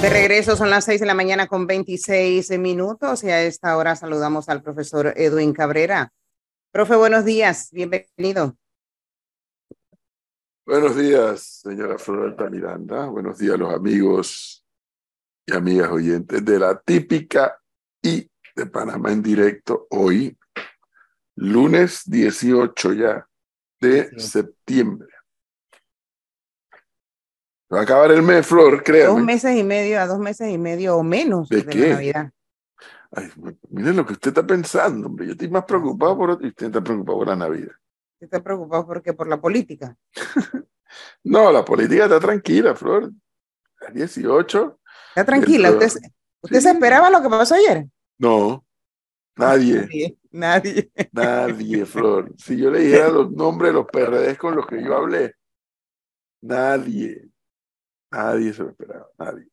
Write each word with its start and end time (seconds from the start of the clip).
De 0.00 0.08
regreso 0.08 0.56
son 0.56 0.70
las 0.70 0.86
6 0.86 1.00
de 1.00 1.06
la 1.06 1.12
mañana 1.12 1.46
con 1.46 1.66
26 1.66 2.58
minutos 2.58 3.22
y 3.22 3.28
a 3.28 3.42
esta 3.42 3.76
hora 3.76 3.94
saludamos 3.94 4.48
al 4.48 4.62
profesor 4.62 5.12
Edwin 5.14 5.52
Cabrera. 5.52 6.10
Profe, 6.72 6.96
buenos 6.96 7.26
días, 7.26 7.68
bienvenido. 7.70 8.56
Buenos 10.64 10.96
días, 10.96 11.60
señora 11.62 11.98
Florenta 11.98 12.48
Miranda. 12.48 13.08
Buenos 13.08 13.36
días 13.36 13.56
a 13.56 13.58
los 13.58 13.74
amigos 13.74 14.64
y 15.44 15.52
amigas 15.52 15.90
oyentes 15.90 16.42
de 16.46 16.58
la 16.58 16.80
típica 16.80 17.60
y 18.00 18.26
de 18.56 18.66
Panamá 18.66 19.12
en 19.12 19.22
directo 19.22 19.86
hoy, 19.90 20.34
lunes 21.34 22.04
18 22.06 22.94
ya 22.94 23.28
de 23.78 24.18
septiembre. 24.18 25.09
Va 27.72 27.80
a 27.80 27.82
acabar 27.82 28.10
el 28.10 28.22
mes, 28.22 28.46
Flor, 28.46 28.82
créame. 28.82 29.06
Dos 29.06 29.22
meses 29.22 29.56
y 29.56 29.62
medio 29.62 30.00
a 30.00 30.06
dos 30.06 30.18
meses 30.18 30.50
y 30.50 30.58
medio 30.58 30.96
o 30.96 31.02
menos 31.02 31.48
de, 31.48 31.62
de 31.62 31.74
la 31.74 31.94
Navidad. 31.94 32.30
Ay, 33.12 33.30
miren 33.68 33.96
lo 33.96 34.06
que 34.06 34.14
usted 34.14 34.28
está 34.28 34.46
pensando, 34.46 35.06
hombre. 35.06 35.26
Yo 35.26 35.32
estoy 35.32 35.48
más 35.48 35.64
preocupado 35.64 36.16
por 36.16 36.38
y 36.42 36.48
usted 36.48 36.66
está 36.66 36.80
preocupado 36.82 37.18
por 37.18 37.28
la 37.28 37.36
Navidad. 37.36 37.72
¿Usted 38.14 38.26
está 38.26 38.42
preocupado 38.42 38.86
porque 38.86 39.12
por 39.12 39.28
la 39.28 39.40
política? 39.40 39.96
no, 41.24 41.52
la 41.52 41.64
política 41.64 42.04
está 42.04 42.20
tranquila, 42.20 42.74
Flor. 42.74 43.10
A 43.86 43.90
18. 43.92 44.80
Está 45.10 45.24
tranquila. 45.24 45.70
¿Usted, 45.70 45.88
¿usted 46.42 46.60
se 46.60 46.70
esperaba 46.70 47.10
lo 47.10 47.22
que 47.22 47.28
pasó 47.28 47.54
ayer? 47.54 47.86
No, 48.18 48.64
nadie. 49.36 49.82
Nadie. 49.82 50.16
Nadie. 50.32 50.90
Nadie, 51.12 51.86
Flor. 51.86 52.32
Si 52.36 52.56
yo 52.56 52.70
le 52.70 52.80
dijera 52.80 53.08
los 53.08 53.32
nombres 53.32 53.70
de 53.70 53.74
los 53.74 53.86
PRDs 53.86 54.38
con 54.38 54.54
los 54.54 54.66
que 54.66 54.82
yo 54.82 54.96
hablé, 54.96 55.34
nadie. 56.42 57.28
Nadie 58.10 58.52
se 58.52 58.62
lo 58.62 58.70
esperaba, 58.70 59.08
nadie. 59.18 59.48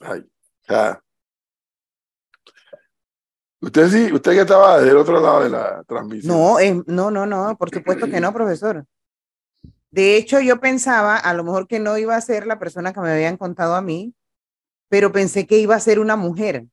Ay, 0.00 0.28
ya. 0.68 1.02
Usted 3.60 3.88
sí, 3.88 4.12
usted 4.12 4.32
que 4.32 4.40
estaba 4.40 4.80
del 4.80 4.96
otro 4.96 5.20
lado 5.20 5.42
de 5.42 5.50
la 5.50 5.82
transmisión. 5.84 6.36
No, 6.36 6.58
no, 6.86 7.10
no, 7.10 7.26
no, 7.26 7.56
por 7.56 7.70
supuesto 7.70 8.08
que 8.08 8.20
no, 8.20 8.32
profesor. 8.32 8.84
De 9.90 10.16
hecho, 10.16 10.40
yo 10.40 10.60
pensaba 10.60 11.16
a 11.16 11.34
lo 11.34 11.44
mejor 11.44 11.66
que 11.66 11.80
no 11.80 11.96
iba 11.98 12.14
a 12.14 12.20
ser 12.20 12.46
la 12.46 12.58
persona 12.58 12.92
que 12.92 13.00
me 13.00 13.10
habían 13.10 13.36
contado 13.36 13.74
a 13.74 13.82
mí, 13.82 14.14
pero 14.88 15.12
pensé 15.12 15.46
que 15.46 15.58
iba 15.58 15.74
a 15.74 15.80
ser 15.80 15.98
una 15.98 16.16
mujer. 16.16 16.66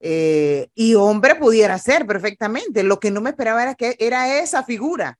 Eh, 0.00 0.70
y 0.74 0.94
hombre 0.94 1.34
pudiera 1.34 1.78
ser 1.78 2.06
perfectamente. 2.06 2.82
Lo 2.82 3.00
que 3.00 3.10
no 3.10 3.20
me 3.20 3.30
esperaba 3.30 3.62
era 3.62 3.74
que 3.74 3.96
era 3.98 4.38
esa 4.38 4.62
figura. 4.62 5.18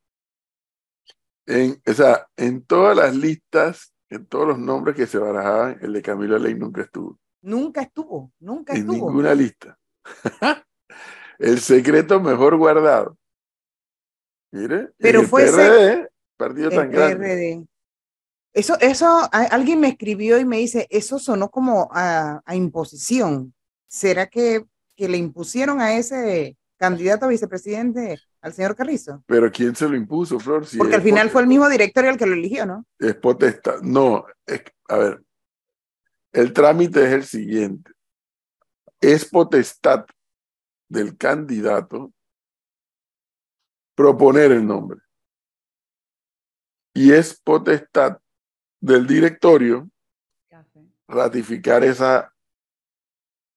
En, 1.47 1.81
o 1.87 1.93
sea, 1.93 2.27
en 2.37 2.65
todas 2.65 2.97
las 2.97 3.15
listas, 3.15 3.93
en 4.09 4.27
todos 4.27 4.49
los 4.49 4.59
nombres 4.59 4.97
que 4.97 5.07
se 5.07 5.19
barajaban, 5.19 5.79
el 5.83 5.93
de 5.93 6.03
Camilo 6.03 6.39
Ley 6.39 6.55
nunca 6.55 6.83
estuvo. 6.83 7.19
Nunca 7.43 7.83
estuvo, 7.83 8.33
nunca 8.41 8.75
en 8.75 8.81
estuvo. 8.81 8.95
ninguna 9.07 9.35
lista. 9.35 9.79
el 11.39 11.61
secreto 11.61 12.21
mejor 12.21 12.57
guardado. 12.57 13.17
Mire, 14.53 14.91
Pero 14.99 15.21
el 15.21 15.27
fue 15.27 15.45
PRD, 15.45 16.09
partido 16.37 16.71
el 16.71 16.77
tan 16.77 16.91
grande. 16.91 17.17
PRD. 17.27 17.67
Eso, 18.53 18.77
eso, 18.81 19.07
a- 19.07 19.29
alguien 19.51 19.81
me 19.81 19.89
escribió 19.89 20.39
y 20.39 20.45
me 20.45 20.59
dice, 20.59 20.87
eso 20.91 21.19
sonó 21.19 21.51
como 21.51 21.89
a, 21.93 22.43
a 22.45 22.57
imposición. 22.57 23.55
¿Será 23.87 24.27
que, 24.29 24.65
que 24.97 25.09
le 25.09 25.19
impusieron 25.19 25.81
a 25.81 25.97
ese 25.97 26.57
candidato 26.77 27.27
a 27.27 27.29
vicepresidente, 27.29 28.23
al 28.41 28.53
señor 28.53 28.75
Carrizo? 28.75 29.23
Pero 29.27 29.51
¿quién 29.51 29.75
se 29.75 29.89
lo 29.89 29.97
impuso, 29.97 30.39
Flor? 30.39 30.67
Si 30.67 30.79
Porque 30.79 30.97
al 30.97 31.03
final 31.03 31.31
fue 31.31 31.43
el 31.43 31.49
mismo 31.49 31.69
directorio 31.69 32.11
el 32.11 32.17
que 32.19 32.27
lo 32.27 32.35
eligió, 32.35 32.67
¿no? 32.67 32.87
Es 32.99 33.15
potestad. 33.17 33.81
No, 33.83 34.25
es, 34.47 34.63
a 34.89 34.97
ver, 34.97 35.23
el 36.33 36.53
trámite 36.53 37.05
es 37.05 37.13
el 37.13 37.25
siguiente. 37.25 37.93
Es 39.01 39.25
potestad 39.25 40.07
del 40.89 41.17
candidato 41.17 42.13
proponer 43.95 44.53
el 44.53 44.67
nombre. 44.67 45.01
Y 46.95 47.13
es 47.13 47.41
potestad 47.41 48.19
del 48.81 49.07
directorio 49.07 49.89
ratificar 51.07 51.85
esa 51.85 52.33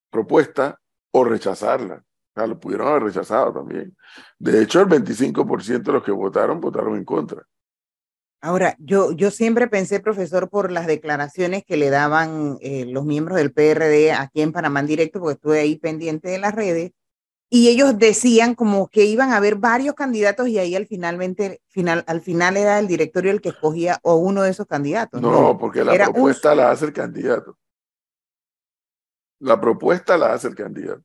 propuesta 0.09 0.79
o 1.11 1.23
rechazarla. 1.23 2.03
O 2.35 2.39
sea, 2.39 2.47
lo 2.47 2.59
pudieron 2.59 2.87
haber 2.87 3.03
rechazado 3.03 3.53
también. 3.53 3.95
De 4.39 4.61
hecho, 4.61 4.81
el 4.81 4.87
25% 4.87 5.83
de 5.83 5.91
los 5.93 6.03
que 6.03 6.11
votaron 6.11 6.59
votaron 6.59 6.95
en 6.97 7.05
contra. 7.05 7.43
Ahora, 8.41 8.75
yo, 8.79 9.11
yo 9.13 9.31
siempre 9.31 9.67
pensé, 9.67 9.99
profesor, 9.99 10.49
por 10.49 10.71
las 10.71 10.87
declaraciones 10.87 11.63
que 11.63 11.77
le 11.77 11.89
daban 11.89 12.57
eh, 12.61 12.85
los 12.87 13.05
miembros 13.05 13.37
del 13.37 13.53
PRD 13.53 14.11
aquí 14.11 14.41
en 14.41 14.51
Panamá 14.51 14.79
en 14.81 14.87
directo, 14.87 15.19
porque 15.19 15.35
estuve 15.35 15.59
ahí 15.59 15.77
pendiente 15.77 16.29
de 16.29 16.39
las 16.39 16.53
redes, 16.53 16.91
y 17.49 17.69
ellos 17.69 17.97
decían 17.99 18.55
como 18.55 18.87
que 18.89 19.05
iban 19.05 19.31
a 19.31 19.37
haber 19.37 19.55
varios 19.55 19.93
candidatos 19.93 20.47
y 20.47 20.57
ahí 20.57 20.75
al 20.75 20.87
finalmente, 20.87 21.61
final, 21.67 22.03
al 22.07 22.19
final 22.21 22.57
era 22.57 22.79
el 22.79 22.87
directorio 22.87 23.29
el 23.31 23.41
que 23.41 23.49
escogía 23.49 23.99
o 24.01 24.15
uno 24.15 24.41
de 24.41 24.49
esos 24.49 24.65
candidatos. 24.65 25.21
No, 25.21 25.55
porque 25.59 25.83
la 25.83 25.93
Era 25.93 26.07
un- 26.07 26.13
propuesta 26.13 26.55
la 26.55 26.71
hace 26.71 26.85
el 26.85 26.93
candidato. 26.93 27.57
La 29.39 29.61
propuesta 29.61 30.17
la 30.17 30.33
hace 30.33 30.47
el 30.47 30.55
candidato. 30.55 31.03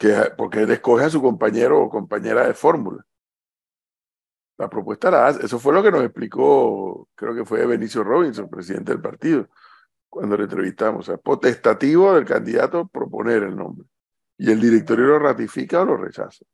Que, 0.00 0.32
porque 0.34 0.62
él 0.62 0.70
escoge 0.70 1.04
a 1.04 1.10
su 1.10 1.20
compañero 1.20 1.78
o 1.82 1.90
compañera 1.90 2.46
de 2.46 2.54
fórmula. 2.54 3.04
La 4.56 4.70
propuesta 4.70 5.10
la 5.10 5.26
hace. 5.26 5.44
Eso 5.44 5.58
fue 5.58 5.74
lo 5.74 5.82
que 5.82 5.90
nos 5.90 6.02
explicó, 6.02 7.06
creo 7.14 7.34
que 7.34 7.44
fue 7.44 7.66
Benicio 7.66 8.02
Robinson, 8.02 8.48
presidente 8.48 8.92
del 8.92 9.02
partido, 9.02 9.48
cuando 10.08 10.38
le 10.38 10.44
entrevistamos. 10.44 11.06
O 11.06 11.12
sea, 11.12 11.18
potestativo 11.18 12.14
del 12.14 12.24
candidato 12.24 12.88
proponer 12.88 13.42
el 13.42 13.54
nombre. 13.54 13.86
Y 14.38 14.50
el 14.50 14.58
directorio 14.58 15.04
lo 15.04 15.18
ratifica 15.18 15.82
o 15.82 15.84
lo 15.84 15.98
rechaza. 15.98 16.46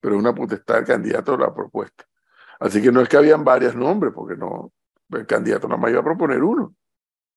Pero 0.00 0.16
es 0.16 0.20
una 0.20 0.34
potestad 0.34 0.74
del 0.74 0.86
candidato 0.86 1.36
la 1.36 1.54
propuesta. 1.54 2.04
Así 2.58 2.82
que 2.82 2.90
no 2.90 3.00
es 3.00 3.08
que 3.08 3.16
habían 3.16 3.44
varios 3.44 3.76
nombres, 3.76 4.12
porque 4.12 4.36
no, 4.36 4.72
el 5.10 5.24
candidato 5.24 5.68
nada 5.68 5.80
más 5.80 5.92
iba 5.92 6.00
a 6.00 6.04
proponer 6.04 6.42
uno. 6.42 6.74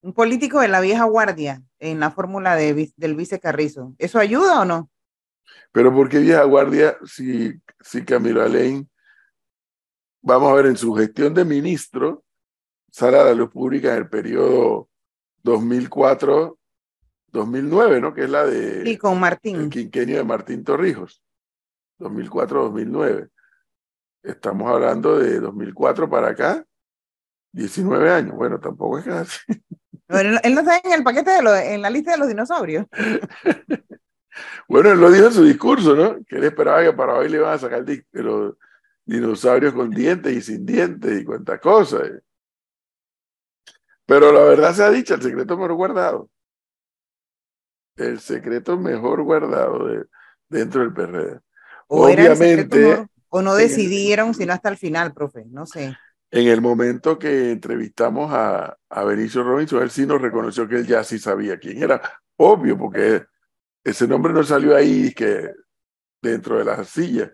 Un 0.01 0.13
político 0.13 0.59
de 0.59 0.67
la 0.67 0.81
vieja 0.81 1.03
guardia 1.05 1.61
en 1.79 1.99
la 1.99 2.11
fórmula 2.11 2.55
de, 2.55 2.91
del 2.95 3.15
vice 3.15 3.39
Carrizo. 3.39 3.93
¿Eso 3.99 4.19
ayuda 4.19 4.61
o 4.61 4.65
no? 4.65 4.89
Pero 5.71 5.93
¿por 5.93 6.09
qué 6.09 6.19
vieja 6.19 6.43
guardia 6.43 6.97
si, 7.05 7.53
si 7.79 8.03
Camilo 8.03 8.41
Alain, 8.41 8.89
vamos 10.21 10.51
a 10.51 10.55
ver, 10.55 10.65
en 10.67 10.77
su 10.77 10.93
gestión 10.93 11.33
de 11.33 11.45
ministro, 11.45 12.23
sale 12.89 13.19
a 13.19 13.25
la 13.25 13.33
luz 13.33 13.51
pública 13.51 13.91
en 13.91 13.97
el 13.99 14.09
periodo 14.09 14.89
2004-2009, 15.43 18.01
¿no? 18.01 18.13
Que 18.13 18.23
es 18.23 18.29
la 18.29 18.45
de 18.45 18.83
Sí, 18.85 18.97
con 18.97 19.13
el 19.13 19.19
Martín. 19.19 19.69
quinquenio 19.69 20.17
de 20.17 20.23
Martín 20.23 20.63
Torrijos, 20.63 21.23
2004-2009. 21.99 23.29
Estamos 24.23 24.71
hablando 24.71 25.17
de 25.17 25.39
2004 25.39 26.09
para 26.09 26.29
acá, 26.29 26.63
19 27.53 28.11
años. 28.11 28.35
Bueno, 28.35 28.59
tampoco 28.59 28.99
es 28.99 29.05
casi. 29.05 29.39
Bueno, 30.11 30.29
él, 30.31 30.39
él 30.43 30.53
no 30.55 30.61
está 30.61 30.77
en 30.83 30.93
el 30.93 31.03
paquete 31.03 31.31
de 31.31 31.41
los, 31.41 31.57
en 31.57 31.81
la 31.81 31.89
lista 31.89 32.11
de 32.11 32.17
los 32.17 32.27
dinosaurios. 32.27 32.85
Bueno, 34.67 34.91
él 34.91 34.99
lo 35.01 35.11
dijo 35.11 35.25
en 35.25 35.33
su 35.33 35.43
discurso, 35.43 35.93
¿no? 35.95 36.23
Que 36.25 36.37
él 36.37 36.45
esperaba 36.45 36.81
que 36.81 36.93
para 36.93 37.15
hoy 37.15 37.27
le 37.27 37.37
iban 37.37 37.53
a 37.53 37.57
sacar 37.57 37.83
di- 37.83 38.01
los 38.13 38.55
dinosaurios 39.05 39.73
con 39.73 39.89
dientes 39.89 40.31
y 40.33 40.41
sin 40.41 40.65
dientes 40.65 41.21
y 41.21 41.25
cuantas 41.25 41.59
cosas. 41.59 42.03
eh. 42.03 42.21
Pero 44.05 44.31
la 44.31 44.41
verdad 44.41 44.73
se 44.73 44.83
ha 44.83 44.89
dicho, 44.89 45.15
el 45.15 45.21
secreto 45.21 45.57
mejor 45.57 45.73
guardado. 45.73 46.29
El 47.97 48.19
secreto 48.19 48.77
mejor 48.77 49.21
guardado 49.23 49.85
de- 49.87 50.05
dentro 50.49 50.81
del 50.81 50.93
PRD. 50.93 51.39
O 51.87 52.07
era 52.07 52.27
el 52.27 52.35
secreto, 52.37 52.77
Obviamente, 52.77 53.01
¿no? 53.01 53.09
o 53.29 53.41
no 53.41 53.55
decidieron 53.55 54.33
sino 54.33 54.53
hasta 54.53 54.69
el 54.69 54.77
final, 54.77 55.13
profe. 55.13 55.43
No 55.49 55.65
sé. 55.65 55.95
En 56.31 56.47
el 56.47 56.61
momento 56.61 57.19
que 57.19 57.51
entrevistamos 57.51 58.31
a, 58.33 58.77
a 58.89 59.03
Benicio 59.03 59.43
Robinson, 59.43 59.83
él 59.83 59.91
sí 59.91 60.05
nos 60.05 60.21
reconoció 60.21 60.65
que 60.67 60.77
él 60.77 60.87
ya 60.87 61.03
sí 61.03 61.19
sabía 61.19 61.59
quién 61.59 61.83
era. 61.83 62.01
Obvio, 62.37 62.77
porque 62.77 63.25
ese 63.83 64.07
nombre 64.07 64.31
no 64.31 64.41
salió 64.43 64.75
ahí 64.75 65.13
que 65.13 65.51
dentro 66.21 66.57
de 66.57 66.65
la 66.65 66.85
silla. 66.85 67.33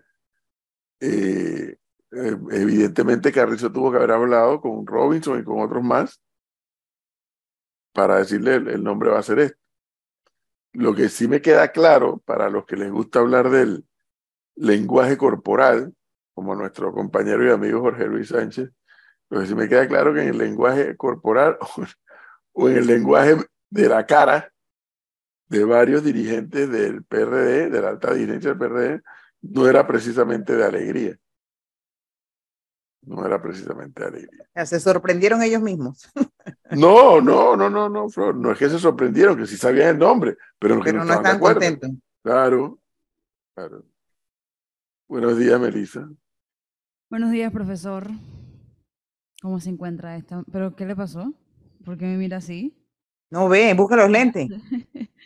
Eh, 1.00 1.76
eh, 2.10 2.36
evidentemente 2.50 3.30
Carrizo 3.30 3.70
tuvo 3.70 3.92
que 3.92 3.98
haber 3.98 4.10
hablado 4.10 4.60
con 4.60 4.84
Robinson 4.84 5.38
y 5.38 5.44
con 5.44 5.60
otros 5.60 5.84
más 5.84 6.20
para 7.92 8.18
decirle 8.18 8.56
el, 8.56 8.68
el 8.68 8.82
nombre 8.82 9.10
va 9.10 9.20
a 9.20 9.22
ser 9.22 9.38
este. 9.38 9.58
Lo 10.72 10.94
que 10.94 11.08
sí 11.08 11.28
me 11.28 11.40
queda 11.40 11.70
claro 11.70 12.18
para 12.24 12.50
los 12.50 12.66
que 12.66 12.76
les 12.76 12.90
gusta 12.90 13.20
hablar 13.20 13.48
del 13.48 13.86
lenguaje 14.56 15.16
corporal, 15.16 15.94
como 16.34 16.54
nuestro 16.56 16.92
compañero 16.92 17.46
y 17.46 17.50
amigo 17.50 17.80
Jorge 17.80 18.06
Luis 18.06 18.28
Sánchez, 18.28 18.70
que 19.30 19.46
sí 19.46 19.54
me 19.54 19.68
queda 19.68 19.86
claro 19.86 20.14
que 20.14 20.22
en 20.22 20.28
el 20.28 20.38
lenguaje 20.38 20.96
corporal 20.96 21.58
o 22.52 22.68
en 22.68 22.76
el 22.78 22.86
lenguaje 22.86 23.36
de 23.70 23.88
la 23.88 24.06
cara 24.06 24.52
de 25.48 25.64
varios 25.64 26.04
dirigentes 26.04 26.70
del 26.70 27.04
PRD, 27.04 27.70
de 27.70 27.80
la 27.80 27.88
alta 27.90 28.12
dirigencia 28.12 28.50
del 28.50 28.58
PRD, 28.58 29.02
no 29.42 29.68
era 29.68 29.86
precisamente 29.86 30.56
de 30.56 30.64
alegría. 30.64 31.18
No 33.02 33.24
era 33.24 33.40
precisamente 33.40 34.04
alegría. 34.04 34.46
Se 34.66 34.78
sorprendieron 34.80 35.42
ellos 35.42 35.62
mismos. 35.62 36.08
No, 36.70 37.18
no, 37.22 37.56
no, 37.56 37.70
no, 37.70 37.88
no, 37.88 38.10
Flor. 38.10 38.34
No 38.34 38.52
es 38.52 38.58
que 38.58 38.68
se 38.68 38.78
sorprendieron, 38.78 39.38
que 39.38 39.46
sí 39.46 39.56
sabían 39.56 39.88
el 39.88 39.98
nombre, 39.98 40.36
pero, 40.58 40.82
que 40.82 40.92
no, 40.92 41.02
no 41.02 41.14
están 41.14 41.38
contentos. 41.38 41.90
Claro, 42.22 42.78
claro. 43.54 43.86
Buenos 45.08 45.38
días, 45.38 45.58
Melissa. 45.58 46.06
Buenos 47.08 47.30
días, 47.30 47.50
profesor. 47.50 48.10
¿Cómo 49.40 49.60
se 49.60 49.70
encuentra 49.70 50.16
esta? 50.16 50.42
¿Pero 50.50 50.74
qué 50.74 50.84
le 50.84 50.96
pasó? 50.96 51.32
¿Por 51.84 51.96
qué 51.96 52.06
me 52.06 52.16
mira 52.16 52.38
así? 52.38 52.74
No 53.30 53.48
ve, 53.48 53.72
busca 53.74 53.96
los 53.96 54.10
lentes. 54.10 54.48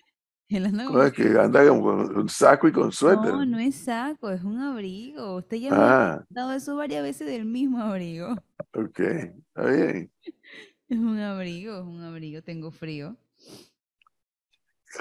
no, 0.49 1.03
es 1.03 1.13
que 1.13 1.23
anda 1.39 1.67
con 1.67 2.17
un 2.17 2.29
saco 2.29 2.69
y 2.69 2.73
con 2.73 2.93
suéter. 2.93 3.33
No, 3.33 3.47
no 3.47 3.59
es 3.59 3.75
saco, 3.77 4.31
es 4.31 4.43
un 4.43 4.59
abrigo. 4.59 5.37
Usted 5.37 5.57
ya 5.57 5.71
me 5.71 5.77
ha 5.77 6.25
dado 6.29 6.53
eso 6.53 6.77
varias 6.77 7.03
veces 7.03 7.27
del 7.27 7.47
mismo 7.47 7.81
abrigo. 7.81 8.37
Ok, 8.75 9.01
está 9.01 9.67
bien. 9.67 10.11
Es 10.89 10.99
un 10.99 11.19
abrigo, 11.19 11.79
es 11.79 11.85
un 11.85 12.03
abrigo, 12.03 12.43
tengo 12.43 12.71
frío. 12.71 13.17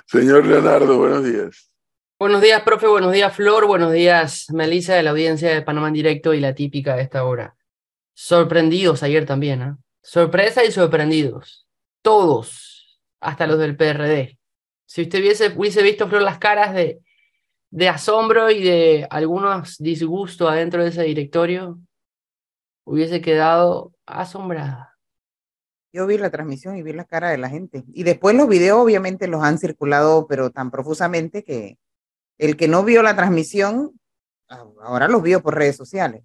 Señor 0.05 0.45
Leonardo, 0.45 0.97
buenos 0.97 1.25
días. 1.25 1.69
Buenos 2.17 2.41
días, 2.41 2.61
profe, 2.61 2.87
buenos 2.87 3.11
días, 3.11 3.35
Flor, 3.35 3.67
buenos 3.67 3.91
días, 3.91 4.45
Melissa 4.53 4.95
de 4.95 5.03
la 5.03 5.09
audiencia 5.09 5.49
de 5.49 5.61
Panamá 5.63 5.89
en 5.89 5.95
directo 5.95 6.33
y 6.33 6.39
la 6.39 6.55
típica 6.55 6.95
de 6.95 7.01
esta 7.01 7.25
hora. 7.25 7.57
Sorprendidos 8.13 9.03
ayer 9.03 9.25
también, 9.25 9.61
¿eh? 9.61 9.75
Sorpresa 10.01 10.63
y 10.63 10.71
sorprendidos. 10.71 11.67
Todos, 12.01 13.01
hasta 13.19 13.47
los 13.47 13.59
del 13.59 13.77
PRD. 13.77 14.39
Si 14.85 15.03
usted 15.03 15.19
hubiese, 15.19 15.53
hubiese 15.55 15.83
visto, 15.83 16.07
las 16.19 16.39
caras 16.39 16.73
de, 16.73 16.99
de 17.69 17.89
asombro 17.89 18.49
y 18.49 18.63
de 18.63 19.07
algunos 19.09 19.77
disgustos 19.77 20.49
adentro 20.49 20.83
de 20.83 20.89
ese 20.89 21.03
directorio, 21.03 21.79
hubiese 22.83 23.21
quedado 23.21 23.93
asombrada. 24.05 24.97
Yo 25.93 26.07
vi 26.07 26.17
la 26.17 26.29
transmisión 26.29 26.77
y 26.77 26.83
vi 26.83 26.93
la 26.93 27.05
cara 27.05 27.29
de 27.29 27.37
la 27.37 27.49
gente. 27.49 27.83
Y 27.93 28.03
después 28.03 28.35
los 28.35 28.47
videos 28.47 28.79
obviamente 28.79 29.27
los 29.27 29.43
han 29.43 29.57
circulado, 29.57 30.25
pero 30.27 30.49
tan 30.49 30.71
profusamente 30.71 31.43
que 31.43 31.77
el 32.37 32.57
que 32.57 32.67
no 32.67 32.83
vio 32.83 33.03
la 33.03 33.15
transmisión, 33.15 33.99
ahora 34.81 35.07
los 35.07 35.21
vio 35.21 35.41
por 35.41 35.55
redes 35.55 35.75
sociales. 35.75 36.23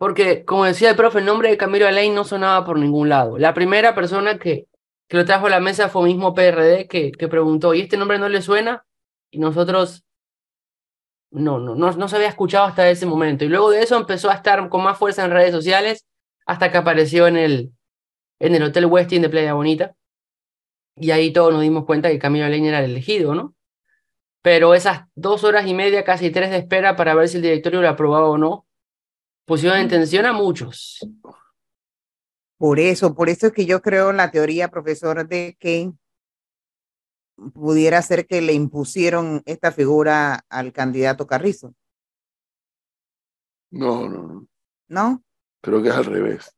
Porque, 0.00 0.46
como 0.46 0.64
decía 0.64 0.88
el 0.88 0.96
profe, 0.96 1.18
el 1.18 1.26
nombre 1.26 1.50
de 1.50 1.58
Camilo 1.58 1.86
Alain 1.86 2.14
no 2.14 2.24
sonaba 2.24 2.64
por 2.64 2.78
ningún 2.78 3.10
lado. 3.10 3.36
La 3.36 3.52
primera 3.52 3.94
persona 3.94 4.38
que, 4.38 4.66
que 5.08 5.16
lo 5.18 5.26
trajo 5.26 5.46
a 5.46 5.50
la 5.50 5.60
mesa 5.60 5.90
fue 5.90 6.04
mismo 6.04 6.32
PRD 6.34 6.88
que, 6.88 7.12
que 7.12 7.28
preguntó, 7.28 7.74
¿y 7.74 7.82
este 7.82 7.98
nombre 7.98 8.18
no 8.18 8.30
le 8.30 8.40
suena? 8.40 8.86
Y 9.30 9.38
nosotros 9.38 10.04
no, 11.30 11.58
no, 11.58 11.74
no, 11.74 11.92
no 11.92 12.08
se 12.08 12.16
había 12.16 12.28
escuchado 12.28 12.64
hasta 12.64 12.88
ese 12.88 13.04
momento. 13.04 13.44
Y 13.44 13.48
luego 13.48 13.68
de 13.70 13.82
eso 13.82 13.98
empezó 13.98 14.30
a 14.30 14.34
estar 14.34 14.70
con 14.70 14.82
más 14.82 14.96
fuerza 14.96 15.22
en 15.22 15.32
redes 15.32 15.52
sociales 15.52 16.06
hasta 16.46 16.70
que 16.72 16.78
apareció 16.78 17.26
en 17.26 17.36
el, 17.36 17.72
en 18.38 18.54
el 18.54 18.62
Hotel 18.62 18.86
Westin 18.86 19.20
de 19.20 19.28
Playa 19.28 19.52
Bonita. 19.52 19.94
Y 20.96 21.10
ahí 21.10 21.30
todos 21.30 21.52
nos 21.52 21.60
dimos 21.60 21.84
cuenta 21.84 22.08
que 22.08 22.18
Camilo 22.18 22.46
Alain 22.46 22.64
era 22.64 22.78
el 22.78 22.92
elegido, 22.92 23.34
¿no? 23.34 23.54
pero 24.42 24.74
esas 24.74 25.02
dos 25.14 25.44
horas 25.44 25.66
y 25.66 25.74
media, 25.74 26.04
casi 26.04 26.30
tres 26.30 26.50
de 26.50 26.58
espera 26.58 26.96
para 26.96 27.14
ver 27.14 27.28
si 27.28 27.36
el 27.36 27.42
directorio 27.42 27.82
lo 27.82 27.88
aprobaba 27.88 28.28
o 28.28 28.38
no, 28.38 28.66
pusieron 29.50 29.80
en 29.80 29.88
tensión 29.88 30.26
a 30.26 30.32
muchos. 30.32 31.04
Por 32.56 32.78
eso, 32.78 33.16
por 33.16 33.28
eso 33.28 33.48
es 33.48 33.52
que 33.52 33.66
yo 33.66 33.82
creo 33.82 34.10
en 34.10 34.18
la 34.18 34.30
teoría, 34.30 34.68
profesor, 34.68 35.26
de 35.26 35.56
que 35.58 35.92
pudiera 37.52 38.00
ser 38.00 38.28
que 38.28 38.40
le 38.42 38.52
impusieron 38.52 39.42
esta 39.46 39.72
figura 39.72 40.44
al 40.48 40.72
candidato 40.72 41.26
Carrizo. 41.26 41.74
No, 43.72 44.08
no, 44.08 44.22
no. 44.22 44.46
¿No? 44.86 45.24
Creo 45.60 45.82
que 45.82 45.88
es 45.88 45.96
al 45.96 46.04
revés. 46.04 46.56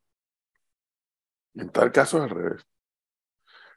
En 1.55 1.71
tal 1.71 1.93
caso 1.93 2.19
es 2.19 2.25
al 2.25 2.31
revés 2.31 2.67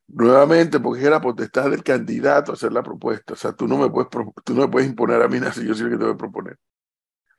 nuevamente 0.08 0.80
porque 0.80 1.04
es 1.04 1.10
la 1.10 1.20
potestad 1.20 1.72
del 1.72 1.84
candidato 1.84 2.52
hacer 2.52 2.72
la 2.72 2.84
propuesta. 2.84 3.34
O 3.34 3.36
sea, 3.36 3.54
tú 3.54 3.68
no 3.68 3.78
me 3.78 3.90
puedes, 3.90 4.10
tú 4.44 4.54
no 4.54 4.62
me 4.62 4.68
puedes 4.68 4.88
imponer 4.88 5.20
a 5.22 5.28
mí 5.28 5.40
nada 5.40 5.52
si 5.52 5.66
yo 5.66 5.74
soy 5.74 5.86
el 5.86 5.94
que 5.94 5.98
te 5.98 6.04
voy 6.04 6.14
a 6.14 6.18
proponer. 6.18 6.60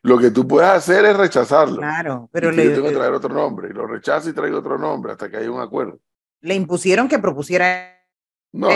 Lo 0.06 0.18
que 0.18 0.30
tú 0.30 0.46
puedes 0.46 0.70
hacer 0.70 1.04
es 1.04 1.16
rechazarlo. 1.16 1.78
Claro, 1.78 2.28
pero 2.30 2.52
le, 2.52 2.66
yo 2.66 2.74
tengo 2.74 2.88
que 2.88 2.94
traer 2.94 3.12
otro 3.12 3.34
nombre. 3.34 3.70
Y 3.70 3.72
lo 3.72 3.88
rechazo 3.88 4.30
y 4.30 4.32
traigo 4.32 4.58
otro 4.58 4.78
nombre 4.78 5.10
hasta 5.10 5.28
que 5.28 5.38
haya 5.38 5.50
un 5.50 5.60
acuerdo. 5.60 5.98
Le 6.42 6.54
impusieron 6.54 7.08
que 7.08 7.18
propusiera 7.18 7.92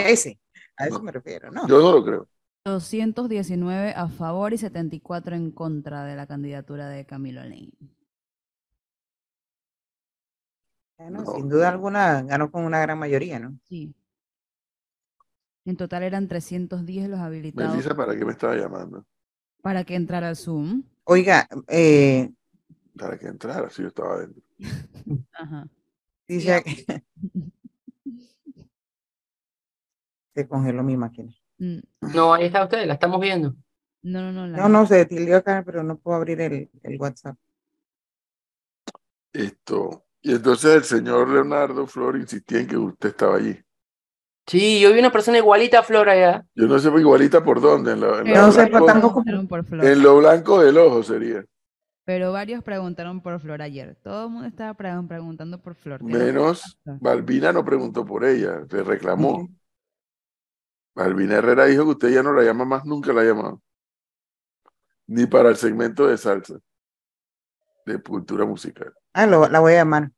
ese. 0.07 0.41
A 0.77 0.87
eso 0.87 1.01
me 1.01 1.13
refiero, 1.13 1.53
¿no? 1.53 1.69
Yo 1.69 1.81
no 1.81 1.93
lo 1.93 2.05
creo. 2.05 2.29
219 2.65 3.95
a 3.95 4.09
favor 4.09 4.53
y 4.53 4.59
74 4.59 5.37
en 5.37 5.53
contra 5.53 6.05
de 6.05 6.17
la 6.17 6.27
candidatura 6.27 6.89
de 6.89 7.07
Camilo 7.07 7.43
Lane. 7.43 7.71
sin 11.33 11.49
duda 11.49 11.69
alguna 11.69 12.23
ganó 12.23 12.51
con 12.51 12.65
una 12.65 12.81
gran 12.81 12.99
mayoría, 12.99 13.39
¿no? 13.39 13.57
Sí. 13.69 13.95
En 15.65 15.77
total 15.77 16.03
eran 16.03 16.27
310 16.27 17.09
los 17.09 17.21
habilitados. 17.21 17.71
Melissa, 17.71 17.95
¿para 17.95 18.17
qué 18.17 18.25
me 18.25 18.33
estaba 18.33 18.57
llamando? 18.57 19.07
Para 19.63 19.85
que 19.85 19.95
entrara 19.95 20.29
al 20.29 20.37
Zoom. 20.37 20.83
Oiga, 21.13 21.49
eh... 21.67 22.31
Para 22.97 23.19
que 23.19 23.27
entrara, 23.27 23.69
si 23.69 23.83
yo 23.83 23.89
estaba 23.89 24.15
adentro. 24.15 24.45
Ajá. 25.33 25.67
Dice 26.29 26.63
que... 26.63 27.03
Se 30.37 30.47
congeló 30.47 30.85
mi 30.85 30.97
máquina. 30.97 31.35
Mm. 31.59 31.81
No, 32.15 32.33
ahí 32.33 32.45
está 32.45 32.63
usted, 32.63 32.87
la 32.87 32.95
estamos 32.95 33.21
viendo. 33.21 33.57
No, 34.03 34.31
no, 34.31 34.47
no. 34.47 34.57
No, 34.57 34.69
no, 34.69 34.87
se 34.87 34.99
detildió 34.99 35.39
acá, 35.39 35.65
pero 35.67 35.83
no 35.83 35.99
puedo 35.99 36.17
abrir 36.17 36.41
el, 36.43 36.71
el 36.81 37.01
WhatsApp. 37.01 37.37
Esto, 39.33 40.07
y 40.23 40.31
entonces 40.31 40.77
el 40.77 40.85
señor 40.85 41.29
Leonardo 41.29 41.89
Flor 41.89 42.19
insistía 42.19 42.61
en 42.61 42.69
que 42.69 42.77
usted 42.77 43.09
estaba 43.09 43.35
allí. 43.35 43.61
Sí, 44.47 44.81
yo 44.81 44.93
vi 44.93 44.99
una 44.99 45.13
persona 45.13 45.39
igualita 45.39 45.81
a 45.81 45.83
Flor 45.83 46.09
allá. 46.09 46.45
Yo 46.55 46.67
no 46.67 46.79
sé 46.79 46.89
igualita 46.89 47.43
por 47.45 47.61
dónde. 47.61 47.93
En, 47.93 48.01
lo, 48.01 48.25
no 48.25 48.53
sé, 48.53 48.67
tampoco 48.67 49.23
por 49.49 49.65
Flor. 49.65 49.85
en 49.85 50.03
lo 50.03 50.19
blanco 50.19 50.61
del 50.61 50.79
ojo 50.79 51.03
sería. 51.03 51.45
Pero 52.05 52.33
varios 52.33 52.65
preguntaron 52.65 53.21
por 53.21 53.39
Flor 53.39 53.63
ayer. 53.63 53.97
Todo 54.03 54.25
el 54.25 54.31
mundo 54.31 54.49
estaba 54.49 54.75
preguntando 54.75 55.63
por 55.63 55.77
Flor. 55.77 56.03
Menos 56.03 56.79
Balbina 56.85 57.53
no 57.53 57.65
preguntó 57.65 58.05
por 58.05 58.25
ella, 58.25 58.67
le 58.69 58.83
reclamó. 58.83 59.49
Balbina 60.95 61.37
Herrera 61.37 61.67
dijo 61.67 61.85
que 61.85 61.91
usted 61.91 62.09
ya 62.11 62.23
no 62.23 62.33
la 62.33 62.43
llama 62.43 62.65
más, 62.65 62.85
nunca 62.85 63.13
la 63.13 63.21
ha 63.21 63.25
llamado. 63.25 63.63
Ni 65.07 65.27
para 65.27 65.51
el 65.51 65.57
segmento 65.57 66.07
de 66.07 66.19
salsa, 66.19 66.59
de 67.87 68.03
cultura 68.03 68.45
musical. 68.45 68.93
Ah, 69.13 69.27
la 69.27 69.61
voy 69.61 69.73
a 69.75 69.77
llamar. 69.77 70.11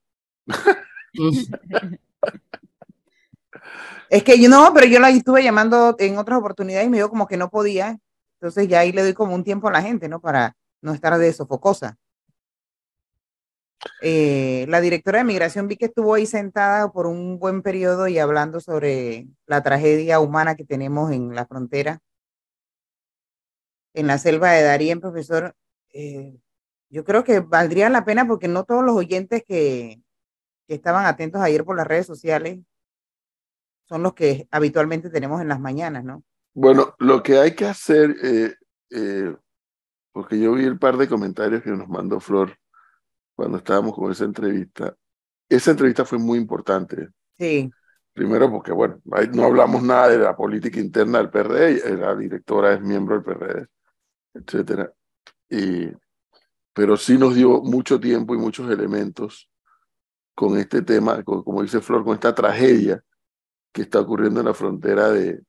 es 4.10 4.24
que 4.24 4.40
yo 4.40 4.48
no, 4.48 4.72
pero 4.74 4.86
yo 4.86 5.00
la 5.00 5.10
estuve 5.10 5.42
llamando 5.42 5.96
en 5.98 6.18
otras 6.18 6.38
oportunidades 6.38 6.86
y 6.86 6.90
me 6.90 6.98
dijo 6.98 7.10
como 7.10 7.26
que 7.26 7.36
no 7.36 7.50
podía. 7.50 7.98
Entonces 8.40 8.68
ya 8.68 8.80
ahí 8.80 8.92
le 8.92 9.02
doy 9.02 9.14
como 9.14 9.34
un 9.34 9.44
tiempo 9.44 9.68
a 9.68 9.72
la 9.72 9.82
gente, 9.82 10.08
¿no? 10.08 10.20
Para 10.20 10.56
no 10.82 10.92
estar 10.92 11.16
de 11.16 11.32
sofocosa. 11.32 11.96
Eh, 14.00 14.66
la 14.68 14.80
directora 14.80 15.18
de 15.18 15.24
migración 15.24 15.68
vi 15.68 15.76
que 15.76 15.86
estuvo 15.86 16.14
ahí 16.14 16.26
sentada 16.26 16.92
por 16.92 17.06
un 17.06 17.38
buen 17.38 17.62
periodo 17.62 18.06
y 18.08 18.18
hablando 18.18 18.60
sobre 18.60 19.26
la 19.46 19.62
tragedia 19.62 20.20
humana 20.20 20.56
que 20.56 20.64
tenemos 20.64 21.10
en 21.10 21.34
la 21.34 21.46
frontera, 21.46 22.00
en 23.94 24.06
la 24.06 24.18
selva 24.18 24.52
de 24.52 24.62
Darien, 24.62 25.00
profesor. 25.00 25.54
Eh, 25.92 26.36
yo 26.90 27.04
creo 27.04 27.24
que 27.24 27.40
valdría 27.40 27.88
la 27.88 28.04
pena 28.04 28.26
porque 28.26 28.48
no 28.48 28.64
todos 28.64 28.84
los 28.84 28.96
oyentes 28.96 29.42
que, 29.46 30.00
estaban 30.68 31.04
atentos 31.04 31.42
ayer 31.42 31.64
por 31.64 31.76
las 31.76 31.86
redes 31.86 32.06
sociales 32.06 32.60
son 33.92 34.02
los 34.02 34.14
que 34.14 34.48
habitualmente 34.50 35.10
tenemos 35.10 35.42
en 35.42 35.48
las 35.48 35.60
mañanas, 35.60 36.02
¿no? 36.02 36.24
Bueno, 36.54 36.94
lo 36.98 37.22
que 37.22 37.38
hay 37.38 37.54
que 37.54 37.66
hacer, 37.66 38.16
eh, 38.22 38.54
eh, 38.88 39.36
porque 40.12 40.40
yo 40.40 40.54
vi 40.54 40.64
el 40.64 40.78
par 40.78 40.96
de 40.96 41.06
comentarios 41.06 41.62
que 41.62 41.72
nos 41.72 41.88
mandó 41.88 42.18
Flor 42.18 42.56
cuando 43.34 43.58
estábamos 43.58 43.94
con 43.94 44.10
esa 44.10 44.24
entrevista. 44.24 44.96
Esa 45.46 45.72
entrevista 45.72 46.06
fue 46.06 46.16
muy 46.16 46.38
importante. 46.38 47.10
Sí. 47.38 47.70
Primero 48.14 48.50
porque, 48.50 48.72
bueno, 48.72 48.98
no 49.34 49.44
hablamos 49.44 49.82
nada 49.82 50.08
de 50.08 50.18
la 50.20 50.34
política 50.34 50.80
interna 50.80 51.18
del 51.18 51.28
PRD, 51.28 51.94
la 51.98 52.16
directora 52.16 52.72
es 52.72 52.80
miembro 52.80 53.16
del 53.16 53.24
PRD, 53.24 53.66
etcétera. 54.32 54.90
Y 55.50 55.92
pero 56.72 56.96
sí 56.96 57.18
nos 57.18 57.34
dio 57.34 57.60
mucho 57.60 58.00
tiempo 58.00 58.34
y 58.34 58.38
muchos 58.38 58.70
elementos 58.70 59.50
con 60.34 60.56
este 60.56 60.80
tema, 60.80 61.22
como 61.22 61.60
dice 61.60 61.82
Flor, 61.82 62.04
con 62.04 62.14
esta 62.14 62.34
tragedia 62.34 63.04
que 63.72 63.82
está 63.82 64.00
ocurriendo 64.00 64.40
en 64.40 64.46
la 64.46 64.54
frontera 64.54 65.10
de 65.10 65.42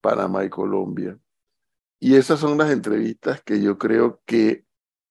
Panamá 0.00 0.44
y 0.44 0.50
Colombia. 0.50 1.18
Y 2.00 2.16
esas 2.16 2.40
son 2.40 2.56
las 2.58 2.70
entrevistas 2.70 3.42
que 3.42 3.60
yo 3.60 3.76
creo 3.78 4.20
que 4.24 4.64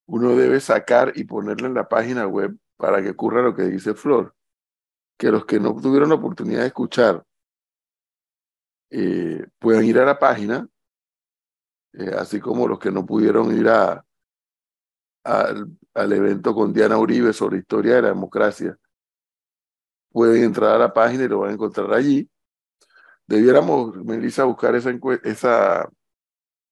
uno 0.06 0.34
debe 0.36 0.60
sacar 0.60 1.12
y 1.16 1.24
ponerle 1.24 1.68
en 1.68 1.74
la 1.74 1.88
página 1.88 2.26
web 2.26 2.56
para 2.76 3.02
que 3.02 3.10
ocurra 3.10 3.42
lo 3.42 3.54
que 3.54 3.64
dice 3.64 3.94
Flor. 3.94 4.34
Que 5.18 5.30
los 5.30 5.44
que 5.44 5.60
no 5.60 5.74
tuvieron 5.80 6.08
la 6.08 6.14
oportunidad 6.14 6.60
de 6.60 6.68
escuchar 6.68 7.24
eh, 8.90 9.46
puedan 9.58 9.84
ir 9.84 9.98
a 9.98 10.06
la 10.06 10.18
página, 10.18 10.66
eh, 11.92 12.10
así 12.16 12.40
como 12.40 12.66
los 12.66 12.78
que 12.78 12.90
no 12.90 13.04
pudieron 13.04 13.54
ir 13.56 13.68
a, 13.68 14.04
al 15.24 16.12
evento 16.12 16.54
con 16.54 16.72
Diana 16.72 16.96
Uribe 16.96 17.32
sobre 17.32 17.58
historia 17.58 17.96
de 17.96 18.02
la 18.02 18.08
democracia, 18.08 18.78
pueden 20.10 20.44
entrar 20.44 20.76
a 20.76 20.78
la 20.78 20.92
página 20.92 21.24
y 21.24 21.28
lo 21.28 21.40
van 21.40 21.50
a 21.50 21.54
encontrar 21.54 21.92
allí. 21.92 22.28
Debiéramos, 23.28 23.94
Melissa, 24.04 24.44
buscar 24.44 24.74
esa, 24.74 24.90
esa 25.22 25.88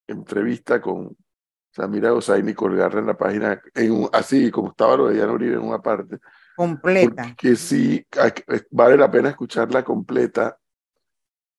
entrevista 0.09 0.81
con 0.81 1.15
Samira 1.71 2.15
Osaini 2.15 2.53
y 2.53 2.55
colgarla 2.55 3.01
en 3.01 3.07
la 3.07 3.19
página, 3.19 3.61
en 3.75 4.09
así 4.11 4.51
como 4.51 4.71
estaba 4.71 4.97
lo 4.97 5.09
de 5.09 5.17
Diana 5.17 5.33
Uribe 5.33 5.57
en 5.57 5.61
una 5.61 5.83
parte. 5.83 6.19
Completa. 6.57 7.35
Que 7.37 7.55
sí, 7.55 8.07
vale 8.71 8.97
la 8.97 9.11
pena 9.11 9.29
escucharla 9.29 9.85
completa 9.85 10.59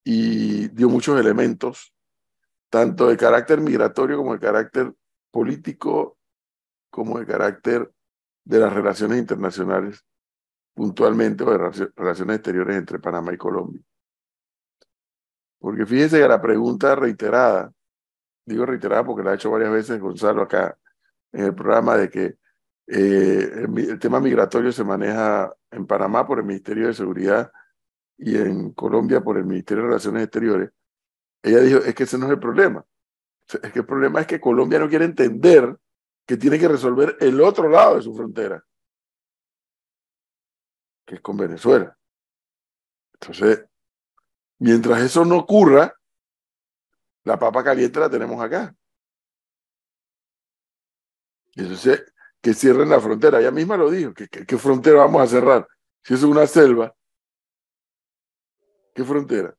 y 0.04 0.70
dio 0.70 0.90
muchos 0.90 1.20
elementos, 1.20 1.94
tanto 2.68 3.08
de 3.08 3.18
carácter 3.18 3.62
migratorio 3.62 4.18
como 4.18 4.34
de 4.34 4.40
carácter 4.40 4.92
político, 5.30 6.18
como 6.90 7.20
de 7.20 7.28
carácter 7.28 7.92
de 8.44 8.60
las 8.60 8.74
relaciones 8.74 9.20
internacionales, 9.20 10.04
puntualmente, 10.74 11.44
o 11.44 11.52
de 11.52 11.92
relaciones 11.96 12.38
exteriores 12.38 12.78
entre 12.78 12.98
Panamá 12.98 13.32
y 13.32 13.38
Colombia. 13.38 13.84
Porque 15.60 15.86
fíjense 15.86 16.20
que 16.20 16.28
la 16.28 16.42
pregunta 16.42 16.96
reiterada, 16.96 17.72
digo 18.46 18.66
reiterada 18.66 19.04
porque 19.04 19.24
la 19.24 19.32
ha 19.32 19.36
hecho 19.36 19.52
varias 19.52 19.72
veces 19.72 20.00
Gonzalo 20.00 20.44
acá 20.44 20.78
en 21.32 21.46
el 21.46 21.56
programa 21.56 21.98
de 21.98 22.10
que 22.10 22.38
eh, 22.88 23.66
el, 23.66 24.00
tema 24.00 24.20
migratorio 24.20 24.72
se 24.72 24.84
maneja 24.84 25.54
en 25.72 25.86
Panamá 25.86 26.26
por 26.26 26.40
el 26.40 26.46
Ministerio 26.46 26.88
de 26.88 26.94
Seguridad 26.94 27.52
y 28.18 28.38
en 28.38 28.72
Colombia 28.72 29.22
por 29.22 29.38
el 29.38 29.46
Ministerio 29.46 29.84
de 29.84 29.90
Relaciones 29.90 30.24
Exteriores. 30.24 30.72
Ella 31.44 31.60
dijo, 31.60 31.80
es 31.80 31.94
que 31.94 32.04
ese 32.04 32.18
no 32.18 32.26
es 32.26 32.32
el 32.32 32.40
problema. 32.40 32.86
Es 33.62 33.72
que 33.72 33.80
el 33.80 33.86
problema 33.86 34.22
es 34.22 34.28
que 34.28 34.40
Colombia 34.40 34.80
no 34.80 34.90
quiere 34.90 35.06
entender 35.06 35.76
que 36.26 36.38
tiene 36.38 36.60
que 36.60 36.68
resolver 36.68 37.18
el 37.20 37.40
otro 37.42 37.70
lado 37.70 37.96
de 37.96 38.02
su 38.02 38.14
frontera, 38.14 38.64
que 41.06 41.16
es 41.16 41.22
con 41.22 41.38
Venezuela. 41.38 41.98
Entonces, 43.14 43.66
mientras 44.60 45.02
eso 45.02 45.26
no 45.26 45.38
ocurra, 45.38 45.94
la 47.24 47.38
papa 47.38 47.64
caliente 47.64 48.00
la 48.00 48.10
tenemos 48.10 48.42
acá. 48.42 48.74
Entonces, 51.56 52.04
que 52.42 52.54
cierren 52.54 52.90
la 52.90 53.00
frontera. 53.00 53.40
Ella 53.40 53.52
misma 53.52 53.78
lo 53.78 53.90
dijo, 53.90 54.14
¿qué, 54.14 54.58
frontera 54.58 55.00
vamos 55.00 55.22
a 55.22 55.28
cerrar? 55.28 55.68
Si 56.04 56.14
es 56.14 56.24
una 56.24 56.48
selva, 56.48 56.94
¿qué 58.94 59.04
frontera? 59.04 59.56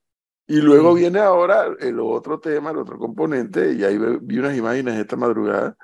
Y 0.47 0.61
luego 0.61 0.95
viene 0.95 1.19
ahora 1.19 1.67
el 1.79 1.99
otro 1.99 2.39
tema, 2.39 2.71
el 2.71 2.77
otro 2.77 2.97
componente, 2.97 3.73
y 3.73 3.83
ahí 3.83 3.99
vi 4.21 4.39
unas 4.39 4.57
imágenes 4.57 4.97
esta 4.97 5.15
madrugada 5.15 5.77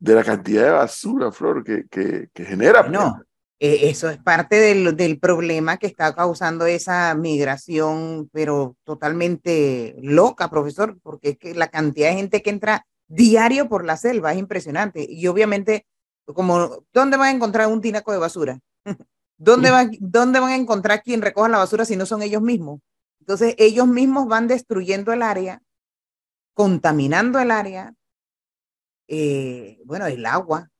de 0.00 0.14
la 0.14 0.24
cantidad 0.24 0.64
de 0.64 0.70
basura, 0.70 1.30
Flor, 1.30 1.62
que, 1.62 1.86
que, 1.88 2.28
que 2.34 2.44
genera. 2.44 2.82
No, 2.88 3.22
e, 3.62 3.90
eso 3.90 4.10
es 4.10 4.18
parte 4.18 4.56
del, 4.56 4.96
del, 4.96 5.20
problema 5.20 5.76
que 5.76 5.86
está 5.86 6.12
causando 6.16 6.66
esa 6.66 7.14
migración, 7.14 8.28
pero 8.32 8.76
totalmente 8.82 9.94
loca, 10.02 10.50
profesor, 10.50 10.98
porque 11.00 11.30
es 11.30 11.38
que 11.38 11.54
la 11.54 11.68
cantidad 11.68 12.08
de 12.08 12.16
gente 12.16 12.42
que 12.42 12.50
entra 12.50 12.86
diario 13.06 13.68
por 13.68 13.84
la 13.84 13.96
selva 13.96 14.32
es 14.32 14.40
impresionante. 14.40 15.06
Y 15.08 15.28
obviamente 15.28 15.86
como, 16.26 16.84
¿dónde 16.92 17.16
van 17.16 17.28
a 17.28 17.36
encontrar 17.36 17.68
un 17.68 17.80
tinaco 17.80 18.10
de 18.10 18.18
basura? 18.18 18.58
¿Dónde 19.38 19.70
van, 19.70 19.92
¿Dónde 20.00 20.40
van 20.40 20.50
a 20.50 20.56
encontrar 20.56 21.00
quien 21.00 21.22
recoja 21.22 21.48
la 21.48 21.58
basura 21.58 21.84
si 21.84 21.94
no 21.94 22.04
son 22.04 22.22
ellos 22.22 22.42
mismos? 22.42 22.80
Entonces, 23.20 23.54
ellos 23.58 23.86
mismos 23.86 24.26
van 24.26 24.48
destruyendo 24.48 25.12
el 25.12 25.22
área, 25.22 25.62
contaminando 26.52 27.38
el 27.38 27.52
área, 27.52 27.94
eh, 29.06 29.80
bueno, 29.84 30.06
el 30.06 30.26
agua, 30.26 30.71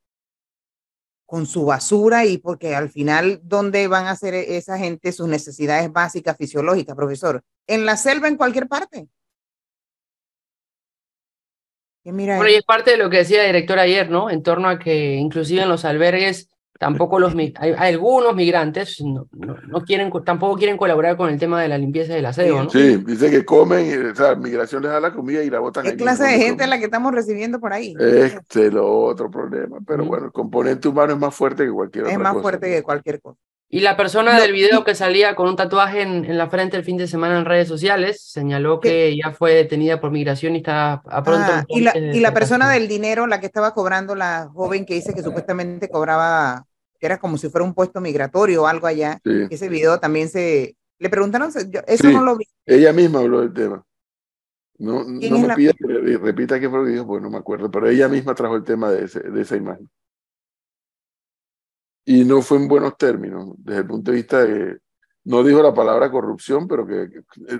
con 1.33 1.47
su 1.47 1.65
basura 1.65 2.27
y 2.27 2.37
porque 2.37 2.75
al 2.75 2.91
final, 2.91 3.41
¿dónde 3.43 3.89
van 3.89 4.05
a 4.05 4.11
hacer 4.11 4.35
esa 4.35 4.77
gente 4.77 5.13
sus 5.13 5.29
necesidades 5.29 5.91
básicas 5.91 6.37
fisiológicas, 6.37 6.95
profesor? 6.95 7.43
En 7.67 7.87
la 7.87 7.97
selva, 7.97 8.29
en 8.29 8.37
cualquier 8.37 8.69
parte. 8.69 9.09
Mira 12.05 12.37
bueno, 12.37 12.51
y 12.51 12.57
es 12.57 12.65
parte 12.65 12.91
de 12.91 12.97
lo 12.99 13.09
que 13.09 13.17
decía 13.17 13.41
el 13.41 13.47
director 13.47 13.79
ayer, 13.79 14.11
¿no? 14.11 14.29
En 14.29 14.43
torno 14.43 14.69
a 14.69 14.79
que 14.79 15.15
inclusive 15.15 15.63
en 15.63 15.71
los 15.71 15.87
albergues 15.87 16.51
tampoco 16.79 17.19
los 17.19 17.35
hay, 17.37 17.75
algunos 17.77 18.35
migrantes 18.35 19.01
no, 19.01 19.29
no, 19.33 19.85
quieren 19.85 20.11
tampoco 20.25 20.57
quieren 20.57 20.77
colaborar 20.77 21.17
con 21.17 21.31
el 21.31 21.39
tema 21.39 21.63
de 21.63 21.69
la 21.69 21.79
limpieza 21.79 22.15
del 22.15 22.27
aseo, 22.27 22.65
¿no? 22.65 22.71
Sí, 22.71 22.97
dice 23.07 23.31
que 23.31 23.45
comen, 23.45 24.11
o 24.11 24.15
sea, 24.15 24.35
migración 24.35 24.83
les 24.83 24.91
da 24.91 25.01
la 25.01 25.13
comida 25.13 25.43
y 25.43 25.51
la 25.51 25.61
botan. 25.61 25.85
¿Qué 25.85 25.97
clase 25.97 26.25
de 26.25 26.39
gente 26.39 26.65
es 26.65 26.71
la 26.71 26.79
que 26.79 26.87
estamos 26.87 27.13
recibiendo 27.13 27.61
por 27.61 27.73
ahí? 27.73 27.95
Este 27.99 28.67
es 28.67 28.73
lo 28.73 28.91
otro 29.05 29.31
problema, 29.31 29.79
pero 29.87 30.05
bueno, 30.05 30.27
el 30.27 30.33
componente 30.33 30.89
humano 30.89 31.13
es 31.13 31.19
más 31.19 31.35
fuerte 31.35 31.65
que 31.65 31.71
cualquier 31.71 32.07
es 32.07 32.09
otra 32.09 32.19
cosa. 32.19 32.29
Es 32.29 32.35
más 32.35 32.43
fuerte 32.43 32.71
que 32.71 32.83
cualquier 32.83 33.21
cosa. 33.21 33.39
Y 33.75 33.81
la 33.81 33.97
persona 33.97 34.39
del 34.39 34.53
video 34.53 34.85
que 34.85 34.95
salía 34.95 35.35
con 35.35 35.49
un 35.49 35.57
tatuaje 35.57 36.03
en, 36.03 36.27
en, 36.27 36.37
la 36.37 36.51
frente 36.51 36.77
el 36.77 36.85
fin 36.85 36.99
de 36.99 37.07
semana 37.07 37.39
en 37.39 37.47
redes 37.47 37.69
sociales 37.69 38.21
señaló 38.21 38.81
que 38.81 39.17
ya 39.17 39.33
fue 39.33 39.55
detenida 39.55 39.99
por 39.99 40.11
migración 40.11 40.55
y 40.55 40.59
está 40.59 41.01
a 41.07 41.23
pronto. 41.23 41.51
Ah, 41.51 41.65
y 41.69 41.81
la, 41.81 41.97
y 41.97 42.21
la 42.21 42.35
persona 42.35 42.69
del 42.69 42.87
dinero, 42.87 43.27
la 43.27 43.41
que 43.41 43.47
estaba 43.47 43.73
cobrando, 43.73 44.15
la 44.15 44.51
joven 44.53 44.85
que 44.85 44.93
dice 44.93 45.15
que 45.15 45.23
supuestamente 45.23 45.89
cobraba, 45.89 46.67
que 47.01 47.07
era 47.07 47.19
como 47.19 47.39
si 47.39 47.49
fuera 47.49 47.65
un 47.65 47.73
puesto 47.73 48.03
migratorio 48.03 48.65
o 48.65 48.67
algo 48.67 48.87
allá, 48.87 49.19
ese 49.25 49.71
video 49.71 49.99
también 49.99 50.29
se... 50.29 50.77
Le 50.99 51.09
preguntaron, 51.09 51.51
eso 51.87 52.11
no 52.11 52.23
lo 52.23 52.37
vi. 52.37 52.45
Ella 52.67 52.93
misma 52.93 53.21
habló 53.21 53.41
del 53.41 53.55
tema. 53.55 53.83
No, 54.77 55.03
no 55.03 55.39
me 55.39 55.55
pida 55.55 55.73
que 55.73 56.19
repita 56.19 56.61
qué 56.61 56.69
fue 56.69 56.81
lo 56.81 56.85
que 56.85 56.91
dijo, 56.91 57.07
porque 57.07 57.23
no 57.23 57.31
me 57.31 57.39
acuerdo, 57.39 57.71
pero 57.71 57.89
ella 57.89 58.11
misma 58.11 58.35
trajo 58.35 58.55
el 58.55 58.65
tema 58.65 58.91
de, 58.91 59.07
ese, 59.07 59.21
de 59.21 59.41
esa 59.41 59.57
imagen 59.57 59.89
y 62.05 62.25
no 62.25 62.43
fue 62.43 62.59
en 62.59 62.69
buenos 62.69 62.97
términos, 62.97 63.51
desde 63.59 63.81
el 63.81 63.87
punto 63.87 64.11
de 64.11 64.17
vista 64.17 64.45
de, 64.45 64.79
no 65.25 65.43
dijo 65.45 65.63
la 65.63 65.75
palabra 65.75 66.11
corrupción, 66.11 66.67
pero 66.67 66.87
que, 66.87 67.09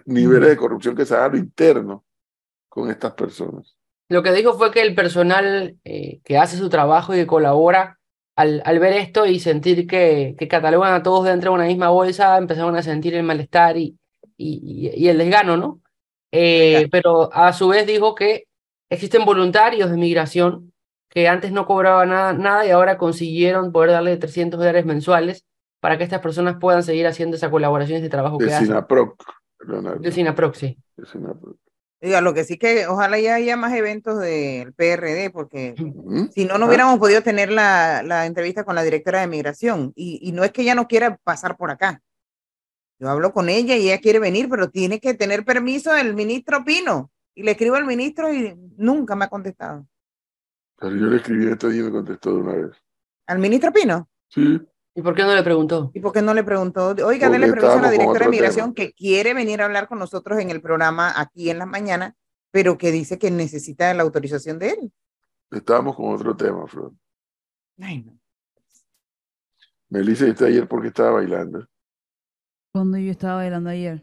niveles 0.07 0.51
de 0.51 0.57
corrupción 0.57 0.97
que 0.97 1.05
se 1.05 1.15
hagan 1.15 1.33
lo 1.33 1.39
interno 1.39 2.05
con 2.69 2.91
estas 2.91 3.13
personas. 3.13 3.77
Lo 4.09 4.23
que 4.23 4.33
dijo 4.33 4.55
fue 4.55 4.71
que 4.73 4.83
el 4.83 4.95
personal 4.95 5.77
eh, 5.85 6.21
que 6.25 6.39
hace 6.39 6.57
su 6.57 6.69
trabajo 6.69 7.15
y 7.15 7.19
que 7.19 7.27
colabora, 7.27 7.99
al, 8.35 8.63
al 8.65 8.79
ver 8.79 8.95
esto 8.95 9.27
y 9.27 9.39
sentir 9.39 9.87
que, 9.87 10.35
que, 10.39 10.49
catalogan 10.49 10.95
a 10.95 11.03
todos 11.03 11.25
dentro 11.25 11.51
de 11.51 11.57
una 11.57 11.67
misma 11.67 11.91
bolsa, 11.91 12.37
empezaron 12.39 12.77
a 12.77 12.83
sentir 12.83 13.15
el 13.15 13.23
malestar 13.23 13.77
y, 13.77 13.97
y, 14.37 14.91
y 14.95 15.09
el 15.09 15.19
desgano, 15.19 15.57
¿no? 15.57 15.81
Eh, 16.33 16.89
pero 16.91 17.33
a 17.33 17.53
su 17.53 17.69
vez 17.69 17.87
dijo 17.87 18.15
que 18.15 18.47
existen 18.91 19.25
voluntarios 19.25 19.91
de 19.91 19.99
migración 19.99 20.73
que 21.13 21.29
antes 21.29 21.53
no 21.53 21.67
cobraba 21.67 22.07
nada, 22.07 22.33
nada 22.33 22.67
y 22.67 22.71
ahora 22.71 22.97
consiguieron 22.97 23.71
poder 23.71 23.91
darle 23.91 24.17
300 24.17 24.59
dólares 24.59 24.87
mensuales 24.87 25.45
para 25.81 25.99
que 25.99 26.05
estas 26.05 26.21
personas 26.21 26.57
puedan 26.59 26.83
seguir 26.83 27.07
haciendo 27.07 27.37
esa 27.37 27.51
colaboración 27.51 27.99
y 27.99 28.01
ese 28.01 28.09
trabajo 28.09 28.39
de 28.39 28.47
que 28.47 28.53
Sinaproc, 28.53 29.23
hacen. 29.61 30.01
De 30.01 30.13
Sinaproc, 30.13 30.55
sí. 30.55 30.79
De 30.97 31.05
Sinaproc. 31.05 31.57
Diga, 32.01 32.21
lo 32.21 32.35
que 32.35 32.45
sí 32.45 32.59
que 32.59 32.87
ojalá 32.87 33.21
ya 33.21 33.35
haya 33.35 33.57
más 33.57 33.75
eventos 33.75 34.19
del 34.19 34.73
PRD, 34.73 35.31
porque 35.31 35.75
si 36.35 36.47
no, 36.47 36.59
no 36.59 36.67
hubiéramos 36.67 36.99
podido 36.99 37.23
tener 37.23 37.53
la, 37.53 38.03
la, 38.03 38.27
entrevista 38.27 38.65
con 38.65 38.75
la 38.75 38.83
directora 38.83 39.21
de 39.21 39.29
migración. 39.29 39.93
Y, 39.95 40.19
y, 40.21 40.33
no 40.33 40.43
es 40.43 40.51
que 40.51 40.63
ella 40.63 40.75
no 40.75 40.89
quiera 40.89 41.17
pasar 41.23 41.57
por 41.57 41.71
acá. 41.71 42.03
Yo 42.99 43.09
hablo 43.09 43.33
con 43.33 43.49
ella 43.49 43.77
y 43.77 43.89
ella 43.89 44.01
quiere 44.01 44.19
venir, 44.19 44.49
pero 44.49 44.71
tiene 44.71 44.99
que 44.99 45.15
tener 45.15 45.45
permiso 45.45 45.93
del 45.93 46.15
ministro 46.15 46.65
Pino. 46.65 47.11
Y 47.37 47.45
le 47.45 47.53
escribo 47.53 47.77
al 47.77 47.87
ministro 47.87 48.33
y 48.33 48.57
nunca 48.77 49.15
me 49.15 49.27
ha 49.27 49.29
contestado. 49.29 49.87
Pero 50.83 50.97
yo 50.97 51.07
le 51.07 51.17
escribí 51.19 51.47
esto 51.47 51.73
y 51.73 51.81
me 51.81 51.93
contestó 51.93 52.35
de 52.35 52.41
una 52.41 52.53
vez. 52.55 52.77
¿Al 53.29 53.39
ministro 53.39 53.73
Pino? 53.73 54.09
Sí. 54.29 54.61
¿Y 54.97 55.01
por 55.01 55.15
qué 55.15 55.23
no 55.23 55.33
le 55.33 55.45
preguntó? 55.45 55.93
¿Y 55.95 56.01
por 56.01 56.13
qué 56.13 56.23
no 56.23 56.35
le 56.35 56.43
preguntó? 56.43 56.89
Oiga, 57.07 57.31
déle 57.31 57.47
permiso 57.47 57.75
a 57.75 57.83
la 57.83 57.91
directora 57.91 58.25
de 58.25 58.31
migración 58.33 58.75
que 58.75 58.93
quiere 58.93 59.33
venir 59.33 59.63
a 59.63 59.67
hablar 59.67 59.87
con 59.87 60.01
nosotros 60.01 60.41
en 60.41 60.51
el 60.51 60.61
programa 60.61 61.13
aquí 61.15 61.51
en 61.51 61.59
la 61.59 61.67
mañana, 61.67 62.17
pero 62.51 62.77
que 62.79 62.91
dice 62.91 63.17
que 63.17 63.31
necesita 63.31 63.95
la 63.95 64.03
autorización 64.03 64.59
de 64.59 64.71
él. 64.71 64.93
Estábamos 65.53 65.95
con 65.95 66.13
otro 66.13 66.37
tema, 66.37 66.67
Flor. 66.67 66.93
Ay, 67.81 68.03
no. 68.03 68.19
Melissa 69.89 70.27
está 70.27 70.47
ayer 70.47 70.67
porque 70.67 70.89
estaba 70.89 71.13
bailando. 71.13 71.65
¿Cuándo 72.73 72.99
yo 72.99 73.13
estaba 73.13 73.37
bailando 73.37 73.71
ayer? 73.71 74.03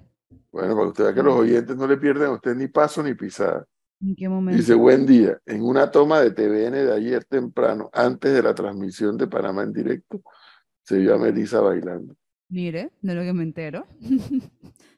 Bueno, 0.49 0.75
para 0.75 0.85
que 0.85 0.89
usted 0.89 1.03
vea 1.03 1.13
que 1.13 1.23
los 1.23 1.35
oyentes 1.35 1.75
no 1.75 1.87
le 1.87 1.97
pierden 1.97 2.29
a 2.29 2.33
usted 2.35 2.55
ni 2.55 2.69
paso 2.69 3.03
ni 3.03 3.15
pisada. 3.15 3.67
¿En 4.01 4.15
qué 4.15 4.29
momento? 4.29 4.57
Dice, 4.57 4.73
buen 4.75 5.05
día. 5.05 5.39
En 5.45 5.63
una 5.63 5.91
toma 5.91 6.21
de 6.21 6.31
TVN 6.31 6.85
de 6.85 6.93
ayer 6.93 7.25
temprano, 7.25 7.89
antes 7.93 8.33
de 8.33 8.41
la 8.41 8.55
transmisión 8.55 9.17
de 9.17 9.27
Panamá 9.27 9.63
en 9.63 9.73
directo, 9.73 10.21
se 10.83 10.97
vio 10.97 11.15
a 11.15 11.17
Melissa 11.17 11.59
bailando. 11.59 12.15
Mire, 12.49 12.89
de 13.01 13.13
lo 13.13 13.21
que 13.21 13.33
me 13.33 13.43
entero. 13.43 13.85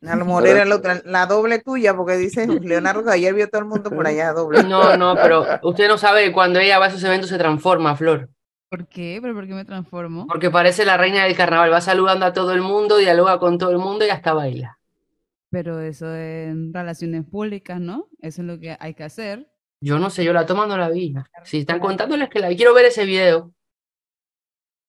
A 0.08 0.15
lo 0.15 0.25
mejor 0.25 0.48
era 0.48 0.63
la, 0.65 1.25
doble 1.25 1.60
tuya, 1.60 1.96
porque 1.96 2.15
dice 2.15 2.48
Leonardo 2.62 3.03
que 3.03 3.12
ayer 3.12 3.34
vio 3.34 3.50
todo 3.50 3.62
el 3.62 3.67
mundo 3.67 3.89
por 3.89 4.08
allá 4.08 4.31
doble. 4.31 4.63
No, 4.63 4.96
no, 4.96 5.15
pero 5.15 5.46
usted 5.63 5.88
no 5.89 5.98
sabe 5.98 6.24
que 6.24 6.31
cuando 6.31 6.60
ella 6.60 6.79
va 6.79 6.86
a 6.86 6.89
esos 6.89 7.03
eventos 7.03 7.29
se 7.29 7.38
transforma, 7.38 7.96
Flor. 7.96 8.29
¿Por 8.70 8.88
qué? 8.88 9.20
¿Pero 9.22 9.34
por 9.34 9.48
qué 9.48 9.53
me 9.53 9.65
transformo? 9.65 10.27
Porque 10.27 10.50
parece 10.50 10.86
la 10.86 10.96
reina 10.96 11.25
del 11.25 11.36
carnaval, 11.36 11.74
va 11.74 11.81
saludando 11.81 12.25
a 12.25 12.31
todo 12.31 12.53
el 12.53 12.62
mundo, 12.62 12.98
dialoga 12.98 13.38
con 13.38 13.58
todo 13.58 13.72
el 13.72 13.79
mundo 13.79 14.05
y 14.05 14.10
hasta 14.10 14.34
baila. 14.34 14.79
Pero 15.51 15.81
eso 15.81 16.15
en 16.15 16.74
relaciones 16.74 17.25
públicas, 17.25 17.79
¿no? 17.79 18.10
Eso 18.20 18.41
es 18.41 18.48
lo 18.48 18.58
que 18.58 18.77
hay 18.79 18.93
que 18.93 19.03
hacer. 19.03 19.51
Yo 19.81 20.00
no 20.00 20.10
sé, 20.10 20.24
yo 20.24 20.31
la 20.31 20.46
toma 20.46 20.65
no 20.65 20.77
la 20.77 20.89
vi. 20.89 21.13
Si 21.43 21.60
están 21.60 21.79
contándoles 21.79 22.29
que 22.29 22.39
la 22.39 22.50
vi, 22.50 22.55
quiero 22.55 22.74
ver 22.74 22.86
ese 22.86 23.05
video. 23.05 23.53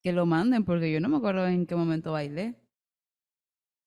Que 0.02 0.12
lo 0.12 0.24
manden, 0.24 0.64
porque 0.64 0.92
yo 0.92 1.00
no 1.00 1.08
me 1.08 1.16
acuerdo 1.16 1.46
en 1.46 1.66
qué 1.66 1.74
momento 1.74 2.12
bailé. 2.12 2.54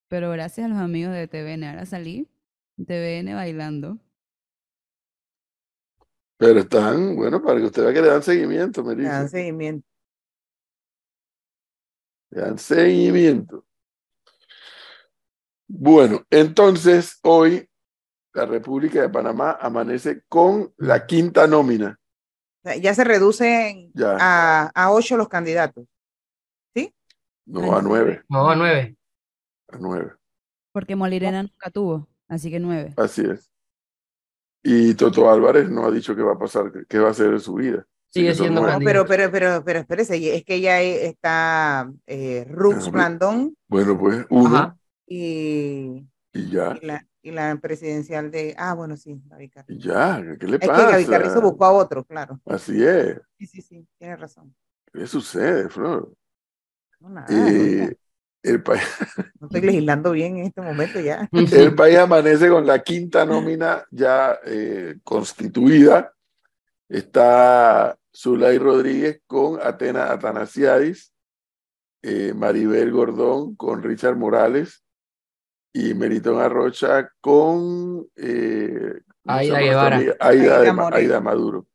Pero 0.09 0.31
gracias 0.31 0.65
a 0.65 0.69
los 0.69 0.77
amigos 0.77 1.13
de 1.13 1.27
TVN, 1.27 1.63
ahora 1.63 1.85
salí 1.85 2.29
TVN 2.77 3.33
bailando. 3.33 3.99
Pero 6.37 6.59
están, 6.59 7.15
bueno, 7.15 7.41
para 7.41 7.59
que 7.59 7.65
usted 7.65 7.83
vea 7.83 7.93
que 7.93 8.01
le 8.01 8.07
dan 8.07 8.21
seguimiento, 8.21 8.83
me 8.83 8.95
Le 8.95 9.03
dan 9.03 9.29
seguimiento. 9.29 9.87
Le 12.31 12.41
dan 12.41 12.57
seguimiento. 12.57 13.64
Bueno, 15.67 16.23
entonces 16.29 17.19
hoy 17.23 17.67
la 18.33 18.45
República 18.45 19.01
de 19.01 19.09
Panamá 19.09 19.57
amanece 19.59 20.23
con 20.27 20.73
la 20.77 21.05
quinta 21.05 21.47
nómina. 21.47 21.99
Ya 22.81 22.93
se 22.93 23.03
reducen 23.03 23.91
Ya, 23.93 24.17
a, 24.19 24.71
a 24.73 24.91
ocho 24.91 25.17
los 25.17 25.29
candidatos. 25.29 25.85
no 27.47 27.75
a 27.75 27.81
nueve, 27.81 28.23
No, 28.29 28.49
a 28.49 28.55
nueve. 28.55 28.95
a 29.71 29.77
nueve. 29.79 30.13
Porque 30.71 30.95
Molirena 30.95 31.43
nunca 31.43 31.69
tuvo, 31.69 32.07
así 32.27 32.49
que 32.49 32.59
nueve. 32.59 32.93
Así 32.97 33.21
es. 33.21 33.51
Y 34.63 34.95
Toto 34.95 35.29
Álvarez 35.29 35.69
no 35.69 35.85
ha 35.85 35.91
dicho 35.91 36.15
qué 36.15 36.23
va 36.23 36.33
a 36.33 36.39
pasar, 36.39 36.71
qué- 36.89 36.97
va 36.99 37.09
a 37.09 37.11
hacer 37.11 37.31
de 37.31 37.39
su 37.39 37.53
vida. 37.53 37.85
Sigue 38.09 38.33
siendo. 38.33 38.61
No, 38.61 38.79
pero, 38.79 39.05
pero, 39.05 39.29
pero, 39.31 39.63
pero 39.63 39.79
espérese, 39.79 40.35
es 40.35 40.43
que 40.43 40.59
ya 40.59 40.81
está 40.81 41.91
eh, 42.07 42.45
Rux 42.49 42.89
Blandón 42.91 43.55
Bueno, 43.67 43.97
pues 43.97 44.25
uno 44.29 44.55
Ajá. 44.55 44.77
Y, 45.07 46.07
y 46.33 46.49
ya, 46.49 46.77
y 46.81 46.85
la, 46.85 47.07
y 47.25 47.31
la 47.31 47.55
presidencial 47.57 48.29
de. 48.29 48.55
Ah, 48.57 48.75
bueno, 48.75 48.95
sí, 48.95 49.19
Gaby 49.25 49.49
Carrizo. 49.49 49.79
y 49.79 49.81
ya, 49.81 50.21
¿qué 50.39 50.47
le 50.47 50.55
Es 50.57 50.61
que 50.61 50.67
pasa? 50.67 50.91
Gaby 50.91 51.05
Carrizo 51.05 51.41
buscó 51.41 51.65
a 51.65 51.71
otro, 51.71 52.03
claro. 52.03 52.39
Así 52.45 52.85
es. 52.85 53.19
Sí, 53.39 53.47
sí, 53.47 53.61
sí, 53.63 53.87
tiene 53.97 54.15
razón. 54.15 54.55
¿Qué 54.93 55.07
sucede, 55.07 55.67
Flor? 55.69 56.13
No, 56.99 57.09
nada, 57.09 57.27
Eh, 57.29 57.97
el, 58.43 58.61
país, 58.61 58.81
no 59.39 59.47
estoy 59.47 59.61
legislando 59.61 60.11
bien 60.11 60.37
en 60.37 60.45
este 60.45 60.61
momento 60.61 60.99
ya. 60.99 61.27
el 61.31 61.73
país 61.73 61.97
amanece 61.97 62.47
con 62.47 62.65
la 62.67 62.83
quinta 62.83 63.25
nómina 63.25 63.83
ya 63.89 64.39
eh, 64.45 64.99
constituida. 65.03 66.13
Está 66.87 67.97
Zulay 68.15 68.59
Rodríguez 68.59 69.21
con 69.25 69.59
Atena 69.59 70.11
Atanasiadis, 70.11 71.11
eh, 72.03 72.33
Maribel 72.35 72.91
Gordón 72.91 73.55
con 73.55 73.81
Richard 73.81 74.15
Morales 74.15 74.84
y 75.77 75.93
Meritón 75.93 76.39
Arrocha 76.39 77.11
con 77.19 78.07
eh, 78.15 79.01
¿cómo 79.25 79.37
se 79.39 79.43
Aida 79.43 79.59
Guevara. 79.59 79.95
amiga? 79.97 80.15
Aida, 80.21 80.59
Aida 80.61 80.73
de-. 80.89 80.95
Aida 80.97 81.19
Maduro. 81.19 81.67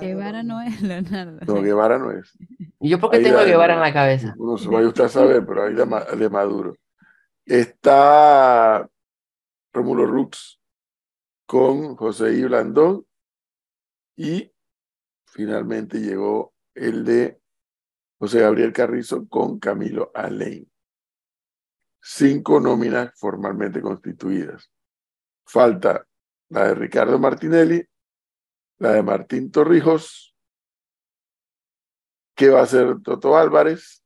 Guevara 0.00 0.42
no 0.42 0.62
es 0.62 0.80
Leonardo. 0.80 1.38
No, 1.46 1.60
Guevara 1.60 1.98
no 1.98 2.12
es. 2.12 2.32
¿Y 2.80 2.88
yo 2.88 2.98
por 2.98 3.10
qué 3.10 3.18
Aida 3.18 3.28
tengo 3.28 3.40
a 3.40 3.44
de- 3.44 3.50
Guevara 3.50 3.74
en 3.74 3.80
la 3.80 3.92
cabeza? 3.92 4.34
No 4.38 4.56
se 4.56 4.68
vaya 4.68 4.88
usted 4.88 5.04
a 5.04 5.08
saber, 5.10 5.44
pero 5.44 5.64
Aida 5.64 5.84
de 6.16 6.30
Maduro. 6.30 6.74
Está 7.44 8.88
Rómulo 9.74 10.06
Rux 10.06 10.58
con 11.46 11.94
José 11.96 12.32
I. 12.32 12.44
Blandón 12.44 13.04
y 14.16 14.50
finalmente 15.26 16.00
llegó 16.00 16.54
el 16.74 17.04
de 17.04 17.38
José 18.18 18.40
Gabriel 18.40 18.72
Carrizo 18.72 19.28
con 19.28 19.58
Camilo 19.58 20.10
Alain. 20.14 20.66
Cinco 22.02 22.58
nóminas 22.58 23.12
formalmente 23.16 23.80
constituidas. 23.80 24.70
Falta 25.46 26.06
la 26.48 26.68
de 26.68 26.74
Ricardo 26.74 27.18
Martinelli, 27.18 27.82
la 28.78 28.92
de 28.92 29.02
Martín 29.02 29.50
Torrijos, 29.50 30.36
¿qué 32.34 32.50
va 32.50 32.60
a 32.60 32.64
hacer 32.64 33.00
Toto 33.02 33.36
Álvarez? 33.36 34.02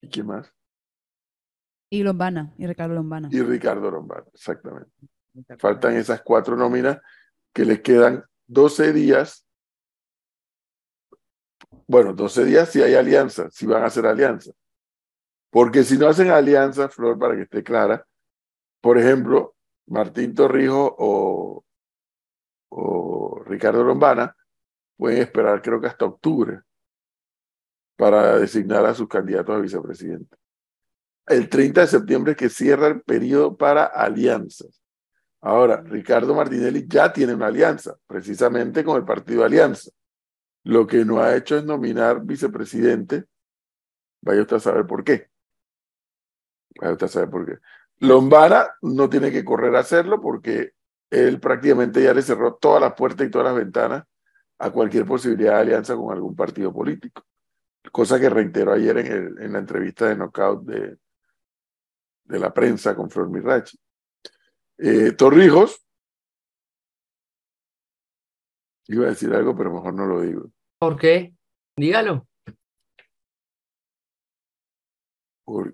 ¿Y 0.00 0.08
quién 0.08 0.26
más? 0.26 0.54
Y 1.90 2.02
Lombana, 2.02 2.54
y 2.56 2.66
Ricardo 2.66 2.94
Lombana. 2.94 3.28
Y 3.32 3.42
Ricardo 3.42 3.90
Lombard, 3.90 4.28
exactamente. 4.32 4.92
Faltan 5.58 5.96
esas 5.96 6.22
cuatro 6.22 6.56
nóminas 6.56 7.00
que 7.52 7.64
les 7.64 7.80
quedan 7.80 8.24
12 8.46 8.92
días. 8.92 9.46
Bueno, 11.86 12.12
12 12.12 12.44
días 12.44 12.68
si 12.70 12.82
hay 12.82 12.94
alianza, 12.94 13.50
si 13.50 13.66
van 13.66 13.82
a 13.82 13.86
hacer 13.86 14.06
alianza. 14.06 14.52
Porque 15.50 15.82
si 15.84 15.96
no 15.96 16.08
hacen 16.08 16.30
alianza, 16.30 16.88
Flor, 16.88 17.18
para 17.18 17.34
que 17.34 17.42
esté 17.42 17.62
clara, 17.62 18.06
por 18.80 18.98
ejemplo, 18.98 19.56
Martín 19.86 20.34
Torrijos 20.34 20.92
o, 20.98 21.64
o 22.70 23.42
Ricardo 23.46 23.82
Lombana 23.82 24.36
pueden 24.96 25.22
esperar 25.22 25.62
creo 25.62 25.80
que 25.80 25.86
hasta 25.86 26.04
octubre 26.04 26.60
para 27.96 28.38
designar 28.38 28.84
a 28.86 28.94
sus 28.94 29.08
candidatos 29.08 29.56
a 29.56 29.60
vicepresidente. 29.60 30.36
El 31.26 31.48
30 31.48 31.82
de 31.82 31.86
septiembre 31.86 32.32
es 32.32 32.38
que 32.38 32.48
cierra 32.48 32.86
el 32.88 33.02
periodo 33.02 33.56
para 33.56 33.84
alianzas. 33.84 34.82
Ahora, 35.40 35.82
Ricardo 35.82 36.34
Martinelli 36.34 36.86
ya 36.88 37.12
tiene 37.12 37.34
una 37.34 37.46
alianza, 37.46 37.96
precisamente 38.06 38.82
con 38.82 38.96
el 38.96 39.04
partido 39.04 39.44
Alianza. 39.44 39.90
Lo 40.64 40.86
que 40.86 41.04
no 41.04 41.20
ha 41.20 41.36
hecho 41.36 41.56
es 41.56 41.64
nominar 41.64 42.24
vicepresidente. 42.24 43.24
Vaya 44.20 44.42
usted 44.42 44.56
a 44.56 44.60
saber 44.60 44.86
por 44.86 45.04
qué. 45.04 45.28
Usted 46.80 47.06
a 47.06 47.08
saber 47.08 47.30
por 47.30 47.46
qué. 47.46 47.58
Lombana 48.00 48.68
no 48.82 49.08
tiene 49.08 49.30
que 49.32 49.44
correr 49.44 49.74
a 49.76 49.80
hacerlo 49.80 50.20
porque 50.20 50.72
él 51.10 51.40
prácticamente 51.40 52.02
ya 52.02 52.14
le 52.14 52.22
cerró 52.22 52.54
todas 52.54 52.80
las 52.80 52.94
puertas 52.94 53.26
y 53.26 53.30
todas 53.30 53.46
las 53.46 53.56
ventanas 53.56 54.04
a 54.58 54.70
cualquier 54.70 55.04
posibilidad 55.06 55.54
de 55.54 55.60
alianza 55.60 55.96
con 55.96 56.12
algún 56.12 56.36
partido 56.36 56.72
político. 56.72 57.24
Cosa 57.92 58.20
que 58.20 58.28
reiteró 58.28 58.72
ayer 58.72 58.98
en, 58.98 59.06
el- 59.06 59.42
en 59.42 59.52
la 59.52 59.58
entrevista 59.60 60.06
de 60.08 60.16
knockout 60.16 60.64
de, 60.64 60.96
de 62.24 62.38
la 62.38 62.52
prensa 62.52 62.94
con 62.94 63.08
Flor 63.10 63.30
Mirachi. 63.30 63.78
Eh, 64.78 65.12
Torrijos, 65.12 65.84
iba 68.88 69.06
a 69.06 69.10
decir 69.10 69.32
algo, 69.32 69.56
pero 69.56 69.72
mejor 69.72 69.94
no 69.94 70.06
lo 70.06 70.20
digo. 70.20 70.50
¿Por 70.78 70.96
qué? 70.98 71.34
Dígalo. 71.76 72.26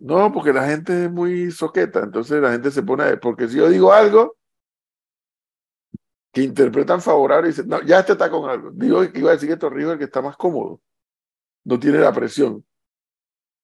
No, 0.00 0.32
porque 0.32 0.52
la 0.52 0.66
gente 0.66 1.04
es 1.04 1.10
muy 1.10 1.50
soqueta, 1.50 2.00
entonces 2.00 2.40
la 2.40 2.52
gente 2.52 2.70
se 2.70 2.82
pone, 2.82 3.04
a- 3.04 3.20
porque 3.20 3.48
si 3.48 3.56
yo 3.56 3.68
digo 3.68 3.92
algo 3.92 4.36
que 6.32 6.42
interpretan 6.42 7.00
favorable 7.00 7.48
y 7.48 7.52
dicen, 7.52 7.68
no, 7.68 7.80
ya 7.82 8.00
este 8.00 8.12
está 8.12 8.30
con 8.30 8.48
algo. 8.50 8.70
Digo 8.72 9.00
que 9.12 9.18
iba 9.20 9.30
a 9.30 9.34
decir 9.34 9.48
que 9.48 9.56
Torrijos 9.56 9.90
es 9.90 9.92
el 9.94 9.98
que 9.98 10.04
está 10.04 10.20
más 10.22 10.36
cómodo, 10.36 10.80
no 11.64 11.78
tiene 11.80 11.98
la 11.98 12.12
presión 12.12 12.64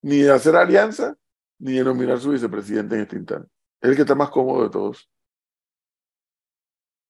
ni 0.03 0.19
de 0.23 0.33
hacer 0.33 0.57
alianza, 0.57 1.17
ni 1.59 1.75
de 1.75 1.85
nominar 1.85 2.19
su 2.19 2.31
vicepresidente 2.31 2.95
en 2.97 3.03
este 3.03 3.17
instante. 3.17 3.49
Es 3.81 3.91
el 3.91 3.97
que 3.97 4.03
está 4.03 4.15
más 4.15 4.31
cómodo 4.31 4.65
de 4.65 4.71
todos. 4.71 5.11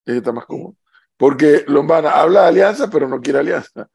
Es 0.04 0.08
el 0.08 0.14
que 0.14 0.18
está 0.18 0.32
más 0.32 0.46
cómodo. 0.46 0.76
Porque 1.16 1.64
Lombana 1.68 2.10
habla 2.12 2.42
de 2.42 2.48
alianza, 2.48 2.88
pero 2.90 3.08
no 3.08 3.20
quiere 3.20 3.40
alianza. 3.40 3.88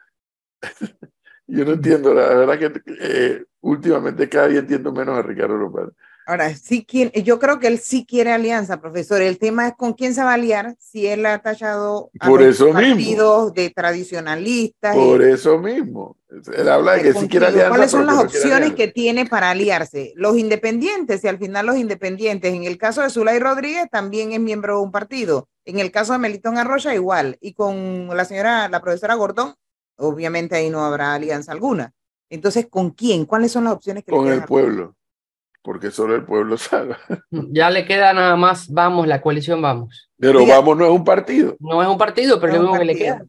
Yo 1.47 1.65
no 1.65 1.73
entiendo, 1.73 2.13
la 2.13 2.29
verdad 2.33 2.59
que 2.59 2.81
eh, 2.99 3.45
últimamente 3.65 4.30
cada 4.30 4.47
día 4.47 4.60
entiendo 4.60 4.91
menos 4.91 5.17
a 5.17 5.21
Ricardo 5.23 5.58
Lombana. 5.58 5.89
Ahora, 6.28 6.56
sí, 6.56 6.88
yo 7.23 7.38
creo 7.38 7.60
que 7.60 7.67
él 7.67 7.78
sí 7.78 8.04
quiere 8.04 8.32
alianza, 8.32 8.82
profesor. 8.82 9.21
El 9.21 9.38
tema 9.38 9.67
es 9.67 9.73
con 9.75 9.93
quién 9.93 10.15
se 10.15 10.23
va 10.23 10.32
a 10.32 10.34
aliar 10.34 10.75
si 10.80 11.06
él 11.06 11.23
ha 11.28 11.38
tachado 11.39 12.10
a 12.19 12.28
Por 12.28 12.41
los 12.41 12.56
eso 12.56 12.65
mismo. 12.73 12.82
partidos 12.95 13.54
de 13.54 13.69
tradicionalistas. 13.69 14.95
y- 14.95 14.99
Por 14.99 15.21
eso 15.21 15.60
mismo. 15.60 16.17
Él 16.58 16.67
habla 16.67 16.93
de 16.93 17.04
que 17.04 17.13
sí 17.13 17.28
quiere 17.28 17.45
alianza. 17.47 17.69
¿Cuáles 17.69 17.91
son 17.91 18.08
las 18.08 18.17
opciones 18.17 18.73
que 18.73 18.88
tiene 18.88 19.25
para 19.28 19.51
aliarse? 19.51 20.13
Los 20.15 20.36
independientes, 20.38 21.23
y 21.23 21.28
al 21.28 21.38
final 21.38 21.67
los 21.67 21.78
independientes, 21.78 22.54
en 22.54 22.63
el 22.63 22.78
caso 22.80 23.01
de 23.04 23.10
Zulay 23.12 23.38
Rodríguez, 23.39 23.88
también 23.91 24.32
es 24.32 24.39
miembro 24.39 24.78
de 24.78 24.84
un 24.84 24.91
partido. 24.91 25.47
En 25.63 25.78
el 25.80 25.91
caso 25.91 26.13
de 26.13 26.19
Melitón 26.19 26.58
Arroya, 26.58 26.93
igual. 26.95 27.38
Y 27.39 27.54
con 27.54 28.08
la 28.15 28.25
señora, 28.25 28.67
la 28.67 28.82
profesora 28.82 29.13
Gordón, 29.13 29.54
obviamente 29.97 30.56
ahí 30.56 30.69
no 30.71 30.84
habrá 30.84 31.13
alianza 31.13 31.51
alguna. 31.51 31.93
Entonces, 32.29 32.67
¿con 32.69 32.91
quién? 32.91 33.25
¿Cuáles 33.25 33.51
son 33.51 33.65
las 33.65 33.73
opciones 33.73 34.03
que 34.03 34.11
le 34.11 34.17
Con 34.17 34.27
el 34.31 34.43
pueblo. 34.43 34.95
Porque 35.61 35.89
solo 35.91 36.15
el 36.15 36.23
pueblo 36.25 36.57
sabe. 36.57 36.95
Ya 37.31 37.69
le 37.69 37.85
queda 37.85 38.13
nada 38.13 38.35
más, 38.35 38.69
vamos, 38.69 39.07
la 39.07 39.21
coalición 39.21 39.61
vamos. 39.61 40.09
Pero 40.17 40.39
Oiga. 40.39 40.57
vamos, 40.57 40.77
no 40.77 40.85
es 40.85 40.91
un 40.91 41.03
partido. 41.03 41.55
No 41.59 41.81
es 41.81 41.88
un 41.88 41.97
partido, 41.97 42.39
pero 42.39 42.53
es 42.53 42.57
Es 42.57 42.61
lo 42.63 42.67
mismo 42.69 42.79
que 42.79 42.85
le 42.85 42.95
queda. 42.95 43.25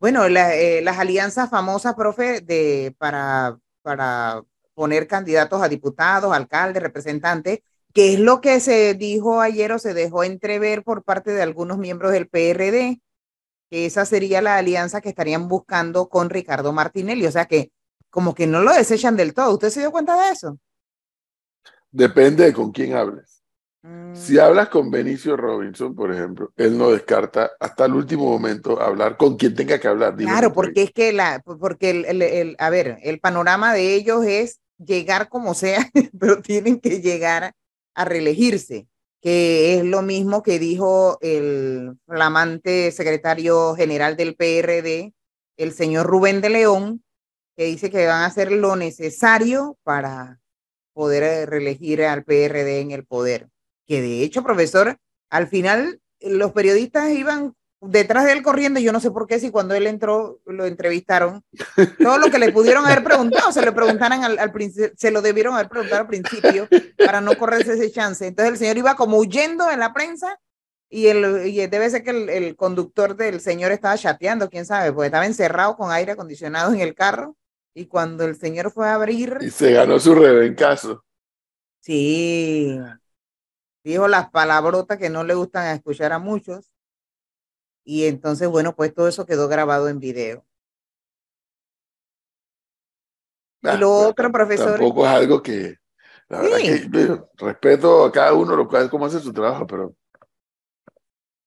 Bueno, 0.00 0.28
la- 0.28 0.54
eh, 0.54 0.80
las 0.82 0.98
alianzas 0.98 1.50
famosas, 1.50 1.94
profe, 1.94 2.40
de, 2.40 2.94
para, 2.98 3.58
para 3.82 4.42
poner 4.74 5.08
candidatos 5.08 5.60
a 5.60 5.68
diputados, 5.68 6.32
alcaldes, 6.32 6.82
representantes, 6.82 7.60
que 7.92 8.14
es 8.14 8.20
lo 8.20 8.40
que 8.40 8.60
se 8.60 8.94
dijo 8.94 9.40
ayer 9.40 9.72
o 9.72 9.78
se 9.80 9.94
dejó 9.94 10.22
entrever 10.22 10.84
por 10.84 11.02
parte 11.02 11.32
de 11.32 11.42
algunos 11.42 11.78
miembros 11.78 12.12
del 12.12 12.28
PRD, 12.28 13.00
que 13.70 13.86
esa 13.86 14.04
sería 14.04 14.40
la 14.40 14.56
alianza 14.56 15.00
que 15.00 15.08
estarían 15.08 15.48
buscando 15.48 16.08
con 16.08 16.30
Ricardo 16.30 16.72
Martinelli. 16.72 17.26
O 17.26 17.32
sea 17.32 17.46
que 17.46 17.72
como 18.10 18.34
que 18.34 18.46
no 18.46 18.60
lo 18.60 18.72
desechan 18.72 19.16
del 19.16 19.34
todo. 19.34 19.52
¿Usted 19.54 19.70
se 19.70 19.80
dio 19.80 19.90
cuenta 19.90 20.16
de 20.22 20.32
eso? 20.32 20.58
Depende 21.90 22.44
de 22.44 22.52
con 22.52 22.70
quién 22.72 22.94
hables. 22.94 23.42
Si 24.12 24.36
Mm, 24.36 24.40
hablas 24.40 24.68
con 24.68 24.90
Benicio 24.90 25.36
Robinson, 25.36 25.94
por 25.94 26.12
ejemplo, 26.12 26.52
él 26.56 26.76
no 26.76 26.90
descarta 26.90 27.52
hasta 27.60 27.84
el 27.86 27.94
último 27.94 28.24
momento 28.24 28.80
hablar 28.80 29.16
con 29.16 29.36
quien 29.36 29.54
tenga 29.54 29.78
que 29.78 29.88
hablar. 29.88 30.16
Claro, 30.16 30.52
porque 30.52 30.82
es 30.82 30.92
que 30.92 31.12
la, 31.12 31.40
porque 31.44 31.90
el, 31.90 32.04
el- 32.04 32.22
el- 32.22 32.56
a 32.58 32.70
ver, 32.70 32.98
el 33.02 33.20
panorama 33.20 33.72
de 33.72 33.94
ellos 33.94 34.24
es 34.24 34.58
llegar 34.78 35.28
como 35.28 35.54
sea, 35.54 35.88
pero 36.18 36.42
tienen 36.42 36.80
que 36.80 37.00
llegar 37.00 37.52
a 37.94 38.04
reelegirse, 38.04 38.88
que 39.20 39.78
es 39.78 39.84
lo 39.84 40.02
mismo 40.02 40.42
que 40.42 40.58
dijo 40.58 41.18
el 41.20 41.96
flamante 42.06 42.90
secretario 42.92 43.74
general 43.76 44.16
del 44.16 44.34
PRD, 44.36 45.14
el 45.56 45.72
señor 45.72 46.06
Rubén 46.06 46.40
de 46.40 46.50
León, 46.50 47.02
que 47.58 47.64
dice 47.64 47.90
que 47.90 48.06
van 48.06 48.22
a 48.22 48.26
hacer 48.26 48.52
lo 48.52 48.76
necesario 48.76 49.76
para 49.82 50.38
poder 50.92 51.24
eh, 51.24 51.44
reelegir 51.44 52.04
al 52.04 52.22
PRD 52.22 52.78
en 52.78 52.92
el 52.92 53.04
poder. 53.04 53.48
Que 53.84 54.00
de 54.00 54.22
hecho, 54.22 54.44
profesor, 54.44 54.96
al 55.28 55.48
final 55.48 56.00
eh, 56.20 56.30
los 56.30 56.52
periodistas 56.52 57.10
iban 57.10 57.56
detrás 57.80 58.26
de 58.26 58.32
él 58.32 58.44
corriendo, 58.44 58.78
yo 58.78 58.92
no 58.92 59.00
sé 59.00 59.10
por 59.10 59.26
qué, 59.26 59.40
si 59.40 59.50
cuando 59.50 59.74
él 59.74 59.88
entró 59.88 60.38
lo 60.46 60.66
entrevistaron, 60.66 61.42
todo 61.98 62.18
lo 62.18 62.30
que 62.30 62.38
le 62.38 62.52
pudieron 62.52 62.86
haber 62.86 63.02
preguntado, 63.02 63.50
se 63.50 63.64
lo 63.66 63.74
preguntaran 63.74 64.22
al, 64.22 64.38
al 64.38 64.52
se 64.96 65.10
lo 65.10 65.20
debieron 65.20 65.54
haber 65.54 65.68
preguntado 65.68 66.02
al 66.02 66.06
principio 66.06 66.68
para 66.96 67.20
no 67.20 67.36
correrse 67.36 67.72
ese 67.72 67.90
chance. 67.90 68.24
Entonces 68.24 68.52
el 68.52 68.58
señor 68.58 68.78
iba 68.78 68.94
como 68.94 69.16
huyendo 69.16 69.68
en 69.68 69.80
la 69.80 69.92
prensa 69.92 70.38
y, 70.88 71.08
el, 71.08 71.44
y 71.48 71.66
debe 71.66 71.90
ser 71.90 72.04
que 72.04 72.10
el, 72.10 72.28
el 72.28 72.54
conductor 72.54 73.16
del 73.16 73.40
señor 73.40 73.72
estaba 73.72 73.98
chateando, 73.98 74.48
quién 74.48 74.64
sabe, 74.64 74.92
porque 74.92 75.06
estaba 75.06 75.26
encerrado 75.26 75.76
con 75.76 75.90
aire 75.90 76.12
acondicionado 76.12 76.72
en 76.72 76.78
el 76.78 76.94
carro 76.94 77.34
y 77.78 77.86
cuando 77.86 78.24
el 78.24 78.36
señor 78.36 78.70
fue 78.72 78.88
a 78.88 78.94
abrir, 78.94 79.38
Y 79.40 79.50
se 79.50 79.72
ganó 79.72 79.98
su 79.98 80.14
rebencazo. 80.14 81.04
sí, 81.80 82.78
dijo 83.82 84.06
las 84.06 84.30
palabrotas 84.30 84.98
que 84.98 85.10
no 85.10 85.24
le 85.24 85.34
gustan 85.34 85.74
escuchar 85.74 86.12
a 86.12 86.20
muchos. 86.20 86.70
Y 87.84 88.04
entonces, 88.06 88.48
bueno, 88.48 88.76
pues 88.76 88.94
todo 88.94 89.08
eso 89.08 89.26
quedó 89.26 89.48
grabado 89.48 89.88
en 89.88 89.98
video. 89.98 90.44
Ah, 93.64 93.74
y 93.74 93.76
lo 93.78 93.92
otro, 93.92 94.30
profesor, 94.32 94.80
Tampoco 94.80 95.04
es 95.06 95.12
algo 95.12 95.42
que. 95.42 95.74
La 96.28 96.40
verdad 96.42 96.58
Sí. 96.58 96.80
que 96.92 97.20
respeto 97.38 98.04
a 98.04 98.12
cada 98.12 98.34
uno, 98.34 98.56
lo 98.56 98.68
cual, 98.68 98.90
cómo 98.90 99.06
hace 99.06 99.20
su 99.20 99.32
trabajo, 99.32 99.66
pero 99.66 99.94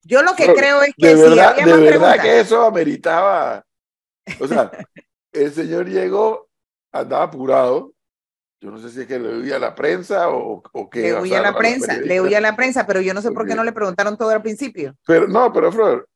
yo 0.03 0.21
lo 0.23 0.35
que 0.35 0.43
Pero, 0.45 0.53
creo 0.53 0.81
es 0.81 0.93
que 0.97 1.07
de 1.07 1.15
si 1.15 1.21
verdad, 1.29 1.39
había 1.39 1.65
de 1.65 1.71
más 1.71 1.79
verdad 1.79 2.13
preguntas, 2.15 2.21
que 2.21 2.39
eso 2.39 2.63
ameritaba. 2.65 3.63
O 4.39 4.47
sea, 4.47 4.71
el 5.31 5.51
señor 5.51 5.87
llegó, 5.87 6.49
andaba 6.91 7.23
apurado. 7.23 7.93
Yo 8.59 8.69
no 8.69 8.77
sé 8.77 8.89
si 8.89 9.01
es 9.01 9.07
que 9.07 9.17
le 9.17 9.39
huía 9.39 9.55
a 9.55 9.59
la 9.59 9.73
prensa 9.73 10.29
o, 10.29 10.61
o 10.71 10.89
qué. 10.89 11.01
le 11.01 11.19
huye 11.19 11.35
a 11.35 11.41
la 11.41 11.55
prensa, 11.55 11.93
le 11.93 11.99
periodistas. 11.99 12.27
huye 12.27 12.37
a 12.37 12.41
la 12.41 12.55
prensa, 12.55 12.85
pero 12.85 13.01
yo 13.01 13.13
no 13.13 13.21
sé 13.21 13.31
por 13.31 13.47
qué 13.47 13.55
no 13.55 13.63
le 13.63 13.71
preguntaron 13.71 14.17
todo 14.17 14.29
al 14.29 14.43
principio. 14.43 14.95
Pero 15.07 15.27
no, 15.27 15.51
pero 15.51 15.71
Flor, 15.71 16.07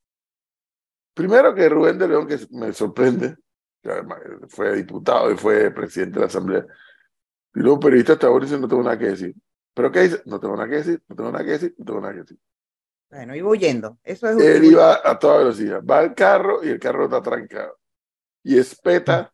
primero 1.16 1.56
que 1.56 1.68
Rubén 1.68 1.98
de 1.98 2.08
León, 2.08 2.28
que 2.28 2.38
me 2.52 2.72
sorprende, 2.72 3.36
que 3.82 3.90
fue 4.48 4.76
diputado 4.76 5.32
y 5.32 5.38
fue 5.38 5.72
presidente 5.72 6.16
de 6.16 6.20
la 6.20 6.28
Asamblea, 6.28 6.66
y 7.56 7.60
luego 7.62 7.80
periodista 7.80 8.14
hasta 8.14 8.28
ahora 8.28 8.46
dice 8.46 8.60
no 8.60 8.68
tengo 8.68 8.84
nada 8.84 9.00
que 9.00 9.06
decir. 9.06 9.34
¿Pero 9.74 9.92
qué 9.92 10.02
dice? 10.02 10.22
No 10.26 10.40
tengo 10.40 10.56
nada 10.56 10.70
que 10.70 10.76
decir, 10.76 11.02
no 11.08 11.16
tengo 11.16 11.32
nada 11.32 11.44
que 11.44 11.52
decir, 11.52 11.76
no 11.78 11.86
tengo 11.86 12.02
nada 12.02 12.14
que 12.14 12.20
decir. 12.20 12.38
Bueno, 13.10 13.36
iba 13.36 13.50
huyendo. 13.50 13.98
Eso 14.04 14.30
es 14.30 14.38
Él 14.38 14.66
iba 14.66 15.02
a 15.04 15.18
toda 15.18 15.40
velocidad, 15.40 15.84
va 15.84 16.00
al 16.00 16.14
carro 16.14 16.64
y 16.64 16.70
el 16.70 16.80
carro 16.80 17.06
está 17.06 17.22
trancado. 17.22 17.78
Y 18.46 18.60
espeta 18.60 19.34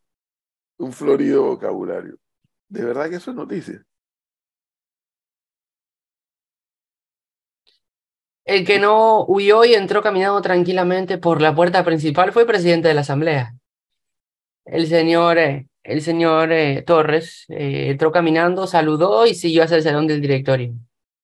un 0.78 0.94
florido 0.94 1.44
vocabulario. 1.44 2.18
De 2.70 2.86
verdad 2.86 3.10
que 3.10 3.18
eso 3.18 3.32
es 3.32 3.36
noticia. 3.36 3.86
El 8.46 8.66
que 8.66 8.80
no 8.80 9.26
huyó 9.26 9.66
y 9.66 9.74
entró 9.74 10.02
caminando 10.02 10.42
tranquilamente 10.42 11.18
por 11.18 11.42
la 11.42 11.54
puerta 11.54 11.84
principal 11.84 12.32
fue 12.32 12.44
el 12.44 12.48
presidente 12.48 12.88
de 12.88 12.94
la 12.94 13.02
Asamblea. 13.02 13.54
El 14.64 14.88
señor, 14.88 15.38
eh, 15.38 15.68
el 15.84 16.02
señor 16.02 16.54
eh, 16.54 16.82
Torres 16.82 17.46
eh, 17.50 17.90
entró 17.90 18.14
caminando, 18.14 18.66
saludó 18.66 19.28
y 19.28 19.36
siguió 19.36 19.64
hacia 19.64 19.76
el 19.76 19.84
salón 19.84 20.08
del 20.08 20.22
directorio. 20.22 20.74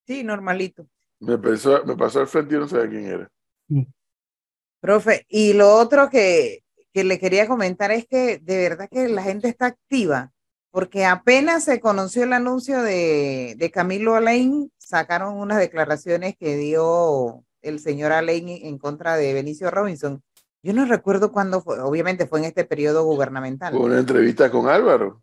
Sí, 0.05 0.25
normalito. 0.25 0.85
Me 1.21 1.37
pasó, 1.37 1.85
me 1.85 1.95
pasó 1.95 2.19
al 2.19 2.27
frente 2.27 2.55
y 2.55 2.59
no 2.59 2.67
sabía 2.67 2.89
quién 2.89 3.05
era. 3.05 3.31
Profe, 4.81 5.25
y 5.29 5.53
lo 5.53 5.73
otro 5.73 6.09
que, 6.09 6.63
que 6.93 7.03
le 7.03 7.19
quería 7.19 7.47
comentar 7.47 7.91
es 7.91 8.07
que 8.07 8.39
de 8.39 8.57
verdad 8.57 8.87
que 8.89 9.07
la 9.09 9.21
gente 9.23 9.47
está 9.47 9.67
activa, 9.67 10.31
porque 10.71 11.05
apenas 11.05 11.63
se 11.63 11.79
conoció 11.79 12.23
el 12.23 12.33
anuncio 12.33 12.81
de, 12.81 13.55
de 13.57 13.71
Camilo 13.71 14.15
Alain, 14.15 14.71
sacaron 14.77 15.35
unas 15.37 15.59
declaraciones 15.59 16.35
que 16.37 16.55
dio 16.57 17.43
el 17.61 17.79
señor 17.79 18.11
Alain 18.11 18.47
en 18.49 18.77
contra 18.77 19.15
de 19.17 19.33
Benicio 19.33 19.69
Robinson. 19.71 20.21
Yo 20.63 20.73
no 20.73 20.85
recuerdo 20.85 21.31
cuándo 21.31 21.61
fue, 21.61 21.79
obviamente 21.79 22.25
fue 22.27 22.39
en 22.39 22.45
este 22.45 22.65
periodo 22.65 23.03
gubernamental. 23.05 23.73
Fue 23.73 23.85
una 23.85 23.99
entrevista 23.99 24.49
con 24.51 24.67
Álvaro. 24.67 25.21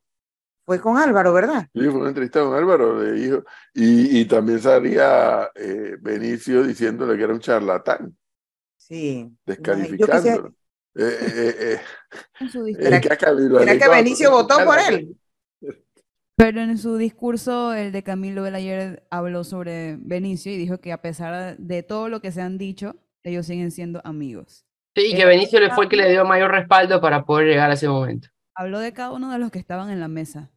Fue 0.66 0.80
con 0.80 0.96
Álvaro, 0.96 1.32
¿verdad? 1.34 1.68
Sí, 1.74 1.80
fue 1.80 1.96
una 2.00 2.08
entrevista 2.08 2.40
con 2.40 2.54
Álvaro, 2.54 3.02
le 3.02 3.12
dijo, 3.12 3.44
y, 3.74 4.20
y 4.20 4.24
también 4.24 4.60
salía 4.60 5.50
eh, 5.54 5.96
Benicio 6.00 6.62
diciéndole 6.62 7.16
que 7.18 7.24
era 7.24 7.34
un 7.34 7.40
charlatán, 7.40 8.16
Sí. 8.76 9.30
Yo 9.46 9.54
quisiera- 9.54 9.76
descalificándolo. 9.76 10.54
Eh, 10.96 11.18
eh, 11.20 11.56
eh, 11.58 11.80
En 12.40 12.48
su 12.48 12.66
eh, 12.66 12.74
¿Será 12.74 13.00
que 13.00 13.08
¿Será 13.08 13.18
que 13.18 13.78
cuando- 13.78 13.90
Benicio 13.90 14.30
votó 14.30 14.64
por 14.64 14.78
él? 14.78 15.16
Pero 16.36 16.60
en 16.60 16.76
su 16.78 16.96
discurso, 16.96 17.72
el 17.74 17.92
de 17.92 18.02
Camilo 18.02 18.42
Belayer 18.42 19.06
habló 19.10 19.44
sobre 19.44 19.96
Benicio 20.00 20.52
y 20.52 20.56
dijo 20.56 20.78
que 20.80 20.92
a 20.92 21.00
pesar 21.00 21.56
de 21.58 21.82
todo 21.84 22.08
lo 22.08 22.20
que 22.20 22.32
se 22.32 22.42
han 22.42 22.58
dicho, 22.58 22.96
ellos 23.22 23.46
siguen 23.46 23.70
siendo 23.70 24.00
amigos. 24.04 24.66
Sí, 24.96 25.12
y 25.12 25.16
que 25.16 25.22
Eh, 25.22 25.26
Benicio 25.26 25.60
le 25.60 25.70
fue 25.70 25.84
el 25.84 25.90
que 25.90 25.96
le 25.96 26.10
dio 26.10 26.24
mayor 26.24 26.50
respaldo 26.50 27.00
para 27.00 27.24
poder 27.24 27.46
llegar 27.48 27.70
a 27.70 27.74
ese 27.74 27.88
momento. 27.88 28.28
Habló 28.56 28.78
de 28.80 28.92
cada 28.92 29.12
uno 29.12 29.32
de 29.32 29.38
los 29.38 29.50
que 29.50 29.58
estaban 29.60 29.90
en 29.90 30.00
la 30.00 30.08
mesa. 30.08 30.50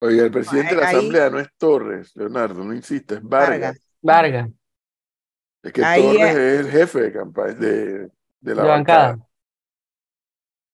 Oye, 0.00 0.20
el 0.22 0.30
presidente 0.30 0.74
de 0.74 0.80
la 0.80 0.88
Ahí- 0.88 0.96
Asamblea 0.96 1.30
no 1.30 1.38
es 1.40 1.48
Torres, 1.56 2.14
Leonardo, 2.16 2.62
no 2.64 2.74
insiste, 2.74 3.14
es 3.16 3.22
Vargas. 3.22 3.60
Vargas. 3.60 3.80
Vargas, 4.02 4.50
Es 5.62 5.72
que 5.72 5.84
Ahí, 5.84 6.02
Torres 6.02 6.36
eh, 6.36 6.54
es 6.54 6.60
el 6.66 6.70
jefe 6.70 7.00
de 7.00 7.12
campaña 7.12 7.54
de, 7.54 8.10
de 8.44 8.54
la 8.54 8.62
de 8.62 8.68
bancada. 8.68 9.06
bancada. 9.08 9.28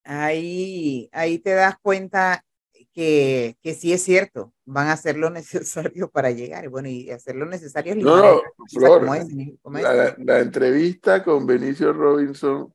Ahí, 0.02 1.08
ahí 1.12 1.38
te 1.38 1.50
das 1.52 1.76
cuenta 1.80 2.44
que, 2.92 3.56
que 3.62 3.74
sí 3.74 3.92
es 3.92 4.02
cierto, 4.02 4.52
van 4.64 4.88
a 4.88 4.92
hacer 4.94 5.16
lo 5.16 5.30
necesario 5.30 6.10
para 6.10 6.30
llegar. 6.32 6.64
Y 6.64 6.68
Bueno, 6.68 6.88
y 6.88 7.10
hacer 7.10 7.36
lo 7.36 7.46
necesario 7.46 7.92
es 7.92 7.98
No, 8.04 8.42
Flor, 8.68 9.00
como 9.00 9.14
es, 9.14 9.28
como 9.62 9.78
es. 9.78 9.84
La, 9.84 10.14
la 10.18 10.38
entrevista 10.40 11.22
con 11.22 11.46
Benicio 11.46 11.92
Robinson 11.92 12.74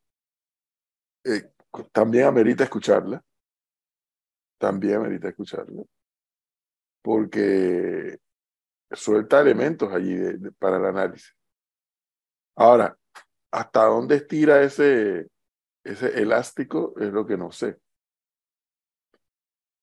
eh, 1.25 1.51
también 1.91 2.25
amerita 2.27 2.63
escucharla. 2.63 3.21
También 4.57 4.95
amerita 4.95 5.27
escucharla. 5.27 5.83
Porque 7.01 8.17
suelta 8.91 9.41
elementos 9.41 9.91
allí 9.91 10.15
de- 10.15 10.37
de- 10.37 10.51
para 10.53 10.77
el 10.77 10.85
análisis. 10.85 11.35
Ahora, 12.55 12.97
¿hasta 13.55 13.85
dónde 13.85 14.15
estira 14.17 14.61
ese, 14.63 15.29
ese 15.83 16.21
elástico? 16.21 16.93
Es 16.99 17.11
lo 17.13 17.25
que 17.25 17.37
no 17.37 17.51
sé. 17.51 17.77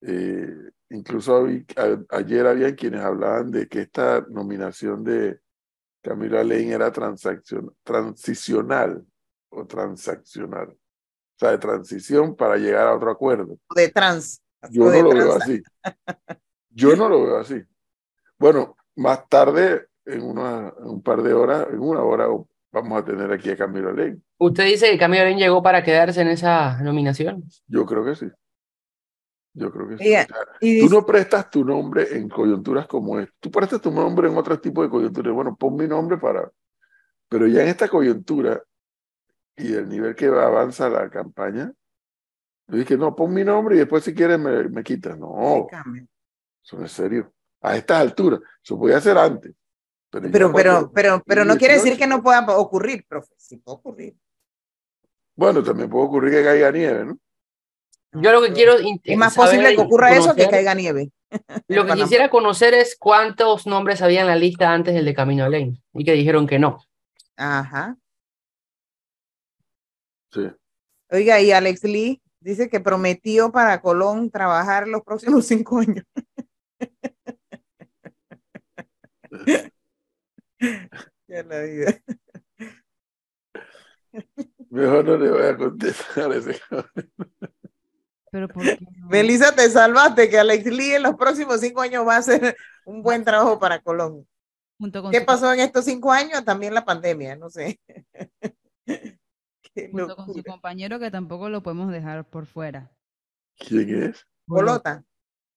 Eh, 0.02 0.54
incluso 0.90 1.46
a- 1.76 2.16
ayer 2.16 2.46
había 2.46 2.74
quienes 2.74 3.00
hablaban 3.00 3.50
de 3.50 3.68
que 3.68 3.82
esta 3.82 4.20
nominación 4.28 5.04
de 5.04 5.40
Camilo 6.02 6.38
Alain 6.38 6.72
era 6.72 6.90
transicional 6.92 9.06
o 9.50 9.66
transaccional. 9.66 10.70
O 10.70 11.38
sea, 11.38 11.52
de 11.52 11.58
transición 11.58 12.36
para 12.36 12.56
llegar 12.56 12.88
a 12.88 12.96
otro 12.96 13.10
acuerdo. 13.10 13.58
de 13.74 13.88
trans. 13.88 14.42
Yo 14.70 14.84
o 14.84 14.86
no 14.86 14.92
de 14.92 15.02
lo 15.02 15.08
veo 15.10 15.28
tranza. 15.28 15.44
así. 15.44 15.62
Yo 16.70 16.96
no 16.96 17.08
lo 17.08 17.22
veo 17.24 17.38
así. 17.38 17.62
Bueno, 18.38 18.76
más 18.96 19.28
tarde, 19.28 19.88
en, 20.04 20.22
una, 20.22 20.72
en 20.78 20.84
un 20.86 21.02
par 21.02 21.22
de 21.22 21.32
horas, 21.32 21.68
en 21.70 21.80
una 21.80 22.02
hora, 22.02 22.26
vamos 22.72 23.00
a 23.00 23.04
tener 23.04 23.30
aquí 23.30 23.50
a 23.50 23.56
Camilo 23.56 23.90
Alain. 23.90 24.22
¿Usted 24.38 24.64
dice 24.64 24.90
que 24.90 24.98
Camilo 24.98 25.22
Alain 25.22 25.38
llegó 25.38 25.62
para 25.62 25.82
quedarse 25.82 26.22
en 26.22 26.28
esa 26.28 26.80
nominación? 26.82 27.44
Yo 27.66 27.84
creo 27.84 28.04
que 28.04 28.16
sí. 28.16 28.26
Yo 29.54 29.70
creo 29.70 29.88
que 29.88 29.98
sí. 29.98 30.04
Oiga, 30.04 30.22
O 30.22 30.26
sea, 30.26 30.36
Y 30.60 30.80
Tú 30.80 30.88
no 30.88 31.04
prestas 31.04 31.50
tu 31.50 31.64
nombre 31.64 32.16
en 32.16 32.28
coyunturas 32.28 32.86
como 32.86 33.18
esta. 33.18 33.34
Tú 33.38 33.50
prestas 33.50 33.80
tu 33.80 33.90
nombre 33.90 34.28
en 34.28 34.36
otro 34.36 34.58
tipo 34.58 34.82
de 34.82 34.88
coyunturas. 34.88 35.34
Bueno, 35.34 35.54
pon 35.56 35.76
mi 35.76 35.86
nombre 35.86 36.16
para... 36.16 36.50
Pero 37.28 37.46
ya 37.46 37.62
en 37.62 37.68
esta 37.68 37.88
coyuntura 37.88 38.62
y 39.56 39.74
el 39.74 39.88
nivel 39.88 40.14
que 40.14 40.26
avanza 40.26 40.88
la 40.88 41.08
campaña, 41.10 41.72
yo 42.68 42.78
dije, 42.78 42.96
no, 42.96 43.14
pon 43.14 43.32
mi 43.32 43.44
nombre 43.44 43.76
y 43.76 43.78
después 43.78 44.04
si 44.04 44.14
quieres 44.14 44.38
me, 44.38 44.68
me 44.68 44.82
quitas. 44.82 45.18
No, 45.18 45.66
eso 46.62 46.78
no 46.78 46.84
es 46.84 46.92
serio. 46.92 47.32
A 47.60 47.76
estas 47.76 48.00
alturas, 48.00 48.40
eso 48.62 48.78
podía 48.78 49.00
ser 49.00 49.18
antes. 49.18 49.52
Pero, 50.12 50.30
Pero, 50.30 50.52
pero, 50.52 50.70
cuando- 50.72 50.92
pero, 50.92 51.22
pero 51.26 51.44
no 51.46 51.56
quiere 51.56 51.74
decir 51.74 51.92
18, 51.94 51.98
que 52.00 52.06
no 52.06 52.22
pueda 52.22 52.44
ocurrir, 52.58 53.06
profe. 53.08 53.32
Sí 53.38 53.56
puede 53.56 53.78
ocurrir. 53.78 54.14
Bueno, 55.34 55.62
también 55.62 55.88
puede 55.88 56.04
ocurrir 56.04 56.32
que 56.34 56.44
caiga 56.44 56.70
nieve, 56.70 57.04
¿no? 57.06 57.18
Yo 58.20 58.30
lo 58.30 58.42
que 58.42 58.52
quiero 58.52 58.74
Es 59.02 59.16
más 59.16 59.34
posible 59.34 59.74
que 59.74 59.80
ocurra 59.80 60.14
eso 60.14 60.34
que 60.34 60.42
conocer- 60.44 60.50
caiga 60.50 60.74
nieve. 60.74 61.10
Lo 61.68 61.86
que 61.86 61.94
quisiera 61.94 62.28
conocer 62.28 62.74
es 62.74 62.94
cuántos 62.98 63.66
nombres 63.66 64.02
había 64.02 64.20
en 64.20 64.26
la 64.26 64.36
lista 64.36 64.70
antes 64.70 64.92
del 64.94 65.06
de 65.06 65.14
Camino 65.14 65.48
Lane 65.48 65.82
y 65.94 66.04
que 66.04 66.12
dijeron 66.12 66.46
que 66.46 66.58
no. 66.58 66.78
Ajá. 67.36 67.96
Sí. 70.30 70.42
Oiga, 71.10 71.40
y 71.40 71.52
Alex 71.52 71.84
Lee 71.84 72.20
dice 72.40 72.68
que 72.68 72.80
prometió 72.80 73.50
para 73.50 73.80
Colón 73.80 74.30
trabajar 74.30 74.86
los 74.88 75.00
próximos 75.02 75.46
cinco 75.46 75.78
años. 75.78 76.04
Ya 81.28 81.42
la 81.44 81.60
vida. 81.62 81.94
Mejor 84.70 85.04
no 85.04 85.16
le 85.16 85.30
voy 85.30 85.42
a 85.42 85.56
contestar 85.56 86.32
a 86.32 86.36
ese 86.36 86.60
Pero 88.30 88.48
¿por 88.48 88.62
qué 88.62 88.78
no? 88.98 89.08
Melissa, 89.08 89.54
te 89.54 89.68
salvaste 89.70 90.28
que 90.28 90.38
Alex 90.38 90.66
Lee 90.66 90.94
en 90.94 91.02
los 91.02 91.14
próximos 91.16 91.60
cinco 91.60 91.80
años 91.80 92.06
va 92.06 92.16
a 92.16 92.18
hacer 92.18 92.56
un 92.84 93.02
buen 93.02 93.24
trabajo 93.24 93.58
para 93.58 93.80
Colón. 93.80 94.26
Junto 94.78 95.02
con 95.02 95.10
¿Qué 95.12 95.20
su- 95.20 95.26
pasó 95.26 95.52
en 95.52 95.60
estos 95.60 95.84
cinco 95.84 96.10
años? 96.12 96.44
También 96.44 96.74
la 96.74 96.84
pandemia, 96.84 97.36
no 97.36 97.48
sé. 97.50 97.78
Qué 98.86 99.88
junto 99.90 100.16
con 100.16 100.34
su 100.34 100.42
compañero 100.42 100.98
que 100.98 101.10
tampoco 101.10 101.48
lo 101.48 101.62
podemos 101.62 101.90
dejar 101.92 102.24
por 102.28 102.46
fuera. 102.46 102.90
¿Quién 103.56 104.02
es? 104.04 104.26
Bolota. 104.46 105.04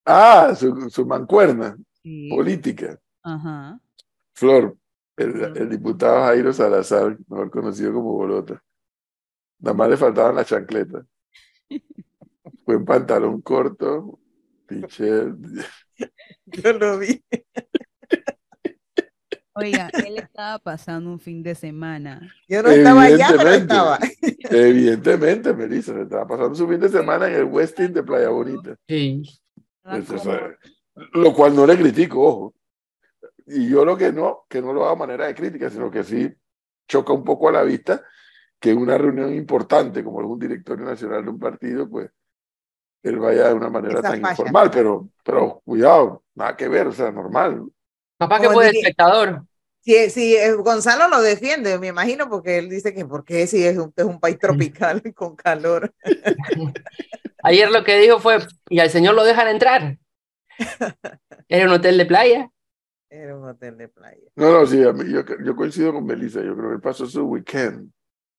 Ah, 0.05 0.53
su, 0.55 0.89
su 0.89 1.05
mancuerna 1.05 1.75
Sí. 2.03 2.29
política. 2.29 2.99
Ajá. 3.23 3.79
Flor, 4.35 4.77
el, 5.17 5.57
el 5.57 5.69
diputado 5.69 6.23
Jairo 6.25 6.53
Salazar, 6.53 7.17
mejor 7.27 7.49
conocido 7.51 7.93
como 7.93 8.13
Bolota. 8.13 8.61
Nada 9.59 9.75
más 9.75 9.89
le 9.89 9.97
faltaban 9.97 10.35
las 10.35 10.47
chancletas. 10.47 11.05
Fue 12.65 12.75
en 12.75 12.85
pantalón 12.85 13.41
corto, 13.41 14.19
t-shirt. 14.67 15.37
Yo 16.45 16.73
lo 16.73 16.99
vi. 16.99 17.23
Oiga, 19.57 19.89
él 20.05 20.17
estaba 20.17 20.59
pasando 20.59 21.09
un 21.09 21.19
fin 21.19 21.41
de 21.41 21.55
semana. 21.55 22.29
Yo 22.47 22.61
no 22.61 22.69
estaba 22.69 23.03
allá, 23.03 23.27
pero 23.37 23.49
Evidentemente. 23.51 23.73
estaba. 23.73 23.99
Evidentemente, 24.49 25.53
Melissa, 25.53 25.93
se 25.93 26.01
estaba 26.01 26.27
pasando 26.27 26.55
su 26.55 26.67
fin 26.67 26.79
de 26.79 26.89
semana 26.89 27.27
en 27.27 27.35
el 27.35 27.45
Westin 27.45 27.93
de 27.93 28.03
Playa 28.03 28.29
Bonita. 28.29 28.75
Sí. 28.85 29.23
Lo 31.13 31.33
cual 31.33 31.55
no 31.55 31.65
le 31.65 31.77
critico, 31.77 32.21
ojo. 32.21 32.53
Y 33.45 33.69
yo 33.69 33.85
lo 33.85 33.95
que 33.97 34.11
no, 34.11 34.45
que 34.49 34.61
no 34.61 34.73
lo 34.73 34.83
hago 34.85 34.93
a 34.93 34.95
manera 35.07 35.27
de 35.27 35.35
crítica, 35.35 35.69
sino 35.69 35.91
que 35.91 36.03
sí 36.03 36.33
choca 36.87 37.13
un 37.13 37.23
poco 37.23 37.49
a 37.49 37.51
la 37.51 37.63
vista 37.63 38.03
que 38.59 38.71
en 38.71 38.77
una 38.77 38.97
reunión 38.97 39.33
importante, 39.33 40.03
como 40.03 40.21
es 40.21 40.27
un 40.27 40.39
directorio 40.39 40.85
nacional 40.85 41.23
de 41.23 41.29
un 41.29 41.39
partido, 41.39 41.89
pues 41.89 42.09
él 43.03 43.19
vaya 43.19 43.49
de 43.49 43.53
una 43.53 43.69
manera 43.69 43.99
Esa 43.99 44.11
tan 44.11 44.21
falla. 44.21 44.31
informal, 44.31 44.71
pero, 44.71 45.09
pero 45.23 45.61
cuidado, 45.63 46.23
nada 46.33 46.55
que 46.57 46.67
ver, 46.67 46.87
o 46.87 46.91
sea, 46.91 47.11
normal. 47.11 47.63
Capaz 48.17 48.39
que 48.41 48.49
fue 48.49 48.65
de 48.65 48.71
diría- 48.71 48.81
espectador. 48.81 49.43
Si, 49.81 50.09
si 50.09 50.35
eh, 50.35 50.51
Gonzalo 50.53 51.07
lo 51.09 51.21
defiende, 51.21 51.77
me 51.77 51.87
imagino, 51.87 52.27
porque 52.27 52.57
él 52.57 52.69
dice 52.69 52.91
que 52.95 53.05
porque 53.05 53.45
si 53.45 53.63
es 53.63 53.77
un, 53.77 53.93
es 53.95 54.05
un 54.05 54.19
país 54.19 54.39
tropical 54.39 55.03
con 55.13 55.35
calor. 55.35 55.93
Ayer 57.43 57.69
lo 57.69 57.83
que 57.83 57.97
dijo 57.99 58.19
fue, 58.19 58.39
y 58.69 58.79
al 58.79 58.89
señor 58.89 59.13
lo 59.13 59.23
dejan 59.23 59.47
entrar. 59.47 59.99
Era 61.47 61.65
un 61.65 61.71
hotel 61.73 61.97
de 61.99 62.05
playa. 62.07 62.49
Era 63.09 63.37
un 63.37 63.47
hotel 63.47 63.77
de 63.77 63.87
playa. 63.87 64.29
No, 64.35 64.51
no, 64.51 64.65
sí, 64.65 64.83
a 64.83 64.91
mí- 64.91 65.11
yo, 65.11 65.21
yo 65.43 65.55
coincido 65.55 65.93
con 65.93 66.05
Melissa, 66.05 66.43
yo 66.43 66.55
creo 66.55 66.71
que 66.71 66.79
pasó 66.79 67.05
su 67.05 67.23
weekend. 67.25 67.91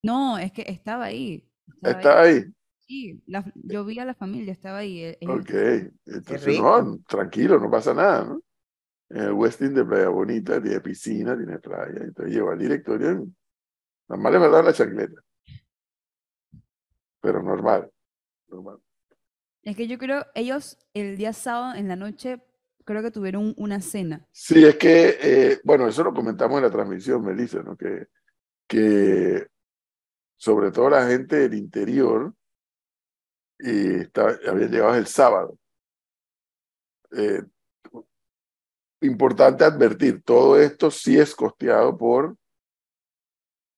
No, 0.03 0.39
es 0.39 0.53
que 0.53 0.63
estaba 0.67 1.05
ahí. 1.07 1.49
Estaba 1.83 1.95
ahí. 1.95 1.97
Está 1.97 2.21
ahí. 2.23 2.45
Sí, 2.81 3.23
la- 3.27 3.53
yo 3.55 3.85
vi 3.85 3.99
a 3.99 4.05
la 4.05 4.15
familia, 4.15 4.53
estaba 4.53 4.79
ahí. 4.79 5.01
e- 5.03 5.19
ellos- 5.21 5.41
Ok, 5.41 5.51
entonces 6.07 6.61
no, 6.61 6.99
tranquilo, 7.09 7.59
no 7.59 7.71
pasa 7.71 7.95
nada, 7.95 8.25
¿no? 8.25 8.41
En 9.09 9.23
el 9.23 9.33
Westin 9.33 9.73
de 9.75 9.85
Playa 9.85 10.09
Bonita 10.09 10.61
tiene 10.63 10.81
piscina, 10.81 11.37
tiene 11.37 11.59
playa, 11.59 12.01
entonces 12.03 12.35
lleva 12.35 12.53
al 12.53 12.59
directorio, 12.59 13.11
en- 13.11 13.37
nada 14.09 14.23
más 14.23 14.33
le 14.33 14.39
faltaba 14.41 14.63
la 14.63 14.73
chancleta. 14.73 15.21
Pero 17.21 17.43
normal, 17.43 17.91
normal. 18.49 18.79
Es 19.63 19.77
que 19.77 19.89
yo 19.89 19.99
creo, 19.99 20.25
ellos 20.35 20.79
el 20.95 21.17
día 21.17 21.33
sábado 21.33 21.75
en 21.75 21.89
la 21.89 21.97
noche, 21.97 22.41
creo 22.87 23.03
que 23.03 23.11
tuvieron 23.11 23.53
una 23.59 23.81
cena. 23.83 24.27
Sí, 24.33 24.65
es 24.65 24.77
que, 24.77 25.19
eh, 25.21 25.61
bueno, 25.65 25.87
eso 25.89 26.03
lo 26.03 26.15
comentamos 26.15 26.57
en 26.57 26.63
la 26.65 26.71
transmisión, 26.71 27.23
Melissa, 27.23 27.63
¿no? 27.63 27.77
Que, 27.77 28.07
que 28.67 29.47
sobre 30.39 30.71
todo 30.71 30.89
la 30.91 31.07
gente 31.07 31.37
del 31.37 31.55
interior 31.55 32.33
eh, 33.59 33.99
estaba- 34.03 34.39
había 34.49 34.69
llegado 34.69 34.95
el 34.95 35.07
sábado. 35.07 35.59
Eh, 37.13 37.43
importante 39.01 39.65
advertir, 39.65 40.23
todo 40.23 40.59
esto 40.59 40.91
sí 40.91 41.19
es 41.19 41.35
costeado 41.35 41.97
por 41.97 42.37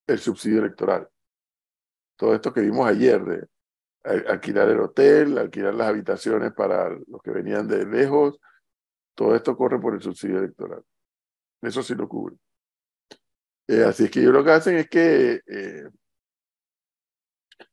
el 0.06 0.18
subsidio 0.18 0.60
electoral. 0.60 1.08
Todo 2.16 2.34
esto 2.34 2.52
que 2.52 2.60
vimos 2.60 2.86
ayer 2.88 3.22
de 3.24 3.46
al- 4.04 4.26
alquilar 4.28 4.68
el 4.68 4.80
hotel, 4.80 5.38
alquilar 5.38 5.74
las 5.74 5.88
habitaciones 5.88 6.52
para 6.52 6.90
los 6.90 7.22
que 7.22 7.30
venían 7.30 7.68
de 7.68 7.84
lejos, 7.86 8.38
todo 9.18 9.34
esto 9.34 9.56
corre 9.56 9.80
por 9.80 9.94
el 9.94 10.00
subsidio 10.00 10.38
electoral. 10.38 10.80
Eso 11.60 11.82
sí 11.82 11.92
lo 11.96 12.08
cubre. 12.08 12.36
Eh, 13.66 13.82
así 13.82 14.04
es 14.04 14.12
que 14.12 14.20
ellos 14.20 14.32
lo 14.32 14.44
que 14.44 14.52
hacen 14.52 14.76
es 14.76 14.88
que, 14.88 15.40
eh, 15.44 15.88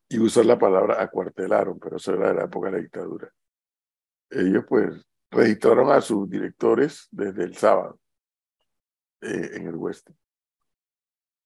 y 0.10 0.19
usar 0.19 0.47
la 0.47 0.58
palabra 0.58 0.99
acuartelaron, 0.99 1.77
pero 1.77 1.97
eso 1.97 2.15
era 2.15 2.29
de 2.29 2.34
la 2.34 2.43
época 2.45 2.69
de 2.69 2.71
la 2.71 2.81
dictadura. 2.81 3.31
Ellos 4.31 4.65
pues 4.67 5.05
registraron 5.29 5.91
a 5.91 6.01
sus 6.01 6.27
directores 6.27 7.08
desde 7.12 7.43
el 7.43 7.55
sábado 7.55 7.99
eh, 9.21 9.51
en 9.53 9.67
el 9.67 9.75
oeste. 9.75 10.15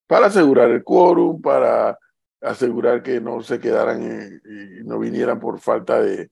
Para 0.08 0.28
asegurar 0.28 0.72
el 0.72 0.82
quórum, 0.82 1.42
para 1.42 2.00
asegurar 2.40 3.04
que 3.04 3.20
no 3.20 3.42
se 3.42 3.60
quedaran 3.60 4.02
eh, 4.02 4.80
y 4.80 4.84
no 4.86 4.98
vinieran 4.98 5.42
por 5.42 5.60
falta 5.60 6.00
de, 6.00 6.32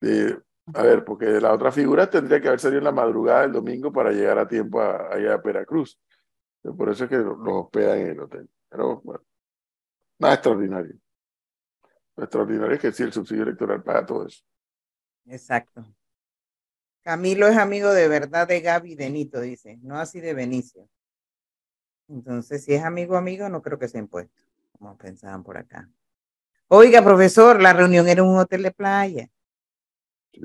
de 0.00 0.40
a 0.74 0.82
ver, 0.82 1.04
porque 1.04 1.26
la 1.40 1.52
otra 1.52 1.72
figura 1.72 2.08
tendría 2.08 2.40
que 2.40 2.48
haber 2.48 2.60
salido 2.60 2.78
en 2.78 2.84
la 2.84 2.92
madrugada 2.92 3.42
del 3.42 3.52
domingo 3.52 3.92
para 3.92 4.12
llegar 4.12 4.38
a 4.38 4.46
tiempo 4.46 4.80
allá 4.80 5.34
a 5.34 5.36
Veracruz. 5.38 5.98
Por 6.62 6.90
eso 6.90 7.04
es 7.04 7.10
que 7.10 7.16
los 7.16 7.38
hospedan 7.42 7.98
en 7.98 8.06
el 8.08 8.20
hotel. 8.20 8.48
Pero 8.68 9.00
bueno, 9.02 9.24
nada 10.18 10.34
extraordinario. 10.34 10.94
Lo 12.16 12.24
extraordinario 12.24 12.74
es 12.74 12.80
que 12.80 12.92
sí, 12.92 13.02
el 13.02 13.12
subsidio 13.12 13.42
electoral 13.42 13.82
paga 13.82 14.06
todo 14.06 14.26
eso. 14.26 14.44
Exacto. 15.26 15.84
Camilo 17.02 17.48
es 17.48 17.56
amigo 17.56 17.92
de 17.92 18.06
verdad 18.06 18.46
de 18.46 18.60
Gaby 18.60 18.92
y 18.92 18.94
de 18.94 19.10
Nito, 19.10 19.40
dice, 19.40 19.78
no 19.82 19.98
así 19.98 20.20
de 20.20 20.34
Benicio. 20.34 20.88
Entonces, 22.08 22.64
si 22.64 22.74
es 22.74 22.84
amigo, 22.84 23.16
amigo, 23.16 23.48
no 23.48 23.62
creo 23.62 23.78
que 23.78 23.88
sea 23.88 24.00
impuesto, 24.00 24.42
como 24.78 24.96
pensaban 24.96 25.42
por 25.42 25.56
acá. 25.56 25.90
Oiga, 26.68 27.02
profesor, 27.02 27.60
la 27.60 27.72
reunión 27.72 28.08
era 28.08 28.22
un 28.22 28.38
hotel 28.38 28.62
de 28.62 28.70
playa, 28.70 29.28
Sí, 30.32 30.40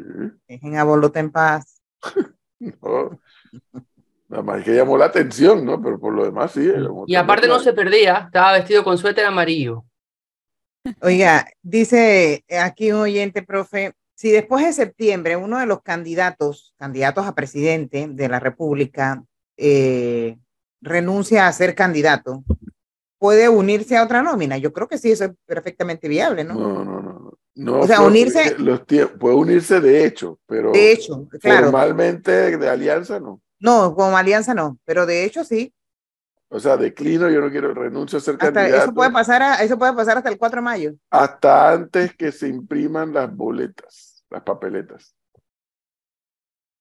es 0.48 0.64
en 0.64 0.78
Abolota 0.78 1.20
en 1.20 1.32
Paz. 1.32 1.82
no. 2.60 3.20
Nada 4.30 4.44
más 4.44 4.64
que 4.64 4.76
llamó 4.76 4.98
la 4.98 5.06
atención, 5.06 5.64
¿no? 5.66 5.82
Pero 5.82 6.00
por 6.00 6.14
lo 6.14 6.26
demás 6.26 6.52
sí. 6.52 6.70
Y 7.08 7.16
aparte 7.16 7.48
no 7.48 7.60
se 7.60 7.74
perdía, 7.74 8.24
estaba 8.26 8.54
vestido 8.54 8.84
con 8.84 8.98
suéter 8.98 9.26
amarillo. 9.26 9.86
Oiga, 11.02 11.48
dice 11.62 12.44
aquí 12.62 12.92
un 12.92 13.02
oyente, 13.02 13.42
profe, 13.42 13.94
si 14.16 14.32
después 14.32 14.66
de 14.66 14.74
septiembre 14.74 15.36
uno 15.36 15.60
de 15.60 15.66
los 15.66 15.82
candidatos, 15.82 16.74
candidatos 16.78 17.26
a 17.26 17.36
presidente 17.36 18.08
de 18.10 18.30
la 18.30 18.40
República, 18.40 19.24
eh, 19.58 20.38
renuncia 20.82 21.48
a 21.48 21.54
ser 21.54 21.76
candidato, 21.76 22.44
¿puede 23.20 23.50
unirse 23.50 23.98
a 23.98 24.04
otra 24.04 24.24
nómina? 24.24 24.58
Yo 24.58 24.74
creo 24.74 24.88
que 24.88 24.98
sí, 24.98 25.12
eso 25.12 25.26
es 25.26 25.32
perfectamente 25.46 26.08
viable, 26.08 26.44
¿no? 26.44 26.54
No, 26.56 26.84
no, 26.84 27.02
no. 27.02 27.17
No. 27.58 27.80
O 27.82 27.88
sea, 27.88 28.02
unirse- 28.02 28.58
Los 28.58 28.82
puede 29.20 29.36
unirse 29.36 29.80
de 29.82 30.06
hecho, 30.06 30.40
pero 30.46 30.72
De 30.72 30.92
hecho, 30.92 31.28
claro, 31.42 31.66
formalmente 31.72 32.58
de 32.58 32.70
alianza 32.70 33.20
no. 33.20 33.42
no, 33.60 33.94
como 33.96 34.16
alianza 34.18 34.54
no, 34.54 34.78
pero 34.86 35.06
de 35.06 35.26
hecho 35.26 35.44
sí, 35.44 35.74
O 36.50 36.60
sea, 36.62 36.78
declino, 36.78 37.30
yo 37.30 37.42
no 37.42 37.50
quiero, 37.52 37.74
renuncio 37.74 38.18
a 38.20 38.22
ser 38.22 38.36
hasta 38.36 38.54
candidato. 38.54 38.84
eso 38.86 38.94
puede 38.94 39.12
pasar, 39.12 39.42
a- 39.42 39.62
eso 39.64 39.78
puede 39.78 39.94
pasar 39.94 40.18
hasta 40.18 40.30
el 40.30 40.38
4 40.38 40.60
de 40.62 40.64
mayo. 40.64 40.94
hasta 41.10 41.72
antes 41.74 42.16
que 42.16 42.32
se 42.32 42.48
impriman 42.48 43.14
las 43.14 43.36
boletas, 43.36 44.24
las 44.30 44.44
papeletas. 44.44 45.14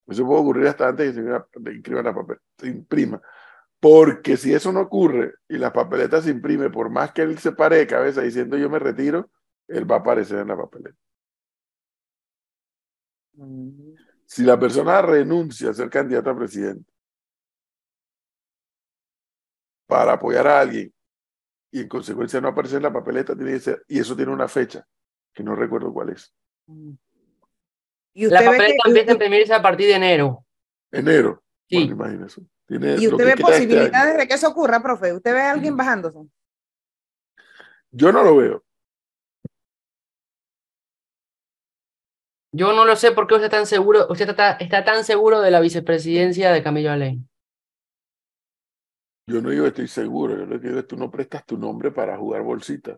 Eso 0.07 0.25
puede 0.25 0.39
ocurrir 0.39 0.67
hasta 0.67 0.87
antes 0.87 1.07
que 1.07 1.13
se 1.15 1.19
imprima- 1.19 1.47
de 1.53 1.73
inscriban 1.73 2.05
la 2.05 2.13
papel- 2.15 2.39
se 2.57 2.67
imprima. 2.67 3.21
Porque 3.79 4.37
si 4.37 4.53
eso 4.53 4.71
no 4.71 4.81
ocurre 4.81 5.33
y 5.49 5.57
las 5.57 5.71
papeletas 5.71 6.23
se 6.23 6.31
imprime, 6.31 6.69
por 6.69 6.89
más 6.89 7.11
que 7.11 7.21
él 7.23 7.37
se 7.37 7.51
pare 7.51 7.77
de 7.77 7.87
cabeza 7.87 8.21
diciendo 8.21 8.57
yo 8.57 8.69
me 8.69 8.79
retiro, 8.79 9.29
él 9.67 9.89
va 9.89 9.97
a 9.97 9.99
aparecer 9.99 10.39
en 10.39 10.47
la 10.47 10.57
papeleta. 10.57 10.97
Mm, 13.33 13.93
Si 14.25 14.43
la 14.43 14.59
persona 14.59 15.01
renuncia 15.01 15.69
a 15.69 15.73
ser 15.73 15.89
candidato 15.89 16.29
a 16.29 16.37
presidente 16.37 16.91
para 19.87 20.13
apoyar 20.13 20.47
a 20.47 20.59
alguien 20.59 20.93
y 21.71 21.81
en 21.81 21.87
consecuencia 21.87 22.41
no 22.41 22.49
aparece 22.49 22.77
en 22.77 22.83
la 22.83 22.91
papeleta, 22.93 23.35
tiene 23.35 23.53
que 23.53 23.59
ser, 23.59 23.83
y 23.87 23.99
eso 23.99 24.15
tiene 24.15 24.33
una 24.33 24.47
fecha, 24.47 24.85
que 25.33 25.43
no 25.43 25.55
recuerdo 25.55 25.93
cuál 25.93 26.09
es. 26.09 26.33
mm. 26.65 26.93
Y 28.13 28.25
La 28.25 28.39
usted 28.39 28.51
ve 28.51 28.57
papeleta 28.57 28.83
que, 28.83 28.89
empieza 28.89 29.11
a 29.11 29.13
imprimirse 29.13 29.53
a 29.53 29.61
partir 29.61 29.87
de 29.87 29.93
enero. 29.93 30.45
Enero. 30.91 31.43
Sí. 31.69 31.85
Bueno, 31.85 31.93
imagínese. 31.93 32.41
Tiene 32.65 32.95
y 32.97 33.07
usted 33.07 33.23
ve 33.23 33.29
este 33.31 33.43
posibilidades 33.43 34.17
de 34.17 34.27
que 34.27 34.33
eso 34.33 34.49
ocurra, 34.49 34.81
profe. 34.81 35.13
Usted 35.13 35.33
ve 35.33 35.41
a 35.41 35.51
alguien 35.51 35.77
bajándose. 35.77 36.19
Yo 37.91 38.11
no 38.11 38.23
lo 38.23 38.35
veo. 38.35 38.65
Yo 42.57 42.73
no 42.73 42.85
lo 42.85 42.95
sé 42.95 43.11
por 43.11 43.27
qué 43.27 43.35
usted 43.35 43.45
está 43.45 43.57
tan 43.57 43.67
seguro, 43.67 44.07
usted 44.09 44.29
está, 44.29 44.53
está 44.53 44.83
tan 44.83 45.03
seguro 45.03 45.41
de 45.41 45.51
la 45.51 45.59
vicepresidencia 45.59 46.51
de 46.51 46.63
Camilo 46.63 46.89
Alain. 46.89 47.29
Yo 49.27 49.41
no 49.43 49.51
digo 49.51 49.67
estoy 49.67 49.87
seguro. 49.87 50.35
Yo 50.35 50.45
lo 50.47 50.59
que 50.59 50.69
digo 50.69 50.79
es 50.79 50.87
tú 50.87 50.97
no 50.97 51.11
prestas 51.11 51.45
tu 51.45 51.55
nombre 51.55 51.91
para 51.91 52.17
jugar 52.17 52.41
bolsita. 52.41 52.97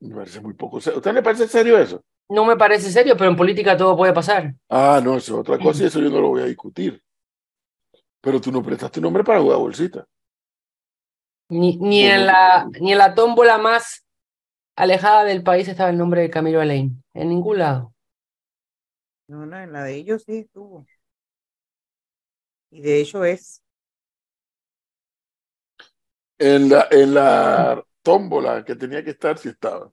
Me 0.00 0.14
parece 0.14 0.40
muy 0.40 0.54
poco 0.54 0.80
serio. 0.80 0.98
¿A 0.98 0.98
usted 0.98 1.12
le 1.12 1.22
parece 1.22 1.48
serio 1.48 1.76
eso? 1.76 2.00
No 2.28 2.44
me 2.44 2.56
parece 2.56 2.88
serio, 2.92 3.16
pero 3.16 3.30
en 3.30 3.36
política 3.36 3.76
todo 3.76 3.96
puede 3.96 4.12
pasar. 4.12 4.54
Ah, 4.68 5.00
no, 5.02 5.16
eso 5.16 5.34
es 5.34 5.40
otra 5.40 5.58
cosa 5.58 5.82
y 5.82 5.86
eso 5.86 5.98
yo 5.98 6.10
no 6.10 6.20
lo 6.20 6.28
voy 6.28 6.42
a 6.42 6.46
discutir. 6.46 7.02
Pero 8.20 8.40
tú 8.40 8.52
no 8.52 8.62
prestas 8.62 8.92
tu 8.92 9.00
nombre 9.00 9.24
para 9.24 9.40
jugar 9.40 9.58
bolsita. 9.58 10.06
Ni, 11.48 11.76
ni, 11.78 12.04
en 12.04 12.26
la, 12.26 12.68
ni 12.78 12.92
en 12.92 12.98
la 12.98 13.12
tómbola 13.12 13.58
más 13.58 14.04
alejada 14.78 15.24
del 15.24 15.42
país 15.42 15.66
estaba 15.66 15.90
el 15.90 15.98
nombre 15.98 16.22
de 16.22 16.30
Camilo 16.30 16.60
Alain. 16.60 17.02
En 17.12 17.28
ningún 17.28 17.58
lado. 17.58 17.94
No, 19.26 19.44
no, 19.44 19.58
en 19.58 19.72
la 19.72 19.82
de 19.82 19.96
ellos 19.96 20.22
sí 20.24 20.38
estuvo. 20.38 20.86
Y 22.70 22.80
de 22.80 23.00
hecho 23.00 23.24
es. 23.24 23.62
En 26.38 26.68
la, 26.68 26.86
en 26.92 27.14
la 27.14 27.84
tómbola 28.02 28.64
que 28.64 28.76
tenía 28.76 29.02
que 29.02 29.10
estar, 29.10 29.36
sí 29.36 29.48
estaba. 29.48 29.92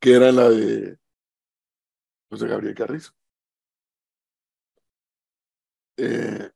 Que 0.00 0.14
era 0.14 0.32
la 0.32 0.48
de 0.48 0.96
José 2.30 2.46
Gabriel 2.46 2.74
Carrizo. 2.74 3.12
Eh, 5.98 6.50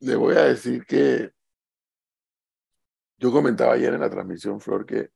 le 0.00 0.16
voy 0.16 0.36
a 0.36 0.44
decir 0.44 0.84
que 0.86 1.33
yo 3.18 3.32
comentaba 3.32 3.74
ayer 3.74 3.94
en 3.94 4.00
la 4.00 4.10
transmisión, 4.10 4.60
Flor, 4.60 4.86
que 4.86 5.10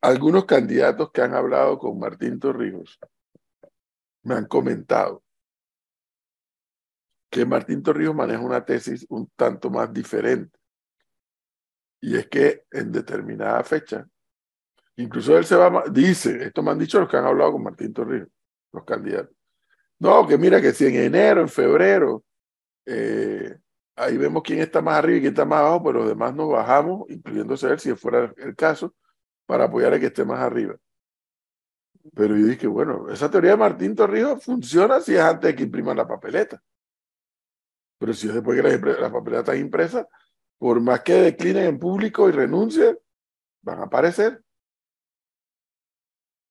algunos 0.00 0.44
candidatos 0.44 1.10
que 1.12 1.22
han 1.22 1.34
hablado 1.34 1.78
con 1.78 1.98
Martín 1.98 2.38
Torrijos 2.38 2.98
me 4.22 4.34
han 4.34 4.46
comentado 4.46 5.22
que 7.30 7.46
Martín 7.46 7.82
Torrijos 7.82 8.14
maneja 8.14 8.40
una 8.40 8.64
tesis 8.64 9.06
un 9.08 9.30
tanto 9.36 9.70
más 9.70 9.92
diferente. 9.92 10.58
Y 12.00 12.16
es 12.16 12.28
que 12.28 12.64
en 12.72 12.90
determinada 12.90 13.62
fecha, 13.62 14.06
incluso 14.96 15.38
él 15.38 15.44
se 15.44 15.54
va, 15.54 15.84
dice, 15.90 16.44
esto 16.44 16.62
me 16.62 16.72
han 16.72 16.78
dicho 16.78 16.98
los 16.98 17.08
que 17.08 17.16
han 17.16 17.26
hablado 17.26 17.52
con 17.52 17.62
Martín 17.62 17.92
Torrijos, 17.92 18.28
los 18.72 18.84
candidatos. 18.84 19.36
No, 20.00 20.26
que 20.26 20.38
mira 20.38 20.60
que 20.60 20.72
si 20.72 20.86
en 20.86 20.96
enero, 20.96 21.42
en 21.42 21.48
febrero, 21.48 22.24
eh, 22.86 23.58
ahí 23.96 24.16
vemos 24.16 24.42
quién 24.42 24.60
está 24.60 24.80
más 24.80 24.98
arriba 24.98 25.18
y 25.18 25.20
quién 25.20 25.32
está 25.32 25.44
más 25.44 25.60
abajo, 25.60 25.84
pero 25.84 25.98
los 26.00 26.08
demás 26.08 26.34
nos 26.34 26.50
bajamos, 26.50 27.10
incluyéndose 27.10 27.68
él, 27.68 27.78
si 27.78 27.94
fuera 27.94 28.32
el 28.36 28.56
caso, 28.56 28.94
para 29.46 29.64
apoyar 29.64 29.94
a 29.94 30.00
que 30.00 30.06
esté 30.06 30.24
más 30.24 30.40
arriba. 30.40 30.76
Pero 32.14 32.36
yo 32.36 32.46
dije, 32.46 32.66
bueno, 32.66 33.08
esa 33.10 33.30
teoría 33.30 33.52
de 33.52 33.56
Martín 33.58 33.94
Torrijos 33.94 34.42
funciona 34.42 35.00
si 35.00 35.14
es 35.14 35.20
antes 35.20 35.50
de 35.50 35.56
que 35.56 35.64
impriman 35.64 35.96
la 35.96 36.08
papeleta. 36.08 36.62
Pero 37.98 38.14
si 38.14 38.28
es 38.28 38.34
después 38.34 38.60
que 38.60 38.92
la 39.00 39.12
papeleta 39.12 39.40
está 39.40 39.56
impresa, 39.56 40.08
por 40.58 40.80
más 40.80 41.02
que 41.02 41.14
declinen 41.14 41.64
en 41.64 41.78
público 41.78 42.28
y 42.28 42.32
renuncien, 42.32 42.98
van 43.62 43.80
a 43.80 43.84
aparecer. 43.84 44.42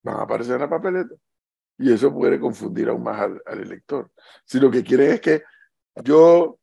Van 0.03 0.17
a 0.17 0.21
aparecer 0.21 0.55
en 0.55 0.61
la 0.61 0.69
papeleta. 0.69 1.15
Y 1.79 1.91
eso 1.93 2.13
puede 2.13 2.39
confundir 2.39 2.89
aún 2.89 3.03
más 3.03 3.19
al, 3.19 3.41
al 3.45 3.59
elector. 3.61 4.11
Si 4.45 4.59
lo 4.59 4.69
que 4.69 4.83
quieren 4.83 5.11
es 5.11 5.21
que 5.21 5.43
yo 6.03 6.58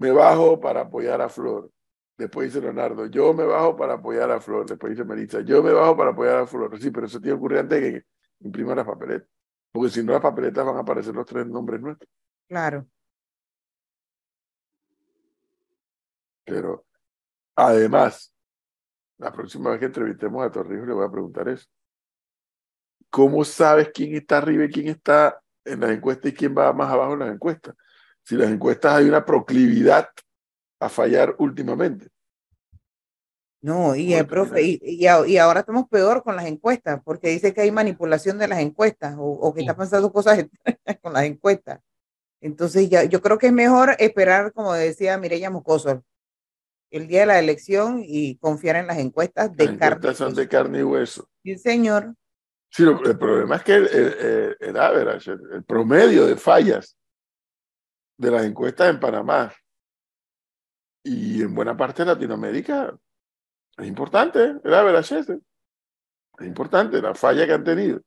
me 0.00 0.10
bajo 0.10 0.58
para 0.58 0.80
apoyar 0.80 1.20
a 1.20 1.28
Flor, 1.28 1.70
después 2.16 2.48
dice 2.48 2.62
Leonardo, 2.62 3.04
yo 3.06 3.34
me 3.34 3.44
bajo 3.44 3.76
para 3.76 3.94
apoyar 3.94 4.30
a 4.30 4.40
Flor, 4.40 4.66
después 4.66 4.90
dice 4.92 5.04
Melissa, 5.04 5.42
yo 5.42 5.62
me 5.62 5.72
bajo 5.72 5.94
para 5.94 6.10
apoyar 6.10 6.38
a 6.38 6.46
Flor. 6.46 6.80
Sí, 6.80 6.90
pero 6.90 7.06
eso 7.06 7.20
tiene 7.20 7.34
que 7.34 7.38
ocurrir 7.38 7.58
antes 7.58 7.80
de 7.82 7.92
que 7.92 8.06
impriman 8.40 8.76
las 8.76 8.86
papeletas. 8.86 9.28
Porque 9.70 9.90
si 9.90 10.02
no, 10.02 10.12
las 10.12 10.22
papeletas 10.22 10.64
van 10.64 10.76
a 10.76 10.80
aparecer 10.80 11.14
los 11.14 11.26
tres 11.26 11.46
nombres 11.46 11.82
nuestros. 11.82 12.10
Claro. 12.48 12.86
Pero 16.44 16.86
además, 17.54 18.34
la 19.18 19.30
próxima 19.30 19.70
vez 19.70 19.80
que 19.80 19.86
entrevistemos 19.86 20.42
a 20.42 20.50
Torrijos 20.50 20.88
le 20.88 20.94
voy 20.94 21.06
a 21.06 21.10
preguntar 21.10 21.46
eso. 21.46 21.68
¿Cómo 23.10 23.44
sabes 23.44 23.90
quién 23.92 24.14
está 24.14 24.38
arriba 24.38 24.64
y 24.64 24.70
quién 24.70 24.88
está 24.88 25.42
en 25.62 25.80
las 25.80 25.90
encuestas 25.90 26.32
y 26.32 26.34
quién 26.34 26.56
va 26.56 26.72
más 26.72 26.90
abajo 26.90 27.12
en 27.12 27.18
las 27.18 27.34
encuestas? 27.34 27.76
Si 28.24 28.36
las 28.36 28.50
encuestas 28.50 28.94
hay 28.94 29.08
una 29.08 29.24
proclividad 29.24 30.08
a 30.80 30.88
fallar 30.88 31.34
últimamente. 31.38 32.08
No, 33.62 33.94
y 33.94 34.14
el 34.14 34.26
profe, 34.26 34.62
y, 34.62 34.78
y, 34.82 35.06
a- 35.06 35.26
y 35.26 35.36
ahora 35.36 35.60
estamos 35.60 35.86
peor 35.88 36.22
con 36.22 36.34
las 36.34 36.46
encuestas, 36.46 37.00
porque 37.04 37.28
dice 37.28 37.52
que 37.52 37.60
hay 37.60 37.70
manipulación 37.70 38.38
de 38.38 38.48
las 38.48 38.60
encuestas 38.60 39.16
o, 39.18 39.24
o 39.24 39.52
que 39.52 39.60
Sí. 39.60 39.66
está 39.66 39.76
pasando 39.76 40.10
cosas 40.12 40.46
con 41.02 41.12
las 41.12 41.24
encuestas. 41.24 41.80
Entonces, 42.40 42.88
ya, 42.88 43.04
yo 43.04 43.20
creo 43.20 43.36
que 43.36 43.48
es 43.48 43.52
mejor 43.52 43.96
esperar, 43.98 44.54
como 44.54 44.72
decía 44.72 45.18
Mireya 45.18 45.50
Moscoso, 45.50 46.02
el 46.90 47.06
día 47.06 47.20
de 47.20 47.26
la 47.26 47.38
elección 47.38 48.02
y 48.02 48.36
confiar 48.38 48.76
en 48.76 48.86
las 48.86 48.98
encuestas 48.98 49.54
de 49.54 49.66
Las 49.66 49.76
carne. 49.76 49.96
encuestas 49.96 50.16
son 50.16 50.32
y 50.32 50.34
de 50.36 50.40
hueso. 50.42 50.50
carne 50.50 50.78
y 50.78 50.82
hueso. 50.82 51.28
Sí, 51.44 51.58
señor. 51.58 52.14
Sí, 52.70 52.82
lo- 52.84 53.04
el 53.04 53.18
problema 53.18 53.56
es 53.56 53.62
que 53.62 53.74
el, 53.74 53.86
el, 53.88 54.12
el- 54.14 54.56
el 54.58 54.76
average, 54.78 55.32
el, 55.32 55.40
el 55.52 55.64
promedio 55.64 56.26
de 56.26 56.36
fallas 56.36 56.96
de 58.20 58.30
las 58.30 58.44
encuestas 58.44 58.90
en 58.90 59.00
Panamá 59.00 59.50
y 61.02 61.40
en 61.42 61.54
buena 61.54 61.74
parte 61.74 62.04
de 62.04 62.12
Latinoamérica 62.12 62.94
es 63.78 63.86
importante, 63.86 64.56
ese. 64.62 65.40
Es 66.38 66.46
importante 66.46 67.00
la 67.00 67.14
falla 67.14 67.46
que 67.46 67.52
han 67.54 67.64
tenido. 67.64 68.02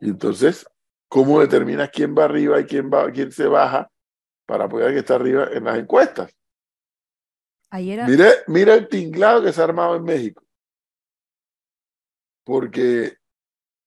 Y 0.00 0.10
entonces, 0.10 0.66
¿cómo 1.08 1.40
determinas 1.40 1.88
quién 1.90 2.14
va 2.14 2.24
arriba 2.24 2.60
y 2.60 2.66
quién 2.66 2.90
va, 2.90 3.10
quién 3.10 3.32
se 3.32 3.46
baja 3.46 3.90
para 4.44 4.64
apoyar 4.64 4.90
que 4.92 4.98
está 4.98 5.14
arriba 5.14 5.48
en 5.50 5.64
las 5.64 5.78
encuestas? 5.78 6.36
Ayer, 7.70 8.02
a- 8.02 8.06
Mire, 8.06 8.30
mira 8.46 8.74
el 8.74 8.88
tinglado 8.88 9.42
que 9.42 9.54
se 9.54 9.60
ha 9.62 9.64
armado 9.64 9.96
en 9.96 10.04
México. 10.04 10.44
Porque 12.44 13.16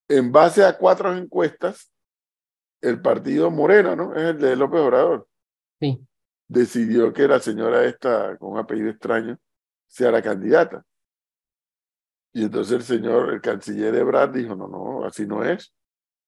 en 0.08 0.32
base 0.32 0.66
a 0.66 0.76
cuatro 0.76 1.16
encuestas, 1.16 1.92
el 2.82 3.02
partido 3.02 3.52
Morena, 3.52 3.96
¿no? 3.96 4.16
Es 4.16 4.24
el 4.24 4.40
de 4.40 4.56
López 4.56 4.80
Obrador, 4.82 5.28
Sí. 5.80 6.00
decidió 6.48 7.14
que 7.14 7.28
la 7.28 7.40
señora 7.40 7.86
esta, 7.86 8.38
con 8.38 8.54
un 8.54 8.58
apellido 8.60 8.90
extraño, 8.90 9.38
sea 9.88 10.12
la 10.12 10.22
candidata. 10.22 10.84
Y 12.34 12.44
entonces 12.44 12.74
el 12.78 12.84
señor, 12.84 13.34
el 13.34 13.42
canciller 13.42 13.96
Ebrard, 13.96 14.32
dijo, 14.34 14.56
no, 14.56 14.68
no, 14.68 15.04
así 15.06 15.26
no 15.26 15.44
es. 15.44 15.74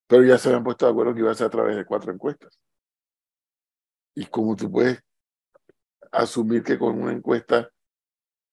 Pero 0.08 0.24
ya 0.24 0.38
se 0.38 0.50
habían 0.50 0.64
puesto 0.64 0.86
de 0.86 0.92
acuerdo 0.92 1.14
que 1.14 1.20
iba 1.22 1.32
a 1.32 1.36
ser 1.36 1.48
a 1.48 1.52
través 1.52 1.76
de 1.76 1.86
cuatro 1.86 2.12
encuestas. 2.12 2.60
Y 4.16 4.26
como 4.26 4.56
tú 4.56 4.70
puedes 4.72 5.00
asumir 6.12 6.64
que 6.64 6.78
con 6.78 7.02
una 7.02 7.14
encuesta 7.14 7.70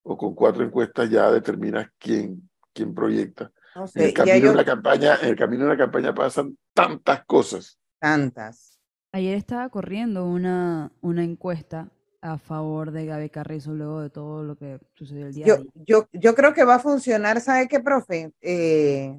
o 0.05 0.17
con 0.17 0.35
cuatro 0.35 0.63
encuestas 0.65 1.11
ya 1.11 1.31
determinas 1.31 1.89
quién, 1.99 2.49
quién 2.73 2.95
proyecta. 2.95 3.51
No 3.75 3.83
En 3.83 3.89
sé, 3.89 4.05
el 4.05 4.11
ya 4.11 4.15
camino 4.15 4.35
de 4.35 4.41
yo 4.43 4.53
una 4.53 4.65
campaña, 4.65 5.17
en 5.21 5.29
el 5.31 5.37
camino 5.37 5.65
de 5.65 5.71
una 5.71 5.79
campaña 5.79 6.15
pasan 6.15 6.57
tantas 6.75 7.25
cosas. 7.25 7.78
Tantas. 7.99 8.79
ayer 9.13 9.37
estaba 9.37 9.69
corriendo 9.69 10.27
una, 10.27 10.93
una 11.01 11.25
encuesta 11.25 11.91
a 12.21 12.37
favor 12.39 12.91
de 12.91 13.07
Gaby 13.07 13.31
Carrizo 13.31 13.73
luego 13.75 14.01
de 14.01 14.11
todo 14.11 14.43
lo 14.43 14.57
que 14.57 14.81
sucedió 14.95 15.27
el 15.27 15.35
día 15.35 15.47
Yo, 15.47 15.57
de 15.59 15.71
yo, 15.75 16.09
yo 16.13 16.35
creo 16.35 16.53
que 16.53 16.65
va 16.65 16.77
a 16.77 16.81
funcionar, 16.81 17.41
¿sabe 17.41 17.69
qué, 17.69 17.81
profe? 17.81 18.33
Eh, 18.41 19.17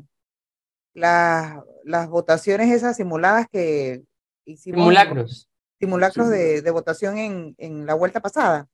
las, 0.94 1.64
las 1.84 2.10
votaciones 2.10 2.72
esas 2.72 2.98
simuladas 2.98 3.48
que 3.50 4.04
hicimos. 4.46 4.80
Simulacros. 4.82 5.50
simulacros 5.80 6.30
de, 6.30 6.62
de 6.62 6.72
votación 6.72 7.18
en, 7.18 7.56
en 7.58 7.86
la 7.86 7.94
vuelta 7.94 8.20
pasada. 8.20 8.68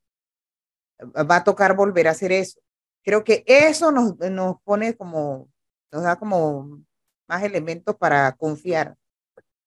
Va 1.00 1.36
a 1.36 1.44
tocar 1.44 1.76
volver 1.76 2.08
a 2.08 2.12
hacer 2.12 2.32
eso. 2.32 2.58
Creo 3.04 3.22
que 3.22 3.44
eso 3.46 3.92
nos, 3.92 4.18
nos 4.18 4.60
pone 4.62 4.96
como, 4.96 5.48
nos 5.92 6.02
da 6.02 6.16
como 6.16 6.80
más 7.28 7.42
elementos 7.44 7.94
para 7.94 8.32
confiar. 8.32 8.96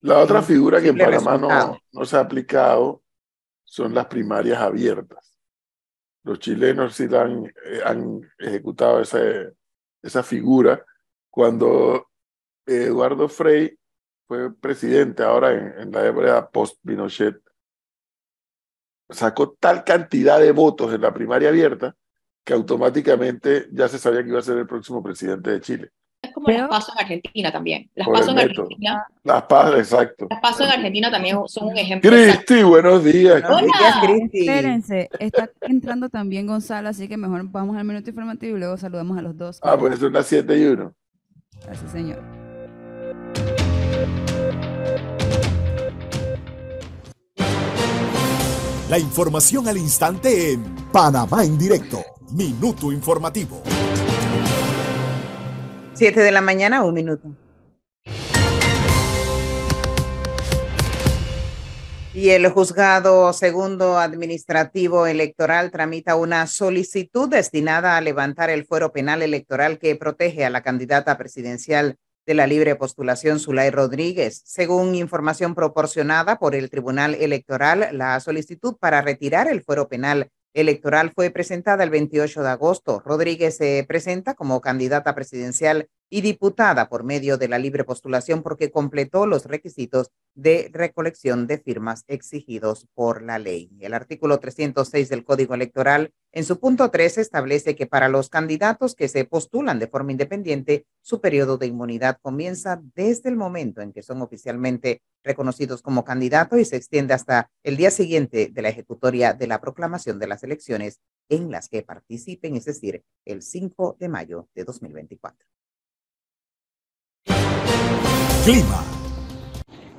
La 0.02 0.20
otra 0.20 0.42
figura 0.42 0.82
que 0.82 0.90
en 0.90 0.98
Panamá 1.26 1.38
no, 1.38 1.48
no 1.92 2.06
se 2.06 2.16
ha 2.18 2.22
aplicado 2.22 3.04
son 3.66 3.94
las 3.94 4.06
primarias 4.08 4.60
abiertas. 4.62 5.38
Los 6.24 6.40
chilenos 6.40 6.96
sí 6.96 7.08
han, 7.14 7.46
eh, 7.46 7.82
han 7.86 8.22
ejecutado 8.38 9.02
ese- 9.02 9.54
esa 10.02 10.24
figura 10.24 10.86
cuando 11.30 12.08
Eduardo 12.66 13.28
Frei 13.30 13.78
fue 14.28 14.54
presidente 14.56 15.24
ahora 15.24 15.52
en, 15.52 15.80
en 15.80 15.92
la 15.92 16.06
época 16.06 16.50
post-Pinochet, 16.50 17.42
sacó 19.10 19.52
tal 19.60 19.84
cantidad 19.84 20.40
de 20.40 20.52
votos 20.52 20.94
en 20.94 21.02
la 21.02 21.14
primaria 21.14 21.50
abierta 21.50 21.96
que 22.44 22.54
automáticamente 22.54 23.68
ya 23.72 23.88
se 23.88 23.98
sabía 24.00 24.24
que 24.24 24.30
iba 24.30 24.40
a 24.40 24.44
ser 24.44 24.58
el 24.58 24.68
próximo 24.68 25.02
presidente 25.04 25.52
de 25.52 25.62
Chile. 25.62 25.92
Es 26.22 26.34
como 26.34 26.48
Pero- 26.48 26.62
las 26.62 26.70
pasos 26.70 26.96
en 26.96 27.02
Argentina 27.02 27.52
también. 27.52 27.90
Las 27.96 28.08
pasos 28.08 28.30
en. 28.30 28.40
Argentina, 28.40 29.08
Las 29.24 29.44
paz, 29.44 29.74
exacto. 29.78 30.28
las 30.30 30.42
pasos 30.42 30.62
en 30.68 30.72
Argentina 30.74 31.10
también 31.10 31.38
son 31.48 31.68
un 31.70 31.78
ejemplo. 31.78 32.10
Cristi, 32.12 32.62
buenos 32.64 33.04
días. 33.06 33.42
Buenos 33.42 33.62
Hola. 33.62 33.78
días, 33.80 33.98
Cristi. 34.04 34.40
Espérense, 34.42 35.10
está 35.20 35.50
entrando 35.62 36.10
también 36.10 36.46
Gonzalo, 36.46 36.90
así 36.90 37.08
que 37.08 37.16
mejor 37.16 37.44
vamos 37.50 37.78
al 37.78 37.86
minuto 37.86 38.10
informativo 38.10 38.58
y 38.58 38.60
luego 38.60 38.76
saludamos 38.78 39.18
a 39.18 39.22
los 39.22 39.38
dos. 39.38 39.60
Ah, 39.64 39.78
pues 39.78 39.98
son 40.00 40.12
las 40.12 40.26
7 40.28 40.58
y 40.58 40.66
1. 40.66 40.94
Gracias, 41.66 41.92
señor. 41.92 42.22
La 48.90 48.98
información 48.98 49.68
al 49.68 49.78
instante 49.78 50.54
en 50.54 50.64
Panamá 50.92 51.44
en 51.44 51.58
directo. 51.58 52.04
Minuto 52.32 52.92
informativo. 52.92 53.62
Siete 56.00 56.22
de 56.22 56.32
la 56.32 56.40
mañana, 56.40 56.82
un 56.86 56.94
minuto. 56.94 57.36
Y 62.14 62.30
el 62.30 62.48
juzgado 62.48 63.34
segundo 63.34 63.98
administrativo 63.98 65.08
electoral 65.08 65.72
tramita 65.72 66.16
una 66.16 66.48
solicitud 66.48 67.28
destinada 67.28 67.98
a 67.98 68.02
levantar 68.02 68.50
el 68.50 68.64
fuero 68.64 68.94
penal 68.94 69.22
electoral 69.22 69.78
que 69.78 69.98
protege 69.98 70.46
a 70.46 70.50
la 70.50 70.64
candidata 70.64 71.18
presidencial 71.18 71.98
de 72.26 72.34
la 72.34 72.48
libre 72.48 72.78
postulación 72.78 73.38
Zulay 73.38 73.70
Rodríguez. 73.70 74.42
Según 74.46 74.96
información 74.96 75.54
proporcionada 75.54 76.40
por 76.40 76.56
el 76.56 76.70
Tribunal 76.70 77.14
Electoral, 77.16 77.90
la 77.92 78.18
solicitud 78.22 78.78
para 78.80 79.02
retirar 79.02 79.50
el 79.50 79.64
fuero 79.64 79.90
penal 79.90 80.30
electoral 80.54 81.12
fue 81.14 81.30
presentada 81.30 81.84
el 81.84 81.90
28 81.90 82.44
de 82.44 82.50
agosto. 82.50 83.02
Rodríguez 83.06 83.58
se 83.58 83.86
presenta 83.88 84.34
como 84.34 84.62
candidata 84.62 85.16
presidencial 85.16 85.90
y 86.10 86.22
diputada 86.22 86.90
por 86.90 87.04
medio 87.04 87.38
de 87.38 87.48
la 87.48 87.60
libre 87.60 87.84
postulación 87.84 88.42
porque 88.42 88.72
completó 88.72 89.26
los 89.26 89.46
requisitos 89.46 90.12
de 90.34 90.70
recolección 90.74 91.48
de 91.48 91.58
firmas 91.58 92.04
exigidos 92.08 92.88
por 92.94 93.22
la 93.22 93.40
ley. 93.40 93.70
El 93.80 93.94
artículo 93.94 94.40
306 94.40 95.10
del 95.10 95.24
Código 95.24 95.54
Electoral, 95.54 96.14
en 96.32 96.46
su 96.46 96.60
punto 96.60 96.90
3, 96.90 97.18
establece 97.18 97.76
que 97.76 97.88
para 97.88 98.10
los 98.10 98.30
candidatos 98.30 98.96
que 98.96 99.08
se 99.08 99.26
postulan 99.26 99.80
de 99.80 99.88
forma 99.88 100.12
independiente, 100.12 100.86
su 101.02 101.22
periodo 101.22 101.58
de 101.58 101.68
inmunidad 101.68 102.18
comienza 102.22 102.82
desde 102.96 103.30
el 103.30 103.36
momento 103.36 103.82
en 103.82 103.92
que 103.92 104.04
son 104.04 104.22
oficialmente 104.22 105.02
reconocidos 105.24 105.82
como 105.82 106.06
candidatos 106.06 106.60
y 106.60 106.66
se 106.66 106.78
extiende 106.78 107.14
hasta 107.14 107.50
el 107.64 107.78
día 107.78 107.92
siguiente 107.92 108.50
de 108.52 108.62
la 108.62 108.70
ejecutoria 108.70 109.34
de 109.34 109.48
la 109.48 109.60
proclamación 109.60 110.20
de 110.20 110.28
las 110.28 110.44
elecciones 110.44 111.00
en 111.30 111.52
las 111.52 111.70
que 111.70 111.84
participen, 111.84 112.56
es 112.56 112.66
decir, 112.66 113.04
el 113.26 113.42
5 113.42 113.98
de 114.00 114.10
mayo 114.10 114.48
de 114.56 114.64
2024. 114.64 115.59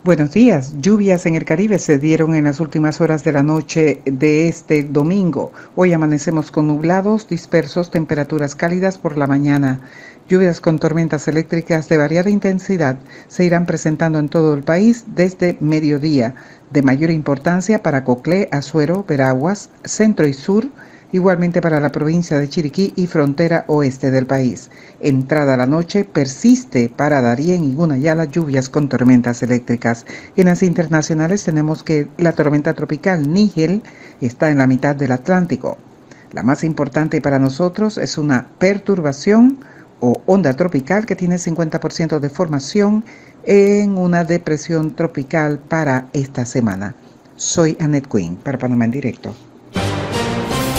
Buenos 0.03 0.33
días. 0.33 0.75
Lluvias 0.81 1.25
en 1.27 1.37
el 1.37 1.45
Caribe 1.45 1.79
se 1.79 1.99
dieron 1.99 2.35
en 2.35 2.45
las 2.45 2.59
últimas 2.59 3.01
horas 3.01 3.23
de 3.23 3.31
la 3.31 3.45
noche 3.45 4.03
de 4.05 4.49
este 4.49 4.83
domingo. 4.83 5.53
Hoy 5.77 5.93
amanecemos 5.93 6.51
con 6.51 6.67
nublados 6.67 7.29
dispersos, 7.29 7.93
temperaturas 7.93 8.57
cálidas 8.57 8.99
por 8.99 9.17
la 9.17 9.29
mañana. 9.29 9.83
Lluvias 10.29 10.61
con 10.61 10.81
tormentas 10.81 11.29
eléctricas 11.29 11.89
de 11.89 11.99
variada 11.99 12.29
intensidad 12.29 12.99
se 13.29 13.45
irán 13.45 13.67
presentando 13.67 14.19
en 14.19 14.29
todo 14.29 14.55
el 14.55 14.65
país 14.65 15.05
desde 15.15 15.57
mediodía, 15.61 16.35
de 16.71 16.83
mayor 16.83 17.11
importancia 17.11 17.85
para 17.85 18.03
Coclé, 18.03 18.49
Azuero, 18.51 19.05
Veraguas, 19.07 19.71
centro 19.85 20.27
y 20.27 20.33
sur, 20.35 20.67
igualmente 21.13 21.61
para 21.61 21.81
la 21.81 21.93
provincia 21.93 22.39
de 22.39 22.49
Chiriquí 22.49 22.93
y 22.97 23.07
frontera 23.07 23.65
oeste 23.69 24.11
del 24.11 24.27
país. 24.27 24.71
Entrada 25.01 25.57
la 25.57 25.67
noche 25.67 26.05
persiste 26.05 26.89
para 26.89 27.21
Darién 27.21 27.65
y 27.65 27.75
Gunayala 27.75 28.27
lluvias 28.27 28.69
con 28.69 28.89
tormentas 28.89 29.43
eléctricas. 29.43 30.07
En 30.37 30.47
las 30.47 30.63
internacionales 30.63 31.45
tenemos 31.45 31.83
que 31.83 32.09
la 32.19 32.33
tormenta 32.33 32.75
tropical 32.75 33.33
Nigel 33.33 33.83
está 34.21 34.51
en 34.51 34.59
la 34.59 34.67
mitad 34.67 34.95
del 34.95 35.13
Atlántico. 35.13 35.79
La 36.33 36.43
más 36.43 36.63
importante 36.63 37.21
para 37.21 37.39
nosotros 37.39 37.99
es 37.99 38.17
una 38.17 38.47
perturbación 38.59 39.59
o 40.01 40.23
onda 40.27 40.55
tropical 40.55 41.07
que 41.07 41.17
tiene 41.17 41.37
50% 41.37 42.21
de 42.21 42.31
formación 42.31 43.05
en 43.45 43.99
una 43.99 44.25
depresión 44.25 44.95
tropical 44.95 45.59
para 45.59 46.07
esta 46.13 46.45
semana. 46.45 46.95
Soy 47.37 47.77
Annette 47.81 48.09
Quinn 48.09 48.37
para 48.37 48.59
Panamá 48.59 48.85
en 48.85 48.91
directo. 48.93 49.50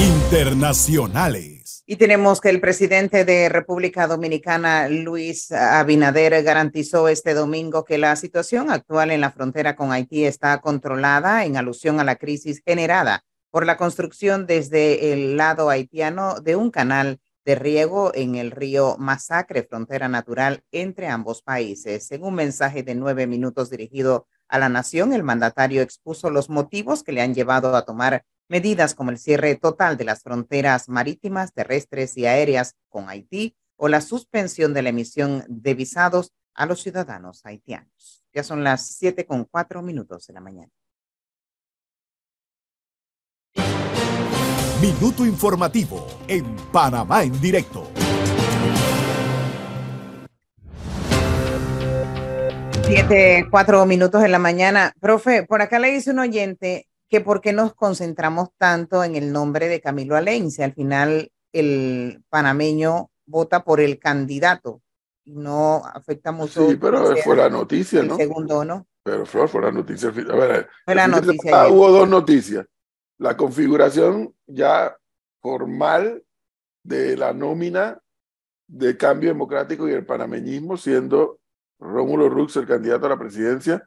Internacionales. 0.02 1.84
Y 1.86 1.98
tenemos 1.98 2.42
que 2.42 2.50
el 2.50 2.60
presidente 2.60 3.24
de 3.24 3.50
República 3.50 4.08
Dominicana, 4.08 4.90
Luis 4.90 5.52
Abinader, 5.52 6.42
garantizó 6.42 7.08
este 7.08 7.36
domingo 7.36 7.86
que 7.86 8.00
la 8.00 8.16
situación 8.16 8.72
actual 8.72 9.12
en 9.12 9.22
la 9.22 9.30
frontera 9.30 9.76
con 9.76 9.92
Haití 9.92 10.26
está 10.26 10.60
controlada 10.60 11.46
en 11.46 11.56
alusión 11.56 12.00
a 12.00 12.04
la 12.04 12.16
crisis 12.16 12.64
generada 12.66 13.24
por 13.52 13.68
la 13.68 13.78
construcción 13.78 14.48
desde 14.48 15.14
el 15.14 15.38
lado 15.38 15.70
haitiano 15.70 16.40
de 16.40 16.56
un 16.56 16.72
canal 16.72 17.20
de 17.46 17.54
riego 17.54 18.12
en 18.16 18.34
el 18.34 18.50
río 18.50 18.96
Masacre, 18.98 19.62
frontera 19.62 20.08
natural 20.08 20.64
entre 20.72 21.10
ambos 21.10 21.44
países. 21.44 22.12
En 22.12 22.24
un 22.24 22.34
mensaje 22.34 22.82
de 22.82 22.96
nueve 22.96 23.28
minutos 23.28 23.70
dirigido 23.70 24.26
a 24.48 24.58
la 24.58 24.70
nación, 24.70 25.14
el 25.14 25.22
mandatario 25.22 25.84
expuso 25.84 26.32
los 26.32 26.50
motivos 26.50 27.04
que 27.04 27.12
le 27.12 27.22
han 27.22 27.36
llevado 27.36 27.76
a 27.76 27.86
tomar 27.86 28.26
medidas 28.52 28.94
como 28.94 29.12
el 29.12 29.18
cierre 29.18 29.56
total 29.56 29.96
de 29.96 30.04
las 30.04 30.24
fronteras 30.24 30.90
marítimas, 30.90 31.54
terrestres 31.54 32.18
y 32.18 32.26
aéreas 32.26 32.76
con 32.90 33.08
Haití 33.08 33.56
o 33.78 33.88
la 33.88 34.02
suspensión 34.02 34.74
de 34.74 34.82
la 34.82 34.90
emisión 34.90 35.46
de 35.48 35.74
visados 35.74 36.34
a 36.54 36.66
los 36.66 36.82
ciudadanos 36.82 37.46
haitianos. 37.46 38.26
Ya 38.34 38.44
son 38.44 38.66
las 38.66 38.86
siete 38.86 39.26
con 39.26 39.46
cuatro 39.46 39.82
minutos 39.82 40.28
de 40.28 40.34
la 40.34 40.42
mañana. 40.42 40.70
Minuto 44.82 45.26
informativo 45.26 46.06
en 46.28 46.44
Panamá 46.74 47.24
en 47.24 47.40
directo. 47.40 47.90
Siete, 52.86 53.48
cuatro 53.50 53.86
minutos 53.86 54.22
de 54.22 54.28
la 54.28 54.40
mañana. 54.40 54.92
Profe, 55.00 55.44
por 55.44 55.62
acá 55.62 55.80
le 55.80 55.94
dice 55.94 56.12
un 56.12 56.20
oyente 56.20 56.90
que 57.12 57.20
por 57.20 57.42
qué 57.42 57.52
nos 57.52 57.76
concentramos 57.76 58.50
tanto 58.58 59.04
en 59.04 59.18
el 59.18 59.34
nombre 59.34 59.68
de 59.68 59.82
Camilo 59.82 60.16
si 60.50 60.64
al 60.64 60.74
final 60.74 61.30
el 61.52 62.24
panameño 62.30 63.12
vota 63.26 63.66
por 63.66 63.82
el 63.82 64.00
candidato 64.00 64.82
y 65.26 65.36
no 65.36 65.84
afecta 65.86 66.32
mucho. 66.32 66.70
Sí, 66.70 66.78
pero 66.78 67.14
sea 67.14 67.22
fue 67.24 67.36
la 67.36 67.50
noticia, 67.50 68.00
el 68.00 68.08
¿no? 68.08 68.16
segundo, 68.16 68.64
¿no? 68.64 68.88
Pero 69.04 69.26
Flor, 69.26 69.50
fue 69.50 69.62
la 69.62 69.72
noticia. 69.72 70.08
A 70.08 70.36
ver, 70.36 70.70
Fue 70.86 70.96
la 70.96 71.08
noticia 71.10 71.64
ayer. 71.64 71.74
hubo 71.74 71.90
dos 71.90 72.08
noticias. 72.08 72.66
La 73.18 73.36
configuración 73.36 74.34
ya 74.48 74.96
formal 75.42 76.24
de 76.82 77.18
la 77.18 77.34
nómina 77.34 78.00
de 78.68 78.96
cambio 78.96 79.32
democrático 79.32 79.90
y 79.90 79.92
el 79.92 80.06
panameñismo, 80.06 80.78
siendo 80.78 81.40
Rómulo 81.78 82.30
Rux 82.30 82.56
el 82.56 82.68
candidato 82.68 83.08
a 83.08 83.10
la 83.10 83.20
presidencia, 83.20 83.86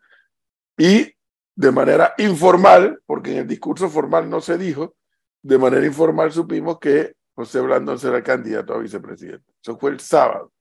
y 0.77 1.14
de 1.57 1.71
manera 1.71 2.15
informal, 2.19 3.01
porque 3.07 3.33
en 3.33 3.39
el 3.39 3.47
discurso 3.47 3.89
formal 3.89 4.29
no 4.29 4.41
se 4.41 4.59
dijo, 4.59 4.97
de 5.43 5.59
manera 5.59 5.87
informal 5.87 6.33
supimos 6.33 6.79
que 6.79 7.15
José 7.35 7.61
Blandón 7.61 7.99
será 7.99 8.23
candidato 8.23 8.75
a 8.75 8.79
vicepresidente. 8.79 9.53
Eso 9.63 9.77
fue 9.79 9.91
el 9.91 10.01
sábado. 10.01 10.53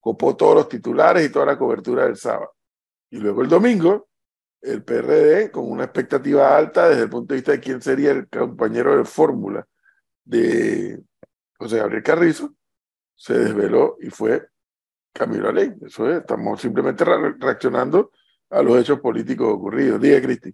Copó 0.00 0.36
todos 0.36 0.54
los 0.54 0.68
titulares 0.68 1.26
y 1.26 1.32
toda 1.32 1.46
la 1.46 1.58
cobertura 1.58 2.04
del 2.04 2.16
sábado. 2.16 2.54
Y 3.10 3.18
luego 3.18 3.42
el 3.42 3.48
domingo, 3.48 4.08
el 4.60 4.82
PRD, 4.82 5.50
con 5.50 5.70
una 5.70 5.84
expectativa 5.84 6.56
alta 6.56 6.88
desde 6.88 7.02
el 7.04 7.10
punto 7.10 7.32
de 7.34 7.38
vista 7.38 7.52
de 7.52 7.60
quién 7.60 7.80
sería 7.80 8.10
el 8.12 8.28
compañero 8.28 8.96
de 8.96 9.04
fórmula 9.04 9.66
de 10.24 11.02
José 11.58 11.78
Gabriel 11.78 12.02
Carrizo, 12.02 12.54
se 13.14 13.38
desveló 13.38 13.96
y 14.00 14.10
fue 14.10 14.48
Camilo 15.12 15.48
Aley. 15.48 15.74
Eso 15.82 16.10
es, 16.10 16.18
estamos 16.18 16.60
simplemente 16.60 17.04
re- 17.04 17.34
reaccionando 17.38 18.10
a 18.50 18.62
los 18.62 18.80
hechos 18.80 19.00
políticos 19.00 19.48
ocurridos. 19.52 20.00
Diga, 20.00 20.20
Cristi. 20.20 20.52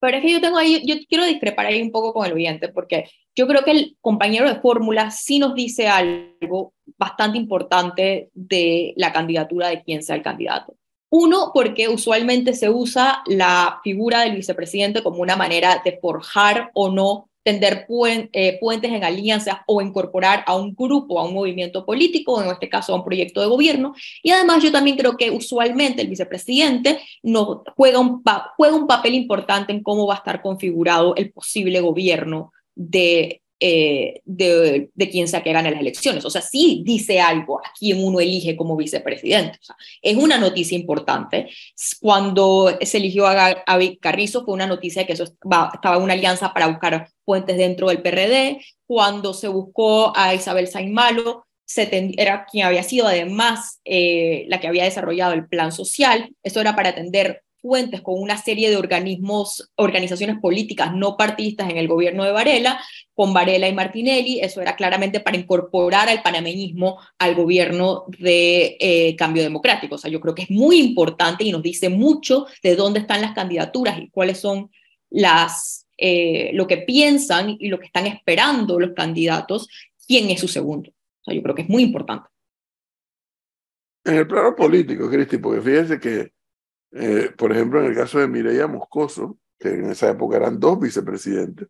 Pero 0.00 0.16
es 0.16 0.22
que 0.22 0.32
yo 0.32 0.40
tengo 0.40 0.56
ahí, 0.56 0.82
yo 0.86 0.96
quiero 1.08 1.24
discrepar 1.26 1.66
ahí 1.66 1.82
un 1.82 1.92
poco 1.92 2.14
con 2.14 2.26
el 2.26 2.32
oyente, 2.32 2.68
porque 2.68 3.10
yo 3.34 3.46
creo 3.46 3.62
que 3.64 3.72
el 3.72 3.96
compañero 4.00 4.48
de 4.48 4.60
fórmula 4.60 5.10
sí 5.10 5.38
nos 5.38 5.54
dice 5.54 5.88
algo 5.88 6.72
bastante 6.96 7.38
importante 7.38 8.30
de 8.32 8.94
la 8.96 9.12
candidatura 9.12 9.68
de 9.68 9.82
quién 9.82 10.02
sea 10.02 10.16
el 10.16 10.22
candidato. 10.22 10.74
Uno, 11.10 11.50
porque 11.52 11.88
usualmente 11.88 12.54
se 12.54 12.70
usa 12.70 13.22
la 13.26 13.80
figura 13.82 14.20
del 14.20 14.36
vicepresidente 14.36 15.02
como 15.02 15.22
una 15.22 15.36
manera 15.36 15.82
de 15.84 15.98
forjar 16.00 16.70
o 16.72 16.90
no 16.90 17.29
tender 17.42 17.86
eh, 18.32 18.58
puentes 18.60 18.92
en 18.92 19.04
alianzas 19.04 19.58
o 19.66 19.80
incorporar 19.80 20.44
a 20.46 20.56
un 20.56 20.74
grupo, 20.74 21.18
a 21.18 21.24
un 21.24 21.34
movimiento 21.34 21.84
político, 21.84 22.42
en 22.42 22.50
este 22.50 22.68
caso 22.68 22.92
a 22.92 22.96
un 22.96 23.04
proyecto 23.04 23.40
de 23.40 23.46
gobierno. 23.46 23.94
Y 24.22 24.30
además 24.30 24.62
yo 24.62 24.70
también 24.70 24.96
creo 24.96 25.16
que 25.16 25.30
usualmente 25.30 26.02
el 26.02 26.08
vicepresidente 26.08 27.00
no, 27.22 27.62
juega 27.76 27.98
un 27.98 28.22
papel 28.22 29.14
importante 29.14 29.72
en 29.72 29.82
cómo 29.82 30.06
va 30.06 30.14
a 30.14 30.18
estar 30.18 30.42
configurado 30.42 31.14
el 31.16 31.32
posible 31.32 31.80
gobierno 31.80 32.52
de 32.74 33.42
eh, 33.60 34.22
de, 34.24 34.90
de 34.94 35.10
quien 35.10 35.28
sea 35.28 35.42
que 35.42 35.52
gane 35.52 35.70
las 35.70 35.80
elecciones. 35.80 36.24
O 36.24 36.30
sea, 36.30 36.40
sí 36.40 36.82
dice 36.84 37.20
algo 37.20 37.60
a 37.60 37.72
quien 37.78 38.02
uno 38.02 38.18
elige 38.18 38.56
como 38.56 38.76
vicepresidente. 38.76 39.58
Es 40.00 40.16
una 40.16 40.38
noticia 40.38 40.76
importante. 40.76 41.48
Cuando 42.00 42.76
se 42.80 42.96
eligió 42.96 43.26
a, 43.26 43.48
a 43.66 43.78
Carrizo 44.00 44.44
fue 44.44 44.54
una 44.54 44.66
noticia 44.66 45.02
de 45.02 45.06
que 45.06 45.12
eso 45.12 45.24
estaba, 45.24 45.70
estaba 45.74 45.98
una 45.98 46.14
alianza 46.14 46.54
para 46.54 46.68
buscar 46.68 47.10
fuentes 47.24 47.56
dentro 47.56 47.88
del 47.88 48.02
PRD. 48.02 48.60
Cuando 48.86 49.34
se 49.34 49.48
buscó 49.48 50.12
a 50.16 50.34
Isabel 50.34 50.66
Saimalo, 50.66 51.46
era 51.76 52.46
quien 52.46 52.66
había 52.66 52.82
sido 52.82 53.06
además 53.06 53.80
eh, 53.84 54.44
la 54.48 54.58
que 54.58 54.68
había 54.68 54.84
desarrollado 54.84 55.34
el 55.34 55.46
plan 55.46 55.70
social. 55.72 56.34
Eso 56.42 56.60
era 56.60 56.74
para 56.74 56.90
atender 56.90 57.42
fuentes 57.60 58.00
con 58.00 58.20
una 58.20 58.36
serie 58.36 58.70
de 58.70 58.76
organismos, 58.76 59.70
organizaciones 59.76 60.38
políticas 60.40 60.94
no 60.94 61.16
partidistas 61.16 61.70
en 61.70 61.76
el 61.76 61.88
gobierno 61.88 62.24
de 62.24 62.32
Varela, 62.32 62.80
con 63.14 63.34
Varela 63.34 63.68
y 63.68 63.74
Martinelli, 63.74 64.40
eso 64.40 64.60
era 64.62 64.76
claramente 64.76 65.20
para 65.20 65.36
incorporar 65.36 66.08
al 66.08 66.22
panameñismo 66.22 66.98
al 67.18 67.34
gobierno 67.34 68.04
de 68.18 68.76
eh, 68.80 69.16
cambio 69.16 69.42
democrático. 69.42 69.96
O 69.96 69.98
sea, 69.98 70.10
yo 70.10 70.20
creo 70.20 70.34
que 70.34 70.42
es 70.42 70.50
muy 70.50 70.80
importante 70.80 71.44
y 71.44 71.52
nos 71.52 71.62
dice 71.62 71.88
mucho 71.88 72.46
de 72.62 72.76
dónde 72.76 73.00
están 73.00 73.20
las 73.20 73.34
candidaturas 73.34 73.98
y 73.98 74.08
cuáles 74.08 74.38
son 74.38 74.70
las, 75.10 75.86
eh, 75.98 76.50
lo 76.54 76.66
que 76.66 76.78
piensan 76.78 77.56
y 77.58 77.68
lo 77.68 77.78
que 77.78 77.86
están 77.86 78.06
esperando 78.06 78.80
los 78.80 78.92
candidatos, 78.92 79.68
quién 80.06 80.30
es 80.30 80.40
su 80.40 80.48
segundo. 80.48 80.90
O 80.90 81.24
sea, 81.24 81.34
yo 81.34 81.42
creo 81.42 81.54
que 81.54 81.62
es 81.62 81.68
muy 81.68 81.82
importante. 81.82 82.28
En 84.04 84.16
el 84.16 84.26
plano 84.26 84.56
político, 84.56 85.10
Cristi, 85.10 85.36
porque 85.36 85.60
fíjense 85.60 86.00
que 86.00 86.32
eh, 86.92 87.32
por 87.36 87.52
ejemplo, 87.52 87.80
en 87.80 87.86
el 87.86 87.94
caso 87.94 88.18
de 88.18 88.28
Mireya 88.28 88.66
Moscoso, 88.66 89.38
que 89.58 89.68
en 89.68 89.90
esa 89.90 90.10
época 90.10 90.36
eran 90.36 90.58
dos 90.58 90.80
vicepresidentes, 90.80 91.68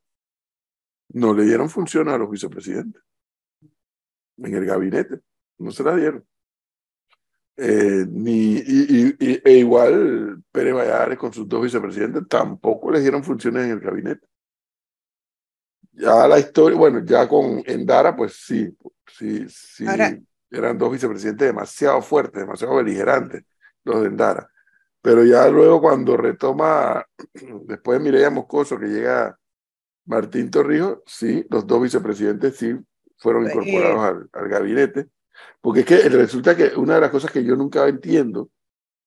no 1.13 1.35
le 1.35 1.45
dieron 1.45 1.69
función 1.69 2.09
a 2.09 2.17
los 2.17 2.31
vicepresidentes 2.31 3.03
en 4.39 4.55
el 4.55 4.65
gabinete, 4.65 5.21
no 5.59 5.71
se 5.71 5.83
la 5.83 5.97
dieron. 5.97 6.25
Eh, 7.57 8.07
ni, 8.09 8.55
y, 8.57 9.17
e 9.19 9.59
igual 9.59 10.43
Pérez 10.51 10.75
Valladares 10.75 11.19
con 11.19 11.31
sus 11.31 11.47
dos 11.47 11.63
vicepresidentes 11.63 12.27
tampoco 12.27 12.91
les 12.91 13.03
dieron 13.03 13.23
funciones 13.23 13.67
en 13.67 13.73
el 13.73 13.81
gabinete. 13.81 14.27
Ya 15.93 16.27
la 16.27 16.39
historia, 16.39 16.79
bueno, 16.79 17.05
ya 17.05 17.29
con 17.29 17.63
Endara, 17.67 18.17
pues 18.17 18.35
sí, 18.47 18.75
sí, 19.07 19.47
sí, 19.49 19.85
eran 20.51 20.79
dos 20.79 20.93
vicepresidentes 20.93 21.49
demasiado 21.49 22.01
fuertes, 22.01 22.41
demasiado 22.41 22.77
beligerantes, 22.77 23.45
los 23.85 24.01
de 24.01 24.07
Endara. 24.07 24.51
Pero 25.03 25.25
ya 25.25 25.49
luego 25.49 25.81
cuando 25.81 26.17
retoma, 26.17 27.07
después 27.65 27.99
de 27.99 28.05
Mireya 28.05 28.31
Moscoso, 28.31 28.79
que 28.79 28.87
llega 28.87 29.39
Martín 30.05 30.51
Torrijos, 30.51 30.99
sí, 31.07 31.47
los 31.51 31.67
dos 31.67 31.83
vicepresidentes 31.83 32.57
sí 32.57 32.77
fueron 33.17 33.45
pues, 33.45 33.55
incorporados 33.55 34.29
al, 34.33 34.49
gabinete. 34.49 35.09
Porque 35.61 35.81
es 35.81 35.87
que 35.87 36.09
resulta 36.09 36.57
que 36.57 36.73
una 36.77 36.97
de 36.97 37.01
las 37.03 37.11
cosas 37.11 37.31
que 37.31 37.45
yo 37.45 37.57
nunca 37.57 37.87
entiendo, 37.89 38.51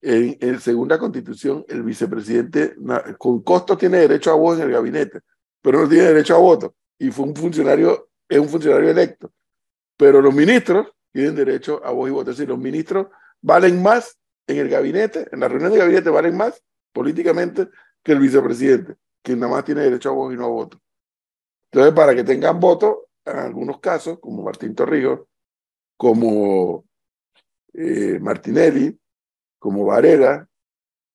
en, 0.01 0.37
en 0.41 0.59
segunda 0.59 0.97
constitución, 0.97 1.63
el 1.67 1.83
vicepresidente 1.83 2.75
con 3.17 3.41
costo 3.41 3.77
tiene 3.77 3.99
derecho 3.99 4.31
a 4.31 4.35
voz 4.35 4.57
en 4.57 4.65
el 4.65 4.71
gabinete, 4.71 5.21
pero 5.61 5.81
no 5.81 5.89
tiene 5.89 6.05
derecho 6.05 6.35
a 6.35 6.39
voto. 6.39 6.75
Y 6.97 7.11
fue 7.11 7.25
un 7.25 7.35
funcionario, 7.35 8.09
es 8.27 8.39
un 8.39 8.49
funcionario 8.49 8.89
electo. 8.89 9.31
Pero 9.95 10.21
los 10.21 10.33
ministros 10.33 10.87
tienen 11.11 11.35
derecho 11.35 11.81
a 11.85 11.91
voz 11.91 12.09
y 12.09 12.11
voto. 12.11 12.31
Es 12.31 12.37
decir, 12.37 12.49
los 12.49 12.59
ministros 12.59 13.07
valen 13.41 13.81
más 13.81 14.17
en 14.47 14.57
el 14.57 14.69
gabinete, 14.69 15.27
en 15.31 15.39
la 15.39 15.47
reunión 15.47 15.71
de 15.71 15.79
gabinete, 15.79 16.09
valen 16.09 16.37
más 16.37 16.61
políticamente 16.91 17.69
que 18.03 18.11
el 18.11 18.19
vicepresidente, 18.19 18.95
que 19.21 19.35
nada 19.35 19.53
más 19.53 19.65
tiene 19.65 19.81
derecho 19.81 20.09
a 20.09 20.13
voz 20.13 20.33
y 20.33 20.37
no 20.37 20.45
a 20.45 20.49
voto. 20.49 20.81
Entonces, 21.71 21.93
para 21.93 22.13
que 22.13 22.23
tengan 22.23 22.59
voto, 22.59 23.07
en 23.25 23.37
algunos 23.37 23.79
casos, 23.79 24.19
como 24.19 24.43
Martín 24.43 24.75
Torrijos, 24.75 25.21
como 25.97 26.85
eh, 27.73 28.19
Martinelli, 28.19 28.99
como 29.57 29.85
Varela, 29.85 30.47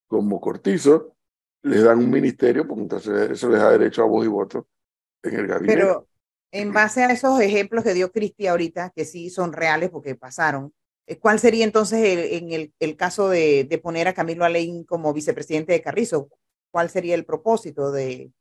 como 0.07 0.41
Cortizo, 0.41 1.15
les 1.61 1.83
dan 1.83 1.99
un 1.99 2.09
ministerio, 2.09 2.67
porque 2.67 2.81
entonces 2.81 3.31
eso 3.31 3.49
les 3.49 3.59
da 3.59 3.71
derecho 3.71 4.03
a 4.03 4.07
voz 4.07 4.25
y 4.25 4.29
voto 4.29 4.67
en 5.21 5.35
el 5.35 5.47
gabinete. 5.47 5.79
Pero 5.79 6.07
en 6.51 6.73
base 6.73 7.03
a 7.03 7.11
esos 7.11 7.39
ejemplos 7.39 7.83
que 7.83 7.93
dio 7.93 8.11
Cristi 8.11 8.47
ahorita, 8.47 8.91
que 8.95 9.05
sí 9.05 9.29
son 9.29 9.53
reales 9.53 9.89
porque 9.91 10.15
pasaron, 10.15 10.73
¿Cuál 11.17 11.39
sería 11.39 11.63
entonces 11.63 11.99
el, 12.05 12.19
en 12.43 12.51
el, 12.51 12.73
el 12.79 12.95
caso 12.95 13.29
de, 13.29 13.63
de, 13.63 13.77
poner 13.77 14.07
a 14.07 14.13
Camilo 14.13 14.45
Alain 14.45 14.83
como 14.83 15.13
vicepresidente 15.13 15.73
de 15.73 15.81
Carrizo? 15.81 16.29
¿Cuál 16.71 16.89
sería 16.89 17.15
el 17.15 17.25
propósito 17.25 17.91
de, 17.91 18.31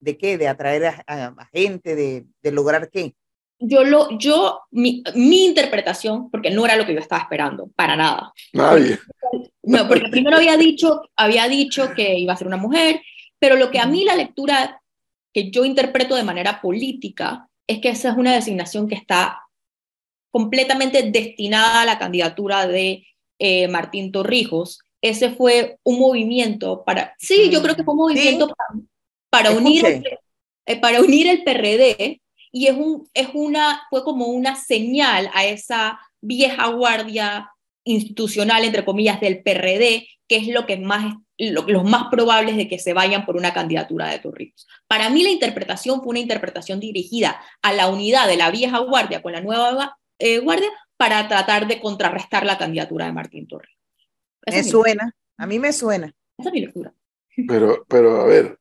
de 0.00 0.18
qué? 0.18 0.36
¿De 0.36 0.48
atraer 0.48 0.86
a, 1.06 1.48
gente? 1.52 1.94
De, 1.94 2.26
de, 2.42 2.52
lograr 2.52 2.90
qué? 2.90 3.14
Yo, 3.60 3.84
lo, 3.84 4.18
yo 4.18 4.60
mi, 4.72 5.02
mi, 5.14 5.46
interpretación, 5.46 6.30
porque 6.30 6.50
no 6.50 6.64
era 6.64 6.76
lo 6.76 6.84
que 6.84 6.94
yo 6.94 7.00
estaba 7.00 7.22
esperando, 7.22 7.68
para 7.76 7.96
nada. 7.96 8.32
Nadie. 8.52 8.98
No, 9.62 9.86
porque 9.88 10.08
primero 10.10 10.36
había 10.36 10.56
dicho, 10.56 11.02
había 11.16 11.48
dicho 11.48 11.92
que 11.94 12.18
iba 12.18 12.32
a 12.32 12.36
ser 12.36 12.48
una 12.48 12.56
mujer, 12.56 13.00
pero 13.38 13.56
lo 13.56 13.70
que 13.70 13.78
a 13.78 13.86
mí 13.86 14.04
la 14.04 14.16
lectura 14.16 14.82
que 15.32 15.50
yo 15.50 15.64
interpreto 15.64 16.14
de 16.14 16.24
manera 16.24 16.60
política 16.60 17.48
es 17.66 17.80
que 17.80 17.90
esa 17.90 18.10
es 18.10 18.16
una 18.16 18.34
designación 18.34 18.88
que 18.88 18.94
está 18.94 19.43
completamente 20.34 21.12
destinada 21.12 21.82
a 21.82 21.84
la 21.84 21.96
candidatura 21.96 22.66
de 22.66 23.06
eh, 23.38 23.68
Martín 23.68 24.10
Torrijos. 24.10 24.80
Ese 25.00 25.30
fue 25.30 25.78
un 25.84 26.00
movimiento 26.00 26.82
para, 26.84 27.14
sí, 27.20 27.50
yo 27.50 27.62
creo 27.62 27.76
que 27.76 27.84
fue 27.84 27.94
un 27.94 28.00
movimiento 28.00 28.52
para, 29.30 29.52
unir 29.52 29.86
el, 29.86 30.04
eh, 30.66 30.80
para 30.80 31.00
unir 31.00 31.28
el 31.28 31.44
PRD 31.44 32.20
y 32.50 32.66
es, 32.66 32.76
un, 32.76 33.08
es 33.14 33.28
una, 33.32 33.82
fue 33.90 34.02
como 34.02 34.26
una 34.26 34.56
señal 34.56 35.30
a 35.34 35.44
esa 35.44 36.00
vieja 36.20 36.66
guardia 36.66 37.52
institucional, 37.84 38.64
entre 38.64 38.84
comillas, 38.84 39.20
del 39.20 39.40
PRD, 39.40 40.08
que 40.26 40.36
es 40.36 40.48
lo 40.48 40.66
que 40.66 40.78
más 40.78 41.14
los 41.38 41.84
más 41.84 42.06
probables 42.10 42.56
de 42.56 42.68
que 42.68 42.80
se 42.80 42.92
vayan 42.92 43.24
por 43.24 43.36
una 43.36 43.52
candidatura 43.52 44.08
de 44.08 44.18
Torrijos. 44.18 44.66
Para 44.88 45.10
mí 45.10 45.22
la 45.22 45.30
interpretación 45.30 46.00
fue 46.00 46.10
una 46.10 46.20
interpretación 46.20 46.80
dirigida 46.80 47.40
a 47.62 47.72
la 47.72 47.88
unidad 47.88 48.26
de 48.26 48.36
la 48.36 48.50
vieja 48.50 48.78
guardia 48.78 49.22
con 49.22 49.32
la 49.32 49.40
nueva 49.40 49.96
eh, 50.18 50.38
guardia 50.38 50.70
para 50.96 51.26
tratar 51.28 51.66
de 51.66 51.80
contrarrestar 51.80 52.46
la 52.46 52.58
candidatura 52.58 53.06
de 53.06 53.12
Martín 53.12 53.46
Torres. 53.46 53.76
me 54.46 54.64
suena, 54.64 55.14
a 55.36 55.46
mí 55.46 55.58
me 55.58 55.72
suena. 55.72 56.12
Esa 56.38 56.48
es 56.48 56.52
mi 56.52 56.60
lectura. 56.60 56.94
Pero, 57.48 57.84
pero 57.88 58.20
a 58.20 58.26
ver, 58.26 58.58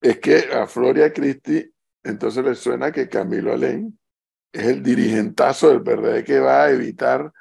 es 0.00 0.18
que 0.18 0.38
a 0.52 0.66
Floria 0.66 1.12
Cristi 1.12 1.72
entonces 2.02 2.44
le 2.44 2.54
suena 2.54 2.90
que 2.90 3.08
Camilo 3.08 3.52
Alén 3.52 3.98
es 4.52 4.66
el 4.66 4.82
dirigentazo 4.82 5.68
del 5.68 5.82
PRD 5.82 6.24
que 6.24 6.40
va 6.40 6.64
a 6.64 6.70
evitar 6.70 7.32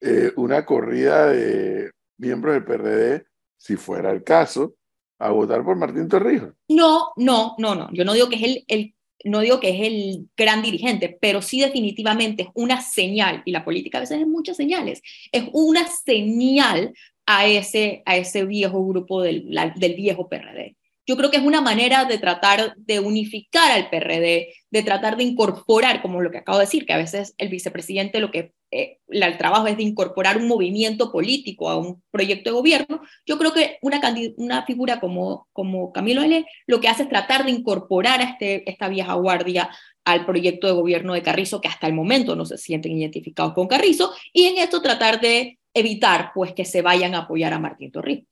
eh, 0.00 0.32
una 0.36 0.64
corrida 0.64 1.28
de 1.28 1.90
miembros 2.18 2.54
del 2.54 2.64
PRD, 2.64 3.26
si 3.56 3.76
fuera 3.76 4.10
el 4.10 4.22
caso, 4.22 4.74
a 5.18 5.30
votar 5.30 5.64
por 5.64 5.76
Martín 5.76 6.08
Torrijos. 6.08 6.54
No, 6.68 7.12
no, 7.16 7.54
no, 7.58 7.74
no. 7.74 7.88
Yo 7.92 8.04
no 8.04 8.12
digo 8.12 8.28
que 8.28 8.36
es 8.36 8.42
el, 8.42 8.64
el 8.68 8.94
no 9.24 9.40
digo 9.40 9.60
que 9.60 9.70
es 9.70 9.86
el 9.86 10.28
gran 10.36 10.62
dirigente, 10.62 11.16
pero 11.20 11.42
sí 11.42 11.60
definitivamente 11.60 12.44
es 12.44 12.48
una 12.54 12.80
señal, 12.80 13.42
y 13.44 13.52
la 13.52 13.64
política 13.64 13.98
a 13.98 14.02
veces 14.02 14.20
es 14.20 14.26
muchas 14.26 14.56
señales, 14.56 15.02
es 15.32 15.44
una 15.52 15.86
señal 15.88 16.94
a 17.26 17.46
ese, 17.46 18.02
a 18.06 18.16
ese 18.16 18.44
viejo 18.44 18.84
grupo 18.86 19.22
del, 19.22 19.54
del 19.76 19.94
viejo 19.94 20.28
PRD. 20.28 20.76
Yo 21.10 21.16
creo 21.16 21.32
que 21.32 21.38
es 21.38 21.42
una 21.42 21.60
manera 21.60 22.04
de 22.04 22.18
tratar 22.18 22.76
de 22.76 23.00
unificar 23.00 23.72
al 23.72 23.90
PRD, 23.90 24.54
de 24.70 24.82
tratar 24.84 25.16
de 25.16 25.24
incorporar, 25.24 26.02
como 26.02 26.20
lo 26.20 26.30
que 26.30 26.38
acabo 26.38 26.58
de 26.58 26.66
decir, 26.66 26.86
que 26.86 26.92
a 26.92 26.98
veces 26.98 27.34
el 27.36 27.48
vicepresidente 27.48 28.20
lo 28.20 28.30
que 28.30 28.52
eh, 28.70 28.98
el 29.08 29.36
trabajo 29.36 29.66
es 29.66 29.76
de 29.76 29.82
incorporar 29.82 30.36
un 30.36 30.46
movimiento 30.46 31.10
político 31.10 31.68
a 31.68 31.76
un 31.76 32.00
proyecto 32.12 32.50
de 32.50 32.54
gobierno. 32.54 33.00
Yo 33.26 33.38
creo 33.38 33.52
que 33.52 33.78
una, 33.82 34.00
una 34.36 34.64
figura 34.64 35.00
como, 35.00 35.48
como 35.52 35.90
Camilo 35.90 36.22
L. 36.22 36.46
lo 36.68 36.80
que 36.80 36.86
hace 36.86 37.02
es 37.02 37.08
tratar 37.08 37.44
de 37.44 37.50
incorporar 37.50 38.20
a 38.20 38.24
este, 38.26 38.70
esta 38.70 38.86
vieja 38.86 39.14
guardia 39.14 39.68
al 40.04 40.24
proyecto 40.24 40.68
de 40.68 40.74
gobierno 40.74 41.14
de 41.14 41.24
Carrizo, 41.24 41.60
que 41.60 41.66
hasta 41.66 41.88
el 41.88 41.92
momento 41.92 42.36
no 42.36 42.44
se 42.44 42.56
sienten 42.56 42.92
identificados 42.92 43.52
con 43.54 43.66
Carrizo, 43.66 44.14
y 44.32 44.44
en 44.44 44.58
esto 44.58 44.80
tratar 44.80 45.20
de 45.20 45.58
evitar 45.74 46.30
pues 46.36 46.52
que 46.52 46.64
se 46.64 46.82
vayan 46.82 47.16
a 47.16 47.22
apoyar 47.22 47.52
a 47.52 47.58
Martín 47.58 47.90
Torrijos. 47.90 48.28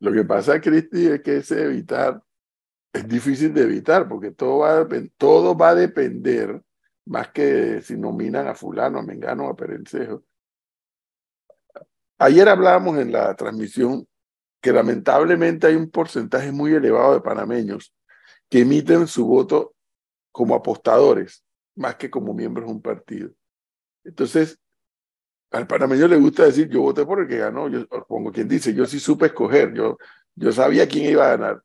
Lo 0.00 0.12
que 0.12 0.24
pasa, 0.24 0.60
Cristi, 0.60 1.06
es 1.06 1.22
que 1.22 1.38
ese 1.38 1.64
evitar 1.64 2.22
es 2.92 3.06
difícil 3.06 3.52
de 3.52 3.62
evitar 3.62 4.08
porque 4.08 4.30
todo 4.30 4.58
va, 4.58 4.80
a, 4.80 4.88
todo 5.16 5.56
va 5.56 5.70
a 5.70 5.74
depender, 5.74 6.62
más 7.06 7.30
que 7.30 7.80
si 7.82 7.96
nominan 7.96 8.46
a 8.48 8.54
fulano, 8.54 8.98
a 8.98 9.02
Mengano, 9.02 9.48
a 9.48 9.56
Perencejo. 9.56 10.24
Ayer 12.18 12.48
hablábamos 12.48 12.98
en 12.98 13.12
la 13.12 13.34
transmisión 13.34 14.06
que 14.60 14.72
lamentablemente 14.72 15.68
hay 15.68 15.76
un 15.76 15.90
porcentaje 15.90 16.50
muy 16.50 16.74
elevado 16.74 17.14
de 17.14 17.20
panameños 17.20 17.94
que 18.48 18.60
emiten 18.60 19.06
su 19.06 19.26
voto 19.26 19.74
como 20.32 20.54
apostadores, 20.54 21.44
más 21.76 21.96
que 21.96 22.10
como 22.10 22.34
miembros 22.34 22.66
de 22.66 22.72
un 22.72 22.82
partido. 22.82 23.30
Entonces, 24.04 24.58
al 25.50 25.66
panameño 25.66 26.08
le 26.08 26.16
gusta 26.16 26.44
decir, 26.44 26.68
yo 26.68 26.82
voté 26.82 27.04
por 27.06 27.20
el 27.20 27.28
que 27.28 27.38
ganó, 27.38 27.68
yo 27.68 27.86
pongo 28.06 28.32
quien 28.32 28.48
dice, 28.48 28.74
yo 28.74 28.86
sí 28.86 29.00
supe 29.00 29.26
escoger, 29.26 29.72
yo, 29.72 29.98
yo 30.34 30.52
sabía 30.52 30.88
quién 30.88 31.10
iba 31.10 31.26
a 31.26 31.36
ganar. 31.36 31.62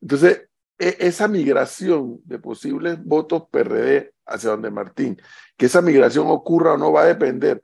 Entonces, 0.00 0.48
e- 0.78 0.96
esa 1.00 1.28
migración 1.28 2.20
de 2.24 2.38
posibles 2.38 3.02
votos 3.02 3.44
PRD 3.50 4.12
hacia 4.26 4.50
donde 4.50 4.70
Martín, 4.70 5.20
que 5.56 5.66
esa 5.66 5.82
migración 5.82 6.26
ocurra 6.28 6.74
o 6.74 6.78
no 6.78 6.92
va 6.92 7.02
a 7.02 7.06
depender, 7.06 7.62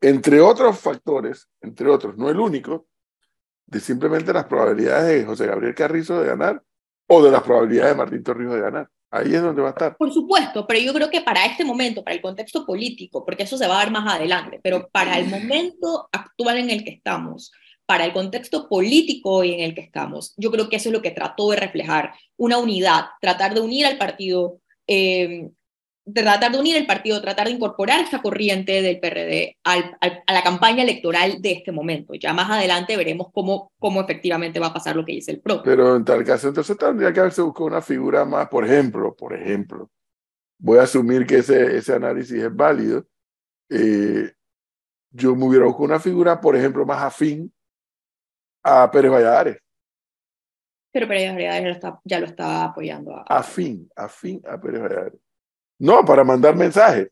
entre 0.00 0.40
otros 0.40 0.78
factores, 0.78 1.48
entre 1.60 1.88
otros, 1.88 2.16
no 2.16 2.28
el 2.28 2.38
único, 2.38 2.86
de 3.66 3.80
simplemente 3.80 4.32
las 4.32 4.44
probabilidades 4.44 5.20
de 5.20 5.26
José 5.26 5.46
Gabriel 5.46 5.74
Carrizo 5.74 6.20
de 6.20 6.28
ganar 6.28 6.62
o 7.08 7.22
de 7.22 7.30
las 7.30 7.42
probabilidades 7.42 7.92
de 7.92 7.98
Martín 7.98 8.22
Torrijos 8.22 8.54
de 8.54 8.60
ganar. 8.60 8.90
Ahí 9.16 9.34
es 9.34 9.42
donde 9.42 9.62
va 9.62 9.68
a 9.68 9.70
estar. 9.70 9.96
Por 9.96 10.12
supuesto, 10.12 10.66
pero 10.66 10.80
yo 10.80 10.92
creo 10.92 11.10
que 11.10 11.20
para 11.20 11.44
este 11.46 11.64
momento, 11.64 12.04
para 12.04 12.14
el 12.14 12.22
contexto 12.22 12.66
político, 12.66 13.24
porque 13.24 13.44
eso 13.44 13.56
se 13.56 13.66
va 13.66 13.76
a 13.76 13.84
dar 13.84 13.90
más 13.90 14.14
adelante, 14.14 14.60
pero 14.62 14.88
para 14.90 15.18
el 15.18 15.28
momento 15.28 16.08
actual 16.12 16.58
en 16.58 16.70
el 16.70 16.84
que 16.84 16.90
estamos, 16.90 17.52
para 17.86 18.04
el 18.04 18.12
contexto 18.12 18.68
político 18.68 19.44
en 19.44 19.60
el 19.60 19.74
que 19.74 19.80
estamos, 19.80 20.34
yo 20.36 20.50
creo 20.50 20.68
que 20.68 20.76
eso 20.76 20.88
es 20.88 20.92
lo 20.92 21.02
que 21.02 21.12
trató 21.12 21.50
de 21.50 21.56
reflejar, 21.56 22.12
una 22.36 22.58
unidad, 22.58 23.06
tratar 23.20 23.54
de 23.54 23.60
unir 23.60 23.86
al 23.86 23.96
partido, 23.96 24.60
eh, 24.86 25.48
tratar 26.12 26.52
de 26.52 26.58
unir 26.58 26.76
el 26.76 26.86
partido, 26.86 27.20
tratar 27.20 27.46
de 27.46 27.54
incorporar 27.54 28.00
esta 28.00 28.22
corriente 28.22 28.80
del 28.80 29.00
PRD 29.00 29.56
al, 29.64 29.96
al, 30.00 30.22
a 30.26 30.32
la 30.32 30.42
campaña 30.42 30.82
electoral 30.82 31.42
de 31.42 31.52
este 31.52 31.72
momento. 31.72 32.14
Ya 32.14 32.32
más 32.32 32.50
adelante 32.50 32.96
veremos 32.96 33.28
cómo, 33.32 33.72
cómo 33.78 34.00
efectivamente 34.00 34.60
va 34.60 34.68
a 34.68 34.74
pasar 34.74 34.94
lo 34.94 35.04
que 35.04 35.12
dice 35.12 35.32
el 35.32 35.40
PRO. 35.40 35.62
Pero 35.64 35.96
en 35.96 36.04
tal 36.04 36.24
caso, 36.24 36.48
entonces 36.48 36.76
tendría 36.78 37.12
que 37.12 37.20
haberse 37.20 37.42
buscado 37.42 37.66
una 37.66 37.82
figura 37.82 38.24
más, 38.24 38.48
por 38.48 38.64
ejemplo, 38.64 39.14
por 39.16 39.34
ejemplo, 39.34 39.90
voy 40.58 40.78
a 40.78 40.82
asumir 40.82 41.26
que 41.26 41.38
ese, 41.38 41.76
ese 41.76 41.94
análisis 41.94 42.40
es 42.40 42.54
válido. 42.54 43.04
Eh, 43.68 44.32
yo 45.10 45.34
me 45.34 45.44
hubiera 45.46 45.64
buscado 45.64 45.84
una 45.84 46.00
figura, 46.00 46.40
por 46.40 46.56
ejemplo, 46.56 46.86
más 46.86 47.02
afín 47.02 47.52
a 48.62 48.88
Pérez 48.90 49.10
Valladares. 49.10 49.58
Pero 50.92 51.08
Pérez 51.08 51.34
Valladares 51.34 51.62
ya 51.62 51.68
lo 51.68 51.74
está, 51.74 52.00
ya 52.04 52.20
lo 52.20 52.26
está 52.26 52.64
apoyando. 52.64 53.16
A, 53.16 53.22
afín, 53.28 53.90
afín 53.96 54.40
a 54.46 54.60
Pérez 54.60 54.82
Valladares. 54.82 55.25
No, 55.78 56.04
para 56.04 56.24
mandar 56.24 56.56
mensajes. 56.56 57.08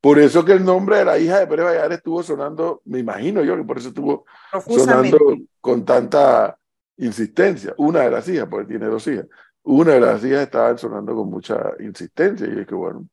Por 0.00 0.18
eso 0.18 0.44
que 0.44 0.52
el 0.52 0.64
nombre 0.64 0.98
de 0.98 1.04
la 1.04 1.18
hija 1.18 1.38
de 1.38 1.46
Pérez 1.46 1.64
Valladares 1.64 1.98
estuvo 1.98 2.22
sonando, 2.22 2.82
me 2.86 2.98
imagino 2.98 3.42
yo 3.44 3.56
que 3.56 3.62
por 3.62 3.78
eso 3.78 3.88
estuvo 3.88 4.24
sonando 4.66 5.18
con 5.60 5.84
tanta 5.84 6.58
insistencia. 6.96 7.72
Una 7.76 8.00
de 8.00 8.10
las 8.10 8.28
hijas, 8.28 8.48
porque 8.50 8.66
tiene 8.66 8.86
dos 8.86 9.06
hijas. 9.06 9.26
Una 9.62 9.92
de 9.92 10.00
las 10.00 10.24
hijas 10.24 10.42
estaba 10.42 10.76
sonando 10.76 11.14
con 11.14 11.30
mucha 11.30 11.70
insistencia 11.78 12.48
y 12.48 12.60
es 12.60 12.66
que, 12.66 12.74
bueno, 12.74 13.06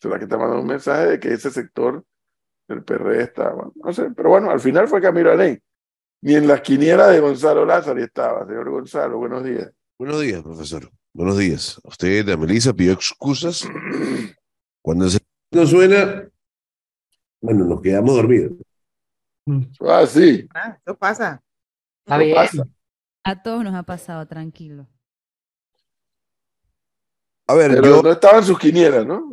será 0.00 0.18
que 0.18 0.24
está 0.24 0.36
mandando 0.36 0.62
un 0.62 0.68
mensaje 0.68 1.10
de 1.10 1.20
que 1.20 1.32
ese 1.32 1.50
sector 1.50 2.04
del 2.66 2.82
PRD 2.82 3.22
está, 3.22 3.52
bueno, 3.52 3.72
no 3.76 3.92
sé, 3.92 4.10
pero 4.10 4.30
bueno, 4.30 4.50
al 4.50 4.58
final 4.58 4.88
fue 4.88 5.00
Camilo 5.00 5.30
Alén. 5.30 5.62
Ni 6.22 6.34
en 6.34 6.46
las 6.46 6.60
quinielas 6.60 7.10
de 7.10 7.20
Gonzalo 7.20 7.64
Lázaro 7.64 8.02
estaba. 8.02 8.46
Señor 8.46 8.68
Gonzalo, 8.70 9.18
buenos 9.18 9.44
días. 9.44 9.72
Buenos 9.98 10.20
días, 10.20 10.42
profesor. 10.42 10.90
Buenos 11.14 11.38
días. 11.38 11.80
Usted, 11.84 12.28
Amelisa, 12.30 12.72
pidió 12.72 12.92
excusas. 12.92 13.68
Cuando 14.80 15.08
se 15.08 15.18
no 15.52 15.66
suena, 15.66 16.28
bueno, 17.42 17.66
nos 17.66 17.82
quedamos 17.82 18.14
dormidos. 18.16 18.52
Ah, 19.80 20.06
sí. 20.06 20.46
Ah, 20.54 20.78
eso 20.84 20.96
pasa. 20.96 21.42
Está 22.04 22.16
bien. 22.18 22.34
pasa. 22.34 22.64
A 23.24 23.42
todos 23.42 23.62
nos 23.62 23.74
ha 23.74 23.82
pasado, 23.82 24.26
tranquilo. 24.26 24.86
A 27.46 27.54
ver, 27.54 27.72
Pero 27.72 27.96
yo. 27.96 28.02
no 28.02 28.12
estaban 28.12 28.42
sus 28.44 28.58
quinielas, 28.58 29.04
¿no? 29.04 29.28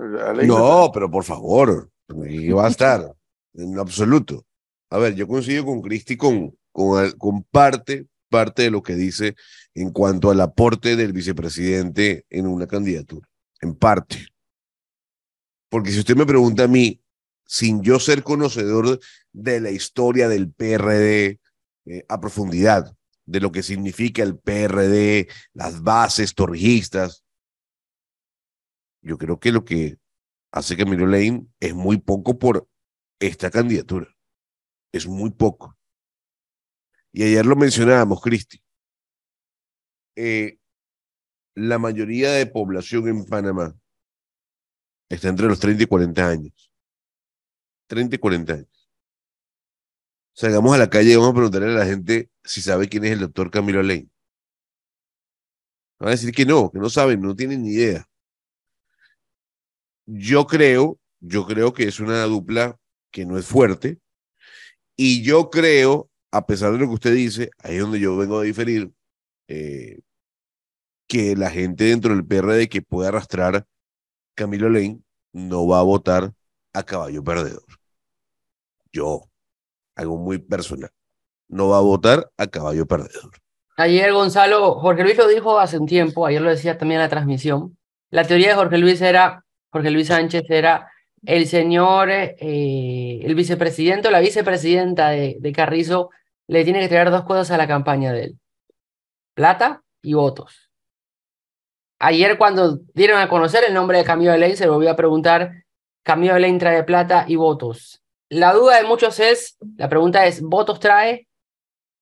No, 0.45 0.91
pero 0.93 1.09
por 1.09 1.23
favor, 1.23 1.89
¿qué 2.27 2.51
va 2.53 2.65
a 2.65 2.69
estar? 2.69 3.15
En 3.53 3.79
absoluto. 3.79 4.45
A 4.89 4.97
ver, 4.97 5.15
yo 5.15 5.27
coincido 5.27 5.63
con 5.65 5.81
Cristi 5.81 6.17
con, 6.17 6.53
con, 6.71 6.99
al- 6.99 7.15
con 7.17 7.43
parte, 7.43 8.07
parte 8.29 8.63
de 8.63 8.71
lo 8.71 8.83
que 8.83 8.95
dice 8.95 9.35
en 9.75 9.91
cuanto 9.91 10.31
al 10.31 10.41
aporte 10.41 10.95
del 10.95 11.13
vicepresidente 11.13 12.25
en 12.29 12.47
una 12.47 12.67
candidatura. 12.67 13.27
En 13.61 13.75
parte. 13.75 14.27
Porque 15.69 15.91
si 15.91 15.99
usted 15.99 16.15
me 16.15 16.25
pregunta 16.25 16.63
a 16.63 16.67
mí, 16.67 17.01
sin 17.45 17.81
yo 17.81 17.99
ser 17.99 18.23
conocedor 18.23 18.99
de 19.31 19.59
la 19.59 19.71
historia 19.71 20.27
del 20.29 20.51
PRD 20.51 21.39
eh, 21.85 22.05
a 22.07 22.19
profundidad, 22.19 22.95
de 23.25 23.39
lo 23.39 23.51
que 23.51 23.61
significa 23.61 24.23
el 24.23 24.37
PRD, 24.37 25.27
las 25.53 25.83
bases 25.83 26.33
torrijistas, 26.33 27.23
yo 29.01 29.17
creo 29.17 29.39
que 29.39 29.51
lo 29.51 29.63
que 29.63 29.97
hace 30.51 30.75
Camilo 30.75 31.05
Lane 31.05 31.45
es 31.59 31.73
muy 31.73 31.97
poco 31.97 32.39
por 32.39 32.67
esta 33.19 33.51
candidatura. 33.51 34.07
Es 34.91 35.07
muy 35.07 35.29
poco. 35.29 35.77
Y 37.11 37.23
ayer 37.23 37.45
lo 37.45 37.55
mencionábamos, 37.55 38.21
Cristi. 38.21 38.61
Eh, 40.15 40.57
la 41.55 41.79
mayoría 41.79 42.31
de 42.31 42.45
población 42.45 43.07
en 43.07 43.25
Panamá 43.25 43.75
está 45.09 45.29
entre 45.29 45.47
los 45.47 45.59
30 45.59 45.83
y 45.83 45.85
40 45.87 46.27
años. 46.27 46.71
30 47.87 48.15
y 48.15 48.19
40 48.19 48.53
años. 48.53 48.89
Salgamos 50.33 50.73
a 50.73 50.77
la 50.77 50.89
calle 50.89 51.11
y 51.11 51.15
vamos 51.15 51.31
a 51.31 51.33
preguntarle 51.33 51.67
a 51.67 51.79
la 51.79 51.85
gente 51.85 52.29
si 52.43 52.61
sabe 52.61 52.87
quién 52.87 53.03
es 53.05 53.11
el 53.11 53.19
doctor 53.19 53.51
Camilo 53.51 53.83
Lane. 53.83 54.09
Van 55.99 56.09
a 56.09 56.11
decir 56.11 56.31
que 56.33 56.45
no, 56.45 56.71
que 56.71 56.79
no 56.79 56.89
saben, 56.89 57.21
no 57.21 57.35
tienen 57.35 57.63
ni 57.63 57.71
idea. 57.71 58.07
Yo 60.05 60.47
creo, 60.47 60.97
yo 61.19 61.45
creo 61.45 61.73
que 61.73 61.83
es 61.83 61.99
una 61.99 62.23
dupla 62.23 62.79
que 63.11 63.25
no 63.25 63.37
es 63.37 63.45
fuerte. 63.45 63.99
Y 64.95 65.23
yo 65.23 65.49
creo, 65.49 66.09
a 66.31 66.45
pesar 66.45 66.71
de 66.71 66.79
lo 66.79 66.87
que 66.87 66.93
usted 66.93 67.13
dice, 67.13 67.51
ahí 67.57 67.75
es 67.75 67.81
donde 67.81 67.99
yo 67.99 68.15
vengo 68.15 68.39
a 68.39 68.43
diferir, 68.43 68.91
eh, 69.49 69.99
que 71.07 71.35
la 71.35 71.49
gente 71.49 71.85
dentro 71.85 72.13
del 72.15 72.25
PRD 72.25 72.69
que 72.69 72.83
puede 72.83 73.09
arrastrar 73.09 73.65
Camilo 74.35 74.69
Lane 74.69 75.01
no 75.33 75.67
va 75.67 75.79
a 75.79 75.83
votar 75.83 76.33
a 76.71 76.83
caballo 76.83 77.23
perdedor. 77.23 77.65
Yo, 78.93 79.23
algo 79.95 80.17
muy 80.17 80.37
personal, 80.37 80.91
no 81.47 81.67
va 81.67 81.79
a 81.79 81.81
votar 81.81 82.29
a 82.37 82.45
caballo 82.45 82.85
perdedor. 82.85 83.31
Ayer 83.75 84.13
Gonzalo, 84.13 84.75
Jorge 84.75 85.03
Luis 85.03 85.17
lo 85.17 85.27
dijo 85.27 85.59
hace 85.59 85.79
un 85.79 85.87
tiempo, 85.87 86.27
ayer 86.27 86.41
lo 86.41 86.49
decía 86.49 86.77
también 86.77 87.01
en 87.01 87.05
la 87.05 87.09
transmisión. 87.09 87.75
La 88.11 88.25
teoría 88.25 88.49
de 88.49 88.55
Jorge 88.55 88.77
Luis 88.77 89.01
era, 89.01 89.43
Jorge 89.71 89.89
Luis 89.89 90.07
Sánchez 90.07 90.43
era 90.49 90.91
el 91.25 91.47
señor, 91.47 92.09
eh, 92.11 93.19
el 93.23 93.33
vicepresidente 93.33 94.09
o 94.09 94.11
la 94.11 94.19
vicepresidenta 94.19 95.09
de, 95.09 95.37
de 95.39 95.51
Carrizo 95.51 96.11
le 96.47 96.63
tiene 96.63 96.81
que 96.81 96.89
traer 96.89 97.09
dos 97.09 97.23
cosas 97.23 97.49
a 97.51 97.57
la 97.57 97.67
campaña 97.67 98.13
de 98.13 98.25
él. 98.25 98.39
Plata 99.33 99.83
y 100.01 100.13
votos. 100.13 100.69
Ayer 101.99 102.37
cuando 102.37 102.79
dieron 102.93 103.19
a 103.19 103.29
conocer 103.29 103.63
el 103.65 103.73
nombre 103.73 103.97
de 103.97 104.03
Camilo 104.05 104.35
Lane 104.35 104.55
se 104.55 104.67
volvió 104.67 104.91
a 104.91 104.95
preguntar, 104.95 105.65
Camilo 106.03 106.37
Lane 106.39 106.59
trae 106.59 106.83
plata 106.83 107.25
y 107.27 107.35
votos. 107.35 108.01
La 108.29 108.53
duda 108.53 108.77
de 108.77 108.87
muchos 108.87 109.19
es, 109.19 109.57
la 109.77 109.89
pregunta 109.89 110.25
es, 110.25 110.41
¿votos 110.41 110.79
trae? 110.79 111.27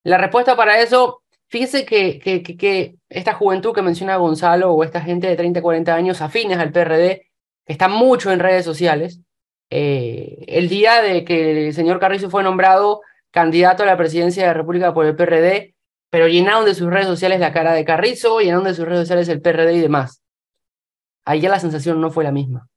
La 0.03 0.17
respuesta 0.17 0.55
para 0.55 0.79
eso 0.79 1.23
Fíjese 1.49 1.85
que, 1.85 2.19
que, 2.19 2.43
que, 2.43 2.57
que, 2.57 2.95
esta 3.09 3.33
juventud 3.33 3.73
que 3.73 3.81
menciona 3.81 4.17
Gonzalo 4.17 4.73
o 4.73 4.83
esta 4.83 5.01
gente 5.01 5.27
de 5.27 5.37
30, 5.37 5.61
40 5.61 5.95
años 5.95 6.21
afines 6.21 6.57
al 6.57 6.73
PRD, 6.73 7.29
que 7.65 7.73
está 7.73 7.87
mucho 7.87 8.31
en 8.31 8.39
redes 8.39 8.65
sociales, 8.65 9.21
eh, 9.69 10.43
el 10.47 10.67
día 10.67 11.01
de 11.01 11.23
que 11.23 11.67
el 11.67 11.73
señor 11.73 11.99
Carrizo 11.99 12.29
fue 12.29 12.43
nombrado 12.43 13.01
candidato 13.31 13.83
a 13.83 13.85
la 13.85 13.97
presidencia 13.97 14.43
de 14.43 14.47
la 14.47 14.53
República 14.55 14.93
por 14.93 15.05
el 15.05 15.15
PRD, 15.15 15.75
pero 16.09 16.27
llenaron 16.27 16.65
de 16.65 16.75
sus 16.75 16.89
redes 16.89 17.07
sociales 17.07 17.39
la 17.39 17.53
cara 17.53 17.73
de 17.73 17.85
Carrizo, 17.85 18.39
llenaron 18.39 18.63
de 18.63 18.73
sus 18.73 18.85
redes 18.85 19.01
sociales 19.01 19.29
el 19.29 19.41
PRD 19.41 19.73
y 19.73 19.79
demás. 19.81 20.21
Ayer 21.25 21.49
la 21.51 21.59
sensación 21.59 21.99
no 21.99 22.09
fue 22.09 22.23
la 22.23 22.31
misma. 22.31 22.69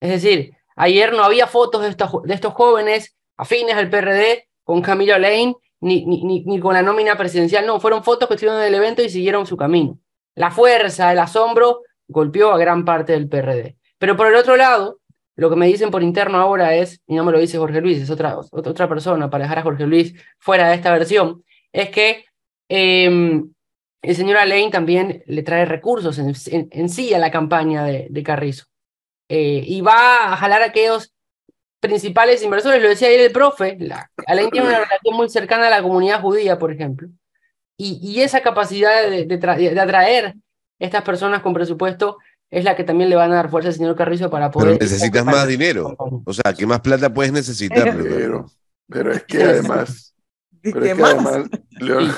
Es 0.00 0.10
decir, 0.10 0.56
ayer 0.76 1.12
no 1.12 1.24
había 1.24 1.46
fotos 1.46 1.82
de 1.82 1.88
estos, 1.88 2.22
de 2.22 2.34
estos 2.34 2.54
jóvenes 2.54 3.16
afines 3.36 3.74
al 3.76 3.90
PRD 3.90 4.48
con 4.64 4.82
Camilo 4.82 5.18
Lane 5.18 5.56
ni, 5.82 6.06
ni, 6.06 6.44
ni, 6.44 6.60
con 6.60 6.74
la 6.74 6.82
nómina 6.82 7.16
presidencial, 7.16 7.66
no, 7.66 7.80
fueron 7.80 8.04
fotos 8.04 8.28
que 8.28 8.34
estuvieron 8.34 8.60
en 8.60 8.68
el 8.68 8.74
evento 8.74 9.02
y 9.02 9.10
siguieron 9.10 9.46
su 9.46 9.56
camino. 9.56 9.98
La 10.36 10.52
fuerza, 10.52 11.10
el 11.10 11.18
asombro 11.18 11.80
golpeó 12.06 12.52
a 12.52 12.58
gran 12.58 12.84
parte 12.84 13.12
del 13.12 13.28
PRD. 13.28 13.76
Pero 13.98 14.16
por 14.16 14.28
el 14.28 14.36
otro 14.36 14.56
lado, 14.56 15.00
lo 15.34 15.50
que 15.50 15.56
me 15.56 15.66
dicen 15.66 15.90
por 15.90 16.04
interno 16.04 16.38
ahora 16.38 16.76
es, 16.76 17.00
y 17.06 17.16
no 17.16 17.24
me 17.24 17.32
lo 17.32 17.40
dice 17.40 17.58
Jorge 17.58 17.80
Luis, 17.80 17.98
es 17.98 18.10
otra, 18.10 18.38
otra 18.52 18.88
persona 18.88 19.28
para 19.28 19.44
dejar 19.44 19.58
a 19.58 19.62
Jorge 19.62 19.86
Luis 19.86 20.14
fuera 20.38 20.68
de 20.68 20.76
esta 20.76 20.92
versión, 20.92 21.42
es 21.72 21.90
que 21.90 22.26
eh, 22.74 23.42
el 24.02 24.16
señor 24.16 24.38
Alain 24.38 24.70
también 24.70 25.22
le 25.26 25.42
trae 25.42 25.66
recursos 25.66 26.18
en, 26.18 26.34
en, 26.46 26.68
en 26.70 26.88
sí 26.88 27.12
a 27.12 27.18
la 27.18 27.30
campaña 27.30 27.84
de, 27.84 28.06
de 28.08 28.22
Carrizo. 28.22 28.64
Eh, 29.28 29.62
y 29.66 29.82
va 29.82 30.32
a 30.32 30.36
jalar 30.36 30.62
a 30.62 30.66
aquellos 30.66 31.12
principales 31.80 32.42
inversores, 32.42 32.82
lo 32.82 32.88
decía 32.88 33.08
ayer 33.08 33.20
el 33.20 33.32
profe, 33.32 33.76
la, 33.78 34.10
Alain 34.26 34.50
tiene 34.50 34.68
una 34.68 34.78
relación 34.78 35.16
muy 35.16 35.28
cercana 35.28 35.66
a 35.66 35.70
la 35.70 35.82
comunidad 35.82 36.20
judía, 36.20 36.58
por 36.58 36.72
ejemplo, 36.72 37.08
y, 37.76 37.98
y 38.02 38.22
esa 38.22 38.40
capacidad 38.40 39.02
de, 39.02 39.26
de, 39.26 39.36
de, 39.36 39.80
atraer 39.80 40.34
estas 40.78 41.02
personas 41.02 41.42
con 41.42 41.52
presupuesto 41.54 42.18
es 42.50 42.64
la 42.64 42.76
que 42.76 42.84
también 42.84 43.10
le 43.10 43.16
van 43.16 43.32
a 43.32 43.36
dar 43.36 43.50
fuerza 43.50 43.68
al 43.68 43.74
señor 43.74 43.96
Carrizo 43.96 44.30
para 44.30 44.50
poder... 44.50 44.78
Pero 44.78 44.80
necesitas 44.80 45.24
más 45.24 45.46
dinero, 45.46 45.96
o 45.98 46.32
sea, 46.32 46.52
¿qué 46.54 46.66
más 46.66 46.80
plata 46.80 47.12
puedes 47.12 47.32
necesitar? 47.32 47.96
Pero, 47.96 48.46
pero 48.88 49.12
es 49.12 49.24
que 49.24 49.42
además... 49.42 50.14
Pero 50.62 50.84
es 50.84 50.94
que 50.94 51.02
además, 51.02 51.50
Leon... 51.80 52.10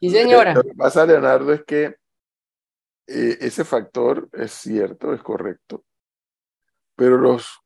Sí, 0.00 0.10
señora. 0.10 0.54
Lo 0.54 0.62
que 0.62 0.74
pasa, 0.74 1.06
Leonardo, 1.06 1.52
es 1.52 1.64
que 1.64 1.96
eh, 3.06 3.38
ese 3.40 3.64
factor 3.64 4.28
es 4.32 4.52
cierto, 4.52 5.12
es 5.12 5.22
correcto, 5.22 5.84
pero 6.96 7.18
los, 7.18 7.60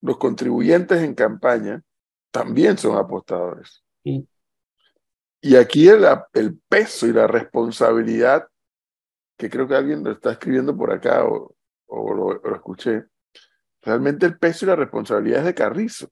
los 0.00 0.18
contribuyentes 0.18 1.02
en 1.02 1.14
campaña 1.14 1.82
también 2.30 2.78
son 2.78 2.96
apostadores. 2.96 3.82
Sí. 4.04 4.28
Y 5.40 5.56
aquí 5.56 5.88
el, 5.88 6.06
el 6.34 6.58
peso 6.68 7.06
y 7.06 7.12
la 7.12 7.26
responsabilidad, 7.26 8.46
que 9.36 9.48
creo 9.48 9.66
que 9.66 9.74
alguien 9.74 10.04
lo 10.04 10.12
está 10.12 10.32
escribiendo 10.32 10.76
por 10.76 10.92
acá 10.92 11.24
o, 11.24 11.56
o 11.86 12.14
lo, 12.14 12.34
lo 12.34 12.54
escuché, 12.54 13.06
realmente 13.82 14.26
el 14.26 14.38
peso 14.38 14.64
y 14.64 14.68
la 14.68 14.76
responsabilidad 14.76 15.40
es 15.40 15.46
de 15.46 15.54
Carrizo. 15.54 16.10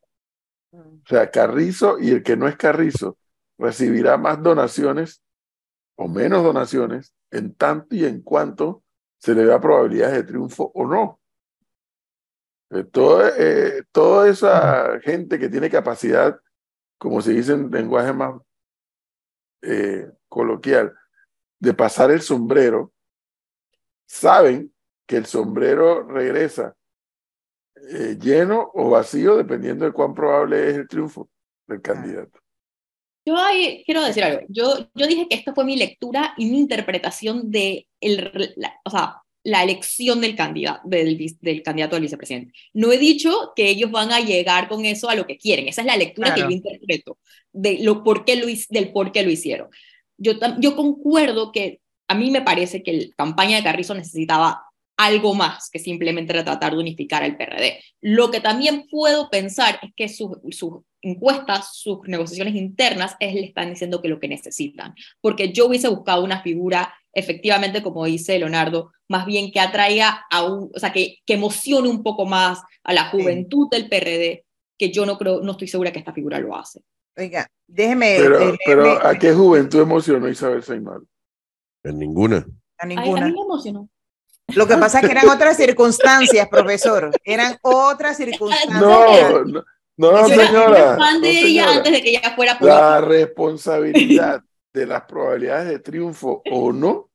O 0.70 1.00
sea, 1.06 1.30
Carrizo 1.30 1.98
y 1.98 2.10
el 2.10 2.22
que 2.22 2.36
no 2.36 2.46
es 2.46 2.56
Carrizo 2.56 3.16
recibirá 3.58 4.16
más 4.16 4.42
donaciones 4.42 5.22
o 5.96 6.08
menos 6.08 6.44
donaciones 6.44 7.14
en 7.30 7.54
tanto 7.54 7.94
y 7.94 8.04
en 8.04 8.22
cuanto 8.22 8.84
se 9.18 9.34
le 9.34 9.44
da 9.44 9.60
probabilidades 9.60 10.14
de 10.14 10.22
triunfo 10.24 10.70
o 10.74 10.86
no. 10.86 11.20
Eh, 12.70 12.84
todo, 12.84 13.26
eh, 13.26 13.82
toda 13.92 14.28
esa 14.28 15.00
gente 15.00 15.38
que 15.38 15.48
tiene 15.48 15.70
capacidad, 15.70 16.38
como 16.98 17.20
se 17.22 17.32
dice 17.32 17.54
en 17.54 17.70
lenguaje 17.70 18.12
más 18.12 18.40
eh, 19.62 20.10
coloquial, 20.28 20.94
de 21.58 21.74
pasar 21.74 22.10
el 22.10 22.20
sombrero, 22.20 22.92
saben 24.06 24.72
que 25.06 25.16
el 25.16 25.26
sombrero 25.26 26.06
regresa 26.06 26.76
eh, 27.90 28.16
lleno 28.20 28.70
o 28.74 28.90
vacío 28.90 29.36
dependiendo 29.36 29.84
de 29.84 29.92
cuán 29.92 30.14
probable 30.14 30.70
es 30.70 30.76
el 30.76 30.88
triunfo 30.88 31.28
del 31.66 31.80
candidato. 31.82 32.38
Yo 33.24 33.36
ahí 33.36 33.82
quiero 33.84 34.02
decir 34.04 34.24
algo. 34.24 34.40
Yo, 34.48 34.88
yo 34.94 35.06
dije 35.06 35.28
que 35.28 35.36
esto 35.36 35.54
fue 35.54 35.64
mi 35.64 35.76
lectura 35.76 36.34
y 36.38 36.46
mi 36.46 36.58
interpretación 36.58 37.50
de 37.50 37.86
el, 38.00 38.54
la, 38.56 38.72
o 38.84 38.90
sea, 38.90 39.16
la 39.44 39.62
elección 39.62 40.20
del 40.20 40.34
candidato, 40.34 40.80
del, 40.88 41.18
del 41.40 41.62
candidato 41.62 41.96
al 41.96 42.02
vicepresidente. 42.02 42.52
No 42.72 42.90
he 42.92 42.98
dicho 42.98 43.52
que 43.54 43.68
ellos 43.68 43.90
van 43.90 44.12
a 44.12 44.20
llegar 44.20 44.68
con 44.68 44.84
eso 44.84 45.08
a 45.10 45.14
lo 45.14 45.26
que 45.26 45.36
quieren. 45.38 45.68
Esa 45.68 45.82
es 45.82 45.86
la 45.86 45.96
lectura 45.96 46.32
Claro. 46.32 46.48
que 46.48 46.54
yo 46.54 46.56
interpreto 46.56 47.18
de 47.52 47.78
lo, 47.82 48.02
por 48.02 48.24
qué 48.24 48.36
lo, 48.36 48.46
del 48.70 48.92
por 48.92 49.12
qué 49.12 49.22
lo 49.22 49.30
hicieron. 49.30 49.68
Yo, 50.16 50.32
yo 50.58 50.74
concuerdo 50.74 51.52
que 51.52 51.80
a 52.08 52.14
mí 52.14 52.30
me 52.30 52.42
parece 52.42 52.82
que 52.82 52.92
la 52.94 53.06
campaña 53.16 53.58
de 53.58 53.62
Carrizo 53.62 53.94
necesitaba 53.94 54.64
algo 54.98 55.32
más 55.34 55.70
que 55.70 55.78
simplemente 55.78 56.34
tratar 56.34 56.72
de 56.72 56.78
unificar 56.78 57.22
al 57.22 57.36
PRD. 57.36 57.78
Lo 58.00 58.30
que 58.30 58.40
también 58.40 58.86
puedo 58.90 59.30
pensar 59.30 59.78
es 59.80 59.92
que 59.96 60.08
sus, 60.08 60.32
sus 60.50 60.80
encuestas, 61.00 61.76
sus 61.76 62.00
negociaciones 62.08 62.56
internas, 62.56 63.14
es, 63.20 63.32
le 63.32 63.44
están 63.44 63.70
diciendo 63.70 64.02
que 64.02 64.08
lo 64.08 64.18
que 64.18 64.26
necesitan. 64.26 64.94
Porque 65.20 65.52
yo 65.52 65.66
hubiese 65.66 65.86
buscado 65.88 66.24
una 66.24 66.42
figura, 66.42 66.92
efectivamente, 67.12 67.80
como 67.80 68.04
dice 68.04 68.40
Leonardo, 68.40 68.90
más 69.08 69.24
bien 69.24 69.52
que 69.52 69.60
atraiga 69.60 70.26
a 70.30 70.44
un, 70.44 70.70
o 70.74 70.78
sea, 70.80 70.92
que, 70.92 71.18
que 71.24 71.34
emocione 71.34 71.88
un 71.88 72.02
poco 72.02 72.26
más 72.26 72.60
a 72.82 72.92
la 72.92 73.04
juventud 73.04 73.68
del 73.70 73.88
PRD, 73.88 74.44
que 74.76 74.90
yo 74.90 75.06
no 75.06 75.16
creo, 75.16 75.40
no 75.42 75.52
estoy 75.52 75.68
segura 75.68 75.92
que 75.92 76.00
esta 76.00 76.12
figura 76.12 76.40
lo 76.40 76.56
hace. 76.56 76.80
Oiga, 77.16 77.46
déjeme 77.68 78.16
Pero, 78.18 78.40
eh, 78.50 78.58
pero 78.66 79.06
¿a 79.06 79.16
qué 79.16 79.32
juventud 79.32 79.80
emocionó 79.80 80.28
Isabel 80.28 80.62
Saimar? 80.64 80.98
En 81.84 81.98
ninguna. 82.00 82.38
a 82.38 82.86
Ay, 82.86 82.96
a 82.96 83.00
ninguna. 83.00 83.26
mí 83.26 83.32
me 83.32 83.40
emocionó. 83.42 83.88
Lo 84.54 84.66
que 84.66 84.76
pasa 84.76 85.00
es 85.00 85.06
que 85.06 85.12
eran 85.12 85.28
otras 85.28 85.56
circunstancias, 85.56 86.48
profesor. 86.48 87.10
Eran 87.24 87.56
otras 87.62 88.16
circunstancias. 88.16 88.80
No, 88.80 89.44
no, 89.44 89.64
no, 89.96 90.28
señora. 90.28 90.96
fan 90.96 91.20
de 91.20 91.28
no, 91.32 91.38
ella 91.38 91.64
señora. 91.64 91.72
antes 91.76 91.92
de 91.92 92.02
que 92.02 92.10
ella 92.10 92.32
fuera. 92.34 92.56
La 92.60 93.00
responsabilidad 93.00 94.42
de 94.72 94.86
las 94.86 95.02
probabilidades 95.02 95.68
de 95.68 95.78
triunfo 95.80 96.42
o 96.50 96.72
no 96.72 97.10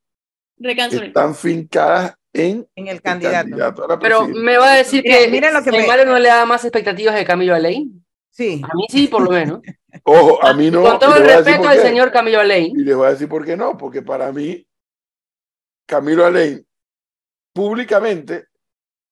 Recanso. 0.58 1.02
están 1.02 1.34
fincadas 1.36 2.16
en 2.34 2.68
En 2.76 2.88
el 2.88 2.96
el 2.96 3.02
candidato. 3.02 3.92
a 3.92 4.00
Pero 4.00 4.28
me 4.28 4.58
va 4.58 4.74
a 4.74 4.78
decir 4.78 5.02
Mira, 5.04 5.18
que 5.20 5.28
mira 5.30 5.52
lo 5.52 5.64
que 5.64 5.72
me- 5.72 6.06
no 6.06 6.20
le 6.20 6.28
da 6.28 6.46
más 6.46 6.64
expectativas 6.66 7.16
de 7.16 7.26
Camilo 7.26 7.56
Alain. 7.56 8.04
Sí. 8.32 8.62
A 8.64 8.74
mí 8.76 8.86
sí, 8.90 9.08
por 9.08 9.22
lo 9.22 9.32
menos. 9.32 9.62
Ojo, 10.04 10.44
a 10.44 10.54
mí 10.54 10.72
no. 10.72 10.82
Con 10.82 11.00
todo 11.00 11.16
el 11.18 11.24
respeto 11.24 11.68
al 11.68 11.80
señor 11.80 12.12
Camilo 12.12 12.40
Alain. 12.40 12.74
Y 12.78 12.84
les 12.84 12.96
voy 12.96 13.08
a 13.08 13.12
decir 13.12 13.30
por 13.30 13.46
qué 13.46 13.56
no, 13.56 13.78
porque 13.78 14.02
para 14.02 14.32
mí, 14.32 14.66
Camilo 15.86 16.26
Alain, 16.26 16.66
públicamente, 17.54 18.48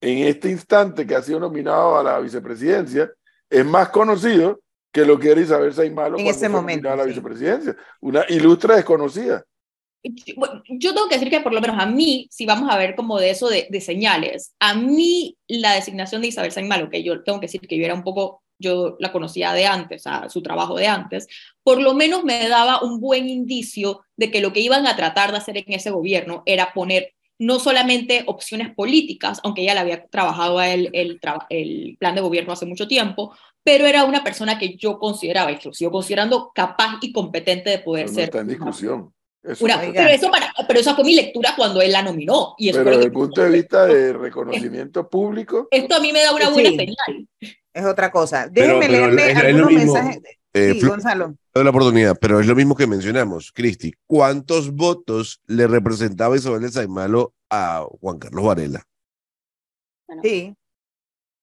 en 0.02 0.28
este 0.28 0.50
instante 0.50 1.06
que 1.06 1.16
ha 1.16 1.22
sido 1.22 1.40
nominado 1.40 1.98
a 1.98 2.04
la 2.04 2.20
vicepresidencia, 2.20 3.12
es 3.50 3.66
más 3.66 3.90
conocido 3.90 4.60
que 4.92 5.06
lo 5.06 5.20
que 5.20 5.32
era 5.32 5.42
Isabel 5.42 5.74
Saimalo 5.74 6.18
En 6.18 6.26
cuando 6.26 6.32
ese 6.32 6.50
fue 6.50 6.60
momento, 6.60 6.90
a 6.90 6.96
la 6.96 7.04
sí. 7.04 7.10
vicepresidencia. 7.10 7.76
Una 8.02 8.26
ilustre 8.28 8.76
desconocida. 8.76 9.46
Yo 10.04 10.94
tengo 10.96 11.08
que 11.08 11.16
decir 11.16 11.30
que 11.30 11.42
por 11.42 11.54
lo 11.54 11.62
menos 11.62 11.78
a 11.80 11.86
mí, 11.86 12.28
si 12.32 12.46
vamos 12.46 12.70
a 12.72 12.78
ver 12.78 12.96
como 12.96 13.20
de 13.20 13.30
eso 13.30 13.48
de, 13.48 13.68
de 13.70 13.82
señales, 13.82 14.56
a 14.60 14.74
mí 14.74 15.38
la 15.48 15.74
designación 15.74 16.22
de 16.22 16.30
Isabel 16.30 16.52
Saimalo, 16.52 16.90
que 16.90 17.04
yo 17.04 17.24
tengo 17.24 17.40
que 17.40 17.46
decir 17.46 17.62
que 17.62 17.78
yo 17.78 17.86
era 17.86 17.94
un 17.94 18.04
poco, 18.04 18.42
yo 18.58 18.96
la 19.00 19.12
conocía 19.12 19.54
de 19.54 19.68
antes, 19.68 20.08
a 20.08 20.28
su 20.30 20.42
trabajo 20.42 20.76
de 20.76 20.88
antes, 20.88 21.28
por 21.64 21.80
lo 21.80 21.94
menos 21.94 22.24
me 22.24 22.48
daba 22.50 22.82
un 22.82 23.00
buen 23.00 23.30
indicio 23.30 24.02
de 24.18 24.32
que 24.32 24.42
lo 24.42 24.52
que 24.52 24.62
iban 24.62 24.88
a 24.88 24.96
tratar 24.96 25.32
de 25.32 25.38
hacer 25.38 25.58
en 25.58 25.72
ese 25.74 25.92
gobierno 25.92 26.42
era 26.48 26.74
poner 26.74 27.14
no 27.42 27.60
solamente 27.60 28.24
opciones 28.28 28.74
políticas, 28.76 29.40
aunque 29.44 29.64
ella 29.64 29.74
le 29.74 29.80
había 29.80 30.06
trabajado 30.06 30.60
a 30.60 30.70
él 30.70 30.90
el, 30.94 31.20
tra- 31.20 31.48
el 31.50 31.98
plan 32.00 32.14
de 32.14 32.22
gobierno 32.22 32.54
hace 32.54 32.68
mucho 32.68 32.88
tiempo, 32.88 33.36
pero 33.64 33.88
era 33.88 34.04
una 34.06 34.24
persona 34.24 34.60
que 34.60 34.76
yo 34.76 35.00
consideraba, 35.00 35.52
y 35.52 35.58
que 35.58 35.70
lo 35.70 35.74
sigo 35.74 35.90
considerando, 35.90 36.52
capaz 36.54 37.00
y 37.02 37.12
competente 37.12 37.72
de 37.72 37.80
poder 37.80 38.06
Pero 38.06 38.12
no 38.12 38.16
ser 38.16 38.24
está 38.26 38.40
en 38.42 38.48
discusión. 38.48 39.14
Eso 39.44 39.66
una- 39.66 39.80
pero, 39.80 40.08
eso 40.10 40.30
para, 40.30 40.54
pero 40.68 40.80
esa 40.80 40.94
fue 40.94 41.04
mi 41.04 41.16
lectura 41.16 41.54
cuando 41.58 41.82
él 41.82 41.92
la 41.92 42.04
nominó. 42.04 42.54
Y 42.60 42.70
eso 42.70 42.78
pero 42.78 42.92
desde 42.92 43.06
el 43.06 43.12
punto 43.12 43.42
de 43.42 43.50
vista 43.50 43.88
de 43.88 44.14
reconocimiento 44.14 45.10
público, 45.10 45.68
esto 45.72 45.96
a 45.96 46.00
mí 46.00 46.14
me 46.14 46.22
da 46.22 46.36
una 46.36 46.50
buena 46.52 46.70
Sí. 46.70 46.76
señal. 46.76 47.28
Es 47.74 47.86
otra 47.86 48.12
cosa. 48.12 48.48
Déjenme 48.50 48.88
lo 48.88 49.06
algunos 49.06 49.72
mensajes. 49.72 50.20
Eh, 50.54 50.74
sí, 50.80 50.86
Gonzalo. 50.86 51.34
La 51.54 51.70
oportunidad, 51.70 52.18
pero 52.20 52.40
es 52.40 52.48
lo 52.48 52.56
mismo 52.56 52.76
que 52.76 52.88
mencionamos, 52.88 53.52
Cristi. 53.52 53.94
¿Cuántos 54.08 54.72
votos 54.74 55.42
le 55.48 55.68
representaba 55.68 56.38
Isabel 56.38 56.62
de 56.62 56.72
Saimalo 56.72 57.34
a 57.50 57.86
Juan 58.00 58.20
Carlos 58.20 58.46
Varela? 58.46 58.84
Sí. 60.22 60.56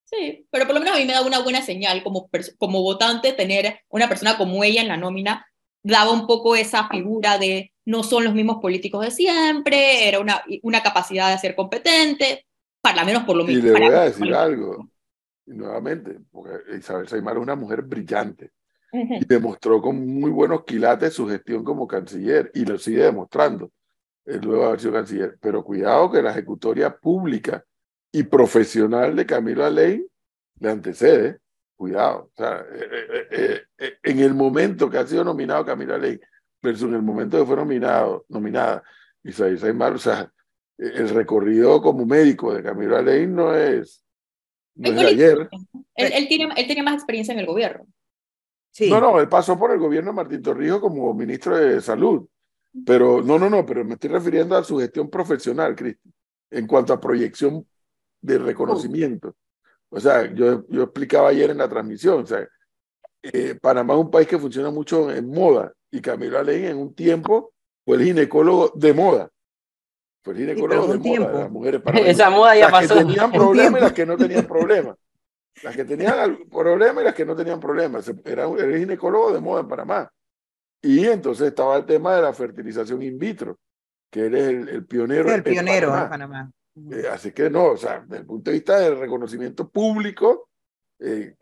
Sí, 0.05 0.47
pero 0.49 0.65
por 0.65 0.73
lo 0.73 0.79
menos 0.79 0.95
a 0.95 0.99
mí 0.99 1.05
me 1.05 1.13
da 1.13 1.21
una 1.21 1.43
buena 1.43 1.61
señal 1.61 2.03
como, 2.03 2.29
como 2.57 2.81
votante 2.81 3.33
tener 3.33 3.81
una 3.89 4.09
persona 4.09 4.37
como 4.37 4.63
ella 4.63 4.81
en 4.81 4.87
la 4.87 4.97
nómina. 4.97 5.45
Daba 5.83 6.11
un 6.11 6.25
poco 6.25 6.55
esa 6.55 6.89
figura 6.89 7.37
de 7.37 7.71
no 7.85 8.03
son 8.03 8.23
los 8.23 8.33
mismos 8.33 8.57
políticos 8.59 9.05
de 9.05 9.11
siempre, 9.11 10.07
era 10.07 10.19
una, 10.19 10.43
una 10.63 10.81
capacidad 10.81 11.31
de 11.31 11.37
ser 11.37 11.55
competente, 11.55 12.47
para 12.81 13.05
menos 13.05 13.23
por 13.23 13.35
lo 13.37 13.43
y 13.43 13.47
mismo. 13.47 13.63
le 13.63 13.71
para 13.71 13.85
voy 13.85 13.95
a 13.95 14.01
decir 14.01 14.33
algo, 14.33 14.89
y 15.45 15.51
nuevamente, 15.53 16.19
porque 16.31 16.77
Isabel 16.77 17.07
Saimar 17.07 17.37
es 17.37 17.43
una 17.43 17.55
mujer 17.55 17.83
brillante. 17.83 18.51
Y 18.91 19.25
demostró 19.25 19.81
con 19.81 20.05
muy 20.05 20.31
buenos 20.31 20.63
quilates 20.63 21.13
su 21.13 21.27
gestión 21.27 21.63
como 21.63 21.87
canciller 21.87 22.51
y 22.53 22.65
lo 22.65 22.77
sigue 22.77 23.03
demostrando 23.03 23.71
eh, 24.25 24.39
luego 24.41 24.61
de 24.61 24.67
haber 24.67 24.79
sido 24.79 24.93
canciller. 24.93 25.37
Pero 25.39 25.63
cuidado 25.63 26.11
que 26.11 26.21
la 26.21 26.31
ejecutoria 26.31 26.95
pública 26.95 27.63
y 28.11 28.23
profesional 28.23 29.15
de 29.15 29.25
Camilo 29.25 29.63
Alain 29.65 30.05
le 30.59 30.69
antecede. 30.69 31.39
Cuidado. 31.75 32.29
O 32.33 32.35
sea, 32.35 32.65
eh, 32.73 32.89
eh, 32.91 33.27
eh, 33.31 33.61
eh, 33.77 33.97
en 34.03 34.19
el 34.19 34.33
momento 34.33 34.89
que 34.89 34.97
ha 34.97 35.07
sido 35.07 35.23
nominado 35.23 35.63
Camilo 35.63 35.95
Alain 35.95 36.19
versus 36.61 36.89
en 36.89 36.95
el 36.95 37.01
momento 37.01 37.39
que 37.39 37.45
fue 37.45 37.55
nominado, 37.55 38.25
nominada 38.27 38.83
Isabel 39.23 39.59
Saimar, 39.59 39.93
o 39.93 39.97
sea, 39.97 40.29
eh, 40.77 40.91
el 40.95 41.09
recorrido 41.09 41.81
como 41.81 42.05
médico 42.05 42.53
de 42.53 42.63
Camilo 42.63 42.97
Alain 42.97 43.33
no 43.33 43.55
es, 43.55 44.03
no 44.75 44.89
Es 44.89 44.95
de 44.95 45.07
ayer. 45.07 45.49
Él, 45.95 46.11
él 46.13 46.27
tiene, 46.27 46.53
él 46.57 46.67
tenía 46.67 46.83
más 46.83 46.95
experiencia 46.95 47.33
en 47.33 47.39
el 47.39 47.45
gobierno. 47.45 47.85
Sí. 48.71 48.89
No, 48.89 48.99
no, 48.99 49.19
él 49.19 49.27
pasó 49.27 49.57
por 49.57 49.71
el 49.71 49.79
gobierno 49.79 50.11
de 50.11 50.15
Martín 50.15 50.41
Torrijos 50.41 50.79
como 50.79 51.13
ministro 51.13 51.57
de 51.57 51.81
Salud. 51.81 52.27
Pero 52.85 53.21
no, 53.21 53.39
no, 53.39 53.49
no, 53.49 53.65
pero 53.65 53.83
me 53.83 53.93
estoy 53.93 54.11
refiriendo 54.11 54.55
a 54.55 54.63
su 54.63 54.77
gestión 54.77 55.09
profesional, 55.09 55.75
Cristi, 55.75 56.11
en 56.51 56.67
cuanto 56.67 56.93
a 56.93 57.01
proyección 57.01 57.65
de 58.21 58.37
reconocimiento. 58.37 59.35
O 59.89 59.99
sea, 59.99 60.31
yo, 60.33 60.65
yo 60.69 60.83
explicaba 60.83 61.29
ayer 61.29 61.49
en 61.49 61.57
la 61.57 61.67
transmisión, 61.67 62.23
o 62.23 62.25
sea, 62.27 62.47
eh, 63.23 63.57
Panamá 63.59 63.95
es 63.95 63.99
un 63.99 64.11
país 64.11 64.27
que 64.27 64.37
funciona 64.37 64.69
mucho 64.69 65.11
en 65.11 65.29
moda 65.29 65.73
y 65.91 65.99
Camilo 65.99 66.39
Alain 66.39 66.65
en 66.65 66.77
un 66.77 66.93
tiempo 66.93 67.53
fue 67.83 67.97
el 67.97 68.03
ginecólogo 68.03 68.71
de 68.75 68.93
moda. 68.93 69.29
Fue 70.23 70.33
el 70.33 70.39
ginecólogo 70.39 70.87
pero 70.87 70.99
de 70.99 71.09
moda 71.09 71.31
de 71.31 71.39
las 71.39 71.51
mujeres 71.51 71.81
panameñas. 71.83 72.15
Esa 72.15 72.29
moda 72.29 72.55
ya 72.55 72.69
las 72.69 72.81
que 72.81 72.87
pasó. 72.87 72.99
tenían 72.99 73.25
Un 73.25 73.31
problemas 73.31 73.81
y 73.81 73.83
las 73.83 73.93
que 73.93 74.05
no 74.05 74.17
tenían 74.17 74.45
problemas. 74.45 74.95
Las 75.63 75.75
que 75.75 75.85
tenían 75.85 76.47
problemas 76.49 77.01
y 77.01 77.05
las 77.05 77.15
que 77.15 77.25
no 77.25 77.35
tenían 77.35 77.59
problemas. 77.59 78.09
Era, 78.23 78.47
era 78.47 78.77
ginecólogo 78.77 79.33
de 79.33 79.41
moda 79.41 79.61
en 79.61 79.67
Panamá. 79.67 80.11
Y 80.81 81.05
entonces 81.05 81.47
estaba 81.47 81.75
el 81.77 81.85
tema 81.85 82.15
de 82.15 82.21
la 82.21 82.33
fertilización 82.33 83.01
in 83.01 83.19
vitro, 83.19 83.59
que 84.09 84.27
él 84.27 84.35
es 84.35 84.47
el, 84.47 84.69
el 84.69 84.85
pionero. 84.85 85.29
el 85.29 85.35
en 85.35 85.43
pionero 85.43 85.87
Panamá. 85.89 86.03
en 86.03 86.09
Panamá. 86.09 86.51
Eh, 86.91 87.07
así 87.11 87.31
que 87.31 87.49
no, 87.49 87.71
o 87.71 87.77
sea, 87.77 87.99
desde 87.99 88.21
el 88.21 88.25
punto 88.25 88.51
de 88.51 88.57
vista 88.57 88.79
del 88.79 88.97
reconocimiento 88.97 89.67
público, 89.67 90.49
eh, 90.99 91.35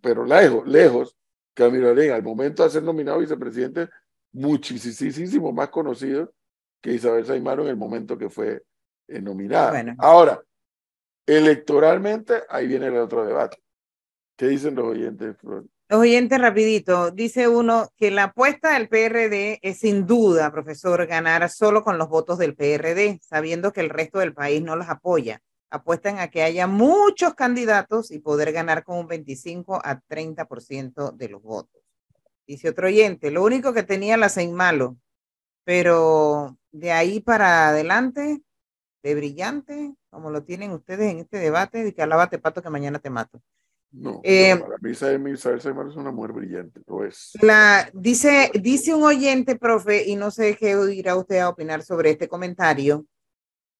pero 0.00 0.24
lejos, 0.24 0.66
lejos, 0.66 1.16
Camilo 1.54 1.90
Alain, 1.90 2.12
al 2.12 2.22
momento 2.22 2.62
de 2.62 2.70
ser 2.70 2.82
nominado 2.82 3.18
vicepresidente, 3.18 3.88
muchísimo 4.32 5.52
más 5.52 5.70
conocido 5.70 6.32
que 6.80 6.92
Isabel 6.92 7.24
Saimaro 7.24 7.62
en 7.62 7.70
el 7.70 7.76
momento 7.76 8.16
que 8.18 8.28
fue 8.28 8.62
eh, 9.08 9.20
nominada. 9.20 9.70
Bueno. 9.70 9.94
Ahora, 9.98 10.40
electoralmente, 11.26 12.42
ahí 12.48 12.66
viene 12.66 12.86
el 12.86 12.96
otro 12.96 13.26
debate. 13.26 13.58
¿Qué 14.36 14.48
dicen 14.48 14.74
los 14.74 14.86
oyentes? 14.86 15.36
Los 15.42 16.00
oyentes, 16.00 16.40
rapidito, 16.40 17.10
dice 17.10 17.48
uno 17.48 17.90
que 17.96 18.10
la 18.10 18.24
apuesta 18.24 18.74
del 18.74 18.88
PRD 18.88 19.58
es 19.62 19.78
sin 19.78 20.06
duda, 20.06 20.50
profesor, 20.50 21.06
ganar 21.06 21.48
solo 21.48 21.84
con 21.84 21.96
los 21.98 22.08
votos 22.08 22.38
del 22.38 22.54
PRD, 22.54 23.20
sabiendo 23.22 23.72
que 23.72 23.80
el 23.80 23.90
resto 23.90 24.18
del 24.18 24.34
país 24.34 24.62
no 24.62 24.76
los 24.76 24.88
apoya. 24.88 25.40
Apuestan 25.70 26.18
a 26.18 26.28
que 26.28 26.42
haya 26.42 26.66
muchos 26.66 27.34
candidatos 27.34 28.10
y 28.10 28.18
poder 28.18 28.52
ganar 28.52 28.84
con 28.84 28.98
un 28.98 29.06
25 29.08 29.80
a 29.82 30.00
30% 30.00 31.12
de 31.12 31.28
los 31.28 31.42
votos. 31.42 31.82
Dice 32.46 32.68
otro 32.68 32.86
oyente, 32.86 33.30
lo 33.30 33.42
único 33.42 33.72
que 33.72 33.82
tenía 33.82 34.16
la 34.16 34.28
Sein 34.28 34.54
malo, 34.54 34.96
pero 35.64 36.56
de 36.70 36.92
ahí 36.92 37.20
para 37.20 37.68
adelante, 37.68 38.42
de 39.02 39.14
brillante, 39.14 39.94
como 40.16 40.30
lo 40.30 40.42
tienen 40.44 40.70
ustedes 40.70 41.12
en 41.12 41.18
este 41.18 41.36
debate, 41.36 41.84
de 41.84 41.92
que 41.92 42.00
alábate 42.00 42.38
pato 42.38 42.62
que 42.62 42.70
mañana 42.70 42.98
te 42.98 43.10
mato. 43.10 43.38
No, 43.92 44.22
Eh, 44.24 44.54
no, 44.54 44.64
para 44.64 44.78
mí 44.80 44.92
Isabel, 44.92 45.28
Isabel 45.28 45.60
Saimaro 45.60 45.90
es 45.90 45.96
una 45.96 46.10
mujer 46.10 46.32
brillante, 46.32 46.80
lo 46.86 47.04
es. 47.04 47.32
La, 47.42 47.90
dice, 47.92 48.50
dice 48.54 48.94
un 48.94 49.02
oyente, 49.02 49.56
profe, 49.56 50.08
y 50.08 50.16
no 50.16 50.30
sé 50.30 50.56
qué 50.56 50.74
irá 50.90 51.16
usted 51.16 51.40
a 51.40 51.50
opinar 51.50 51.82
sobre 51.82 52.12
este 52.12 52.28
comentario. 52.28 53.04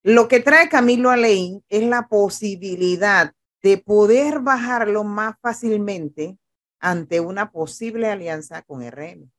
Lo 0.02 0.28
que 0.28 0.40
trae 0.40 0.68
Camilo 0.68 1.08
Alain 1.08 1.64
es 1.70 1.84
la 1.84 2.06
posibilidad 2.06 3.32
de 3.62 3.78
poder 3.78 4.40
bajarlo 4.40 5.04
más 5.04 5.36
fácilmente 5.40 6.36
ante 6.80 7.20
una 7.20 7.50
posible 7.50 8.10
alianza 8.10 8.60
con 8.60 8.82
RM. 8.82 9.30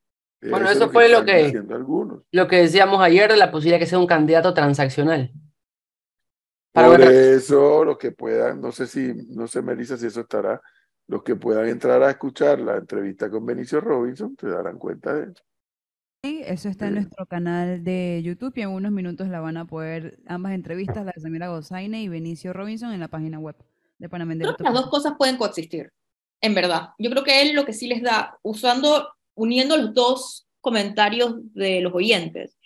Bueno, 0.50 0.68
es 0.68 0.78
eso 0.78 0.90
fue 0.90 1.10
lo 1.10 1.24
que-. 1.24 1.64
Lo 2.32 2.48
que 2.48 2.56
decíamos 2.56 3.02
ayer 3.02 3.30
de 3.30 3.38
la 3.38 3.52
posibilidad 3.52 3.76
de 3.76 3.86
que 3.86 3.90
sea 3.90 4.00
un 4.00 4.08
candidato 4.08 4.56
transaccional. 4.56 5.32
Para 6.78 6.90
Por 6.90 7.02
eso, 7.02 7.84
los 7.84 7.98
que 7.98 8.12
puedan, 8.12 8.62
no 8.62 8.72
sé 8.72 8.86
si, 8.86 9.12
no 9.30 9.48
sé, 9.48 9.62
Melissa, 9.64 9.98
si 9.98 10.06
eso 10.06 10.22
estará, 10.22 10.62
los 11.08 11.24
que 11.24 11.36
puedan 11.36 11.68
entrar 11.68 12.04
a 12.04 12.12
escuchar 12.12 12.60
la 12.60 12.78
entrevista 12.78 13.30
con 13.32 13.46
Benicio 13.46 13.82
Robinson, 13.82 14.36
te 14.36 14.48
darán 14.48 14.78
cuenta 14.78 15.14
de 15.16 15.32
eso. 15.32 15.44
Sí, 16.24 16.42
eso 16.46 16.70
está 16.70 16.86
en 16.88 16.94
Sí. 16.94 17.00
nuestro 17.00 17.26
canal 17.26 17.84
de 17.84 18.22
YouTube 18.24 18.54
y 18.58 18.62
en 18.62 18.70
unos 18.70 18.92
minutos 18.92 19.28
la 19.28 19.40
van 19.40 19.58
a 19.58 19.66
poder, 19.66 20.20
ambas 20.28 20.54
entrevistas, 20.54 21.06
la 21.06 21.14
de 21.16 21.22
Samira 21.22 21.48
Gozaine 21.48 22.02
y 22.02 22.10
Benicio 22.10 22.54
Robinson 22.54 22.92
en 22.92 23.00
la 23.00 23.08
página 23.08 23.40
web 23.40 23.56
de 23.98 24.10
Panamá 24.10 24.36
Creo 24.36 24.56
que 24.56 24.64
las 24.64 24.74
dos 24.74 24.90
cosas 24.90 25.14
pueden 25.18 25.38
coexistir, 25.38 25.92
en 26.42 26.54
verdad. 26.54 26.90
Yo 27.00 27.10
creo 27.10 27.24
que 27.24 27.42
él 27.42 27.56
lo 27.56 27.66
que 27.66 27.74
sí 27.74 27.88
les 27.88 28.04
da, 28.04 28.38
usando, 28.44 29.08
uniendo 29.34 29.78
los 29.78 29.94
dos 29.94 30.48
comentarios 30.62 31.38
de 31.54 31.82
los 31.82 31.94
oyentes. 31.94 32.58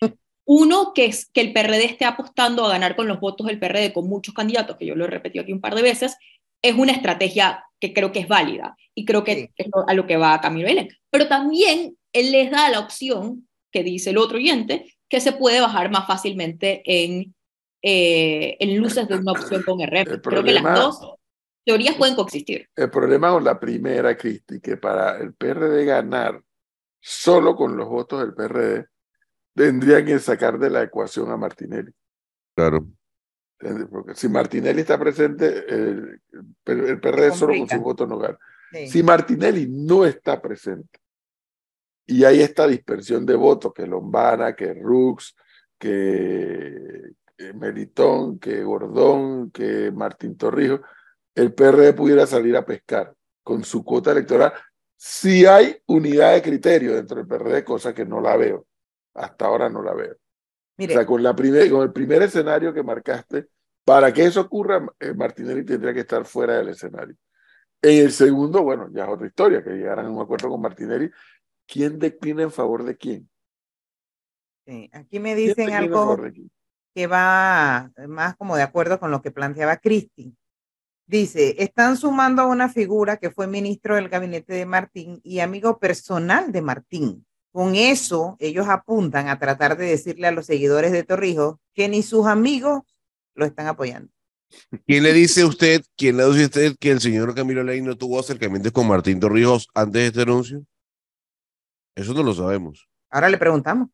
Uno, 0.54 0.92
que 0.94 1.06
es 1.06 1.30
que 1.32 1.40
el 1.40 1.54
PRD 1.54 1.86
esté 1.86 2.04
apostando 2.04 2.66
a 2.66 2.70
ganar 2.70 2.98
con 2.98 3.08
los 3.08 3.22
votos 3.22 3.48
del 3.48 3.58
PRD 3.58 3.94
con 3.94 4.10
muchos 4.10 4.34
candidatos, 4.34 4.76
que 4.76 4.86
yo 4.86 4.96
lo 4.96 5.06
he 5.06 5.08
repetido 5.08 5.44
aquí 5.44 5.54
un 5.54 5.62
par 5.62 5.76
de 5.76 5.82
veces, 5.82 6.18
es 6.62 6.76
una 6.76 6.92
estrategia 6.92 7.64
que 7.80 7.94
creo 7.94 8.12
que 8.12 8.20
es 8.20 8.28
válida 8.28 8.76
y 8.94 9.06
creo 9.06 9.24
que 9.24 9.34
Sí. 9.36 9.50
es 9.56 9.68
lo- 9.74 9.88
a 9.88 9.94
lo 9.94 10.06
que 10.06 10.18
va 10.18 10.42
Camilo 10.42 10.68
Belén. 10.68 10.90
Pero 11.10 11.30
también 11.30 11.96
él 12.12 12.32
les 12.34 12.52
da 12.52 12.68
la 12.70 12.80
opción, 12.80 13.48
que 13.72 13.82
dice 13.82 14.10
el 14.10 14.18
otro 14.18 14.36
oyente, 14.40 14.94
que 15.08 15.22
se 15.22 15.32
puede 15.32 15.62
bajar 15.62 15.90
más 15.90 16.06
fácilmente 16.06 16.82
en, 16.86 17.34
eh, 17.82 18.58
en 18.60 18.78
luces 18.78 19.08
de 19.08 19.16
una 19.16 19.32
opción 19.32 19.64
con 19.64 19.80
RM. 19.80 20.12
El 20.16 20.22
Creo 20.22 20.44
que 20.44 20.52
las 20.52 20.64
dos 20.76 21.14
teorías 21.66 21.96
pueden 21.96 22.16
coexistir. 22.16 22.68
El 22.76 22.92
problema 22.92 23.32
con 23.32 23.46
la 23.46 23.58
primera, 23.58 24.18
Cristi, 24.18 24.60
que 24.60 24.76
para 24.76 25.18
el 25.18 25.34
PRD 25.34 25.86
ganar 25.86 26.42
solo 27.00 27.56
con 27.56 27.78
los 27.78 27.88
votos 27.88 28.20
del 28.20 28.34
PRD, 28.34 28.91
tendrían 29.54 30.06
que 30.06 30.20
sacar 30.20 30.58
de 30.58 30.70
la 30.70 30.84
ecuación 30.84 31.32
a 31.32 31.38
Martinelli. 31.38 31.92
Claro. 32.56 32.88
Porque 33.90 34.16
si 34.16 34.28
Martinelli 34.28 34.82
está 34.82 34.98
presente, 35.00 35.66
el, 35.68 36.20
el 36.66 37.00
PRD 37.00 37.32
solo 37.32 37.58
con 37.58 37.70
sus 37.70 37.80
votos 37.80 38.10
no 38.10 38.18
gana. 38.18 38.38
Sí. 38.72 38.88
Si 38.88 39.04
Martinelli 39.04 39.68
no 39.70 40.06
está 40.06 40.42
presente 40.42 41.00
y 42.08 42.24
hay 42.24 42.42
esta 42.42 42.68
dispersión 42.68 43.26
de 43.26 43.36
votos, 43.36 43.74
que 43.74 43.86
Lombana, 43.86 44.56
que 44.56 44.74
Rux, 44.74 45.36
que, 45.78 47.14
que 47.38 47.54
Melitón, 47.54 48.40
que 48.40 48.64
Gordón, 48.64 49.52
que 49.52 49.92
Martín 49.92 50.36
Torrijos, 50.38 50.82
el 51.36 51.54
PRD 51.54 51.94
pudiera 51.94 52.26
salir 52.26 52.56
a 52.58 52.66
pescar 52.66 53.14
con 53.44 53.64
su 53.64 53.84
cuota 53.84 54.12
electoral 54.12 54.54
si 54.98 55.46
hay 55.46 55.82
unidad 55.88 56.34
de 56.34 56.42
criterio 56.42 56.94
dentro 56.94 57.18
del 57.18 57.28
PRD, 57.28 57.64
cosa 57.64 57.94
que 57.94 58.06
no 58.06 58.22
la 58.22 58.38
veo. 58.38 58.68
Hasta 59.14 59.46
ahora 59.46 59.70
no 59.70 59.82
la 59.82 59.94
veo. 59.94 60.16
Mire, 60.78 60.94
O 60.94 60.98
sea, 60.98 61.06
con, 61.06 61.22
la 61.22 61.36
primer, 61.36 61.70
con 61.70 61.84
el 61.84 61.92
primer 61.92 62.22
escenario 62.24 62.74
que 62.74 62.84
marcaste, 62.84 63.48
para 63.84 64.14
que 64.14 64.24
eso 64.24 64.42
ocurra, 64.42 64.86
eh, 65.00 65.14
Martinelli 65.14 65.66
tendría 65.66 65.94
que 65.94 66.02
estar 66.02 66.26
fuera 66.26 66.58
del 66.58 66.70
escenario. 66.70 67.16
En 67.82 68.06
el 68.06 68.12
segundo, 68.12 68.64
bueno, 68.64 68.90
ya 68.92 69.04
es 69.04 69.10
otra 69.10 69.28
historia, 69.28 69.64
que 69.64 69.72
llegaran 69.72 70.06
a 70.06 70.12
un 70.12 70.22
acuerdo 70.22 70.50
con 70.50 70.62
Martinelli. 70.62 71.10
¿Quién 71.68 71.98
declina 72.00 72.44
en 72.44 72.52
favor 72.52 72.84
de 72.84 72.96
quién? 72.96 73.30
sí, 74.66 74.90
aquí 74.94 75.20
me 75.20 75.36
¿Quién 75.36 75.48
dicen 75.48 75.74
algo 75.74 76.18
que 76.94 77.08
va 77.08 77.92
más 78.08 78.36
como 78.36 78.56
de 78.56 78.64
acuerdo 78.64 79.00
con 79.00 79.12
lo 79.12 79.22
que 79.22 79.32
planteaba 79.32 79.78
Cristi. 79.78 80.36
Dice, 81.06 81.56
están 81.62 81.98
sumando 81.98 82.42
a 82.42 82.48
una 82.48 82.70
figura 82.70 83.18
que 83.18 83.32
fue 83.32 83.48
ministro 83.48 83.96
del 83.96 84.10
gabinete 84.10 84.54
de 84.54 84.66
Martín 84.66 85.20
y 85.24 85.40
amigo 85.40 85.80
personal 85.80 86.52
de 86.52 86.62
Martín. 86.62 87.26
Con 87.52 87.76
eso, 87.76 88.38
ellos 88.40 88.68
apuntan 88.70 89.28
a 89.28 89.38
tratar 89.38 89.78
de 89.78 89.86
decirle 89.86 90.28
a 90.28 90.32
los 90.32 90.46
seguidores 90.46 90.92
de 90.92 91.04
Torrijos 91.04 91.58
que 91.74 91.90
ni 91.90 92.02
sus 92.02 92.26
amigos 92.26 92.84
lo 93.36 93.46
están 93.46 93.68
apoyando. 93.68 94.10
¿Quién 94.86 95.04
le 95.04 95.14
dice 95.14 95.42
a 95.42 95.48
usted, 95.48 95.82
quién 95.98 96.18
le 96.18 96.26
dice 96.28 96.44
a 96.44 96.46
usted 96.46 96.76
que 96.80 96.92
el 96.92 97.00
señor 97.00 97.34
Camilo 97.36 97.64
Ley 97.64 97.82
no 97.82 97.98
tuvo 97.98 98.20
acercamientos 98.20 98.72
con 98.72 98.88
Martín 98.88 99.20
Torrijos 99.20 99.68
antes 99.74 100.02
de 100.02 100.08
este 100.08 100.22
anuncio? 100.22 100.66
Eso 101.96 102.14
no 102.14 102.24
lo 102.24 102.34
sabemos. 102.34 102.88
Ahora 103.10 103.30
le 103.30 103.38
preguntamos. 103.38 103.90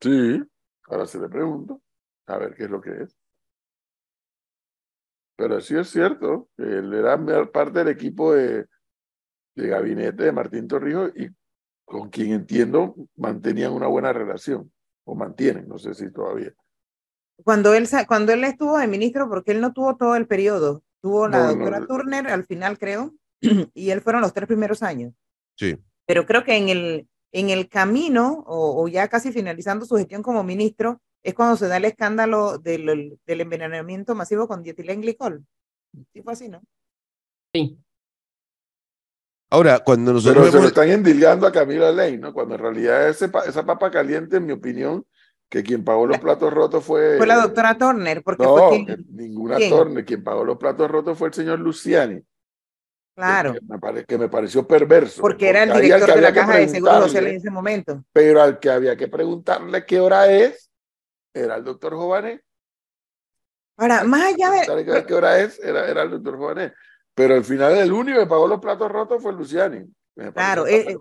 Sí, 0.00 0.42
ahora 0.88 1.06
se 1.06 1.18
le 1.18 1.28
pregunto, 1.28 1.82
a 2.26 2.38
ver 2.38 2.54
qué 2.54 2.64
es 2.64 2.70
lo 2.70 2.80
que 2.80 3.02
es. 3.02 3.16
Pero 5.36 5.60
sí 5.60 5.76
es 5.76 5.90
cierto, 5.90 6.48
él 6.56 6.92
era 6.94 7.18
parte 7.50 7.80
del 7.80 7.88
equipo 7.88 8.34
de, 8.34 8.66
de 9.54 9.68
gabinete 9.68 10.24
de 10.24 10.32
Martín 10.32 10.68
Torrijos 10.68 11.12
y 11.16 11.28
con 11.86 12.10
quien 12.10 12.32
entiendo 12.32 12.94
mantenían 13.16 13.72
una 13.72 13.86
buena 13.86 14.12
relación, 14.12 14.70
o 15.04 15.14
mantienen, 15.14 15.66
no 15.66 15.78
sé 15.78 15.94
si 15.94 16.12
todavía. 16.12 16.52
Cuando 17.42 17.72
él, 17.74 17.88
cuando 18.06 18.32
él 18.32 18.44
estuvo 18.44 18.76
de 18.76 18.88
ministro, 18.88 19.28
porque 19.28 19.52
él 19.52 19.60
no 19.60 19.72
tuvo 19.72 19.96
todo 19.96 20.16
el 20.16 20.26
periodo, 20.26 20.82
tuvo 21.00 21.28
la 21.28 21.38
No, 21.38 21.48
doctora 21.48 21.80
no. 21.80 21.86
Turner 21.86 22.26
al 22.28 22.44
final, 22.44 22.78
creo, 22.78 23.14
y 23.74 23.90
él 23.90 24.00
fueron 24.00 24.20
los 24.20 24.34
tres 24.34 24.46
primeros 24.46 24.82
años. 24.82 25.14
Sí. 25.56 25.78
Pero 26.06 26.26
creo 26.26 26.44
que 26.44 26.56
en 26.56 26.68
el, 26.68 27.08
en 27.32 27.50
el 27.50 27.68
camino, 27.68 28.44
o, 28.46 28.82
o 28.82 28.88
ya 28.88 29.08
casi 29.08 29.32
finalizando 29.32 29.86
su 29.86 29.96
gestión 29.96 30.22
como 30.22 30.42
ministro, 30.42 31.00
es 31.22 31.34
cuando 31.34 31.56
se 31.56 31.68
da 31.68 31.76
el 31.76 31.84
escándalo 31.84 32.58
del, 32.58 33.18
del 33.26 33.40
envenenamiento 33.40 34.14
masivo 34.14 34.48
con 34.48 34.62
dietilenglicol. 34.62 35.44
Sí 36.12 36.22
fue 36.22 36.32
así, 36.32 36.48
¿no? 36.48 36.62
Sí. 37.52 37.78
Ahora, 39.56 39.78
cuando 39.78 40.12
nosotros 40.12 40.36
Pero 40.44 40.52
se 40.52 40.60
lo 40.60 40.68
están 40.68 40.90
endilgando 40.90 41.46
a 41.46 41.52
Camila 41.52 41.90
Ley, 41.90 42.18
¿no? 42.18 42.34
Cuando 42.34 42.56
en 42.56 42.60
realidad 42.60 43.08
ese, 43.08 43.30
esa 43.46 43.64
papa 43.64 43.90
caliente, 43.90 44.36
en 44.36 44.44
mi 44.44 44.52
opinión, 44.52 45.06
que 45.48 45.62
quien 45.62 45.82
pagó 45.82 46.06
los 46.06 46.18
platos 46.18 46.52
rotos 46.52 46.84
fue... 46.84 47.16
Fue 47.16 47.26
la 47.26 47.36
doctora 47.36 47.78
Turner, 47.78 48.22
porque 48.22 48.42
No, 48.42 48.56
fue 48.68 48.84
quien, 48.84 49.06
ninguna 49.14 49.56
¿quién? 49.56 49.70
torne. 49.70 50.04
Quien 50.04 50.22
pagó 50.22 50.44
los 50.44 50.58
platos 50.58 50.90
rotos 50.90 51.16
fue 51.16 51.28
el 51.28 51.34
señor 51.34 51.58
Luciani. 51.60 52.20
claro, 53.14 53.54
Que 53.54 53.60
me, 53.66 53.78
pare- 53.78 54.04
que 54.04 54.18
me 54.18 54.28
pareció 54.28 54.66
perverso. 54.66 55.22
porque 55.22 55.48
era 55.48 55.62
el 55.62 55.80
director 55.80 56.10
que 56.10 56.14
de 56.16 56.20
la 56.20 56.34
Caja 56.34 56.56
de 56.58 56.68
Seguros 56.68 57.04
Sociales 57.04 57.30
en 57.30 57.36
ese 57.38 57.50
momento. 57.50 58.04
Pero 58.12 58.42
al 58.42 58.58
que 58.58 58.68
había 58.68 58.94
que 58.94 59.08
preguntarle 59.08 59.86
qué 59.86 60.00
hora 60.00 60.30
es, 60.30 60.70
era 61.32 61.56
el 61.56 61.64
doctor 61.64 61.94
Jované. 61.94 62.42
Ahora, 63.78 64.04
más 64.04 64.22
allá 64.34 64.50
de, 64.50 64.84
qué- 64.84 65.04
qué 65.06 65.14
hora 65.14 65.38
es, 65.40 65.58
era, 65.62 65.88
era 65.88 66.02
el 66.02 66.10
doctor 66.10 66.36
Jované. 66.36 66.72
Pero 67.16 67.34
al 67.34 67.44
final 67.44 67.76
el 67.78 67.92
único 67.92 68.20
que 68.20 68.26
pagó 68.26 68.46
los 68.46 68.60
platos 68.60 68.92
rotos 68.92 69.22
fue 69.22 69.32
Luciani. 69.32 69.84
Claro, 70.34 70.66
eh, 70.66 70.86
eh. 70.92 70.96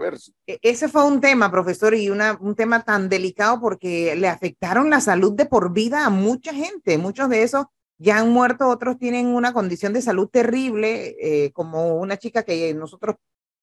E- 0.47 0.59
Ese 0.61 0.87
fue 0.87 1.05
un 1.05 1.19
tema, 1.19 1.51
profesor, 1.51 1.93
y 1.93 2.09
una, 2.09 2.37
un 2.39 2.55
tema 2.55 2.83
tan 2.83 3.09
delicado 3.09 3.59
porque 3.59 4.15
le 4.15 4.29
afectaron 4.29 4.89
la 4.89 5.01
salud 5.01 5.33
de 5.33 5.45
por 5.45 5.73
vida 5.73 6.05
a 6.05 6.09
mucha 6.09 6.53
gente. 6.53 6.97
Muchos 6.97 7.29
de 7.29 7.43
esos 7.43 7.65
ya 7.97 8.19
han 8.19 8.31
muerto, 8.31 8.69
otros 8.69 8.97
tienen 8.97 9.27
una 9.27 9.51
condición 9.53 9.91
de 9.91 10.01
salud 10.01 10.29
terrible, 10.29 11.15
eh, 11.19 11.51
como 11.51 11.95
una 11.97 12.17
chica 12.17 12.43
que 12.43 12.73
nosotros 12.73 13.17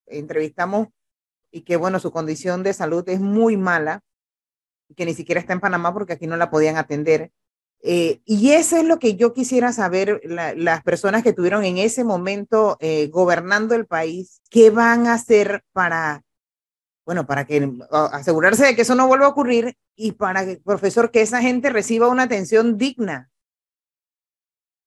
entrevistamos 0.06 0.88
y 1.50 1.62
que, 1.62 1.76
bueno, 1.76 2.00
su 2.00 2.12
condición 2.12 2.62
de 2.62 2.74
salud 2.74 3.06
es 3.08 3.20
muy 3.20 3.56
mala, 3.56 4.00
que 4.94 5.06
ni 5.06 5.14
siquiera 5.14 5.40
está 5.40 5.54
en 5.54 5.60
Panamá 5.60 5.94
porque 5.94 6.14
aquí 6.14 6.26
no 6.26 6.36
la 6.36 6.50
podían 6.50 6.76
atender. 6.76 7.30
Eh, 7.84 8.20
y 8.24 8.52
eso 8.52 8.76
es 8.76 8.84
lo 8.84 8.98
que 9.00 9.16
yo 9.16 9.32
quisiera 9.32 9.72
saber, 9.72 10.20
la- 10.24 10.54
las 10.54 10.82
personas 10.84 11.22
que 11.24 11.30
estuvieron 11.30 11.64
en 11.64 11.78
ese 11.78 12.04
momento 12.04 12.76
eh, 12.80 13.08
gobernando 13.08 13.74
el 13.74 13.86
país, 13.86 14.40
¿qué 14.50 14.70
van 14.70 15.06
a 15.08 15.14
hacer 15.14 15.64
para 15.72 16.22
Bueno, 17.04 17.26
para 17.26 17.44
que 17.44 17.68
asegurarse 17.90 18.64
de 18.64 18.76
que 18.76 18.82
eso 18.82 18.94
no 18.94 19.08
vuelva 19.08 19.26
a 19.26 19.30
ocurrir 19.30 19.76
y 19.96 20.12
para 20.12 20.46
que, 20.46 20.58
profesor, 20.64 21.10
que 21.10 21.20
esa 21.20 21.40
gente 21.42 21.68
reciba 21.70 22.06
una 22.06 22.22
atención 22.22 22.78
digna, 22.78 23.28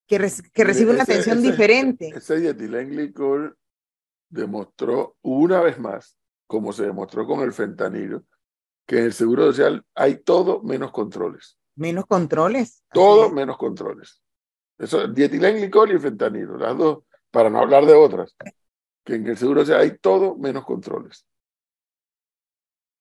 que, 0.08 0.32
que 0.54 0.64
reciba 0.64 0.94
una 0.94 1.04
atención 1.04 1.42
diferente. 1.42 2.14
Ese 2.16 2.40
dietilenglicol 2.40 3.58
demostró 4.30 5.18
una 5.22 5.60
vez 5.60 5.78
más, 5.78 6.18
como 6.48 6.72
se 6.72 6.84
demostró 6.84 7.28
con 7.28 7.42
el 7.42 7.52
fentanilo, 7.52 8.24
que 8.88 9.00
en 9.00 9.04
el 9.06 9.14
Seguro 9.14 9.48
Social 9.48 9.84
hay 9.94 10.16
todo 10.24 10.62
menos 10.64 10.92
controles. 10.92 11.58
Menos 11.76 12.06
controles. 12.06 12.84
Todo 12.92 13.30
menos 13.32 13.58
controles. 13.58 14.22
Eso, 14.78 15.08
dietilenglicol 15.08 15.94
y 15.94 16.00
fentanilo, 16.00 16.58
las 16.58 16.78
dos, 16.78 17.04
para 17.32 17.50
no 17.50 17.60
hablar 17.60 17.86
de 17.86 17.94
otras, 17.94 18.36
que 19.04 19.16
en 19.16 19.28
el 19.28 19.38
Seguro 19.38 19.62
Social 19.62 19.82
hay 19.82 19.98
todo 19.98 20.36
menos 20.36 20.66
controles. 20.66 21.26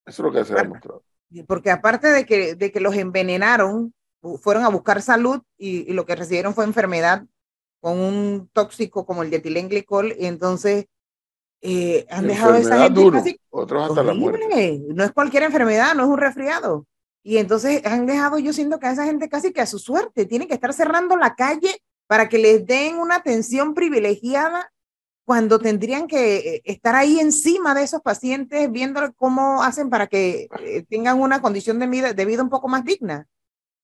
Eso 0.07 0.23
es 0.23 0.27
lo 0.27 0.33
que 0.33 0.45
se 0.45 0.53
ha 0.55 0.63
demostrado. 0.63 1.03
Porque 1.47 1.71
aparte 1.71 2.09
de 2.09 2.27
que, 2.27 2.55
de 2.55 2.71
que 2.71 2.81
los 2.81 2.95
envenenaron, 2.95 3.95
fueron 4.41 4.65
a 4.65 4.69
buscar 4.69 5.03
salud 5.03 5.41
y, 5.59 5.93
lo 5.93 6.07
que 6.07 6.17
recibieron 6.17 6.55
fue 6.55 6.65
enfermedad 6.65 7.25
con 7.81 7.99
un 7.99 8.49
tóxico 8.53 9.05
como 9.05 9.23
el 9.23 9.31
dietilenglicol, 9.31 10.15
y 10.19 10.27
entonces 10.27 10.87
eh, 11.61 12.07
han 12.09 12.27
dejado 12.27 12.55
esa 12.55 12.85
gente 12.85 13.01
duro, 13.01 13.23
otros 13.51 13.91
hasta 13.91 14.03
la 14.03 14.15
muerte. 14.15 14.81
No 14.89 15.05
es 15.05 15.13
cualquier 15.13 15.43
enfermedad, 15.43 15.95
no 15.95 16.05
es 16.05 16.09
un 16.09 16.19
resfriado. 16.19 16.87
Y 17.27 17.39
entonces 17.39 17.85
han 17.87 18.05
dejado, 18.05 18.39
yo 18.39 18.53
siento 18.53 18.79
que 18.79 18.87
a 18.87 18.93
esa 18.93 19.07
gente 19.07 19.31
casi 19.31 19.53
que 19.53 19.63
a 19.63 19.67
su 19.67 19.79
suerte, 19.79 20.27
tienen 20.27 20.47
que 20.47 20.55
estar 20.55 20.75
cerrando 20.75 21.17
la 21.17 21.35
calle 21.35 21.83
para 22.07 22.29
que 22.29 22.37
les 22.37 22.67
den 22.67 22.99
una 22.99 23.17
atención 23.17 23.73
privilegiada 23.73 24.71
cuando 25.25 25.59
tendrían 25.59 26.07
que 26.07 26.37
eh, 26.37 26.63
estar 26.65 26.95
ahí 26.95 27.19
encima 27.19 27.75
de 27.75 27.83
esos 27.83 28.03
pacientes, 28.03 28.71
viendo 28.71 29.01
cómo 29.15 29.63
hacen 29.63 29.89
para 29.89 30.07
que 30.07 30.49
eh, 30.61 30.85
tengan 30.89 31.19
una 31.19 31.41
condición 31.41 31.79
de 31.79 31.87
vida, 31.87 32.13
de 32.13 32.27
vida 32.27 32.43
un 32.43 32.51
poco 32.51 32.69
más 32.69 32.85
digna. 32.85 33.27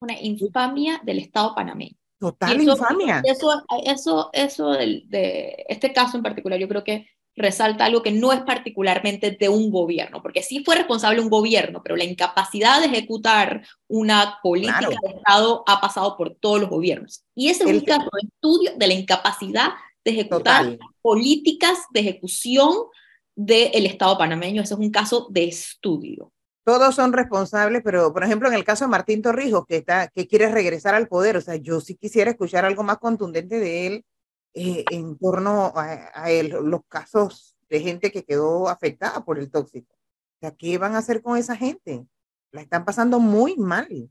Una 0.03 0.21
infamia 0.21 1.01
del 1.03 1.21
Estado 1.21 1.55
panameño. 1.55 1.97
Total 2.19 2.61
infamia. 2.61 3.23
Eso, 3.25 3.65
eso, 3.83 4.29
eso 4.35 4.73
de 4.73 5.65
este 5.67 5.95
caso 5.95 6.19
en 6.19 6.23
particular, 6.23 6.59
yo 6.59 6.69
creo 6.69 6.85
que 6.85 7.09
resalta 7.41 7.85
algo 7.85 8.03
que 8.03 8.13
no 8.13 8.33
es 8.33 8.41
particularmente 8.43 9.31
de 9.33 9.49
un 9.49 9.71
gobierno, 9.71 10.23
porque 10.23 10.43
sí 10.43 10.63
fue 10.65 10.77
responsable 10.77 11.21
un 11.21 11.31
gobierno, 11.31 11.83
pero 11.83 11.97
la 11.97 12.05
incapacidad 12.05 12.81
de 12.81 12.87
ejecutar 12.87 13.67
una 13.89 14.39
política 14.43 14.89
de 14.89 15.17
Estado 15.17 15.65
ha 15.67 15.81
pasado 15.81 16.17
por 16.17 16.35
todos 16.35 16.61
los 16.61 16.71
gobiernos. 16.71 17.25
Y 17.35 17.49
ese 17.49 17.65
es 17.65 17.71
un 17.71 17.81
caso 17.81 18.09
de 18.13 18.29
estudio 18.29 18.73
de 18.77 18.87
la 18.87 18.95
incapacidad 18.95 19.71
de 20.05 20.11
ejecutar 20.13 20.79
políticas 21.03 21.79
de 21.91 22.01
ejecución 22.01 22.75
del 23.35 23.87
Estado 23.87 24.17
panameño. 24.19 24.63
Ese 24.63 24.75
es 24.75 24.81
un 24.81 24.91
caso 24.91 25.27
de 25.31 25.45
estudio. 25.45 26.33
Todos 26.65 26.95
son 26.95 27.13
responsables, 27.13 27.83
pero 27.83 28.13
por 28.13 28.23
ejemplo 28.23 28.49
en 28.49 28.55
el 28.55 28.65
caso 28.65 28.85
de 28.85 28.91
Martín 28.91 29.23
Torrijos, 29.23 29.65
que, 29.67 29.79
está, 29.79 30.09
que 30.09 30.29
quiere 30.29 30.51
regresar 30.51 30.95
al 30.95 31.09
poder, 31.09 31.37
o 31.37 31.41
sea, 31.41 31.57
yo 31.57 31.81
sí 31.81 31.97
quisiera 31.97 32.31
escuchar 32.31 32.65
algo 32.65 32.83
más 32.83 32.99
contundente 32.99 33.59
de 33.59 33.87
él 33.87 34.05
eh, 34.55 34.85
en 34.91 35.17
torno 35.19 35.73
a, 35.77 36.29
los 36.63 36.81
casos 36.89 37.57
de 37.69 37.81
gente 37.81 38.11
que 38.11 38.25
quedó 38.25 38.69
afectada 38.69 39.25
por 39.25 39.39
el 39.39 39.51
tóxico. 39.51 39.95
¿qué 40.59 40.79
van 40.79 40.95
a 40.95 40.99
hacer 40.99 41.23
con 41.23 41.37
esa 41.37 41.55
gente? 41.55 42.07
La 42.51 42.63
están 42.63 42.85
pasando 42.85 43.21
muy 43.21 43.57
mal. 43.57 44.11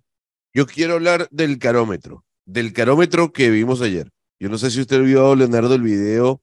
Yo 0.54 0.66
quiero 0.66 0.94
hablar 0.94 1.28
del 1.32 1.58
carómetro, 1.58 2.24
del 2.46 2.72
carómetro 2.72 3.34
que 3.34 3.50
vimos 3.50 3.82
ayer. 3.82 4.12
Yo 4.40 4.50
no 4.50 4.58
sé 4.58 4.72
si 4.72 4.80
usted 4.80 5.02
vio, 5.02 5.36
Leonardo, 5.36 5.76
el 5.76 5.82
video 5.82 6.42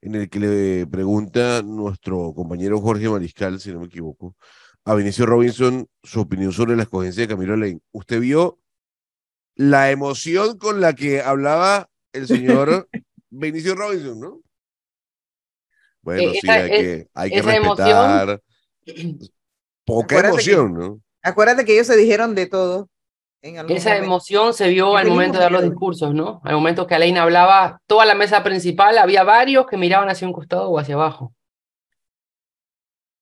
en 0.00 0.14
el 0.14 0.28
que 0.28 0.38
le 0.38 0.86
pregunta 0.86 1.62
nuestro 1.62 2.32
compañero 2.34 2.80
Jorge 2.80 3.08
Mariscal, 3.08 3.60
si 3.60 3.72
no 3.72 3.80
me 3.80 3.86
equivoco, 3.86 4.36
a 4.84 4.94
Vinicio 4.94 5.26
Robinson 5.26 5.86
su 6.02 6.20
opinión 6.20 6.52
sobre 6.52 6.76
la 6.76 6.82
escogencia 6.82 7.22
de 7.22 7.28
Camilo 7.28 7.56
Lane. 7.56 7.80
¿Usted 7.92 8.20
vio 8.20 8.60
la 9.56 9.90
emoción 9.90 10.58
con 10.58 10.80
la 10.80 10.94
que 10.94 11.22
hablaba 11.22 11.88
el 12.12 12.26
señor 12.26 12.88
Benicio 13.36 13.74
Robinson, 13.74 14.20
¿no? 14.20 14.40
Bueno, 16.02 16.22
eh, 16.22 16.38
sí, 16.40 16.48
hay 16.50 16.70
que, 16.70 17.08
hay 17.14 17.30
que 17.30 17.42
respetar. 17.42 18.40
Poca 19.84 20.18
emoción, 20.20 20.74
¿no? 20.74 21.00
Acuérdate 21.22 21.64
que 21.64 21.74
ellos 21.74 21.86
se 21.86 21.96
dijeron 21.96 22.34
de 22.34 22.46
todo. 22.46 22.88
Esa 23.42 23.96
emoción 23.98 24.54
se 24.54 24.68
vio 24.68 24.96
al 24.96 25.08
momento 25.08 25.36
de 25.36 25.44
dar 25.44 25.52
los 25.52 25.62
discursos, 25.62 26.14
¿no? 26.14 26.40
Al 26.44 26.54
momento 26.54 26.86
que 26.86 26.94
Aleina 26.94 27.22
hablaba, 27.22 27.82
toda 27.86 28.06
la 28.06 28.14
mesa 28.14 28.42
principal, 28.42 28.96
había 28.96 29.22
varios 29.22 29.66
que 29.66 29.76
miraban 29.76 30.08
hacia 30.08 30.26
un 30.26 30.32
costado 30.32 30.70
o 30.70 30.78
hacia 30.78 30.94
abajo. 30.94 31.34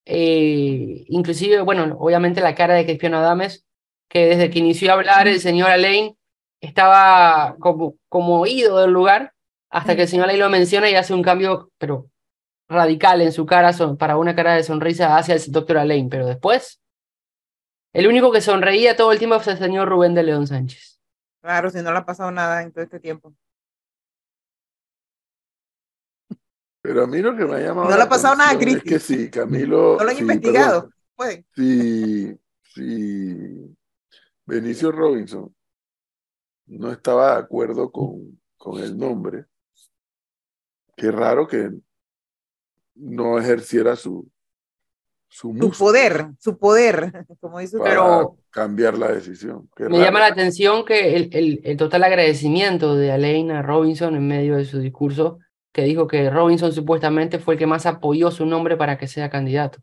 Eh, 0.04 1.04
inclusive, 1.08 1.60
bueno, 1.62 1.96
obviamente 1.98 2.40
la 2.40 2.54
cara 2.54 2.74
de 2.74 2.84
Cristiano 2.84 3.18
Adames, 3.18 3.64
que 4.08 4.26
desde 4.26 4.50
que 4.50 4.60
inició 4.60 4.90
a 4.90 4.94
hablar 4.94 5.26
el 5.26 5.40
señor 5.40 5.70
Alain 5.70 6.16
estaba 6.60 7.56
como, 7.58 7.96
como 8.08 8.40
oído 8.40 8.78
del 8.78 8.92
lugar, 8.92 9.32
hasta 9.72 9.96
que 9.96 10.02
el 10.02 10.08
señor 10.08 10.28
ahí 10.28 10.36
lo 10.36 10.50
menciona 10.50 10.90
y 10.90 10.94
hace 10.94 11.14
un 11.14 11.22
cambio, 11.22 11.70
pero 11.78 12.10
radical 12.68 13.22
en 13.22 13.32
su 13.32 13.46
cara, 13.46 13.72
para 13.98 14.18
una 14.18 14.34
cara 14.34 14.54
de 14.54 14.62
sonrisa 14.62 15.16
hacia 15.16 15.34
el 15.34 15.42
doctor 15.50 15.78
Alain, 15.78 16.10
pero 16.10 16.26
después, 16.26 16.82
el 17.94 18.06
único 18.06 18.30
que 18.30 18.42
sonreía 18.42 18.96
todo 18.96 19.12
el 19.12 19.18
tiempo 19.18 19.40
fue 19.40 19.54
el 19.54 19.58
señor 19.58 19.88
Rubén 19.88 20.14
de 20.14 20.24
León 20.24 20.46
Sánchez. 20.46 21.00
Claro, 21.40 21.70
si 21.70 21.78
no 21.82 21.90
le 21.90 21.98
ha 21.98 22.04
pasado 22.04 22.30
nada 22.30 22.62
en 22.62 22.70
todo 22.70 22.84
este 22.84 23.00
tiempo. 23.00 23.34
Pero 26.82 27.04
a 27.04 27.06
mí 27.06 27.18
lo 27.18 27.34
que 27.34 27.44
me 27.44 27.56
ha 27.56 27.60
llamado. 27.60 27.88
No 27.88 27.96
le 27.96 28.02
ha 28.02 28.08
pasado 28.08 28.36
nada, 28.36 28.58
Cristi. 28.58 28.78
Es 28.78 28.84
que 28.84 28.98
sí, 28.98 29.30
Camilo. 29.30 29.96
No 29.98 30.04
lo 30.04 30.10
han 30.10 30.18
investigado. 30.18 30.90
Sí, 31.54 32.38
sí. 32.62 33.76
Benicio 34.44 34.92
Robinson 34.92 35.54
no 36.66 36.90
estaba 36.90 37.36
de 37.36 37.42
acuerdo 37.42 37.90
con, 37.90 38.40
con 38.56 38.82
el 38.82 38.96
nombre, 38.96 39.46
Qué 41.02 41.10
raro 41.10 41.48
que 41.48 41.68
no 42.94 43.36
ejerciera 43.36 43.96
su, 43.96 44.30
su, 45.26 45.52
poder, 45.76 46.28
su 46.38 46.56
poder, 46.56 47.26
como 47.40 47.58
dice 47.58 47.76
Pero 47.82 48.36
cambiar 48.50 48.96
la 48.96 49.10
decisión. 49.10 49.68
me 49.80 49.98
llama 49.98 50.20
la 50.20 50.26
atención 50.26 50.84
que 50.84 51.16
el, 51.16 51.60
el, 51.64 51.76
total 51.76 52.04
agradecimiento 52.04 52.94
de 52.94 53.10
Aleina 53.10 53.62
Robinson 53.62 54.14
en 54.14 54.28
medio 54.28 54.56
de 54.56 54.64
su 54.64 54.78
discurso, 54.78 55.40
que 55.72 55.82
dijo 55.82 56.06
que 56.06 56.30
Robinson 56.30 56.72
supuestamente 56.72 57.40
fue 57.40 57.54
el 57.54 57.58
que 57.58 57.66
más 57.66 57.84
apoyó 57.84 58.30
su 58.30 58.46
nombre 58.46 58.76
para 58.76 58.96
que 58.96 59.08
sea 59.08 59.28
candidato. 59.28 59.80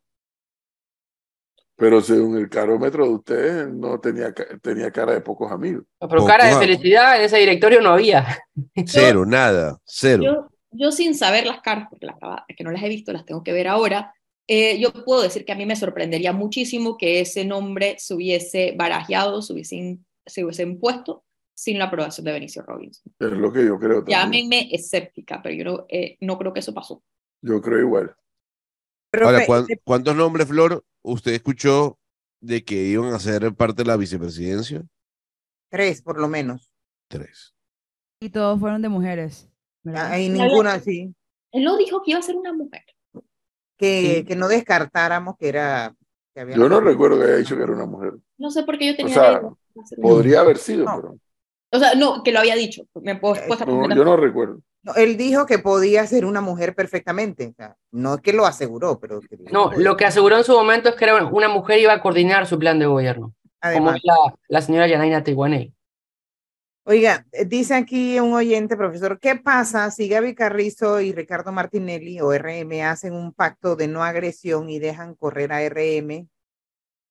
Pero 1.76 2.00
según 2.00 2.38
el 2.38 2.48
carómetro 2.48 3.04
de 3.04 3.12
ustedes, 3.12 3.68
no 3.68 4.00
tenía, 4.00 4.34
tenía 4.62 4.90
cara 4.90 5.16
de 5.16 5.20
pocos 5.20 5.52
amigos. 5.52 5.84
Pero 6.00 6.26
cara 6.26 6.46
de 6.46 6.56
felicidad 6.56 7.18
en 7.18 7.24
ese 7.24 7.40
directorio 7.40 7.82
no 7.82 7.90
había. 7.90 8.40
Cero, 8.86 9.26
nada, 9.26 9.78
cero. 9.84 10.24
Yo, 10.24 10.59
yo, 10.72 10.92
sin 10.92 11.16
saber 11.16 11.46
las 11.46 11.62
caras, 11.62 11.88
porque 11.90 12.06
las, 12.06 12.16
que 12.56 12.64
no 12.64 12.72
las 12.72 12.84
he 12.84 12.90
visto, 12.90 13.12
las 13.12 13.26
tengo 13.26 13.44
que 13.44 13.54
ver 13.54 13.68
ahora, 13.68 14.14
eh, 14.48 14.80
yo 14.80 14.92
puedo 14.92 15.22
decir 15.22 15.46
que 15.46 15.52
a 15.52 15.56
mí 15.56 15.66
me 15.66 15.76
sorprendería 15.76 16.34
muchísimo 16.34 16.98
que 16.98 17.20
ese 17.22 17.46
nombre 17.46 17.96
se 18.00 18.14
hubiese 18.14 18.74
barajeado, 18.76 19.42
se 19.42 19.54
hubiese, 19.54 20.00
se 20.26 20.44
hubiese 20.44 20.64
impuesto 20.64 21.24
sin 21.54 21.78
la 21.78 21.86
aprobación 21.86 22.26
de 22.26 22.32
Benicio 22.32 22.62
Robinson. 22.64 23.14
Es 23.20 23.32
lo 23.32 23.52
que 23.52 23.66
yo 23.66 23.78
creo 23.78 23.98
también. 23.98 24.20
Llámenme 24.20 24.70
escéptica, 24.72 25.42
pero 25.44 25.56
yo 25.56 25.64
no, 25.66 25.86
eh, 25.90 26.18
no 26.22 26.38
creo 26.38 26.54
que 26.54 26.62
eso 26.62 26.74
pasó. 26.74 27.04
Yo 27.42 27.62
creo 27.62 27.80
igual. 27.80 28.16
Ahora, 29.12 29.46
¿cuántos 29.84 30.16
nombres, 30.16 30.48
Flor, 30.48 30.86
usted 31.02 31.34
escuchó 31.34 32.00
de 32.42 32.64
que 32.64 32.76
iban 32.76 33.14
a 33.14 33.20
ser 33.20 33.54
parte 33.56 33.84
de 33.84 33.88
la 33.88 33.98
vicepresidencia? 33.98 34.84
Tres, 35.70 36.02
por 36.02 36.20
lo 36.20 36.28
menos. 36.28 36.72
Tres. 37.08 37.54
Y 38.22 38.30
todos 38.30 38.60
fueron 38.60 38.82
de 38.82 38.90
mujeres. 38.90 39.49
Hay 39.86 40.30
ninguna, 40.30 40.80
sí. 40.80 41.14
Él 41.52 41.64
no 41.64 41.78
dijo 41.78 42.02
que 42.04 42.12
iba 42.12 42.20
a 42.20 42.24
ser 42.24 42.36
una 42.36 42.54
mujer. 42.54 42.84
Que, 43.78 44.26
que 44.28 44.36
no 44.36 44.48
descartáramos 44.48 45.38
que 45.38 45.50
era. 45.50 45.96
yo 46.36 46.70
no 46.70 46.82
recuerdo 46.82 47.18
que 47.18 47.26
haya 47.26 47.36
dicho 47.38 47.56
que 47.56 47.64
era 47.64 47.72
una 47.72 47.86
mujer. 47.86 48.14
No 48.38 48.52
sé 48.52 48.64
por 48.64 48.78
qué 48.78 48.88
yo 48.88 48.96
tenía. 48.96 49.16
O 49.16 49.20
sea, 49.20 49.42
podría 50.02 50.42
haber 50.42 50.58
sido, 50.58 50.86
pero. 50.86 51.18
O 51.72 51.80
sea, 51.80 51.94
no, 51.96 52.24
que 52.24 52.32
lo 52.32 52.40
había 52.40 52.56
dicho. 52.56 52.84
Me 52.96 53.16
puedo, 53.16 53.36
eh, 53.36 53.48
no, 53.66 53.96
yo 53.96 54.04
no 54.04 54.18
recuerdo 54.18 54.62
él 54.96 55.18
dijo 55.18 55.46
que 55.46 55.60
podía 55.60 56.06
ser 56.08 56.26
una 56.26 56.42
mujer 56.42 56.76
perfectamente. 56.76 57.54
no 57.92 58.16
es 58.16 58.22
que 58.22 58.34
lo 58.34 58.46
aseguró, 58.46 59.00
pero. 59.00 59.20
no, 59.52 59.72
lo 59.74 59.98
que 59.98 60.06
aseguró 60.06 60.38
en 60.38 60.44
su 60.44 60.54
momento 60.54 60.90
es 60.90 60.96
que 60.96 61.06
era 61.06 61.24
una 61.26 61.50
mujer 61.50 61.80
iba 61.80 61.94
a 61.94 62.02
coordinar 62.02 62.48
su 62.48 62.58
plan 62.58 62.80
de 62.80 62.86
gobierno. 62.86 63.34
como 63.62 63.92
la, 63.92 64.16
la 64.48 64.62
señora 64.62 64.88
Yanaina 64.88 65.24
Tiguaney. 65.24 65.74
Oiga, 66.86 67.26
dice 67.46 67.76
aquí 67.76 68.20
un 68.20 68.34
oyente, 68.34 68.76
profesor, 68.76 69.20
¿qué 69.20 69.36
pasa 69.36 69.92
si 69.92 70.08
Gaby 70.08 70.34
Carrizo 70.34 71.02
y 71.02 71.12
Ricardo 71.12 71.52
Martinelli 71.52 72.20
o 72.20 72.34
RM 72.34 72.82
hacen 72.84 73.14
un 73.14 73.32
pacto 73.32 73.76
de 73.76 73.88
no 73.88 74.04
agresión 74.04 74.70
y 74.70 74.80
dejan 74.80 75.14
correr 75.14 75.52
a 75.54 75.62
RM 75.62 76.28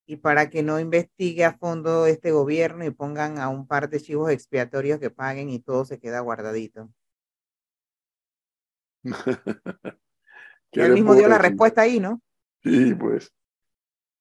y 0.06 0.16
para 0.16 0.50
que 0.50 0.62
no 0.62 0.80
investigue 0.80 1.44
a 1.44 1.56
fondo 1.56 2.06
este 2.06 2.32
gobierno 2.32 2.84
y 2.84 2.90
pongan 2.90 3.38
a 3.38 3.48
un 3.48 3.66
par 3.68 3.88
de 3.88 4.00
chivos 4.00 4.32
expiatorios 4.32 4.98
que 4.98 5.10
paguen 5.10 5.50
y 5.50 5.60
todo 5.60 5.84
se 5.84 6.00
queda 6.00 6.20
guardadito? 6.20 6.90
él 10.72 10.92
mismo 10.92 11.14
dio 11.14 11.28
la 11.28 11.38
respuesta 11.38 11.82
ahí, 11.82 12.00
¿no? 12.00 12.20
Sí, 12.64 12.94
pues. 12.94 13.32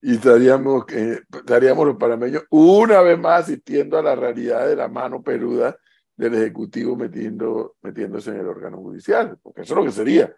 Y 0.00 0.14
estaríamos, 0.14 0.84
eh, 0.92 1.20
estaríamos 1.32 1.86
los 1.86 1.96
panameños 1.96 2.44
una 2.50 3.00
vez 3.00 3.18
más 3.18 3.44
asistiendo 3.44 3.98
a 3.98 4.02
la 4.02 4.14
realidad 4.14 4.66
de 4.66 4.76
la 4.76 4.88
mano 4.88 5.22
peluda 5.22 5.76
del 6.16 6.34
Ejecutivo 6.34 6.96
metiendo, 6.96 7.76
metiéndose 7.82 8.30
en 8.30 8.40
el 8.40 8.46
órgano 8.46 8.78
judicial, 8.78 9.38
porque 9.42 9.62
eso 9.62 9.74
es 9.74 9.78
lo 9.78 9.84
que 9.84 9.92
sería. 9.92 10.34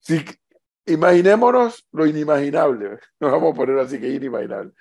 Si, 0.00 0.24
imaginémonos 0.86 1.86
lo 1.92 2.06
inimaginable, 2.06 2.98
nos 3.20 3.32
vamos 3.32 3.52
a 3.52 3.56
poner 3.56 3.78
así 3.78 3.98
que 3.98 4.08
inimaginable, 4.08 4.72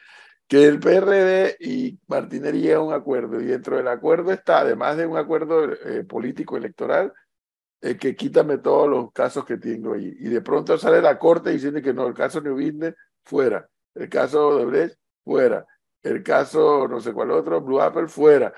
que 0.47 0.65
el 0.65 0.79
PRD 0.79 1.57
y 1.59 1.97
Martinelli 2.07 2.59
lleguen 2.59 2.77
a 2.77 2.81
un 2.81 2.93
acuerdo 2.93 3.39
y 3.39 3.45
dentro 3.45 3.77
del 3.77 3.87
acuerdo 3.87 4.31
está, 4.31 4.59
además 4.59 4.97
de 4.97 5.05
un 5.05 5.17
acuerdo 5.17 5.71
eh, 5.71 6.03
político 6.03 6.57
electoral, 6.57 7.13
eh, 7.81 7.97
que 7.97 8.15
quítame 8.15 8.57
todos 8.59 8.89
los 8.89 9.11
casos 9.11 9.45
que 9.45 9.57
tengo 9.57 9.93
ahí. 9.93 10.13
Y 10.19 10.29
de 10.29 10.41
pronto 10.41 10.77
sale 10.77 11.01
la 11.01 11.17
corte 11.17 11.49
diciendo 11.51 11.81
que 11.81 11.93
no, 11.93 12.07
el 12.07 12.13
caso 12.13 12.39
New 12.41 12.57
fuera. 13.23 13.67
El 13.95 14.09
caso 14.09 14.57
de 14.57 14.65
Brecht, 14.65 14.97
fuera. 15.23 15.65
El 16.01 16.21
caso 16.23 16.87
no 16.87 16.99
sé 16.99 17.13
cuál 17.13 17.31
otro, 17.31 17.61
Blue 17.61 17.79
Apple, 17.81 18.07
fuera. 18.07 18.53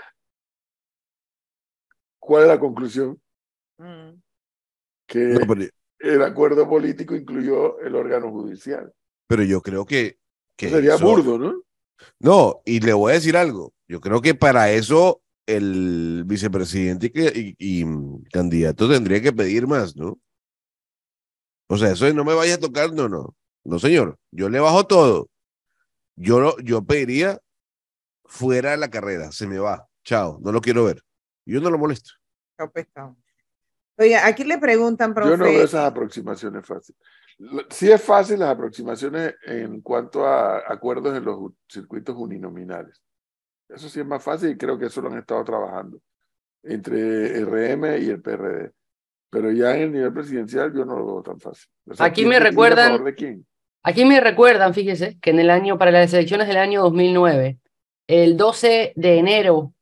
¿Cuál 2.20 2.44
es 2.44 2.48
la 2.50 2.60
conclusión? 2.60 3.22
Mm. 3.78 4.12
Que 5.08 5.20
No, 5.20 5.40
pero, 5.48 5.66
el 6.00 6.22
acuerdo 6.24 6.68
político 6.68 7.16
incluyó 7.16 7.80
el 7.80 7.96
órgano 7.96 8.32
judicial. 8.32 8.92
pero 9.28 9.44
yo 9.44 9.62
creo 9.62 9.86
que, 9.86 10.18
que 10.58 10.70
Sería 10.70 10.96
eso- 10.96 11.06
burdo, 11.06 11.38
¿no? 11.38 11.62
No, 12.20 12.62
y 12.66 12.80
le 12.82 12.94
voy 12.94 13.12
a 13.12 13.16
decir 13.16 13.38
algo. 13.38 13.74
Yo 13.88 14.02
creo 14.02 14.22
que 14.22 14.36
para 14.36 14.72
eso 14.72 15.22
el 15.48 16.24
vicepresidente 16.26 17.12
y, 17.14 17.56
y- 17.58 17.80
y, 17.82 17.86
mm, 17.86 18.24
candidato 18.32 18.90
tendría 18.90 19.22
que 19.22 19.32
pedir 19.32 19.66
más, 19.68 19.96
¿no? 19.96 20.20
O 21.70 21.78
sea, 21.78 21.92
eso 21.92 22.12
no 22.14 22.26
me 22.26 22.34
vaya 22.36 22.56
a 22.56 22.60
tocar, 22.60 22.92
no, 22.94 23.08
no. 23.08 23.36
No, 23.66 23.80
señor. 23.80 24.18
Yo 24.32 24.48
le 24.50 24.60
bajo 24.60 24.86
todo. 24.86 25.28
Yo, 26.16 26.40
no- 26.40 26.58
yo 26.60 26.84
pediría 26.84 27.40
fuera 28.24 28.72
de 28.72 28.78
la 28.78 28.90
carrera. 28.90 29.32
Se 29.32 29.48
me 29.48 29.58
va. 29.60 29.88
Chao. 30.04 30.40
No 30.42 30.52
lo 30.52 30.62
quiero 30.62 30.86
ver. 30.86 31.02
Yo 31.46 31.60
no 31.60 31.70
lo 31.70 31.78
molesto. 31.78 32.12
Chao, 32.58 32.72
pescado. 32.72 33.18
Oye, 33.98 34.16
aquí 34.18 34.44
le 34.44 34.58
preguntan, 34.58 35.14
profe. 35.14 35.32
Yo 35.32 35.38
no 35.38 35.46
veo 35.46 35.64
esas 35.64 35.86
aproximaciones 35.86 36.66
fáciles. 36.66 37.00
Sí 37.70 37.92
es 37.92 38.02
fácil 38.02 38.40
las 38.40 38.50
aproximaciones 38.50 39.36
en 39.46 39.82
cuanto 39.82 40.26
a 40.26 40.60
acuerdos 40.72 41.18
en 41.18 41.26
los 41.26 41.52
circuitos 41.68 42.16
uninominales. 42.16 43.02
Eso 43.68 43.90
sí 43.90 44.00
es 44.00 44.06
más 44.06 44.24
fácil 44.24 44.52
y 44.52 44.58
creo 44.58 44.78
que 44.78 44.86
eso 44.86 45.02
lo 45.02 45.10
han 45.12 45.18
estado 45.18 45.44
trabajando 45.44 46.00
entre 46.64 47.40
RM 47.44 47.98
y 48.00 48.10
el 48.10 48.22
PRD. 48.22 48.72
Pero 49.30 49.52
ya 49.52 49.76
en 49.76 49.84
el 49.84 49.92
nivel 49.92 50.14
presidencial 50.14 50.74
yo 50.74 50.86
no 50.86 50.98
lo 50.98 51.06
veo 51.06 51.24
tan 51.24 51.40
fácil. 51.40 51.68
O 51.88 51.94
sea, 51.94 52.06
Aquí 52.06 52.22
¿quién 52.22 52.30
me 52.30 52.40
recuerdan- 52.40 52.92
favor 52.92 53.06
de 53.06 53.16
quién? 53.16 53.48
Aquí 53.88 54.04
me 54.04 54.20
recuerdan, 54.20 54.74
fíjese, 54.74 55.20
que 55.22 55.30
en 55.30 55.40
el 55.40 55.52
año, 55.52 55.78
para 55.78 55.92
las 55.92 56.12
elecciones 56.12 56.48
del 56.48 56.58
año 56.58 56.82
2009, 56.82 57.60
el 58.08 58.36
12 58.36 58.94
de 58.96 59.18
enero 59.20 59.74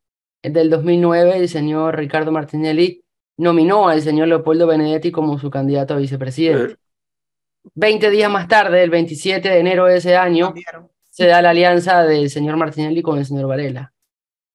del 0.42 0.70
2009, 0.70 1.38
el 1.38 1.48
señor 1.48 1.96
Ricardo 1.96 2.30
Martinelli 2.30 3.02
nominó 3.38 3.88
al 3.88 4.02
señor 4.02 4.28
Leopoldo 4.28 4.68
Benedetti 4.68 5.10
como 5.10 5.40
su 5.40 5.50
candidato 5.50 5.94
a 5.94 5.98
vicepresidente. 5.98 6.74
Eh, 6.74 6.78
20 7.76 8.10
días 8.10 8.30
más 8.30 8.50
tarde, 8.50 8.84
el 8.84 8.90
27 8.90 9.48
de 9.48 9.60
enero 9.60 9.86
de 9.86 9.96
ese 9.96 10.18
año, 10.18 10.48
Cambiaron. 10.48 10.92
se 11.10 11.28
da 11.28 11.42
la 11.42 11.52
alianza 11.52 12.04
del 12.04 12.30
señor 12.30 12.58
Martinelli 12.58 13.02
con 13.02 13.20
el 13.20 13.26
señor 13.26 13.48
Varela. 13.48 13.94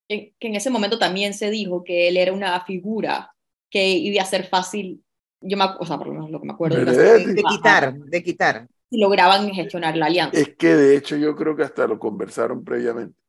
que, 0.07 0.35
en 0.41 0.57
ese 0.57 0.69
momento 0.69 0.99
también 0.99 1.33
se 1.33 1.49
dijo 1.49 1.83
que 1.85 2.09
él 2.09 2.19
era 2.19 2.35
una 2.35 2.61
figura 2.67 3.35
que 3.71 3.89
iba 3.93 4.23
a 4.23 4.27
ser 4.27 4.45
fácil, 4.45 5.03
yo 5.41 5.57
me, 5.57 5.65
o 5.81 5.87
sea, 5.87 5.97
por 5.97 6.09
lo 6.09 6.13
menos 6.13 6.31
lo 6.31 6.39
que 6.39 6.47
me 6.47 6.53
acuerdo. 6.53 6.85
De, 6.85 7.27
de 7.29 7.43
quitar, 7.43 7.95
de 7.95 8.23
quitar. 8.23 8.69
Si 8.91 8.99
lograban 9.01 9.49
gestionar 9.51 9.97
la 9.97 10.07
alianza. 10.07 10.39
Es 10.39 10.57
que 10.57 10.75
de 10.75 10.97
hecho 10.97 11.17
yo 11.17 11.35
creo 11.37 11.55
que 11.57 11.63
hasta 11.63 11.87
lo 11.87 11.99
conversaron 11.99 12.65
previamente. 12.65 13.21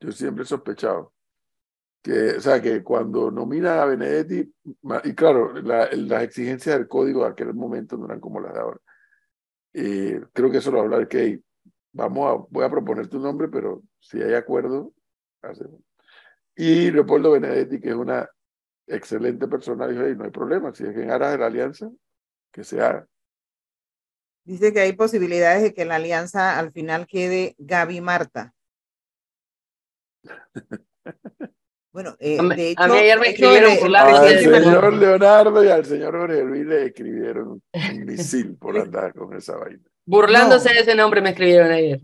Yo 0.00 0.12
siempre 0.12 0.44
he 0.44 0.46
sospechado 0.46 1.12
que, 2.02 2.36
o 2.36 2.40
sea, 2.40 2.60
que 2.60 2.82
cuando 2.82 3.30
nominan 3.30 3.78
a 3.78 3.84
Benedetti, 3.86 4.52
y 5.04 5.14
claro, 5.14 5.54
la- 5.54 5.88
las 5.92 6.22
exigencias 6.22 6.76
del 6.76 6.88
código 6.88 7.24
de 7.24 7.30
aquel 7.30 7.54
momento 7.54 7.96
no 7.96 8.04
eran 8.06 8.20
como 8.20 8.40
las 8.40 8.52
de 8.52 8.60
ahora. 8.60 8.78
Eh, 9.72 10.20
creo 10.32 10.50
que 10.50 10.58
eso 10.58 10.70
lo 10.70 10.76
va 10.78 10.82
a 10.82 10.86
hablar 10.86 11.08
que 11.08 11.40
vamos 11.92 12.30
a, 12.30 12.46
voy 12.50 12.64
a 12.64 12.70
proponer 12.70 13.08
tu 13.08 13.18
nombre, 13.18 13.48
pero 13.48 13.82
si 14.00 14.20
hay 14.20 14.34
acuerdo, 14.34 14.92
hacemos. 15.42 15.80
Y 16.56 16.90
Leopoldo 16.90 17.32
Benedetti, 17.32 17.80
que 17.80 17.88
es 17.88 17.94
una 17.94 18.28
excelente 18.86 19.48
persona, 19.48 19.88
dijo, 19.88 20.02
"Ey, 20.02 20.14
no 20.14 20.24
hay 20.24 20.30
problema, 20.30 20.74
si 20.74 20.84
es 20.84 20.94
en 20.96 21.10
aras 21.10 21.32
de 21.32 21.38
la 21.38 21.46
alianza, 21.46 21.90
que 22.52 22.62
se 22.64 22.80
haga. 22.80 23.06
Dice 24.44 24.72
que 24.72 24.80
hay 24.80 24.92
posibilidades 24.92 25.62
de 25.62 25.72
que 25.74 25.84
la 25.84 25.96
alianza 25.96 26.58
al 26.58 26.70
final 26.70 27.06
quede 27.06 27.54
Gaby 27.58 28.00
Marta. 28.00 28.54
Bueno, 31.92 32.16
eh, 32.18 32.38
A 32.40 32.42
mí- 32.42 32.56
de 32.56 32.70
hecho, 32.70 32.82
a 32.82 32.88
mí 32.88 32.98
ayer 32.98 33.20
me 33.20 33.28
escribieron 33.28 33.76
por 33.78 33.88
la 33.88 34.00
Al 34.02 34.28
señor 34.40 34.92
Leonardo 34.94 35.62
y 35.64 35.68
al 35.68 35.84
señor 35.84 36.18
Jorge 36.18 36.42
Luis 36.42 36.66
le 36.66 36.86
escribieron 36.86 37.62
un 37.72 38.04
misil 38.04 38.56
por 38.60 38.76
andar 38.76 39.14
con 39.14 39.32
esa 39.36 39.56
vaina. 39.56 39.78
Burlándose 40.04 40.70
No. 40.70 40.74
de 40.74 40.80
ese 40.80 40.94
nombre 40.96 41.20
me 41.20 41.30
escribieron 41.30 41.70
ayer. 41.70 42.00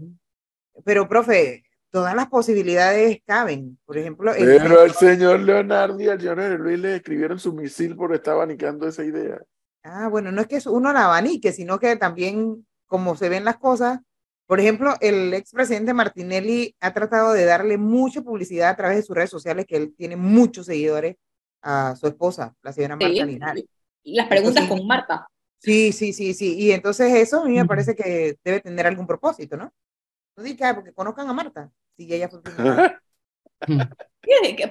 Pero, 0.85 1.09
profe, 1.09 1.65
todas 1.91 2.15
las 2.15 2.29
posibilidades 2.29 3.19
caben. 3.27 3.81
Por 3.85 3.99
ejemplo, 3.99 4.33
el- 4.33 4.45
Pero 4.63 4.81
al 4.81 4.93
señor 4.93 5.41
Leonardo 5.41 5.99
y 6.01 6.07
al 6.09 6.21
señor 6.21 6.37
Jorge 6.41 6.59
Luis 6.59 6.79
le 6.79 6.95
escribieron 6.95 7.41
su 7.41 7.53
misil 7.53 7.97
porque 7.97 8.15
estaba 8.19 8.45
abanicando 8.45 8.87
esa 8.87 9.03
idea. 9.03 9.41
Ah, 9.83 10.09
bueno, 10.09 10.31
no 10.33 10.41
es 10.43 10.47
que 10.47 10.57
es 10.57 10.67
uno 10.67 10.93
la 10.93 11.05
abanique, 11.07 11.53
sino 11.53 11.79
que 11.79 11.97
también, 11.97 12.67
como 12.87 13.17
se 13.17 13.29
ven 13.29 13.45
las 13.45 13.57
cosas, 13.59 14.01
por 14.47 14.61
ejemplo, 14.61 14.95
el 15.01 15.33
expresidente 15.33 15.95
Martinelli 15.95 16.75
ha 16.81 16.93
tratado 16.93 17.33
de 17.33 17.45
darle 17.45 17.79
mucha 17.79 18.21
publicidad 18.23 18.71
a 18.71 18.77
través 18.77 18.97
de 18.99 19.03
sus 19.05 19.15
redes 19.17 19.31
sociales, 19.31 19.65
que 19.67 19.77
él 19.77 19.95
tiene 19.97 20.17
muchos 20.17 20.67
seguidores 20.67 21.17
a 21.63 21.95
su 21.97 22.07
esposa, 22.09 22.55
la 22.63 22.73
señora 22.73 22.97
Sí, 22.99 23.05
Marta 23.05 23.25
Linares. 23.27 23.65
y 24.03 24.15
las 24.17 24.29
preguntas 24.29 24.63
Entonces- 24.65 24.79
con 24.81 24.87
Marta. 24.89 25.27
Sí, 25.63 25.93
sí, 25.93 26.13
sí, 26.15 26.33
sí. 26.35 26.57
Y 26.59 26.73
entonces 26.73 27.13
eso 27.15 27.43
a 27.43 27.45
mí 27.45 27.55
me 27.55 27.67
parece 27.67 27.95
que 27.95 28.39
debe 28.43 28.61
tener 28.61 28.87
algún 28.87 29.07
propósito, 29.07 29.59
¿no? 29.59 29.73
No 30.37 30.43
diga, 30.43 30.75
porque 30.75 30.95
conozcan 30.95 31.29
a 31.29 31.35
Marta. 31.35 31.71
Sí, 31.97 32.09
ella 32.11 32.29
fue 32.31 32.43
primera. 32.43 33.03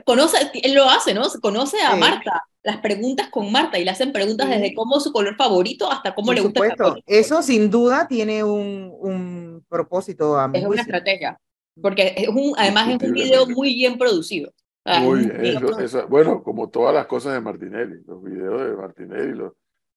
Conoce, 0.06 0.38
él 0.64 0.74
lo 0.74 0.86
hace, 0.90 1.14
¿no? 1.14 1.24
Conoce 1.42 1.78
a 1.82 1.94
Sí. 1.94 2.00
Marta, 2.00 2.44
las 2.64 2.78
preguntas 2.78 3.30
con 3.30 3.52
Marta 3.52 3.78
y 3.80 3.84
le 3.86 3.92
hacen 3.92 4.12
preguntas 4.12 4.48
Sí. 4.48 4.54
desde 4.54 4.74
cómo 4.74 4.98
es 4.98 5.04
su 5.04 5.12
color 5.12 5.36
favorito 5.36 5.92
hasta 5.92 6.14
cómo 6.14 6.28
Por 6.28 6.36
le 6.36 6.42
gusta 6.42 6.60
el 6.66 6.72
supuesto, 6.72 6.96
café. 6.96 7.04
eso 7.20 7.42
sin 7.42 7.70
duda 7.70 8.08
tiene 8.08 8.44
un, 8.44 8.92
un 9.00 9.66
propósito 9.68 10.38
a 10.40 10.50
Es 10.54 10.66
una 10.66 10.82
estrategia, 10.82 11.40
porque 11.82 12.14
es 12.16 12.28
un, 12.30 12.54
además 12.58 12.90
es 12.90 13.08
un 13.08 13.14
video 13.14 13.48
muy 13.48 13.74
bien 13.76 13.98
producido. 13.98 14.52
Muy 14.86 15.20
bien. 15.26 15.42
bien 15.42 15.46
eso- 15.58 15.60
producido. 15.60 15.86
eso- 15.86 16.08
bueno, 16.08 16.42
como 16.44 16.70
todas 16.70 16.94
las 16.94 17.06
cosas 17.08 17.34
de 17.34 17.42
Martinelli, 17.42 18.02
los 18.06 18.24
videos 18.24 18.62
de 18.70 18.76
Martinelli, 18.76 19.34
los, 19.34 19.54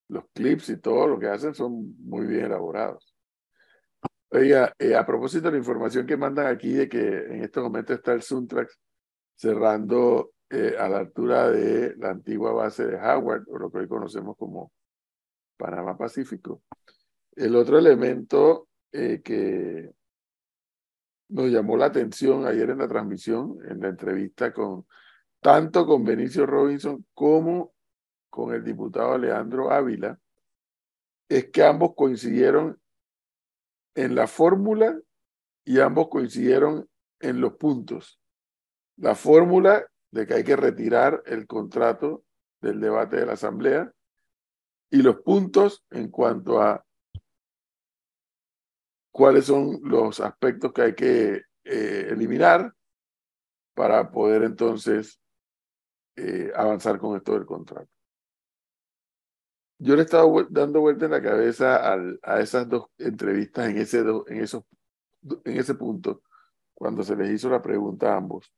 los 0.08 0.24
clips 0.34 0.68
y 0.70 0.76
todo 0.78 1.06
lo 1.06 1.18
que 1.18 1.28
hacen 1.28 1.54
son 1.54 1.94
muy 2.04 2.26
bien 2.26 2.46
elaborados. 2.46 3.14
Oiga, 4.30 4.72
eh, 4.78 4.94
a 4.94 5.04
propósito 5.04 5.44
de 5.46 5.52
la 5.52 5.58
información 5.58 6.06
que 6.06 6.16
mandan 6.16 6.46
aquí 6.46 6.70
de 6.72 6.88
que 6.88 6.98
en 6.98 7.44
este 7.44 7.60
momento 7.60 7.92
está 7.92 8.12
el 8.12 8.22
Suntrax 8.22 8.78
cerrando 9.34 10.32
eh, 10.50 10.76
a 10.78 10.88
la 10.88 10.98
altura 10.98 11.50
de 11.50 11.96
la 11.96 12.10
antigua 12.10 12.52
base 12.52 12.86
de 12.86 12.96
Howard, 12.96 13.44
o 13.48 13.58
lo 13.58 13.70
que 13.70 13.78
hoy 13.78 13.88
conocemos 13.88 14.36
como 14.36 14.72
Panamá 15.56 15.96
Pacífico. 15.96 16.62
El 17.34 17.56
otro 17.56 17.78
elemento 17.78 18.68
eh, 18.92 19.22
que 19.22 19.90
nos 21.28 21.50
llamó 21.50 21.76
la 21.76 21.86
atención 21.86 22.46
ayer 22.46 22.70
en 22.70 22.78
la 22.78 22.88
transmisión, 22.88 23.58
en 23.68 23.80
la 23.80 23.88
entrevista 23.88 24.52
con 24.52 24.86
tanto 25.40 25.86
con 25.86 26.04
Benicio 26.04 26.46
Robinson 26.46 27.04
como 27.14 27.72
con 28.30 28.54
el 28.54 28.62
diputado 28.62 29.14
Alejandro 29.14 29.70
Ávila, 29.70 30.18
es 31.28 31.50
que 31.50 31.64
ambos 31.64 31.94
coincidieron 31.96 32.80
en 33.94 34.14
la 34.14 34.26
fórmula 34.26 34.98
y 35.64 35.80
ambos 35.80 36.08
coincidieron 36.08 36.88
en 37.20 37.40
los 37.40 37.54
puntos. 37.54 38.21
La 38.96 39.14
fórmula 39.14 39.86
de 40.10 40.26
que 40.26 40.34
hay 40.34 40.44
que 40.44 40.56
retirar 40.56 41.22
el 41.26 41.46
contrato 41.46 42.24
del 42.60 42.80
debate 42.80 43.16
de 43.16 43.26
la 43.26 43.32
Asamblea 43.32 43.92
y 44.90 45.02
los 45.02 45.20
puntos 45.22 45.84
en 45.90 46.10
cuanto 46.10 46.60
a 46.60 46.84
cuáles 49.10 49.46
son 49.46 49.80
los 49.82 50.20
aspectos 50.20 50.72
que 50.72 50.82
hay 50.82 50.94
que 50.94 51.42
eh, 51.64 52.08
eliminar 52.10 52.74
para 53.74 54.10
poder 54.10 54.42
entonces 54.42 55.20
eh, 56.16 56.52
avanzar 56.54 56.98
con 56.98 57.16
esto 57.16 57.32
del 57.32 57.46
contrato. 57.46 57.88
Yo 59.78 59.94
le 59.94 60.02
he 60.02 60.04
estado 60.04 60.46
dando 60.50 60.80
vuelta 60.80 61.06
en 61.06 61.10
la 61.10 61.22
cabeza 61.22 61.92
a 62.22 62.40
esas 62.40 62.68
dos 62.68 62.86
entrevistas 62.98 63.68
en 63.68 63.78
ese, 63.78 63.98
en, 64.00 64.40
esos, 64.40 64.62
en 65.44 65.56
ese 65.58 65.74
punto, 65.74 66.22
cuando 66.72 67.02
se 67.02 67.16
les 67.16 67.30
hizo 67.30 67.48
la 67.48 67.60
pregunta 67.60 68.12
a 68.12 68.16
ambos, 68.18 68.52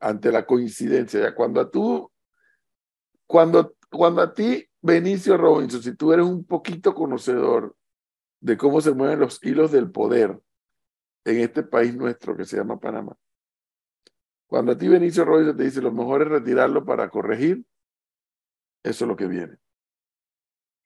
ante 0.00 0.30
la 0.30 0.46
coincidencia, 0.46 1.20
ya 1.20 1.34
cuando 1.34 1.60
a 1.60 1.70
tú, 1.70 2.10
cuando, 3.26 3.76
cuando 3.90 4.22
a 4.22 4.32
ti, 4.32 4.68
Benicio 4.80 5.36
Robinson, 5.36 5.82
si 5.82 5.96
tú 5.96 6.12
eres 6.12 6.26
un 6.26 6.44
poquito 6.44 6.94
conocedor 6.94 7.74
de 8.40 8.56
cómo 8.56 8.80
se 8.80 8.92
mueven 8.92 9.20
los 9.20 9.42
hilos 9.42 9.72
del 9.72 9.90
poder 9.90 10.40
en 11.24 11.40
este 11.40 11.62
país 11.62 11.94
nuestro 11.94 12.36
que 12.36 12.44
se 12.44 12.56
llama 12.56 12.78
Panamá. 12.78 13.16
Cuando 14.46 14.72
a 14.72 14.78
ti 14.78 14.86
Benicio 14.86 15.24
Robinson 15.24 15.56
te 15.56 15.64
dice 15.64 15.82
lo 15.82 15.90
mejor 15.90 16.22
es 16.22 16.28
retirarlo 16.28 16.84
para 16.84 17.10
corregir, 17.10 17.64
eso 18.84 19.04
es 19.04 19.08
lo 19.08 19.16
que 19.16 19.26
viene. 19.26 19.56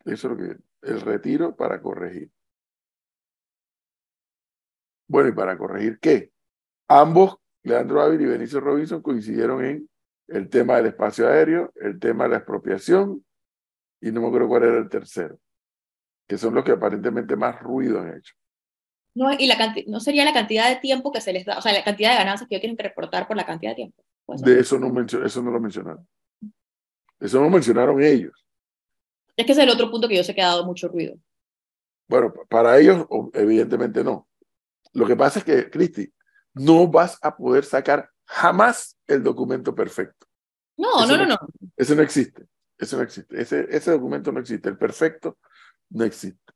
Eso 0.06 0.28
es 0.28 0.30
lo 0.30 0.36
que 0.36 0.42
viene. 0.44 0.60
El 0.80 1.00
retiro 1.02 1.54
para 1.54 1.82
corregir. 1.82 2.30
Bueno, 5.06 5.28
¿y 5.28 5.32
para 5.32 5.58
corregir 5.58 5.98
qué? 6.00 6.32
Ambos, 6.88 7.36
Leandro 7.62 8.00
Ávila 8.00 8.22
y 8.22 8.26
Benicio 8.26 8.60
Robinson, 8.60 9.02
coincidieron 9.02 9.64
en 9.64 9.88
el 10.28 10.48
tema 10.48 10.76
del 10.76 10.86
espacio 10.86 11.28
aéreo, 11.28 11.72
el 11.76 11.98
tema 11.98 12.24
de 12.24 12.30
la 12.30 12.36
expropiación, 12.36 13.24
y 14.00 14.10
no 14.12 14.22
me 14.22 14.28
acuerdo 14.28 14.48
cuál 14.48 14.64
era 14.64 14.78
el 14.78 14.88
tercero, 14.88 15.38
que 16.26 16.38
son 16.38 16.54
los 16.54 16.64
que 16.64 16.72
aparentemente 16.72 17.36
más 17.36 17.60
ruido 17.60 18.00
han 18.00 18.16
hecho. 18.16 18.34
No, 19.14 19.32
y 19.32 19.46
la 19.46 19.74
no 19.88 19.98
sería 19.98 20.24
la 20.24 20.32
cantidad 20.32 20.68
de 20.68 20.76
tiempo 20.76 21.10
que 21.10 21.20
se 21.20 21.32
les 21.32 21.44
da, 21.44 21.58
o 21.58 21.62
sea, 21.62 21.72
la 21.72 21.84
cantidad 21.84 22.12
de 22.12 22.18
ganancias 22.18 22.48
que 22.48 22.54
ellos 22.54 22.62
tienen 22.62 22.76
que 22.76 22.84
reportar 22.84 23.26
por 23.26 23.36
la 23.36 23.44
cantidad 23.44 23.72
de 23.72 23.76
tiempo. 23.76 24.02
De 24.38 24.60
eso 24.60 24.78
no, 24.78 24.86
eso 25.00 25.42
no 25.42 25.50
lo 25.50 25.60
mencionaron. 25.60 26.06
Eso 27.18 27.40
no 27.40 27.50
mencionaron 27.50 28.02
ellos. 28.02 28.46
Es 29.36 29.44
que 29.44 29.52
ese 29.52 29.62
es 29.62 29.68
el 29.68 29.74
otro 29.74 29.90
punto 29.90 30.08
que 30.08 30.16
yo 30.16 30.22
sé 30.22 30.34
que 30.34 30.42
ha 30.42 30.48
dado 30.48 30.64
mucho 30.64 30.88
ruido. 30.88 31.16
Bueno, 32.08 32.32
para 32.48 32.78
ellos, 32.78 33.06
evidentemente 33.34 34.04
no. 34.04 34.28
Lo 34.92 35.06
que 35.06 35.16
pasa 35.16 35.40
es 35.40 35.44
que, 35.44 35.70
Cristi, 35.70 36.12
no 36.54 36.88
vas 36.88 37.18
a 37.22 37.36
poder 37.36 37.64
sacar 37.64 38.10
jamás 38.24 38.96
el 39.06 39.22
documento 39.22 39.74
perfecto. 39.74 40.26
No, 40.76 41.06
no, 41.06 41.16
no, 41.16 41.26
no. 41.26 41.36
Ese 41.76 41.94
no 41.94 42.02
existe. 42.02 42.46
Eso 42.78 42.96
no 42.96 43.02
existe. 43.02 43.40
Ese, 43.40 43.66
ese 43.68 43.90
documento 43.90 44.32
no 44.32 44.40
existe. 44.40 44.68
El 44.68 44.78
perfecto 44.78 45.38
no 45.90 46.04
existe. 46.04 46.52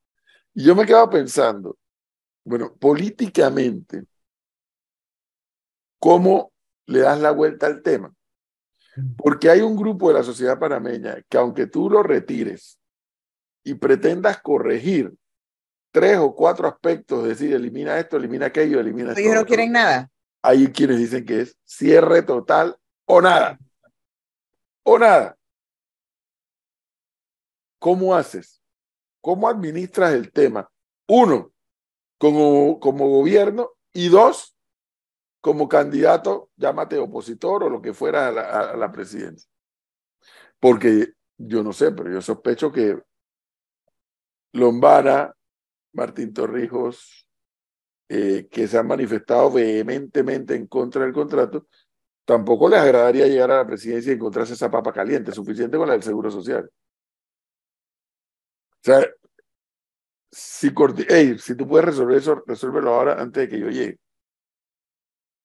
Y 0.55 0.65
yo 0.65 0.75
me 0.75 0.87
quedaba 0.87 1.11
pensando, 1.11 1.77
bueno, 2.45 2.75
políticamente, 2.77 4.05
¿cómo 5.99 6.53
le 6.87 7.01
das 7.01 7.21
la 7.21 7.33
vuelta 7.33 7.67
al 7.67 7.83
tema? 7.83 8.15
Porque 9.17 9.51
hay 9.51 9.61
un 9.61 9.77
grupo 9.77 10.09
de 10.09 10.15
la 10.15 10.23
sociedad 10.23 10.59
panameña 10.59 11.23
que 11.29 11.37
aunque 11.37 11.67
tú 11.67 11.91
lo 11.91 12.03
retires 12.03 12.79
y 13.65 13.75
pretendas 13.75 14.41
corregir 14.41 15.13
tres 15.95 16.19
o 16.19 16.35
cuatro 16.35 16.67
aspectos, 16.67 17.23
decir, 17.23 17.55
elimina 17.55 17.97
esto, 18.01 18.17
elimina 18.17 18.47
aquello, 18.47 18.81
elimina 18.81 19.11
esto. 19.11 19.21
Ellos 19.21 19.37
no 19.37 19.47
quieren 19.47 19.71
nada. 19.71 20.11
Hay 20.43 20.67
quienes 20.73 20.99
dicen 20.99 21.25
que 21.25 21.43
es 21.43 21.57
cierre 21.63 22.23
total 22.23 22.77
o 23.07 23.21
nada. 23.23 23.61
O 24.83 24.99
nada. 24.99 25.39
¿Cómo 27.79 28.13
haces? 28.13 28.61
¿Cómo 29.21 29.49
administras 29.49 30.15
el 30.15 30.33
tema? 30.33 30.69
Uno, 31.07 31.53
como, 32.19 32.81
como 32.81 33.09
gobierno 33.09 33.71
y 33.93 34.09
dos, 34.09 34.57
como 35.41 35.69
candidato, 35.69 36.51
llámate 36.57 36.99
opositor 36.99 37.63
o 37.63 37.71
lo 37.71 37.81
que 37.81 37.95
fuera 37.95 38.27
a 38.27 38.33
la, 38.33 38.71
a 38.73 38.77
la 38.77 38.91
presidencia. 38.91 39.49
Porque 40.59 41.13
yo 41.39 41.63
no 41.63 41.73
sé, 41.73 41.93
pero 41.93 42.11
yo 42.11 42.21
sospecho 42.21 42.73
que 42.73 43.01
Lombana, 44.55 45.33
Martín 45.95 46.33
Torrijos, 46.33 47.29
eh, 48.09 48.49
que 48.51 48.69
se 48.69 48.79
han 48.79 48.87
manifestado 48.87 49.51
vehementemente 49.51 50.55
en 50.55 50.67
contra 50.67 51.05
del 51.05 51.13
contrato, 51.13 51.67
tampoco 52.25 52.69
les 52.69 52.81
agradaría 52.81 53.27
llegar 53.27 53.51
a 53.51 53.59
la 53.59 53.67
presidencia 53.67 54.13
y 54.13 54.17
encontrarse 54.17 54.55
esa 54.55 54.71
papa 54.71 54.93
caliente, 54.93 55.33
suficiente 55.33 55.77
con 55.77 55.89
la 55.89 55.95
del 55.95 56.03
Seguro 56.03 56.31
Social. 56.31 56.71
O 58.71 58.85
sea, 58.85 59.07
si, 60.31 60.71
si 61.39 61.57
tú 61.57 61.67
puedes 61.67 61.87
resolver 61.87 62.19
eso, 62.19 62.43
resuélvelo 62.47 62.95
ahora 62.95 63.21
antes 63.21 63.43
de 63.43 63.49
que 63.49 63.61
yo 63.61 63.69
llegue. 63.69 63.99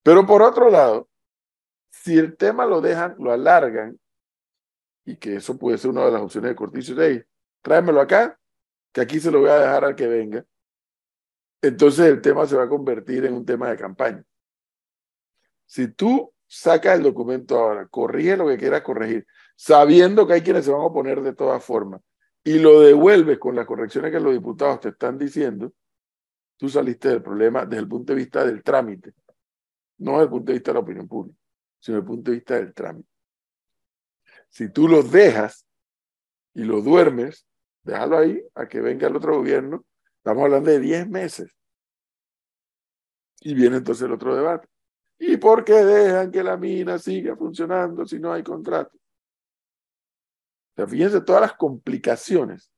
Pero 0.03 0.25
por 0.25 0.41
otro 0.41 0.69
lado, 0.69 1.07
si 1.89 2.17
el 2.17 2.35
tema 2.35 2.65
lo 2.65 2.81
dejan, 2.81 3.15
lo 3.19 3.31
alargan, 3.31 3.99
y 5.05 5.17
que 5.17 5.35
eso 5.35 5.57
puede 5.57 5.77
ser 5.77 5.91
una 5.91 6.05
de 6.05 6.11
las 6.11 6.21
opciones 6.21 6.51
de 6.51 6.55
Corticio, 6.55 6.95
hey, 6.99 7.23
tráemelo 7.61 8.01
acá, 8.01 8.38
que 8.91 9.01
aquí 9.01 9.19
se 9.19 9.31
lo 9.31 9.41
voy 9.41 9.49
a 9.49 9.59
dejar 9.59 9.85
al 9.85 9.95
que 9.95 10.07
venga, 10.07 10.45
entonces 11.61 12.05
el 12.05 12.21
tema 12.21 12.45
se 12.45 12.55
va 12.55 12.63
a 12.63 12.69
convertir 12.69 13.25
en 13.25 13.33
un 13.33 13.45
tema 13.45 13.69
de 13.69 13.77
campaña. 13.77 14.23
Si 15.65 15.89
tú 15.89 16.33
sacas 16.47 16.97
el 16.97 17.03
documento 17.03 17.57
ahora, 17.59 17.87
corrige 17.87 18.37
lo 18.37 18.47
que 18.47 18.57
quieras 18.57 18.81
corregir, 18.81 19.27
sabiendo 19.55 20.25
que 20.25 20.33
hay 20.33 20.41
quienes 20.41 20.65
se 20.65 20.71
van 20.71 20.81
a 20.81 20.85
oponer 20.85 21.21
de 21.21 21.35
todas 21.35 21.63
formas, 21.63 22.01
y 22.43 22.57
lo 22.59 22.79
devuelves 22.79 23.37
con 23.37 23.55
las 23.55 23.65
correcciones 23.65 24.11
que 24.11 24.19
los 24.19 24.33
diputados 24.33 24.79
te 24.79 24.89
están 24.89 25.17
diciendo, 25.17 25.73
tú 26.57 26.69
saliste 26.69 27.09
del 27.09 27.21
problema 27.21 27.65
desde 27.65 27.81
el 27.81 27.87
punto 27.87 28.13
de 28.13 28.19
vista 28.19 28.43
del 28.45 28.63
trámite, 28.63 29.13
no 29.99 30.13
desde 30.13 30.23
el 30.23 30.29
punto 30.29 30.51
de 30.51 30.53
vista 30.53 30.71
de 30.71 30.73
la 30.73 30.79
opinión 30.79 31.07
pública, 31.07 31.37
sino 31.79 31.97
desde 31.97 32.03
el 32.03 32.07
punto 32.07 32.31
de 32.31 32.37
vista 32.37 32.55
del 32.55 32.73
trámite. 32.73 33.09
Si 34.49 34.69
tú 34.69 34.87
los 34.87 35.11
dejas 35.11 35.67
y 36.53 36.63
los 36.63 36.83
duermes, 36.83 37.45
déjalo 37.83 38.17
ahí 38.17 38.41
a 38.55 38.67
que 38.67 38.81
venga 38.81 39.07
el 39.07 39.15
otro 39.15 39.37
gobierno, 39.37 39.85
estamos 40.17 40.43
hablando 40.43 40.69
de 40.69 40.79
10 40.79 41.09
meses. 41.09 41.49
Y 43.41 43.53
viene 43.53 43.77
entonces 43.77 44.05
el 44.05 44.13
otro 44.13 44.35
debate. 44.35 44.67
¿Y 45.17 45.37
por 45.37 45.63
qué 45.63 45.73
dejan 45.73 46.31
que 46.31 46.43
la 46.43 46.57
mina 46.57 46.97
siga 46.97 47.35
funcionando 47.35 48.05
si 48.05 48.19
no 48.19 48.31
hay 48.31 48.43
contrato? 48.43 48.97
fíjense 50.87 51.19
todas 51.19 51.41
las 51.41 51.53
complicaciones 51.55 52.71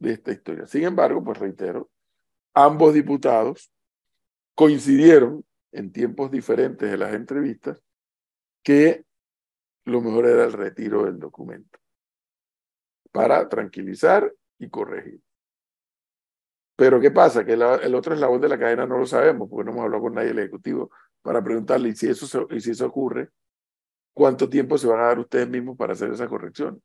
de 0.00 0.14
esta 0.14 0.32
historia. 0.32 0.66
Sin 0.66 0.82
embargo, 0.82 1.22
pues 1.22 1.38
reitero, 1.38 1.88
ambos 2.52 2.94
diputados 2.94 3.72
coincidieron 4.56 5.44
en 5.70 5.92
tiempos 5.92 6.32
diferentes 6.32 6.90
de 6.90 6.96
las 6.96 7.14
entrevistas 7.14 7.80
que 8.64 9.04
lo 9.84 10.00
mejor 10.00 10.26
era 10.26 10.44
el 10.44 10.52
retiro 10.52 11.04
del 11.04 11.20
documento 11.20 11.78
para 13.16 13.48
tranquilizar 13.48 14.30
y 14.58 14.68
corregir. 14.68 15.20
Pero 16.76 17.00
¿qué 17.00 17.10
pasa? 17.10 17.44
Que 17.46 17.54
el 17.54 17.94
otro 17.94 18.14
eslabón 18.14 18.40
de 18.40 18.48
la 18.48 18.58
cadena 18.58 18.84
no 18.84 18.98
lo 18.98 19.06
sabemos 19.06 19.48
porque 19.48 19.64
no 19.64 19.70
hemos 19.70 19.84
hablado 19.84 20.02
con 20.02 20.14
nadie 20.14 20.28
del 20.28 20.40
Ejecutivo 20.40 20.90
para 21.22 21.42
preguntarle, 21.42 21.94
si 21.96 22.08
eso, 22.08 22.46
y 22.50 22.60
si 22.60 22.72
eso 22.72 22.86
ocurre, 22.86 23.30
¿cuánto 24.12 24.48
tiempo 24.48 24.76
se 24.76 24.86
van 24.86 25.00
a 25.00 25.06
dar 25.06 25.18
ustedes 25.18 25.48
mismos 25.48 25.76
para 25.76 25.94
hacer 25.94 26.12
esa 26.12 26.28
corrección? 26.28 26.82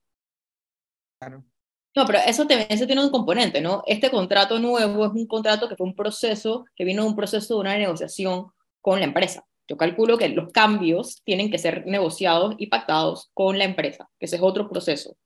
No, 1.94 2.06
pero 2.06 2.20
eso, 2.26 2.48
eso 2.48 2.86
tiene 2.88 3.04
un 3.04 3.12
componente, 3.12 3.60
¿no? 3.60 3.84
Este 3.86 4.10
contrato 4.10 4.58
nuevo 4.58 5.06
es 5.06 5.12
un 5.12 5.28
contrato 5.28 5.68
que 5.68 5.76
fue 5.76 5.86
un 5.86 5.96
proceso, 5.96 6.66
que 6.76 6.86
vino 6.86 7.04
de 7.04 7.10
un 7.10 7.16
proceso 7.18 7.56
de 7.56 7.60
una 7.60 7.78
negociación 7.78 8.48
con 8.80 9.00
la 9.00 9.06
empresa. 9.06 9.46
Yo 9.68 9.76
calculo 9.76 10.18
que 10.18 10.30
los 10.30 10.52
cambios 10.54 11.22
tienen 11.24 11.52
que 11.52 11.58
ser 11.58 11.86
negociados 11.86 12.56
y 12.58 12.68
pactados 12.68 13.30
con 13.34 13.58
la 13.58 13.66
empresa, 13.66 14.10
que 14.18 14.26
ese 14.26 14.38
es 14.38 14.42
otro 14.42 14.70
proceso, 14.70 15.18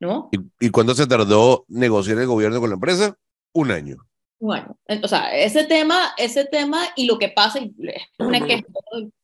¿no? 0.00 0.30
¿Y, 0.32 0.66
y 0.66 0.70
cuándo 0.70 0.94
se 0.94 1.06
tardó 1.06 1.64
negociar 1.68 2.18
el 2.18 2.26
gobierno 2.26 2.60
con 2.60 2.70
la 2.70 2.74
empresa? 2.74 3.16
Un 3.52 3.70
año. 3.70 3.96
Bueno, 4.40 4.78
o 5.02 5.08
sea, 5.08 5.36
ese 5.36 5.64
tema, 5.64 6.14
ese 6.16 6.46
tema 6.46 6.80
y 6.96 7.04
lo 7.04 7.18
que 7.18 7.28
pasa, 7.28 7.58
es 7.58 7.70
una 8.18 8.40
queja 8.40 8.64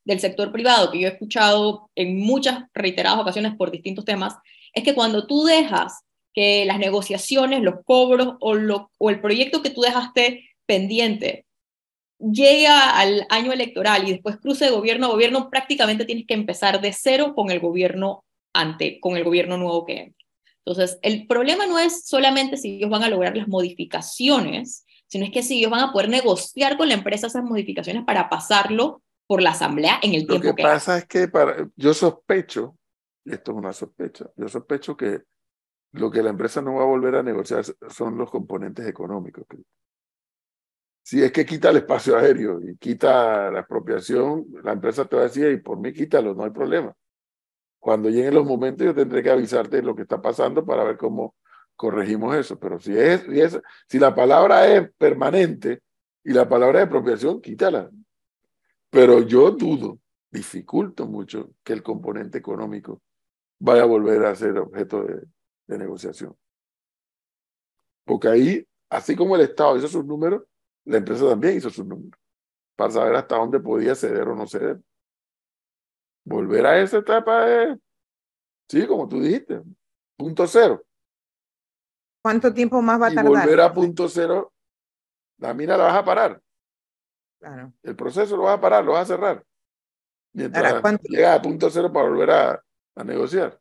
del 0.04 0.20
sector 0.20 0.52
privado 0.52 0.90
que 0.90 1.00
yo 1.00 1.08
he 1.08 1.12
escuchado 1.12 1.90
en 1.94 2.18
muchas 2.18 2.64
reiteradas 2.74 3.20
ocasiones 3.20 3.56
por 3.56 3.70
distintos 3.70 4.04
temas, 4.04 4.34
es 4.74 4.84
que 4.84 4.94
cuando 4.94 5.26
tú 5.26 5.44
dejas 5.44 6.04
que 6.34 6.66
las 6.66 6.78
negociaciones, 6.78 7.62
los 7.62 7.76
cobros 7.86 8.34
o, 8.40 8.54
lo, 8.54 8.90
o 8.98 9.08
el 9.08 9.22
proyecto 9.22 9.62
que 9.62 9.70
tú 9.70 9.80
dejaste 9.80 10.50
pendiente 10.66 11.46
llega 12.18 12.98
al 12.98 13.26
año 13.30 13.52
electoral 13.52 14.06
y 14.06 14.12
después 14.12 14.36
cruce 14.36 14.66
de 14.66 14.70
gobierno 14.70 15.06
a 15.06 15.10
gobierno, 15.10 15.48
prácticamente 15.48 16.04
tienes 16.04 16.26
que 16.26 16.34
empezar 16.34 16.82
de 16.82 16.92
cero 16.92 17.32
con 17.34 17.50
el 17.50 17.60
gobierno 17.60 18.22
ante, 18.52 19.00
con 19.00 19.16
el 19.16 19.24
gobierno 19.24 19.56
nuevo 19.56 19.86
que 19.86 19.98
entra. 19.98 20.25
Entonces, 20.66 20.98
el 21.02 21.28
problema 21.28 21.66
no 21.66 21.78
es 21.78 22.06
solamente 22.06 22.56
si 22.56 22.76
ellos 22.76 22.90
van 22.90 23.04
a 23.04 23.08
lograr 23.08 23.36
las 23.36 23.46
modificaciones, 23.46 24.84
sino 25.06 25.24
es 25.24 25.30
que 25.30 25.44
si 25.44 25.58
ellos 25.58 25.70
van 25.70 25.88
a 25.88 25.92
poder 25.92 26.08
negociar 26.08 26.76
con 26.76 26.88
la 26.88 26.94
empresa 26.94 27.28
esas 27.28 27.44
modificaciones 27.44 28.04
para 28.04 28.28
pasarlo 28.28 29.00
por 29.28 29.42
la 29.42 29.50
asamblea 29.50 30.00
en 30.02 30.14
el 30.14 30.26
tiempo 30.26 30.42
que, 30.42 30.48
Lo 30.48 30.54
que 30.56 30.62
pasa 30.64 30.98
es 30.98 31.06
que 31.06 31.28
para, 31.28 31.68
yo 31.76 31.94
sospecho, 31.94 32.76
esto 33.24 33.52
es 33.52 33.56
una 33.56 33.72
sospecha, 33.72 34.28
yo 34.36 34.48
sospecho 34.48 34.96
que 34.96 35.22
lo 35.92 36.10
que 36.10 36.22
la 36.22 36.30
empresa 36.30 36.60
no 36.60 36.74
va 36.74 36.82
a 36.82 36.86
volver 36.86 37.14
a 37.14 37.22
negociar 37.22 37.64
son 37.88 38.18
los 38.18 38.28
componentes 38.28 38.88
económicos. 38.88 39.44
Si 41.04 41.22
es 41.22 41.30
que 41.30 41.46
quita 41.46 41.70
el 41.70 41.76
espacio 41.76 42.18
aéreo 42.18 42.60
y 42.60 42.76
quita 42.76 43.52
la 43.52 43.60
expropiación, 43.60 44.46
la 44.64 44.72
empresa 44.72 45.04
te 45.04 45.14
va 45.14 45.22
a 45.22 45.26
decir, 45.26 45.48
y 45.52 45.58
por 45.58 45.78
mí 45.78 45.92
quítalo, 45.92 46.34
no 46.34 46.42
hay 46.42 46.50
problema. 46.50 46.92
Cuando 47.86 48.10
lleguen 48.10 48.34
los 48.34 48.44
momentos 48.44 48.84
yo 48.84 48.92
tendré 48.92 49.22
que 49.22 49.30
avisarte 49.30 49.76
de 49.76 49.82
lo 49.82 49.94
que 49.94 50.02
está 50.02 50.20
pasando 50.20 50.66
para 50.66 50.82
ver 50.82 50.96
cómo 50.96 51.36
corregimos 51.76 52.34
eso. 52.34 52.58
Pero 52.58 52.80
si, 52.80 52.98
es, 52.98 53.22
si, 53.22 53.40
es, 53.40 53.60
la 53.92 54.12
palabra 54.12 54.66
es 54.66 54.90
permanente 54.98 55.84
y 56.24 56.32
la 56.32 56.48
palabra 56.48 56.80
de 56.80 56.86
expropiación, 56.86 57.40
quítala. 57.40 57.88
Pero 58.90 59.20
yo 59.20 59.52
dudo, 59.52 60.00
dificulto 60.32 61.06
mucho 61.06 61.52
que 61.62 61.74
el 61.74 61.84
componente 61.84 62.38
económico 62.38 63.02
vaya 63.60 63.82
a 63.82 63.86
volver 63.86 64.26
a 64.26 64.34
ser 64.34 64.58
objeto 64.58 65.04
de, 65.04 65.22
de 65.68 65.78
negociación. 65.78 66.36
Porque 68.04 68.26
ahí 68.26 68.68
así 68.90 69.14
como 69.14 69.36
el 69.36 69.42
Estado 69.42 69.76
hizo 69.76 69.86
sus 69.86 70.04
números, 70.04 70.42
la 70.86 70.96
empresa 70.96 71.28
también 71.28 71.58
hizo 71.58 71.70
sus 71.70 71.86
números, 71.86 72.18
para 72.74 72.90
saber 72.90 73.14
hasta 73.14 73.36
dónde 73.36 73.60
podía 73.60 73.94
ceder 73.94 74.26
o 74.26 74.34
no 74.34 74.48
ceder. 74.48 74.80
Volver 76.26 76.66
a 76.66 76.80
esa 76.80 76.98
etapa 76.98 77.48
es, 77.62 77.78
sí, 78.68 78.84
como 78.86 79.08
tú 79.08 79.20
dijiste, 79.20 79.62
punto 80.16 80.44
cero. 80.48 80.84
¿Cuánto 82.20 82.52
tiempo 82.52 82.82
más 82.82 83.00
va 83.00 83.06
a 83.06 83.12
Y 83.12 83.14
tardar? 83.14 83.32
volver 83.46 83.60
a 83.60 83.72
punto 83.72 84.08
cero, 84.08 84.52
la 85.38 85.54
mina 85.54 85.76
la 85.76 85.84
vas 85.84 85.94
a 85.96 86.04
parar. 86.04 86.42
Claro. 87.38 87.72
El 87.84 87.94
proceso 87.94 88.36
lo 88.36 88.42
vas 88.42 88.58
a 88.58 88.60
parar, 88.60 88.84
lo 88.84 88.92
vas 88.92 89.02
a 89.08 89.14
cerrar. 89.14 89.44
Mientras 90.32 90.64
Ahora, 90.66 90.80
¿cuánto- 90.80 91.04
llegas 91.08 91.38
a 91.38 91.42
punto 91.42 91.70
cero 91.70 91.92
para 91.92 92.08
volver 92.08 92.30
a, 92.32 92.64
a 92.96 93.04
negociar. 93.04 93.60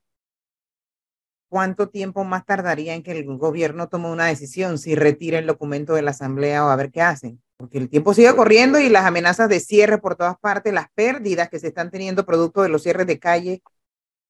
¿Cuánto 1.48 1.90
tiempo 1.90 2.24
más 2.24 2.46
tardaría 2.48 2.96
en 2.96 3.04
que 3.04 3.12
el 3.12 3.38
gobierno 3.38 3.88
tome 3.90 4.10
una 4.12 4.26
decisión 4.26 4.80
si 4.80 4.96
retira 4.96 5.38
el 5.38 5.46
documento 5.46 5.94
de 5.94 6.02
la 6.02 6.12
asamblea 6.12 6.66
o 6.66 6.70
a 6.70 6.76
ver 6.76 6.92
qué 6.92 7.04
hacen? 7.04 7.42
Porque 7.58 7.78
el 7.78 7.90
tiempo 7.90 8.14
sigue 8.14 8.36
corriendo 8.36 8.80
y 8.80 8.90
las 8.90 9.06
amenazas 9.06 9.48
de 9.48 9.60
cierre 9.60 9.98
por 9.98 10.16
todas 10.16 10.38
partes, 10.40 10.74
las 10.74 10.90
pérdidas 10.92 11.50
que 11.50 11.60
se 11.60 11.68
están 11.68 11.90
teniendo 11.90 12.26
producto 12.26 12.62
de 12.62 12.70
los 12.70 12.84
cierres 12.84 13.08
de 13.08 13.20
calle, 13.20 13.64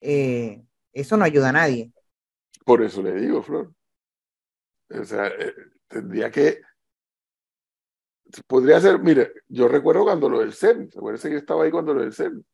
eh, 0.02 0.64
eso 0.93 1.18
no 1.18 1.26
ayuda 1.26 1.49
a 1.49 1.53
nadie. 1.53 1.91
Por 2.64 2.84
eso 2.84 3.02
le 3.02 3.14
digo, 3.14 3.41
Flor. 3.41 3.73
O 4.89 5.03
sea, 5.03 5.27
eh, 5.27 5.53
tendría 5.88 6.30
que. 6.30 6.61
Podría 8.47 8.80
ser, 8.80 8.99
mire, 8.99 9.34
yo 9.47 9.68
recuerdo 9.68 10.03
cuando 10.03 10.30
lo 10.30 10.39
del 10.39 10.53
CEN, 10.53 10.89
acuérdense 10.95 11.30
que 11.30 11.38
estaba 11.38 11.64
ahí 11.64 11.72
cuando 11.72 11.93
lo 11.93 12.02
del 12.02 12.14
CEN. 12.14 12.45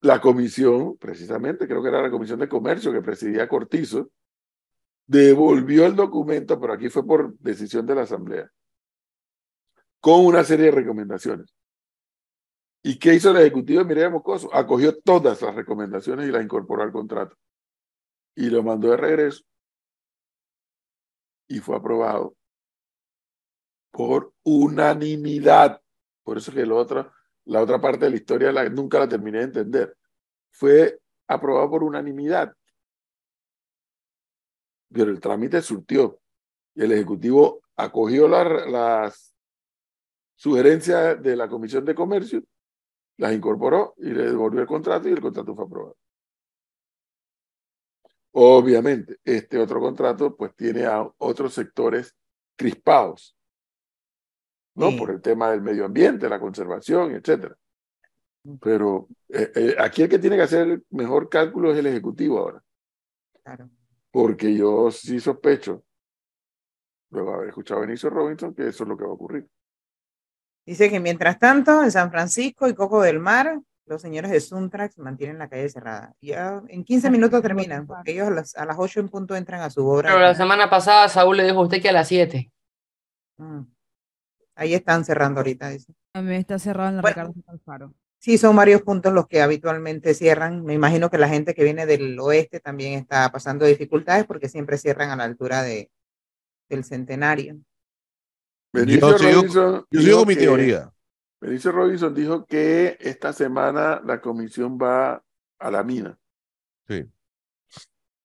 La 0.00 0.20
comisión, 0.20 0.96
precisamente, 0.96 1.66
creo 1.66 1.82
que 1.82 1.88
era 1.88 2.02
la 2.02 2.10
comisión 2.10 2.38
de 2.38 2.48
comercio 2.48 2.92
que 2.92 3.00
presidía 3.00 3.48
Cortizo, 3.48 4.10
devolvió 5.06 5.86
el 5.86 5.96
documento, 5.96 6.60
pero 6.60 6.72
aquí 6.72 6.88
fue 6.88 7.06
por 7.06 7.36
decisión 7.38 7.86
de 7.86 7.94
la 7.94 8.02
Asamblea, 8.02 8.50
con 10.04 10.26
una 10.26 10.44
serie 10.44 10.66
de 10.66 10.72
recomendaciones. 10.72 11.56
¿Y 12.82 12.98
qué 12.98 13.14
hizo 13.14 13.30
el 13.30 13.38
Ejecutivo 13.38 13.78
de 13.78 13.86
Mireya 13.86 14.10
Moscoso? 14.10 14.54
Acogió 14.54 15.00
todas 15.00 15.40
las 15.40 15.54
recomendaciones 15.54 16.28
y 16.28 16.30
las 16.30 16.44
incorporó 16.44 16.82
al 16.82 16.92
contrato. 16.92 17.34
Y 18.36 18.50
lo 18.50 18.62
mandó 18.62 18.90
de 18.90 18.98
regreso 18.98 19.42
y 21.48 21.58
fue 21.60 21.76
aprobado 21.76 22.36
por 23.92 24.34
unanimidad. 24.42 25.80
Por 26.22 26.36
eso 26.36 26.52
que 26.52 26.66
lo 26.66 26.76
otro, 26.76 27.10
la 27.46 27.62
otra 27.62 27.80
parte 27.80 28.04
de 28.04 28.10
la 28.10 28.16
historia 28.16 28.52
la, 28.52 28.68
nunca 28.68 28.98
la 28.98 29.08
terminé 29.08 29.38
de 29.38 29.44
entender. 29.44 29.96
Fue 30.50 31.00
aprobado 31.28 31.70
por 31.70 31.82
unanimidad. 31.82 32.54
Pero 34.92 35.10
el 35.10 35.18
trámite 35.18 35.62
surtió 35.62 36.20
el 36.74 36.92
Ejecutivo 36.92 37.62
acogió 37.74 38.28
la- 38.28 38.66
las 38.66 39.33
sugerencias 40.34 41.22
de 41.22 41.36
la 41.36 41.48
Comisión 41.48 41.84
de 41.84 41.94
Comercio, 41.94 42.42
las 43.18 43.32
incorporó 43.32 43.94
y 43.98 44.10
le 44.10 44.24
devolvió 44.24 44.60
el 44.60 44.66
contrato 44.66 45.08
y 45.08 45.12
el 45.12 45.20
contrato 45.20 45.54
fue 45.54 45.64
aprobado. 45.64 45.96
Obviamente, 48.32 49.18
este 49.24 49.58
otro 49.58 49.80
contrato 49.80 50.34
pues 50.36 50.54
tiene 50.56 50.84
a 50.86 51.08
otros 51.18 51.54
sectores 51.54 52.16
crispados, 52.56 53.36
¿no? 54.74 54.90
Sí. 54.90 54.98
Por 54.98 55.10
el 55.12 55.22
tema 55.22 55.50
del 55.52 55.62
medio 55.62 55.84
ambiente, 55.84 56.28
la 56.28 56.40
conservación, 56.40 57.12
etcétera. 57.12 57.56
Pero 58.60 59.08
eh, 59.28 59.52
eh, 59.54 59.76
aquí 59.78 60.02
el 60.02 60.08
que 60.08 60.18
tiene 60.18 60.36
que 60.36 60.42
hacer 60.42 60.68
el 60.68 60.86
mejor 60.90 61.28
cálculo 61.28 61.72
es 61.72 61.78
el 61.78 61.86
ejecutivo 61.86 62.38
ahora, 62.40 62.62
Claro. 63.42 63.70
porque 64.10 64.54
yo 64.54 64.90
sí 64.90 65.20
sospecho, 65.20 65.84
luego 67.10 67.30
de 67.30 67.36
haber 67.36 67.48
escuchado 67.50 67.78
a 67.80 67.86
Benicio 67.86 68.10
Robinson, 68.10 68.52
que 68.54 68.66
eso 68.68 68.82
es 68.82 68.88
lo 68.88 68.96
que 68.96 69.04
va 69.04 69.10
a 69.10 69.14
ocurrir. 69.14 69.48
Dice 70.66 70.90
que 70.90 71.00
mientras 71.00 71.38
tanto, 71.38 71.82
en 71.82 71.90
San 71.90 72.10
Francisco 72.10 72.68
y 72.68 72.74
Coco 72.74 73.02
del 73.02 73.18
Mar, 73.20 73.60
los 73.86 74.00
señores 74.00 74.30
de 74.30 74.40
Suntrax 74.40 74.98
mantienen 74.98 75.38
la 75.38 75.48
calle 75.48 75.68
cerrada. 75.68 76.14
Ya 76.20 76.62
en 76.68 76.84
15 76.84 77.10
minutos 77.10 77.42
terminan, 77.42 77.86
porque 77.86 78.12
ellos 78.12 78.28
a 78.28 78.30
las, 78.30 78.56
a 78.56 78.64
las 78.64 78.76
8 78.78 79.00
en 79.00 79.08
punto 79.08 79.36
entran 79.36 79.60
a 79.60 79.70
su 79.70 79.86
obra. 79.86 80.10
Pero 80.10 80.20
la 80.20 80.34
semana 80.34 80.70
pasada 80.70 81.08
Saúl 81.08 81.36
le 81.36 81.44
dijo 81.44 81.58
a 81.58 81.64
usted 81.64 81.82
que 81.82 81.90
a 81.90 81.92
las 81.92 82.08
7. 82.08 82.50
Mm. 83.36 83.60
Ahí 84.56 84.74
están 84.74 85.04
cerrando 85.04 85.40
ahorita, 85.40 85.68
dice. 85.68 85.92
También 86.12 86.40
está 86.40 86.58
cerrado 86.58 86.90
en 86.90 86.96
la 86.96 87.02
Bueno. 87.02 87.14
Ricardo 87.14 87.34
Alfaro. 87.48 87.94
Sí, 88.18 88.38
son 88.38 88.56
varios 88.56 88.80
puntos 88.80 89.12
los 89.12 89.26
que 89.26 89.42
habitualmente 89.42 90.14
cierran. 90.14 90.64
Me 90.64 90.72
imagino 90.72 91.10
que 91.10 91.18
la 91.18 91.28
gente 91.28 91.52
que 91.52 91.62
viene 91.62 91.84
del 91.84 92.18
oeste 92.18 92.58
también 92.58 92.94
está 92.94 93.30
pasando 93.30 93.66
dificultades 93.66 94.24
porque 94.24 94.48
siempre 94.48 94.78
cierran 94.78 95.10
a 95.10 95.16
la 95.16 95.24
altura 95.24 95.62
de, 95.62 95.90
del 96.70 96.84
centenario. 96.84 97.58
Benicio 98.74 99.18
sigo- 99.18 99.32
Robinson 99.40 99.86
Yo 99.90 100.00
sigo 100.00 100.18
con 100.18 100.28
mi 100.28 100.34
que- 100.34 100.40
teoría. 100.40 100.90
Benicio 101.40 101.72
Robinson 101.72 102.14
dijo 102.14 102.44
que 102.46 102.96
esta 103.00 103.32
semana 103.32 104.00
la 104.04 104.20
comisión 104.20 104.78
va 104.78 105.22
a 105.58 105.70
la 105.70 105.82
mina. 105.82 106.18
Sí. 106.88 107.04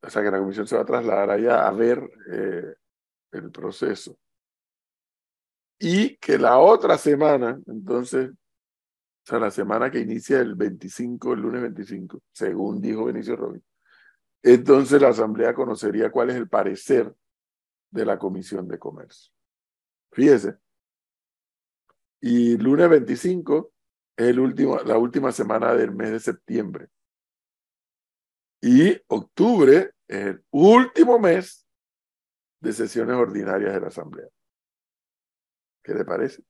O 0.01 0.09
sea 0.09 0.21
que 0.23 0.31
la 0.31 0.39
comisión 0.39 0.65
se 0.67 0.75
va 0.75 0.83
a 0.83 0.85
trasladar 0.85 1.29
allá 1.29 1.67
a 1.67 1.71
ver 1.71 2.01
eh, 2.31 2.73
el 3.33 3.51
proceso. 3.51 4.17
Y 5.77 6.15
que 6.17 6.37
la 6.37 6.57
otra 6.59 6.97
semana, 6.97 7.59
entonces, 7.67 8.29
o 8.31 9.25
sea, 9.25 9.39
la 9.39 9.51
semana 9.51 9.89
que 9.91 9.99
inicia 9.99 10.39
el 10.39 10.55
25, 10.55 11.33
el 11.33 11.41
lunes 11.41 11.61
25, 11.61 12.21
según 12.31 12.81
dijo 12.81 13.05
Benicio 13.05 13.35
Robinson, 13.35 13.69
entonces 14.41 15.01
la 15.01 15.09
Asamblea 15.09 15.53
conocería 15.53 16.09
cuál 16.11 16.29
es 16.29 16.37
el 16.37 16.47
parecer 16.49 17.13
de 17.91 18.05
la 18.05 18.17
Comisión 18.17 18.67
de 18.67 18.79
Comercio. 18.79 19.31
Fíjese. 20.11 20.57
Y 22.21 22.57
lunes 22.57 22.89
25 22.89 23.71
es 24.17 24.27
el 24.27 24.39
último, 24.39 24.77
la 24.79 24.97
última 24.97 25.31
semana 25.31 25.73
del 25.73 25.91
mes 25.91 26.11
de 26.11 26.19
septiembre. 26.19 26.87
Y 28.61 29.01
octubre 29.07 29.91
es 30.07 30.25
el 30.25 30.43
último 30.51 31.17
mes 31.19 31.65
de 32.61 32.73
sesiones 32.73 33.15
ordinarias 33.15 33.73
de 33.73 33.79
la 33.79 33.87
Asamblea. 33.87 34.27
¿Qué 35.83 35.93
le 35.93 36.03
parece? 36.03 36.43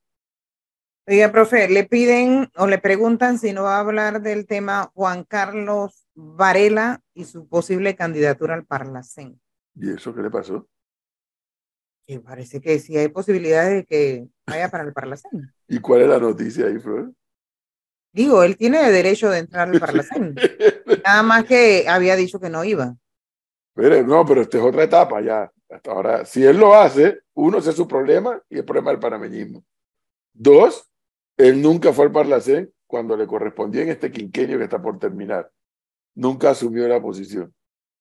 Oiga, 1.06 1.32
profe, 1.32 1.68
le 1.68 1.84
piden 1.84 2.50
o 2.56 2.66
le 2.66 2.78
preguntan 2.78 3.38
si 3.38 3.52
no 3.52 3.64
va 3.64 3.76
a 3.76 3.80
hablar 3.80 4.22
del 4.22 4.46
tema 4.46 4.90
Juan 4.94 5.24
Carlos 5.24 6.06
Varela 6.14 7.00
y 7.14 7.24
su 7.24 7.48
posible 7.48 7.96
candidatura 7.96 8.54
al 8.54 8.66
Parlacén. 8.66 9.40
¿Y 9.74 9.92
eso 9.92 10.14
qué 10.14 10.22
le 10.22 10.30
pasó? 10.30 10.68
Que 12.10 12.18
parece 12.18 12.60
que 12.60 12.76
sí 12.80 12.96
hay 12.96 13.06
posibilidades 13.06 13.72
de 13.72 13.84
que 13.84 14.26
vaya 14.44 14.68
para 14.68 14.82
el 14.82 14.92
Parlacén. 14.92 15.54
¿Y 15.68 15.78
cuál 15.78 16.02
es 16.02 16.08
la 16.08 16.18
noticia 16.18 16.66
ahí, 16.66 16.76
Flor? 16.80 17.12
Digo, 18.12 18.42
él 18.42 18.56
tiene 18.56 18.90
derecho 18.90 19.30
de 19.30 19.38
entrar 19.38 19.68
al 19.68 19.78
Parlacén. 19.78 20.34
Nada 21.04 21.22
más 21.22 21.44
que 21.44 21.88
había 21.88 22.16
dicho 22.16 22.40
que 22.40 22.50
no 22.50 22.64
iba. 22.64 22.96
Pero, 23.74 24.02
no, 24.02 24.26
pero 24.26 24.40
esta 24.40 24.58
es 24.58 24.64
otra 24.64 24.82
etapa 24.82 25.20
ya. 25.20 25.52
Hasta 25.68 25.92
ahora, 25.92 26.24
si 26.24 26.44
él 26.44 26.56
lo 26.56 26.74
hace, 26.74 27.20
uno, 27.34 27.58
ese 27.58 27.70
es 27.70 27.76
su 27.76 27.86
problema 27.86 28.42
y 28.48 28.58
el 28.58 28.64
problema 28.64 28.90
del 28.90 28.98
panameñismo. 28.98 29.64
Dos, 30.32 30.90
él 31.36 31.62
nunca 31.62 31.92
fue 31.92 32.06
al 32.06 32.12
Parlacén 32.12 32.74
cuando 32.88 33.16
le 33.16 33.28
correspondía 33.28 33.82
en 33.82 33.90
este 33.90 34.10
quinquenio 34.10 34.58
que 34.58 34.64
está 34.64 34.82
por 34.82 34.98
terminar. 34.98 35.48
Nunca 36.16 36.50
asumió 36.50 36.88
la 36.88 37.00
posición. 37.00 37.54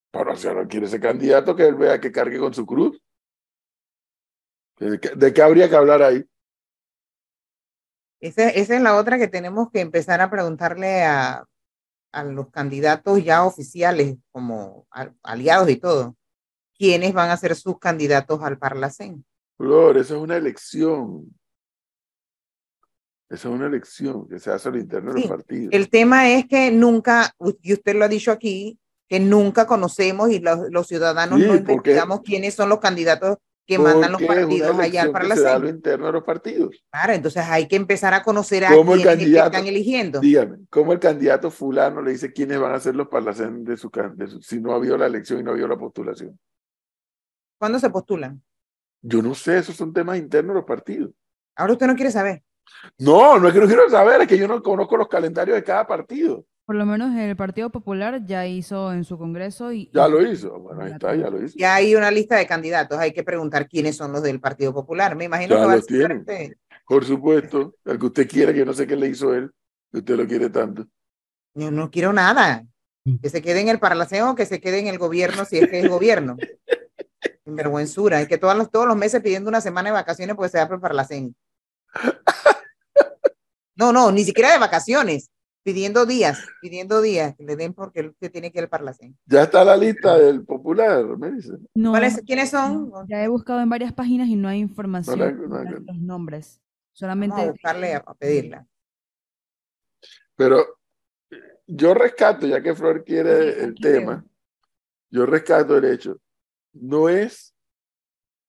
Pero 0.10 0.36
si 0.36 0.48
ahora 0.48 0.68
quiere 0.68 0.88
ese 0.88 1.00
candidato, 1.00 1.56
que 1.56 1.68
él 1.68 1.76
vea 1.76 2.02
que 2.02 2.12
cargue 2.12 2.40
con 2.40 2.56
su 2.56 2.66
cruz. 2.66 3.00
¿De 4.80 5.34
qué, 5.34 5.42
habría 5.42 5.70
que 5.70 5.76
hablar 5.76 6.02
ahí? 6.02 6.26
Esa, 8.22 8.50
esa 8.50 8.76
es 8.76 8.82
la 8.82 8.96
otra 8.98 9.18
que 9.18 9.28
tenemos 9.28 9.70
que 9.72 9.82
empezar 9.82 10.22
a 10.22 10.30
preguntarle 10.30 11.04
a, 11.04 11.46
a 12.12 12.24
los 12.24 12.50
candidatos 12.50 13.24
ya 13.24 13.44
oficiales, 13.46 14.16
como 14.32 14.88
aliados 15.24 15.70
y 15.70 15.78
todo. 15.78 16.16
¿Quiénes 16.78 17.14
van 17.14 17.30
a 17.30 17.38
ser 17.38 17.56
sus 17.56 17.78
candidatos 17.78 18.42
al 18.42 18.58
Parlacén? 18.58 19.26
Flor, 19.58 19.98
eso 19.98 20.16
es 20.16 20.22
una 20.22 20.38
elección. 20.38 21.36
Eso 23.30 23.50
es 23.50 23.56
una 23.56 23.68
elección 23.68 24.28
que 24.28 24.40
se 24.40 24.50
hace 24.50 24.70
al 24.70 24.78
interno 24.78 25.10
de 25.10 25.16
los 25.16 25.24
Sí, 25.24 25.30
partidos. 25.30 25.74
El 25.74 25.90
tema 25.90 26.32
es 26.32 26.48
que 26.48 26.72
nunca, 26.72 27.36
y 27.62 27.74
usted 27.74 27.96
lo 27.96 28.06
ha 28.06 28.08
dicho 28.08 28.32
aquí, 28.32 28.80
que 29.08 29.20
nunca 29.20 29.68
conocemos 29.68 30.32
y 30.32 30.40
los, 30.40 30.72
los 30.72 30.88
ciudadanos 30.88 31.40
Sí, 31.40 31.46
no 31.46 31.56
investigamos 31.56 32.22
quiénes 32.22 32.54
son 32.54 32.70
los 32.70 32.80
candidatos 32.80 33.38
que 33.70 33.78
mandan 33.78 34.12
los 34.12 34.22
partidos 34.24 34.80
allá 34.80 35.02
al 35.04 35.10
elección 35.10 35.14
que 35.30 35.36
se 35.36 35.42
da 35.42 35.60
lo 35.60 35.70
interno 35.70 36.06
de 36.08 36.12
los 36.12 36.24
partidos. 36.24 36.84
Claro, 36.92 37.14
entonces 37.14 37.44
hay 37.48 37.68
que 37.68 37.76
empezar 37.76 38.14
a 38.16 38.24
conocer 38.24 38.66
a 38.66 38.70
¿Cómo 38.76 38.96
el 38.96 39.02
quiénes 39.04 39.28
es 39.28 39.32
que 39.34 39.40
están 39.40 39.68
eligiendo. 39.68 40.20
Dígame, 40.20 40.58
¿cómo 40.72 40.92
el 40.94 41.00
candidato 41.00 41.52
fulano 41.52 42.02
le 42.02 42.12
dice 42.12 42.34
quiénes 42.34 42.60
van 42.60 42.74
a 42.74 42.80
ser 42.80 42.96
los 42.96 43.08
parlacén 43.08 43.64
de 43.64 43.78
su, 43.78 43.92
de 44.16 44.28
su- 44.28 44.42
si 44.42 44.60
no 44.60 44.72
ha 44.72 44.76
habido 44.78 44.98
la 44.98 45.06
elección 45.06 45.40
y 45.40 45.44
no 45.44 45.52
ha 45.52 45.54
habido 45.54 45.68
la 45.68 45.78
postulación? 45.78 46.40
¿Cuándo 47.60 47.78
se 47.80 47.90
postulan? 47.90 48.42
Yo 49.02 49.22
no 49.22 49.36
sé, 49.36 49.58
esos 49.60 49.76
son 49.76 49.94
temas 49.94 50.18
internos 50.18 50.56
de 50.56 50.60
los 50.62 50.66
partidos. 50.66 51.12
Ahora 51.56 51.74
usted 51.74 51.88
no 51.88 51.96
quiere 51.96 52.12
saber. 52.12 52.42
No, 52.98 53.40
no 53.40 53.48
es 53.48 53.54
que 53.54 53.60
no 53.60 53.68
quiero 53.68 53.90
saber, 53.90 54.22
es 54.22 54.28
que 54.28 54.38
yo 54.38 54.48
no 54.48 54.62
conozco 54.64 54.98
los 54.98 55.08
calendarios 55.08 55.56
de 55.56 55.64
cada 55.64 55.86
partido. 55.86 56.46
Por 56.70 56.76
lo 56.76 56.86
menos 56.86 57.16
el 57.18 57.36
Partido 57.36 57.72
Popular 57.72 58.24
ya 58.28 58.46
hizo 58.46 58.94
en 58.94 59.04
su 59.04 59.18
congreso 59.18 59.72
y... 59.72 59.90
Ya 59.92 60.08
lo 60.08 60.22
hizo. 60.22 60.60
Bueno, 60.60 60.84
ahí 60.84 60.92
está, 60.92 61.16
ya 61.16 61.28
lo 61.28 61.44
hizo. 61.44 61.56
Ya 61.58 61.74
hay 61.74 61.96
una 61.96 62.12
lista 62.12 62.36
de 62.36 62.46
candidatos, 62.46 63.00
hay 63.00 63.12
que 63.12 63.24
preguntar 63.24 63.68
quiénes 63.68 63.98
son 63.98 64.12
los 64.12 64.22
del 64.22 64.40
Partido 64.40 64.72
Popular. 64.72 65.16
Me 65.16 65.24
imagino 65.26 65.56
Ya 65.56 65.62
que 65.62 65.66
va 65.66 65.74
a 65.74 65.76
los 65.78 65.86
ser 65.86 65.98
tienen. 65.98 66.18
este- 66.20 66.60
Por 66.86 67.04
supuesto, 67.06 67.74
el 67.86 67.98
que 67.98 68.06
usted 68.06 68.30
quiera, 68.30 68.54
que 68.54 68.60
yo 68.60 68.66
no 68.66 68.74
sé 68.74 68.86
qué 68.86 68.96
le 68.96 69.08
hizo 69.08 69.34
él, 69.34 69.50
que 69.92 69.98
usted 69.98 70.16
lo 70.16 70.28
quiere 70.28 70.52
tanto. 70.52 70.86
Yo 71.56 71.72
no 71.72 71.90
quiero 71.90 72.14
nada. 72.14 72.64
Que 73.20 73.30
se 73.32 73.42
quede 73.42 73.62
en 73.62 73.70
el 73.70 73.80
Parlacén 73.80 74.22
o 74.26 74.36
que 74.36 74.46
se 74.46 74.62
quede 74.62 74.78
en 74.78 74.86
el 74.86 75.00
gobierno 75.00 75.46
si 75.46 75.58
es 75.58 75.68
que 75.68 75.80
es 75.80 75.90
gobierno. 75.90 76.38
Vergüenzura. 77.46 78.22
Es 78.22 78.28
que 78.28 78.38
todos 78.38 78.56
los, 78.56 78.70
todos 78.70 78.86
los 78.86 78.96
meses 78.96 79.24
pidiendo 79.24 79.50
una 79.50 79.62
semana 79.62 79.90
de 79.90 79.94
vacaciones 79.94 80.36
porque 80.36 80.50
se 80.52 80.60
va 80.60 80.68
por 80.68 80.76
el 80.76 80.82
Parlacén. 80.82 81.36
No, 83.76 83.94
no, 83.94 84.12
ni 84.12 84.26
siquiera 84.26 84.52
de 84.52 84.60
vacaciones. 84.60 85.32
Pidiendo 85.64 86.06
días, 86.06 86.46
pidiendo 86.62 87.02
días 87.02 87.36
que 87.36 87.44
le 87.44 87.56
den 87.56 87.74
porque 87.74 88.08
usted 88.08 88.32
tiene 88.32 88.52
que 88.52 88.60
ir 88.60 88.64
al 88.64 88.70
Parlacén. 88.70 89.18
Ya 89.26 89.44
está 89.44 89.64
la 89.66 89.76
lista 89.76 90.18
del 90.18 90.44
popular, 90.46 91.06
me 91.18 91.32
dice. 91.32 91.54
No, 91.76 91.92
¿Cuáles- 91.92 92.22
¿Quiénes 92.26 92.50
son? 92.50 92.92
ya 93.08 93.24
he 93.24 93.28
buscado 93.28 93.60
en 93.62 93.70
varias 93.70 93.92
páginas 93.94 94.30
y 94.30 94.36
no 94.36 94.48
hay 94.48 94.60
información 94.60 95.20
No 95.20 95.26
de 95.26 95.34
no 95.34 95.80
los 95.86 95.98
nombres. 95.98 96.60
Vamos 96.62 96.70
Solamente 96.94 97.42
a 97.42 97.52
buscarle 97.52 97.94
a, 97.94 97.98
a 98.06 98.14
pedirla. 98.14 98.68
Pero 100.36 100.66
yo 101.68 101.94
rescato, 101.94 102.48
ya 102.48 102.62
que 102.64 102.74
Flor 102.74 103.04
quiere 103.04 103.54
Sí, 103.54 103.60
el 103.66 103.76
tema, 103.76 104.26
yo 105.12 105.26
rescato 105.26 105.78
el 105.78 105.86
hecho. 105.86 106.20
No 106.74 107.10
es 107.10 107.54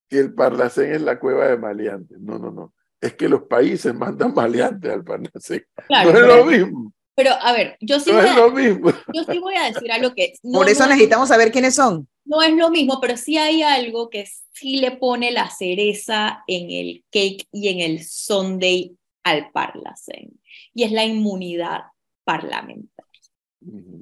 que 0.09 0.19
el 0.19 0.33
Parlacén 0.33 0.93
es 0.93 1.01
la 1.01 1.19
cueva 1.19 1.47
de 1.47 1.57
maleantes, 1.57 2.19
no, 2.19 2.39
no, 2.39 2.51
no. 2.51 2.73
Es 2.99 3.13
que 3.15 3.27
los 3.29 3.43
países 3.43 3.93
mandan 3.95 4.33
maleantes 4.33 4.91
al 4.91 5.03
Parlacén. 5.03 5.63
Claro, 5.87 6.11
no 6.13 6.17
es 6.19 6.27
lo 6.27 6.45
mismo, 6.45 6.93
pero, 7.23 7.35
a 7.39 7.51
ver, 7.53 7.77
yo 7.81 7.99
sí, 7.99 8.11
no 8.11 8.17
voy 8.17 8.25
es 8.25 8.31
a, 8.31 8.35
lo 8.37 8.51
mismo. 8.51 8.89
yo 9.13 9.23
sí 9.31 9.39
voy 9.39 9.53
a 9.55 9.71
decir 9.71 9.91
algo 9.91 10.13
que 10.15 10.33
no, 10.43 10.59
Por 10.59 10.69
eso 10.69 10.83
no- 10.83 10.89
necesitamos 10.89 11.27
saber 11.29 11.51
quiénes 11.51 11.75
son. 11.75 12.07
no 12.25 12.41
es 12.41 12.53
lo 12.55 12.69
mismo, 12.69 12.99
pero 13.01 13.15
sí 13.17 13.37
hay 13.37 13.61
algo 13.63 14.09
que 14.09 14.25
sí 14.53 14.77
le 14.77 14.91
pone 14.91 15.31
la 15.31 15.49
cereza 15.49 16.43
en 16.47 16.71
el 16.71 17.03
cake 17.11 17.47
y 17.51 17.69
en 17.69 17.79
el 17.79 18.03
sundae 18.03 18.93
al 19.23 19.51
Parlacén, 19.51 20.39
y 20.73 20.83
es 20.83 20.91
la 20.91 21.05
inmunidad 21.05 21.81
parlamentaria. 22.23 22.89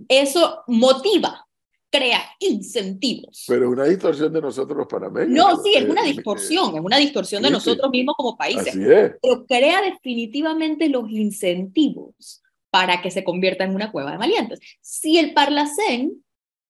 Eso 0.07 0.63
motiva, 0.67 1.45
crea 1.91 2.21
incentivos. 2.39 3.43
Pero 3.47 3.69
una 3.69 3.83
distorsión 3.85 4.31
de 4.31 4.41
nosotros 4.41 4.77
los 4.77 4.87
panameños. 4.87 5.31
No, 5.31 5.61
sí, 5.61 5.73
es 5.75 5.83
Eh, 5.83 5.89
una 5.89 6.03
eh, 6.05 6.13
distorsión, 6.13 6.75
es 6.75 6.81
una 6.81 6.97
distorsión 6.97 7.43
de 7.43 7.49
nosotros 7.51 7.89
mismos 7.91 8.15
como 8.17 8.37
países, 8.37 8.67
Así 8.69 8.81
es. 8.83 9.11
pero 9.21 9.45
crea 9.45 9.81
definitivamente 9.81 10.87
los 10.87 11.09
incentivos 11.09 12.41
para 12.69 13.01
que 13.01 13.11
se 13.11 13.23
convierta 13.23 13.63
en 13.63 13.73
una 13.75 13.91
cueva 13.91 14.11
de 14.11 14.17
maleantes. 14.17 14.59
Si 14.81 15.17
el 15.17 15.33
Parlacén 15.33 16.23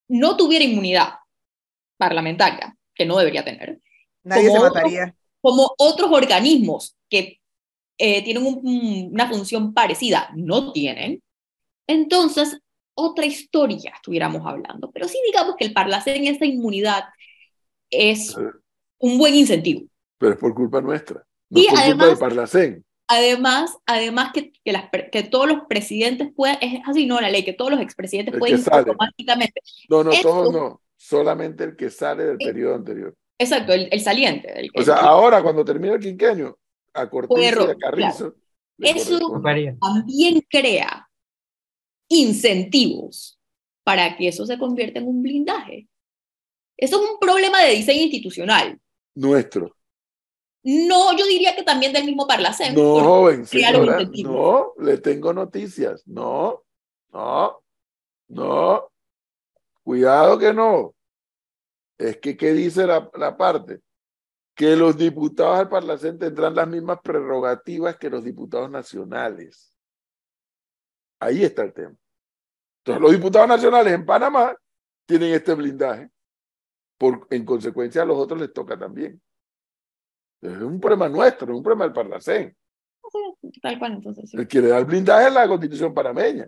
no 0.07 0.37
tuviera 0.37 0.65
inmunidad 0.65 1.15
parlamentaria, 1.97 2.75
que 2.95 3.05
no 3.05 3.17
debería 3.17 3.43
tener, 3.43 3.79
Nadie 4.23 4.49
Como 5.41 5.63
se 5.63 5.73
otros 5.77 6.11
organismos 6.11 6.97
que 7.09 7.39
eh, 7.97 8.21
tienen 8.23 8.45
un- 8.45 9.09
una 9.13 9.27
función 9.29 9.73
parecida, 9.73 10.29
no 10.35 10.71
tienen, 10.73 11.21
entonces 11.87 12.59
otra 12.93 13.25
historia 13.25 13.93
estuviéramos 13.95 14.45
hablando. 14.45 14.91
Pero 14.91 15.07
sí 15.07 15.17
digamos 15.25 15.55
que 15.57 15.65
el 15.65 15.73
Parlacén, 15.73 16.27
esa 16.27 16.45
inmunidad, 16.45 17.05
es 17.89 18.35
un 18.99 19.17
buen 19.17 19.35
incentivo. 19.35 19.87
Pero 20.17 20.33
es 20.33 20.39
por 20.39 20.53
culpa 20.53 20.81
nuestra. 20.81 21.25
No 21.49 21.59
Y 21.61 21.65
es 21.65 21.67
por 21.71 21.75
culpa 21.75 21.83
además- 21.85 22.07
del 22.09 22.17
Parlacén. 22.19 22.85
Además, 23.11 23.75
además 23.87 24.31
que, 24.33 24.51
que, 24.63 24.71
las 24.71 24.87
pre- 24.89 25.09
que 25.09 25.23
todos 25.23 25.47
los 25.47 25.63
presidentes 25.67 26.29
puedan, 26.35 26.57
es 26.61 26.79
así, 26.85 27.07
no 27.07 27.19
la 27.19 27.29
ley, 27.29 27.43
que 27.43 27.53
todos 27.53 27.71
los 27.71 27.81
expresidentes 27.81 28.33
El 28.35 28.39
pueden 28.39 28.59
sale. 28.59 28.77
automáticamente. 28.91 29.61
No, 29.89 30.03
no, 30.03 30.11
Eso- 30.11 30.21
todos 30.29 30.53
no. 30.53 30.81
Solamente 30.95 31.63
el 31.63 31.75
que 31.75 31.89
sale 31.89 32.23
del 32.25 32.35
Eh, 32.39 32.45
periodo 32.45 32.75
anterior. 32.75 33.15
Exacto, 33.39 33.71
el, 33.73 33.87
el 33.91 34.01
saliente. 34.01 34.51
el- 34.59 34.69
O 34.75 34.81
sea, 34.83 34.99
el- 34.99 35.05
ahora 35.05 35.41
cuando 35.41 35.65
termina 35.65 35.93
el 35.95 35.99
quinquenio, 35.99 36.59
a 36.93 37.09
Cortés 37.09 37.37
y 37.41 37.71
a 37.71 37.75
Carrizo. 37.75 38.35
Eso- 38.77 39.41
también 39.81 40.45
crea 40.49 41.09
incentivos 42.09 43.39
para 43.83 44.15
que 44.17 44.27
eso 44.27 44.45
se 44.45 44.57
convierta 44.57 44.99
en 44.99 45.07
un 45.07 45.21
blindaje. 45.21 45.87
Eso 46.77 47.01
es 47.03 47.09
un 47.11 47.19
problema 47.19 47.61
de 47.63 47.71
diseño 47.75 48.01
institucional. 48.03 48.79
Nuestro. 49.15 49.75
No, 50.63 51.15
yo 51.17 51.25
diría 51.25 51.55
que 51.55 51.63
también 51.63 51.93
del 51.93 52.05
mismo 52.05 52.27
Parlacén. 52.27 52.75
No, 52.75 52.99
joven, 52.99 53.45
señora. 53.45 54.03
No, 54.23 54.73
le 54.77 54.97
tengo 54.97 55.33
noticias. 55.33 56.05
No, 56.05 56.63
no, 57.11 57.63
no. 58.27 58.91
Cuidado 59.83 60.37
que 60.37 60.53
no. 60.53 60.93
Es 61.97 62.17
que, 62.17 62.35
¿qué 62.35 62.53
dice 62.53 62.85
la, 62.85 63.09
la 63.15 63.35
parte? 63.37 63.81
Que 64.53 64.75
los 64.75 64.97
diputados 64.97 65.59
del 65.59 65.69
Parlacén 65.69 66.19
tendrán 66.19 66.55
las 66.55 66.67
mismas 66.67 66.99
prerrogativas 67.01 67.97
que 67.97 68.09
los 68.09 68.23
diputados 68.23 68.69
nacionales. 68.69 69.73
Ahí 71.19 71.43
está 71.43 71.63
el 71.63 71.73
tema. 71.73 71.95
Entonces, 72.79 73.01
los 73.01 73.11
diputados 73.11 73.47
nacionales 73.47 73.93
en 73.93 74.05
Panamá 74.05 74.55
tienen 75.05 75.33
este 75.33 75.53
blindaje. 75.53 76.09
Por, 76.97 77.27
en 77.29 77.45
consecuencia, 77.45 78.01
a 78.01 78.05
los 78.05 78.17
otros 78.17 78.39
les 78.41 78.53
toca 78.53 78.77
también. 78.77 79.21
Es 80.41 80.57
un 80.57 80.79
problema 80.79 81.09
nuestro, 81.09 81.51
es 81.51 81.57
un 81.57 81.63
problema 81.63 81.85
del 81.85 81.93
Parlacén. 81.93 82.55
Tal 83.61 83.79
cual, 83.79 83.93
entonces. 83.93 84.29
sí. 84.29 84.37
El 84.37 84.47
que 84.47 84.61
le 84.61 84.67
da 84.69 84.77
el 84.77 84.85
blindaje 84.85 85.27
es 85.27 85.33
la 85.33 85.47
constitución 85.47 85.93
panameña, 85.93 86.47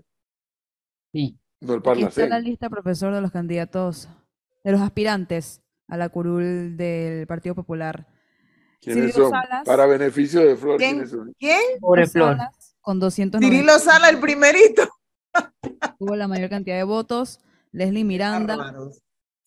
Sí. 1.12 1.38
no 1.60 1.74
el 1.74 1.80
aquí 1.80 1.90
está 2.04 2.22
la 2.22 2.28
Parlacén. 2.30 2.44
lista, 2.44 2.70
profesor, 2.70 3.14
de 3.14 3.22
los 3.22 3.32
candidatos, 3.32 4.08
de 4.64 4.72
los 4.72 4.82
aspirantes 4.82 5.62
a 5.88 5.98
la 5.98 6.10
curul 6.10 6.78
del 6.78 7.28
Partido 7.28 7.56
Popular. 7.56 8.08
¿Quiénes 8.80 9.14
Cirilo 9.14 9.30
son? 9.30 9.42
Salas. 9.42 9.66
Para 9.66 9.86
beneficio 9.88 10.42
de 10.46 10.56
Flor, 10.56 10.78
¿Quién? 10.78 10.92
¿quiénes 10.96 11.10
son? 11.12 11.34
¿Quién? 11.38 11.62
Pobre 11.80 12.08
Flor. 12.08 12.38
Salas, 12.38 12.76
con 12.82 13.00
290 13.00 13.40
Cirilo 13.56 13.80
Sala, 13.80 14.10
el 14.10 14.20
primerito. 14.20 14.84
tuvo 16.00 16.16
la 16.16 16.28
mayor 16.28 16.50
cantidad 16.50 16.78
de 16.78 16.84
votos. 16.84 17.40
Leslie 17.72 18.04
Miranda. 18.04 18.74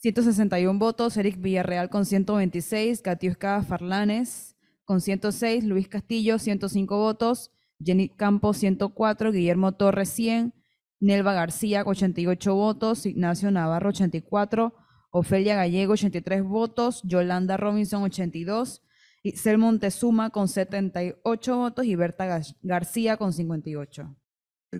161 0.05 0.79
votos, 0.79 1.17
Eric 1.17 1.41
Villarreal 1.41 1.89
con 1.89 2.05
126, 2.05 3.01
Katiuska 3.01 3.63
Farlanes 3.63 4.55
con 4.85 5.01
106, 5.01 5.65
Luis 5.65 5.89
Castillo 5.89 6.39
105 6.39 6.99
votos, 6.99 7.53
Jenny 7.83 8.11
Campos 8.11 8.59
104, 8.59 9.33
Guillermo 9.33 9.73
Torres 9.73 10.11
100, 10.11 10.53
Nelva 11.01 11.33
García 11.33 11.85
88 11.87 12.55
votos, 12.55 13.07
Ignacio 13.07 13.51
Navarro 13.51 13.89
84, 13.89 14.75
Ofelia 15.11 15.55
Gallego 15.55 15.95
83 15.95 16.43
votos, 16.43 17.01
Yolanda 17.05 17.57
Robinson 17.57 18.03
82, 18.03 18.83
Isel 19.23 19.57
Montezuma 19.57 20.29
con 20.29 20.49
78 20.49 21.57
votos 21.57 21.87
y 21.87 21.97
Berta 21.97 22.27
Gar- 22.27 22.57
García 22.61 23.17
con 23.17 23.33
58. 23.33 24.15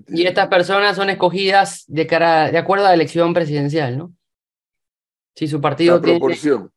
Y 0.09 0.27
estas 0.27 0.49
personas 0.49 0.97
son 0.97 1.09
escogidas 1.09 1.85
de 1.87 2.07
cara, 2.07 2.51
de 2.53 2.59
acuerdo 2.59 2.85
a 2.85 2.89
la 2.89 2.95
elección 2.95 3.33
presidencial, 3.33 3.97
¿no? 3.97 4.15
Si 5.35 5.49
su 5.49 5.61
partido 5.61 5.97
La 5.97 6.03
tiene. 6.03 6.19
proporción. 6.19 6.73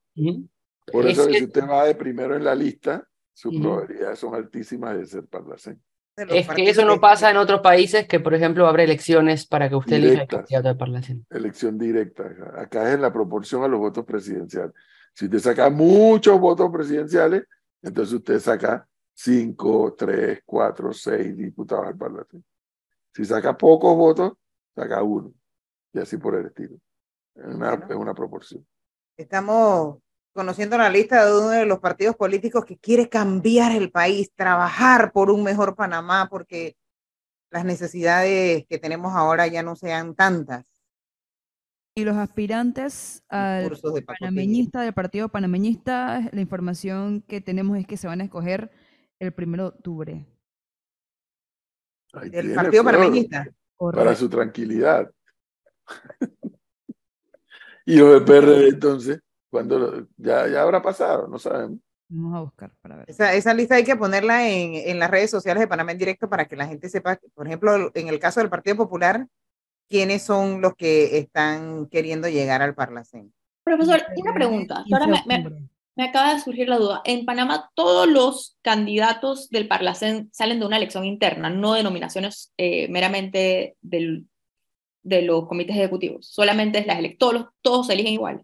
Por 0.92 1.06
Es 1.06 1.18
eso 1.18 1.28
que- 1.28 1.38
si 1.40 1.44
usted 1.46 1.68
va 1.68 1.86
de 1.86 1.96
primero 1.96 2.36
en 2.36 2.44
la 2.44 2.56
lista, 2.56 3.08
sus 3.34 3.60
probabilidades 3.60 4.18
son 4.20 4.34
altísimas 4.34 4.98
de 4.98 5.06
ser 5.06 5.26
los 5.32 5.68
Es 5.68 6.48
que 6.48 6.70
eso 6.70 6.84
no 6.86 7.00
pasa 7.00 7.30
en 7.30 7.38
otros 7.38 7.62
países 7.62 8.08
que, 8.08 8.20
por 8.20 8.34
ejemplo, 8.34 8.66
abre 8.68 8.86
elecciones 8.86 9.46
para 9.46 9.70
que 9.70 9.76
usted 9.76 9.98
elija 9.98 10.24
el 10.24 10.28
candidato 10.28 10.68
de 10.70 10.76
Parlacén. 10.76 11.26
Elección 11.30 11.78
directa. 11.78 12.24
Acá 12.58 12.88
es 12.90 12.96
en 12.96 13.02
la 13.04 13.14
proporción 13.14 13.64
a 13.64 13.68
los 13.68 13.80
votos 13.80 14.04
presidenciales. 14.06 14.74
Si 15.14 15.26
usted 15.26 15.40
saca 15.40 15.70
muchos 15.70 16.40
votos 16.40 16.72
presidenciales, 16.72 17.44
entonces 17.84 18.14
usted 18.16 18.40
saca 18.40 18.88
cinco, 19.14 19.94
tres, 19.96 20.42
cuatro, 20.46 20.92
seis 20.94 21.38
diputados 21.38 21.88
al 21.88 21.98
Parlacén. 21.98 22.44
Si 23.14 23.24
saca 23.26 23.56
pocos 23.56 23.96
votos, 23.96 24.34
saca 24.76 25.04
uno. 25.04 25.32
Y 25.94 26.00
así 26.00 26.18
por 26.18 26.36
el 26.36 26.48
estilo. 26.48 26.78
Es 27.38 27.46
una, 27.46 27.76
Bueno. 27.76 28.00
una 28.00 28.14
proporción. 28.14 28.66
Estamos 29.16 30.00
conociendo 30.34 30.78
la 30.78 30.90
lista 30.90 31.26
de 31.26 31.36
uno 31.36 31.50
de 31.50 31.66
los 31.66 31.80
partidos 31.80 32.16
políticos 32.16 32.66
que 32.66 32.78
quiere 32.78 33.10
cambiar 33.10 33.72
el 33.72 33.92
país, 33.92 34.32
trabajar 34.36 35.12
por 35.12 35.32
un 35.32 35.44
mejor 35.44 35.76
Panamá, 35.76 36.28
porque 36.30 36.76
las 37.50 37.66
necesidades 37.66 38.66
que 38.68 38.78
tenemos 38.78 39.16
ahora 39.16 39.48
ya 39.48 39.64
no 39.64 39.76
sean 39.76 40.16
tantas. 40.16 40.66
Y 41.96 42.04
los 42.04 42.16
aspirantes 42.18 43.24
al 43.28 43.70
de 43.70 44.02
panameñista, 44.04 44.82
del 44.82 44.94
partido 44.94 45.30
panameñista, 45.30 46.30
la 46.32 46.42
información 46.42 47.22
que 47.22 47.42
tenemos 47.42 47.76
es 47.80 47.88
que 47.88 47.98
se 47.98 48.06
van 48.06 48.22
a 48.22 48.26
escoger 48.26 48.70
el 49.20 49.34
primero 49.34 49.64
de 49.64 49.70
octubre. 49.70 50.26
Ahí 52.14 52.30
Del 52.30 52.54
partido 52.54 52.84
panameñista. 52.84 53.48
Para 53.78 54.16
su 54.16 54.30
tranquilidad. 54.30 55.12
Y 57.88 57.96
los 57.98 58.12
del 58.14 58.24
PRD, 58.26 58.68
entonces, 58.70 59.20
cuando 59.50 59.80
lo- 59.80 60.08
ya, 60.18 60.48
ya 60.48 60.62
habrá 60.62 60.82
pasado, 60.82 61.28
no 61.28 61.40
sabemos. 61.40 61.80
Vamos 62.10 62.38
a 62.38 62.42
buscar 62.42 62.72
para 62.82 62.98
ver. 62.98 63.06
Esa, 63.10 63.34
esa 63.34 63.54
lista 63.54 63.76
hay 63.76 63.84
que 63.84 63.96
ponerla 63.96 64.48
en, 64.50 64.76
en 64.76 65.00
las 65.00 65.10
redes 65.12 65.30
sociales 65.32 65.60
de 65.62 65.68
Panamá 65.68 65.92
en 65.92 65.98
directo 65.98 66.30
para 66.30 66.46
que 66.48 66.56
la 66.56 66.68
gente 66.68 66.88
sepa, 66.90 67.16
que, 67.18 67.28
por 67.34 67.48
ejemplo, 67.48 67.92
en 67.94 68.08
el 68.08 68.20
caso 68.20 68.40
del 68.40 68.50
Partido 68.50 68.78
Popular, 68.78 69.26
quiénes 69.90 70.22
son 70.22 70.62
los 70.62 70.76
que 70.76 71.18
están 71.18 71.88
queriendo 71.88 72.30
llegar 72.30 72.62
al 72.62 72.76
Parlacén. 72.76 73.34
Profesor, 73.64 74.02
una 74.16 74.34
pregunta. 74.34 74.86
Ahora 74.94 75.08
me, 75.08 75.22
me, 75.28 75.68
me 75.98 76.04
acaba 76.06 76.34
de 76.34 76.40
surgir 76.40 76.70
la 76.70 76.78
duda. 76.78 77.02
En 77.04 77.26
Panamá 77.26 77.70
todos 77.74 78.08
los 78.08 78.58
candidatos 78.62 79.50
del 79.50 79.68
Parlacén 79.68 80.30
salen 80.32 80.60
de 80.62 80.66
una 80.66 80.78
elección 80.78 81.04
interna, 81.04 81.50
no 81.50 81.74
de 81.74 81.84
nominaciones 81.84 82.54
eh, 82.58 82.88
meramente 82.90 83.76
del, 83.82 84.28
de 85.08 85.22
los 85.22 85.48
comités 85.48 85.76
ejecutivos. 85.76 86.28
Solamente 86.28 86.80
es 86.80 86.88
las 86.88 87.00
elecciones. 87.00 87.46
Todos, 87.62 87.88
se 87.88 87.94
eligen 87.94 88.14
igual. 88.14 88.44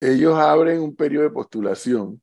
Ellos 0.00 0.34
abren 0.34 0.80
un 0.80 0.96
periodo 0.96 1.24
de 1.24 1.30
postulación 1.30 2.20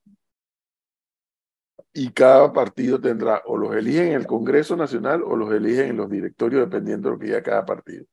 y 1.94 2.12
cada 2.12 2.52
partido 2.52 3.00
tendrá 3.00 3.42
o 3.46 3.58
los 3.58 3.76
eligen 3.76 4.08
en 4.08 4.14
el 4.14 4.28
Congreso 4.28 4.76
Nacional 4.76 5.24
o 5.24 5.36
los 5.36 5.54
eligen 5.54 5.90
en 5.90 5.98
los 5.98 6.10
directorios 6.10 6.62
dependiendo 6.62 7.10
de 7.10 7.16
lo 7.16 7.20
que 7.20 7.28
diga 7.28 7.42
cada 7.42 7.66
partido. 7.66 8.06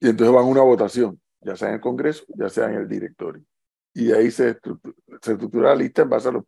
Y 0.00 0.08
entonces 0.08 0.34
van 0.34 0.44
a 0.44 0.48
una 0.48 0.62
votación, 0.62 1.20
ya 1.40 1.56
sea 1.56 1.68
en 1.68 1.74
el 1.74 1.80
Congreso, 1.80 2.24
ya 2.28 2.48
sea 2.48 2.68
en 2.68 2.74
el 2.74 2.88
directorio. 2.88 3.42
Y 3.94 4.06
de 4.06 4.18
ahí 4.18 4.30
se 4.30 4.50
estructura, 4.50 4.94
se 5.22 5.36
la 5.52 5.74
lista 5.74 6.02
en 6.02 6.10
base 6.10 6.28
a 6.28 6.32
los 6.32 6.44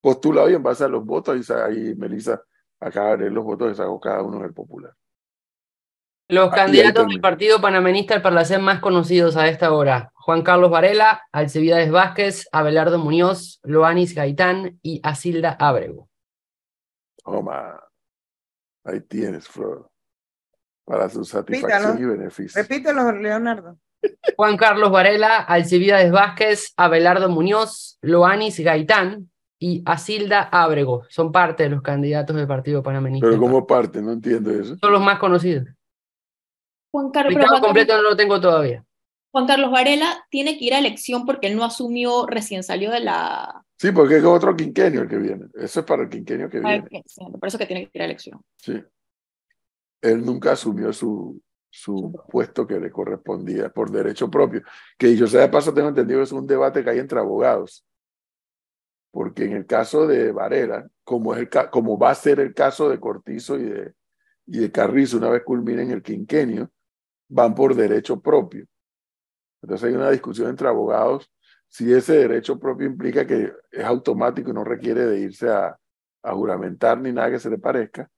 postulados 0.00 0.50
y 0.50 0.54
en 0.54 0.62
base 0.62 0.82
a 0.82 0.88
los 0.88 1.04
votos. 1.04 1.48
Y 1.48 1.52
ahí 1.52 1.94
Melissa 1.94 2.42
acaba 2.80 3.10
de 3.12 3.18
leer 3.18 3.32
los 3.32 3.44
votos 3.44 3.68
que 3.68 3.74
sacó 3.74 4.00
cada 4.00 4.22
uno 4.22 4.40
del 4.40 4.52
popular. 4.52 4.94
Los 6.30 6.50
candidatos 6.54 7.08
del 7.08 7.20
Partido 7.20 7.60
Panamerista 7.60 8.14
al 8.14 8.22
Parlacén 8.22 8.62
más 8.62 8.78
conocidos 8.78 9.36
a 9.36 9.48
esta 9.48 9.72
hora. 9.72 10.12
Juan 10.14 10.42
Carlos 10.42 10.70
Varela, 10.70 11.22
Alcebiades 11.32 11.90
Vázquez, 11.90 12.46
Abelardo 12.52 12.98
Muñoz, 12.98 13.58
Loanis 13.64 14.14
Gaitán 14.14 14.78
y 14.80 15.00
Asilda 15.02 15.56
Ábrego. 15.58 16.08
Toma. 17.24 17.80
Ahí 18.84 19.00
tienes, 19.00 19.48
Flor. 19.48 19.90
Para 20.84 21.08
su 21.08 21.24
satisfacción 21.24 22.00
y 22.00 22.04
beneficio. 22.04 22.62
Repítelo, 22.62 23.10
Leonardo. 23.10 23.78
Juan 24.36 24.56
Carlos 24.56 24.92
Varela, 24.92 25.38
Alcibiades 25.38 26.12
Vázquez, 26.12 26.72
Abelardo 26.76 27.28
Muñoz, 27.28 27.98
Loanis 28.02 28.60
Gaitán 28.60 29.30
y 29.58 29.82
Asilda 29.84 30.42
Ábrego. 30.42 31.04
Son 31.08 31.32
parte 31.32 31.64
de 31.64 31.70
los 31.70 31.82
candidatos 31.82 32.36
del 32.36 32.46
Partido 32.46 32.84
Panamerista. 32.84 33.26
Pero 33.26 33.40
como 33.40 33.66
parte, 33.66 34.00
no 34.00 34.12
entiendo 34.12 34.50
eso. 34.52 34.76
Son 34.76 34.92
los 34.92 35.02
más 35.02 35.18
conocidos. 35.18 35.66
Juan 36.90 37.10
Carlos, 37.10 37.60
completo 37.60 37.96
no 37.96 38.02
lo 38.02 38.16
tengo 38.16 38.40
todavía. 38.40 38.84
Juan 39.32 39.46
Carlos 39.46 39.70
Varela 39.70 40.26
tiene 40.28 40.58
que 40.58 40.64
ir 40.64 40.74
a 40.74 40.78
elección 40.78 41.24
porque 41.24 41.46
él 41.46 41.56
no 41.56 41.64
asumió, 41.64 42.26
recién 42.26 42.62
salió 42.62 42.90
de 42.90 43.00
la... 43.00 43.64
Sí, 43.78 43.92
porque 43.92 44.16
es 44.16 44.24
otro 44.24 44.56
quinquenio 44.56 45.02
el 45.02 45.08
que 45.08 45.18
viene. 45.18 45.46
Eso 45.54 45.80
es 45.80 45.86
para 45.86 46.02
el 46.02 46.08
quinquenio 46.08 46.50
que 46.50 46.60
viene. 46.60 46.84
Por 47.38 47.48
eso 47.48 47.56
que 47.56 47.66
tiene 47.66 47.86
que 47.86 47.90
ir 47.94 48.02
a 48.02 48.04
elección. 48.06 48.40
Sí. 48.56 48.82
Él 50.02 50.24
nunca 50.24 50.52
asumió 50.52 50.92
su, 50.92 51.40
su 51.70 52.12
puesto 52.28 52.66
que 52.66 52.80
le 52.80 52.90
correspondía 52.90 53.70
por 53.70 53.90
derecho 53.90 54.30
propio. 54.30 54.62
Que 54.98 55.16
yo 55.16 55.26
sea 55.26 55.42
de 55.42 55.48
paso 55.48 55.72
tengo 55.72 55.88
entendido 55.88 56.18
que 56.18 56.24
es 56.24 56.32
un 56.32 56.46
debate 56.46 56.82
que 56.82 56.90
hay 56.90 56.98
entre 56.98 57.20
abogados. 57.20 57.86
Porque 59.12 59.44
en 59.44 59.52
el 59.52 59.66
caso 59.66 60.06
de 60.06 60.32
Varela, 60.32 60.88
como, 61.04 61.34
es 61.34 61.40
el, 61.40 61.48
como 61.70 61.98
va 61.98 62.10
a 62.10 62.14
ser 62.14 62.40
el 62.40 62.52
caso 62.52 62.88
de 62.88 63.00
Cortizo 63.00 63.56
y 63.56 63.64
de, 63.64 63.94
y 64.46 64.58
de 64.58 64.72
Carrizo 64.72 65.16
una 65.16 65.30
vez 65.30 65.42
culminen 65.42 65.90
el 65.90 66.02
quinquenio, 66.02 66.70
van 67.30 67.54
por 67.54 67.74
derecho 67.74 68.20
propio. 68.20 68.66
Entonces 69.62 69.88
hay 69.88 69.94
una 69.94 70.10
discusión 70.10 70.50
entre 70.50 70.68
abogados 70.68 71.30
si 71.68 71.92
ese 71.92 72.14
derecho 72.14 72.58
propio 72.58 72.86
implica 72.86 73.26
que 73.26 73.52
es 73.70 73.84
automático 73.84 74.50
y 74.50 74.54
no 74.54 74.64
requiere 74.64 75.06
de 75.06 75.20
irse 75.20 75.48
a, 75.48 75.78
a 76.22 76.34
juramentar 76.34 77.00
ni 77.00 77.12
nada 77.12 77.30
que 77.30 77.38
se 77.38 77.48
le 77.48 77.58
parezca, 77.58 78.10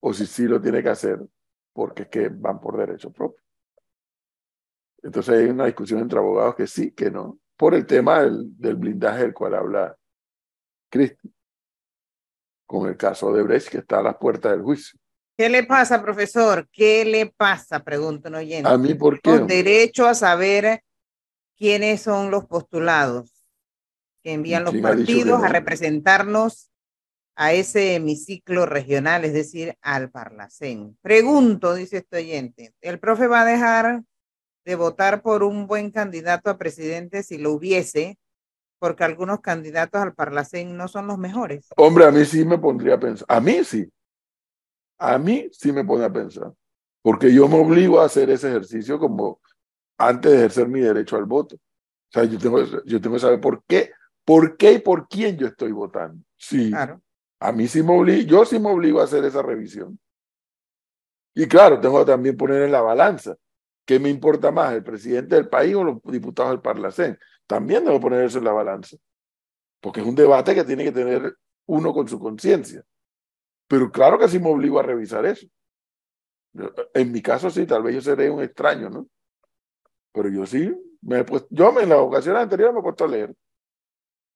o 0.00 0.14
si 0.14 0.26
sí 0.26 0.44
lo 0.44 0.60
tiene 0.60 0.82
que 0.82 0.88
hacer 0.88 1.20
porque 1.72 2.02
es 2.02 2.08
que 2.08 2.28
van 2.28 2.60
por 2.60 2.76
derecho 2.76 3.12
propio. 3.12 3.44
Entonces 5.02 5.34
hay 5.34 5.46
una 5.46 5.66
discusión 5.66 6.00
entre 6.00 6.18
abogados 6.18 6.56
que 6.56 6.66
sí, 6.66 6.92
que 6.92 7.10
no, 7.10 7.38
por 7.56 7.74
el 7.74 7.86
tema 7.86 8.22
del, 8.22 8.76
blindaje 8.76 9.22
del 9.22 9.34
cual 9.34 9.54
habla 9.54 9.96
Cristi, 10.90 11.32
con 12.66 12.88
el 12.88 12.96
caso 12.96 13.32
de 13.32 13.42
Brecht 13.42 13.68
que 13.68 13.78
está 13.78 13.98
a 13.98 14.02
las 14.02 14.16
puertas 14.16 14.52
del 14.52 14.62
juicio. 14.62 14.98
¿Qué 15.38 15.48
le 15.48 15.62
pasa, 15.62 16.02
profesor? 16.02 16.68
¿Qué 16.72 17.04
le 17.04 17.26
pasa? 17.26 17.84
Pregunta 17.84 18.28
un 18.28 18.34
oyente. 18.34 18.68
A 18.68 18.76
mí, 18.76 18.94
¿por 18.94 19.20
qué? 19.20 19.38
derecho 19.38 20.08
a 20.08 20.14
saber 20.14 20.82
quiénes 21.56 22.02
son 22.02 22.32
los 22.32 22.46
postulados 22.46 23.46
que 24.20 24.32
envían 24.32 24.64
los 24.64 24.76
partidos 24.78 25.40
a 25.44 25.48
representarnos 25.48 26.72
a 27.36 27.52
ese 27.52 27.94
hemiciclo 27.94 28.66
regional, 28.66 29.24
es 29.24 29.32
decir, 29.32 29.76
al 29.80 30.10
Parlacén. 30.10 30.98
Pregunto, 31.02 31.72
dice 31.76 31.98
este 31.98 32.16
oyente, 32.16 32.74
¿el 32.80 32.98
profe 32.98 33.28
va 33.28 33.42
a 33.42 33.44
dejar 33.44 34.02
de 34.64 34.74
votar 34.74 35.22
por 35.22 35.44
un 35.44 35.68
buen 35.68 35.92
candidato 35.92 36.50
a 36.50 36.58
presidente 36.58 37.22
si 37.22 37.38
lo 37.38 37.52
hubiese, 37.52 38.18
porque 38.80 39.04
algunos 39.04 39.40
candidatos 39.40 40.02
al 40.02 40.14
Parlacén 40.14 40.76
no 40.76 40.88
son 40.88 41.06
los 41.06 41.16
mejores? 41.16 41.68
Hombre, 41.76 42.06
a 42.06 42.10
mí 42.10 42.24
sí 42.24 42.44
me 42.44 42.58
pondría 42.58 42.94
a 42.94 43.00
pensar, 43.00 43.24
a 43.28 43.40
mí 43.40 43.62
sí, 43.62 43.88
a 44.98 45.18
mí 45.18 45.48
sí 45.52 45.72
me 45.72 45.84
pone 45.84 46.04
a 46.04 46.12
pensar, 46.12 46.52
porque 47.02 47.32
yo 47.32 47.48
me 47.48 47.58
obligo 47.58 48.00
a 48.00 48.06
hacer 48.06 48.30
ese 48.30 48.48
ejercicio 48.48 48.98
como 48.98 49.40
antes 49.96 50.30
de 50.30 50.38
ejercer 50.38 50.68
mi 50.68 50.80
derecho 50.80 51.16
al 51.16 51.24
voto. 51.24 51.56
O 51.56 52.12
sea, 52.12 52.24
yo 52.24 52.38
tengo, 52.38 52.64
yo 52.84 53.00
tengo 53.00 53.16
que 53.16 53.20
saber 53.20 53.40
por 53.40 53.62
qué, 53.64 53.92
por 54.24 54.56
qué 54.56 54.72
y 54.72 54.78
por 54.78 55.08
quién 55.08 55.36
yo 55.36 55.46
estoy 55.46 55.72
votando. 55.72 56.22
Sí. 56.36 56.70
Claro. 56.70 57.00
A 57.40 57.52
mí 57.52 57.68
sí 57.68 57.82
me 57.82 57.96
obligo, 57.96 58.28
yo 58.28 58.44
sí 58.44 58.58
me 58.58 58.70
obligo 58.70 59.00
a 59.00 59.04
hacer 59.04 59.24
esa 59.24 59.42
revisión. 59.42 59.98
Y 61.34 61.46
claro, 61.46 61.80
tengo 61.80 62.00
que 62.00 62.10
también 62.10 62.36
poner 62.36 62.62
en 62.62 62.72
la 62.72 62.80
balanza. 62.80 63.36
¿Qué 63.84 64.00
me 64.00 64.10
importa 64.10 64.50
más, 64.50 64.74
el 64.74 64.82
presidente 64.82 65.36
del 65.36 65.48
país 65.48 65.74
o 65.74 65.84
los 65.84 66.02
diputados 66.02 66.50
del 66.50 66.60
Parlacén? 66.60 67.18
También 67.46 67.84
debo 67.84 68.00
poner 68.00 68.24
eso 68.24 68.38
en 68.38 68.44
la 68.44 68.52
balanza. 68.52 68.96
Porque 69.80 70.00
es 70.00 70.06
un 70.06 70.14
debate 70.14 70.54
que 70.54 70.64
tiene 70.64 70.84
que 70.84 70.92
tener 70.92 71.36
uno 71.66 71.94
con 71.94 72.08
su 72.08 72.18
conciencia. 72.18 72.82
Pero 73.68 73.92
claro 73.92 74.18
que 74.18 74.28
sí 74.28 74.38
me 74.38 74.50
obligo 74.50 74.80
a 74.80 74.82
revisar 74.82 75.24
eso. 75.26 75.46
en 76.94 77.12
mi 77.12 77.22
caso 77.22 77.50
sí, 77.50 77.66
tal 77.66 77.82
vez 77.82 77.94
yo 77.94 78.00
seré 78.00 78.30
un 78.30 78.42
extraño, 78.42 78.88
¿no? 78.88 79.08
Pero 80.12 80.30
yo 80.30 80.46
sí, 80.46 80.74
me 81.02 81.20
he 81.20 81.24
puesto, 81.24 81.46
yo 81.50 81.78
en 81.78 81.90
las 81.90 81.98
ocasiones 81.98 82.42
anteriores 82.42 82.74
me 82.74 82.80
he 82.80 82.82
puesto 82.82 83.04
a 83.04 83.08
leer. 83.08 83.34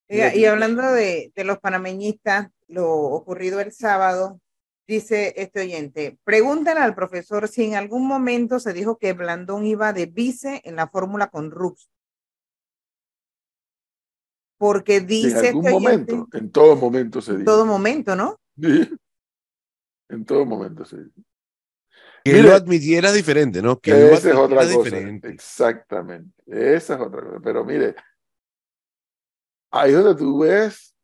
y 0.09 0.45
hablando 0.45 0.83
de, 0.93 1.33
de 1.35 1.45
los 1.45 1.59
panameñistas, 1.59 2.51
lo 2.69 2.91
ocurrido 2.91 3.61
el 3.61 3.73
sábado, 3.73 4.39
dice 4.87 5.33
este 5.37 5.61
oyente, 5.63 6.19
pregúntale 6.25 6.81
al 6.81 6.95
profesor 6.95 7.49
si 7.49 7.65
en 7.65 7.75
algún 7.75 8.07
momento 8.07 8.61
se 8.61 8.73
dijo 8.73 8.99
que 8.99 9.15
Blandón 9.15 9.65
iba 9.67 9.93
de 9.93 10.07
vice 10.07 10.61
en 10.65 10.77
la 10.77 10.89
fórmula 10.89 11.29
con 11.29 11.51
Rux. 11.51 11.89
Porque 14.59 15.01
dice... 15.01 15.49
En 15.49 15.57
algún 15.57 15.67
este 15.67 15.73
momento, 15.73 16.29
en 16.33 16.51
todo 16.53 16.77
momento 16.77 17.21
se 17.21 17.33
dijo. 17.33 17.41
En 17.41 17.47
todo 17.47 17.67
momento, 17.67 18.15
¿no? 18.15 18.39
Sí. 18.61 18.91
En 20.13 20.25
todo 20.27 20.45
momento 20.45 20.85
dijo. 20.85 21.11
Que 22.23 22.43
lo 22.43 22.53
admitiera 22.53 23.11
diferente, 23.11 23.61
¿no? 23.63 23.81
Que 23.81 24.13
esa 24.13 24.31
es 24.31 24.37
otra 24.37 24.59
cosa. 24.59 24.79
Diferente. 24.79 25.29
Exactamente. 25.31 26.43
Esa 26.47 26.95
es 26.95 27.01
otra 27.01 27.23
cosa. 27.23 27.41
Pero 27.43 27.65
mire, 27.65 27.97
ahí 29.71 29.93
donde 29.93 30.15
tú 30.15 30.41
ves 30.41 30.95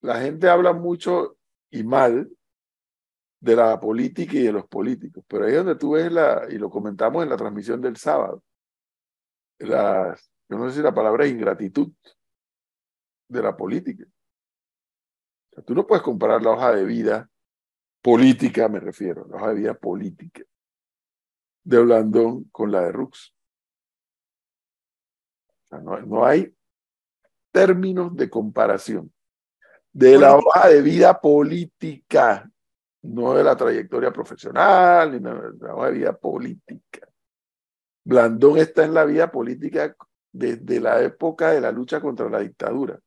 la 0.00 0.20
gente 0.20 0.48
habla 0.48 0.72
mucho 0.72 1.38
y 1.70 1.82
mal 1.82 2.30
de 3.40 3.56
la 3.56 3.78
política 3.78 4.34
y 4.34 4.42
de 4.42 4.52
los 4.52 4.66
políticos, 4.66 5.24
pero 5.28 5.44
ahí 5.44 5.54
donde 5.54 5.76
tú 5.76 5.92
ves 5.92 6.10
la, 6.10 6.46
y 6.50 6.58
lo 6.58 6.70
comentamos 6.70 7.22
en 7.22 7.28
la 7.28 7.36
transmisión 7.36 7.80
del 7.80 7.96
sábado, 7.96 8.42
la, 9.58 10.16
yo 10.48 10.58
no 10.58 10.68
sé 10.68 10.76
si 10.76 10.82
la 10.82 10.94
palabra 10.94 11.24
es 11.24 11.32
ingratitud 11.32 11.92
de 13.28 13.42
la 13.42 13.56
política. 13.56 14.04
O 14.04 15.54
sea, 15.54 15.64
tú 15.64 15.74
no 15.74 15.86
puedes 15.86 16.02
comparar 16.02 16.42
la 16.42 16.50
hoja 16.50 16.72
de 16.74 16.84
vida 16.84 17.30
política, 18.02 18.68
me 18.68 18.80
refiero, 18.80 19.26
la 19.28 19.36
hoja 19.36 19.48
de 19.48 19.54
vida 19.54 19.74
política 19.74 20.42
de 21.64 21.78
Blandón 21.80 22.44
con 22.44 22.72
la 22.72 22.82
de 22.82 22.92
Rux. 22.92 23.34
O 25.64 25.68
sea, 25.68 25.80
no, 25.80 26.00
no 26.00 26.24
hay 26.24 26.54
términos 27.52 28.16
de 28.16 28.30
comparación 28.30 29.12
de 29.92 30.16
la 30.16 30.36
hoja 30.36 30.68
de 30.68 30.80
vida 30.80 31.20
política, 31.20 32.48
no 33.02 33.34
de 33.34 33.44
la 33.44 33.56
trayectoria 33.56 34.12
profesional, 34.12 35.12
ni 35.12 35.18
de 35.18 35.66
la 35.66 35.74
hoja 35.74 35.86
de 35.88 35.92
vida 35.92 36.16
política. 36.16 37.08
Blandón 38.04 38.58
está 38.58 38.84
en 38.84 38.94
la 38.94 39.04
vida 39.04 39.30
política 39.30 39.94
desde 40.32 40.80
la 40.80 41.02
época 41.02 41.50
de 41.50 41.60
la 41.60 41.72
lucha 41.72 42.00
contra 42.00 42.30
la 42.30 42.38
dictadura, 42.38 42.98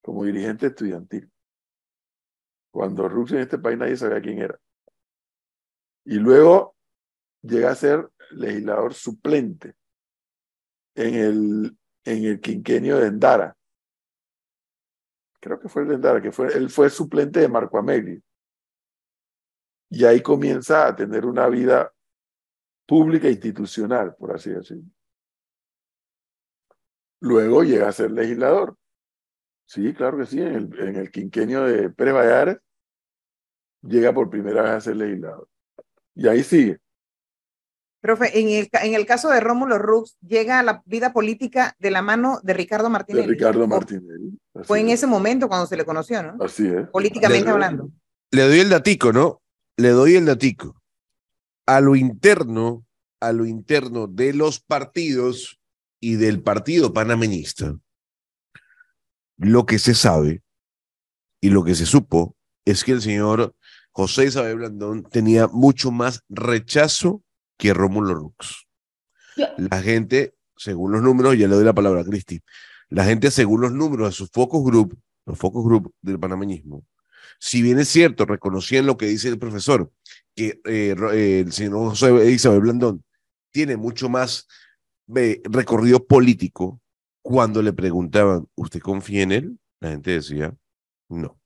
como 0.00 0.24
dirigente 0.24 0.68
estudiantil. 0.68 1.30
Cuando 2.74 3.08
Rux 3.08 3.30
en 3.30 3.38
este 3.38 3.58
país 3.58 3.78
nadie 3.78 3.96
sabía 3.96 4.20
quién 4.20 4.40
era. 4.40 4.58
Y 6.04 6.16
luego 6.16 6.74
llega 7.40 7.70
a 7.70 7.76
ser 7.76 8.10
legislador 8.32 8.92
suplente 8.94 9.76
en 10.96 11.14
el, 11.14 11.78
en 12.04 12.24
el 12.24 12.40
quinquenio 12.40 12.98
de 12.98 13.06
Endara 13.06 13.56
creo 15.44 15.60
que 15.60 15.68
fue 15.68 15.82
el 15.82 15.88
Lendara, 15.88 16.22
que 16.22 16.32
fue, 16.32 16.46
él 16.56 16.70
fue 16.70 16.88
suplente 16.88 17.40
de 17.40 17.48
Marco 17.48 17.76
Amelio. 17.76 18.18
Y 19.90 20.06
ahí 20.06 20.22
comienza 20.22 20.86
a 20.86 20.96
tener 20.96 21.26
una 21.26 21.46
vida 21.48 21.92
pública 22.86 23.28
institucional, 23.28 24.16
por 24.16 24.34
así 24.34 24.48
decirlo. 24.48 24.90
Luego 27.20 27.62
llega 27.62 27.88
a 27.88 27.92
ser 27.92 28.10
legislador. 28.10 28.78
Sí, 29.66 29.92
claro 29.94 30.18
que 30.18 30.26
sí, 30.26 30.40
en 30.40 30.54
el, 30.54 30.78
en 30.80 30.96
el 30.96 31.10
quinquenio 31.10 31.64
de 31.64 31.90
Pérez 31.90 32.14
Valladares 32.14 32.58
llega 33.82 34.12
por 34.12 34.30
primera 34.30 34.62
vez 34.62 34.72
a 34.72 34.80
ser 34.80 34.96
legislador. 34.96 35.48
Y 36.14 36.28
ahí 36.28 36.42
sigue. 36.42 36.78
Profe, 38.00 38.38
en 38.38 38.48
el, 38.50 38.68
en 38.82 38.94
el 38.94 39.06
caso 39.06 39.30
de 39.30 39.40
Rómulo 39.40 39.78
Rux, 39.78 40.18
llega 40.20 40.58
a 40.58 40.62
la 40.62 40.82
vida 40.84 41.12
política 41.14 41.74
de 41.78 41.90
la 41.90 42.02
mano 42.02 42.38
de 42.42 42.52
Ricardo 42.52 42.84
De 42.84 42.90
Martinelli. 42.90 43.28
Ricardo 43.28 43.66
Martinelli. 43.66 44.38
Fue 44.64 44.80
en 44.80 44.88
es. 44.88 44.94
ese 44.94 45.06
momento 45.06 45.48
cuando 45.48 45.66
se 45.66 45.76
le 45.76 45.86
conoció, 45.86 46.22
¿no? 46.22 46.36
Así 46.44 46.66
es. 46.66 46.86
Políticamente 46.90 47.46
De- 47.46 47.50
hablando. 47.50 47.90
Le 48.30 48.42
doy 48.42 48.60
el 48.60 48.68
datico, 48.68 49.12
¿no? 49.12 49.40
Le 49.78 49.88
doy 49.90 50.16
el 50.16 50.26
datico. 50.26 50.80
A 51.66 51.80
lo 51.80 51.96
interno, 51.96 52.84
a 53.20 53.32
lo 53.32 53.46
interno 53.46 54.06
de 54.06 54.34
los 54.34 54.60
partidos 54.60 55.58
y 55.98 56.16
del 56.16 56.42
partido 56.42 56.92
panameñista, 56.92 57.74
lo 59.36 59.66
que 59.66 59.78
se 59.78 59.94
sabe 59.94 60.42
y 61.40 61.50
lo 61.50 61.64
que 61.64 61.74
se 61.74 61.86
supo 61.86 62.36
es 62.64 62.84
que 62.84 62.92
el 62.92 63.02
señor 63.02 63.54
José 63.92 64.26
Isabel 64.26 64.56
Blandón 64.56 65.04
tenía 65.04 65.46
mucho 65.48 65.90
más 65.90 66.22
rechazo 66.28 67.22
que 67.58 67.74
Rómulo 67.74 68.14
Rux. 68.14 68.66
La 69.56 69.82
gente, 69.82 70.34
según 70.56 70.92
los 70.92 71.02
números, 71.02 71.36
ya 71.36 71.48
le 71.48 71.54
doy 71.54 71.64
la 71.64 71.74
palabra 71.74 72.00
a 72.00 72.04
Cristi, 72.04 72.40
la 72.88 73.04
gente, 73.04 73.30
según 73.30 73.60
los 73.60 73.72
números 73.72 74.08
de 74.08 74.12
sus 74.12 74.30
focus 74.30 74.64
group, 74.64 74.98
los 75.26 75.38
focus 75.38 75.64
group 75.64 75.94
del 76.00 76.18
panameñismo, 76.18 76.84
si 77.38 77.62
bien 77.62 77.78
es 77.78 77.88
cierto, 77.88 78.26
reconocían 78.26 78.86
lo 78.86 78.96
que 78.96 79.06
dice 79.06 79.28
el 79.28 79.38
profesor, 79.38 79.90
que 80.34 80.60
eh, 80.64 80.94
eh, 81.12 81.42
el 81.44 81.52
señor 81.52 81.90
José 81.90 82.30
Isabel 82.30 82.60
Blandón 82.60 83.04
tiene 83.50 83.76
mucho 83.76 84.08
más 84.08 84.46
eh, 85.14 85.40
recorrido 85.44 86.06
político, 86.06 86.80
cuando 87.24 87.62
le 87.62 87.72
preguntaban, 87.72 88.46
¿usted 88.54 88.80
confía 88.80 89.22
en 89.22 89.32
él? 89.32 89.58
La 89.80 89.90
gente 89.92 90.10
decía, 90.10 90.54
no. 91.08 91.40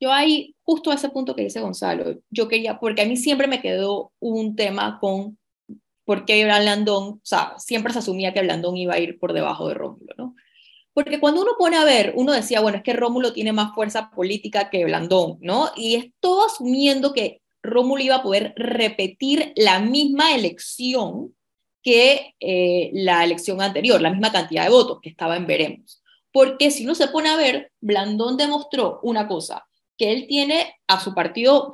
Yo 0.00 0.10
ahí, 0.10 0.56
justo 0.62 0.90
a 0.90 0.94
ese 0.94 1.10
punto 1.10 1.36
que 1.36 1.42
dice 1.42 1.60
Gonzalo, 1.60 2.18
yo 2.30 2.48
quería, 2.48 2.80
porque 2.80 3.02
a 3.02 3.06
mí 3.06 3.18
siempre 3.18 3.48
me 3.48 3.60
quedó 3.60 4.12
un 4.18 4.56
tema 4.56 4.98
con 4.98 5.38
por 6.06 6.24
qué 6.24 6.42
Blandón, 6.46 7.04
o 7.04 7.20
sea, 7.22 7.52
siempre 7.58 7.92
se 7.92 7.98
asumía 7.98 8.32
que 8.32 8.40
Blandón 8.40 8.78
iba 8.78 8.94
a 8.94 8.98
ir 8.98 9.18
por 9.18 9.34
debajo 9.34 9.68
de 9.68 9.74
Rómulo, 9.74 10.14
¿no? 10.16 10.34
Porque 10.94 11.20
cuando 11.20 11.42
uno 11.42 11.50
pone 11.58 11.76
a 11.76 11.84
ver, 11.84 12.14
uno 12.16 12.32
decía, 12.32 12.62
bueno, 12.62 12.78
es 12.78 12.82
que 12.82 12.94
Rómulo 12.94 13.34
tiene 13.34 13.52
más 13.52 13.74
fuerza 13.74 14.10
política 14.10 14.70
que 14.70 14.86
Blandón, 14.86 15.36
¿no? 15.42 15.68
Y 15.76 15.96
es 15.96 16.06
todo 16.18 16.46
asumiendo 16.46 17.12
que 17.12 17.42
Rómulo 17.62 18.02
iba 18.02 18.16
a 18.16 18.22
poder 18.22 18.54
repetir 18.56 19.52
la 19.54 19.80
misma 19.80 20.34
elección 20.34 21.34
que 21.86 22.34
eh, 22.40 22.90
la 22.94 23.22
elección 23.22 23.62
anterior, 23.62 24.00
la 24.00 24.10
misma 24.10 24.32
cantidad 24.32 24.64
de 24.64 24.70
votos 24.70 24.98
que 25.00 25.08
estaba 25.08 25.36
en 25.36 25.46
veremos. 25.46 26.02
Porque 26.32 26.72
si 26.72 26.84
uno 26.84 26.96
se 26.96 27.06
pone 27.06 27.28
a 27.28 27.36
ver, 27.36 27.70
Blandón 27.80 28.36
demostró 28.36 28.98
una 29.04 29.28
cosa, 29.28 29.64
que 29.96 30.10
él 30.10 30.26
tiene 30.26 30.74
a 30.88 30.98
su 30.98 31.14
partido 31.14 31.70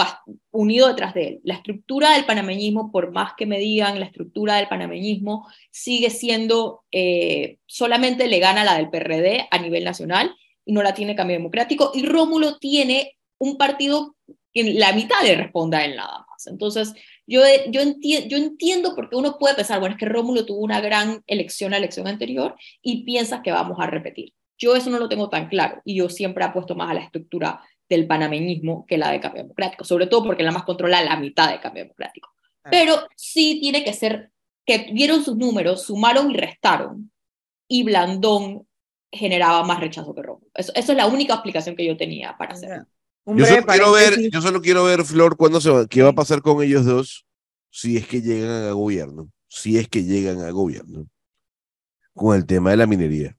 unido 0.50 0.88
detrás 0.88 1.14
de 1.14 1.28
él. 1.28 1.40
La 1.44 1.54
estructura 1.54 2.12
del 2.12 2.26
panameñismo, 2.26 2.92
por 2.92 3.10
más 3.10 3.32
que 3.38 3.46
me 3.46 3.58
digan, 3.58 4.00
la 4.00 4.04
estructura 4.04 4.56
del 4.56 4.68
panameñismo 4.68 5.48
sigue 5.70 6.10
siendo, 6.10 6.84
eh, 6.92 7.56
solamente 7.64 8.28
le 8.28 8.38
gana 8.38 8.64
la 8.64 8.76
del 8.76 8.90
PRD 8.90 9.48
a 9.50 9.58
nivel 9.60 9.82
nacional 9.82 10.36
y 10.66 10.74
no 10.74 10.82
la 10.82 10.92
tiene 10.92 11.16
Cambio 11.16 11.38
Democrático. 11.38 11.90
Y 11.94 12.04
Rómulo 12.04 12.58
tiene 12.58 13.16
un 13.38 13.56
partido 13.56 14.14
que 14.52 14.74
la 14.74 14.92
mitad 14.92 15.22
le 15.22 15.36
responda 15.36 15.78
a 15.78 15.86
él 15.86 15.96
nada 15.96 16.26
más. 16.28 16.46
Entonces, 16.48 16.92
yo, 17.26 17.40
yo, 17.68 17.80
enti- 17.80 18.26
yo 18.28 18.36
entiendo 18.36 18.94
porque 18.94 19.16
uno 19.16 19.38
puede 19.38 19.54
pensar, 19.54 19.80
bueno, 19.80 19.94
es 19.94 19.98
que 19.98 20.06
Rómulo 20.06 20.44
tuvo 20.46 20.60
una 20.60 20.80
gran 20.80 21.22
elección 21.26 21.70
la 21.70 21.78
elección 21.78 22.06
anterior 22.08 22.56
y 22.82 23.04
piensas 23.04 23.40
que 23.42 23.52
vamos 23.52 23.78
a 23.80 23.86
repetir. 23.86 24.32
Yo 24.58 24.76
eso 24.76 24.90
no 24.90 24.98
lo 24.98 25.08
tengo 25.08 25.28
tan 25.28 25.48
claro 25.48 25.80
y 25.84 25.96
yo 25.96 26.08
siempre 26.08 26.44
apuesto 26.44 26.74
más 26.74 26.90
a 26.90 26.94
la 26.94 27.00
estructura 27.00 27.60
del 27.88 28.06
panameñismo 28.06 28.86
que 28.86 28.96
la 28.98 29.10
de 29.10 29.20
Cambio 29.20 29.42
Democrático, 29.42 29.84
sobre 29.84 30.06
todo 30.06 30.24
porque 30.24 30.42
la 30.42 30.52
más 30.52 30.64
controla 30.64 31.02
la 31.02 31.16
mitad 31.16 31.50
de 31.50 31.60
Cambio 31.60 31.84
Democrático. 31.84 32.30
Pero 32.68 32.94
sí 33.16 33.58
tiene 33.60 33.84
que 33.84 33.92
ser 33.92 34.30
que 34.64 34.90
vieron 34.92 35.24
sus 35.24 35.36
números, 35.36 35.82
sumaron 35.82 36.30
y 36.30 36.36
restaron, 36.36 37.10
y 37.68 37.82
Blandón 37.82 38.66
generaba 39.10 39.64
más 39.64 39.80
rechazo 39.80 40.14
que 40.14 40.22
Rómulo. 40.22 40.50
Eso, 40.54 40.72
eso 40.74 40.92
es 40.92 40.98
la 40.98 41.06
única 41.06 41.34
explicación 41.34 41.76
que 41.76 41.84
yo 41.84 41.96
tenía 41.96 42.36
para 42.38 42.52
hacer. 42.52 42.72
Un 43.24 43.38
Yo 43.38 43.46
solo, 43.46 43.66
quiero 43.66 43.92
ver, 43.92 44.30
yo 44.30 44.42
solo 44.42 44.60
quiero 44.60 44.84
ver, 44.84 45.04
Flor, 45.04 45.36
cuándo 45.36 45.60
se 45.60 45.70
va, 45.70 45.86
qué 45.86 46.02
va 46.02 46.08
a 46.10 46.14
pasar 46.14 46.42
con 46.42 46.62
ellos 46.62 46.84
dos 46.84 47.24
si 47.72 47.96
es 47.96 48.06
que 48.06 48.20
llegan 48.20 48.64
a 48.68 48.72
gobierno. 48.72 49.30
Si 49.48 49.78
es 49.78 49.88
que 49.88 50.04
llegan 50.04 50.42
a 50.42 50.50
gobierno. 50.50 51.06
Con 52.14 52.36
el 52.36 52.46
tema 52.46 52.70
de 52.70 52.76
la 52.76 52.86
minería. 52.86 53.36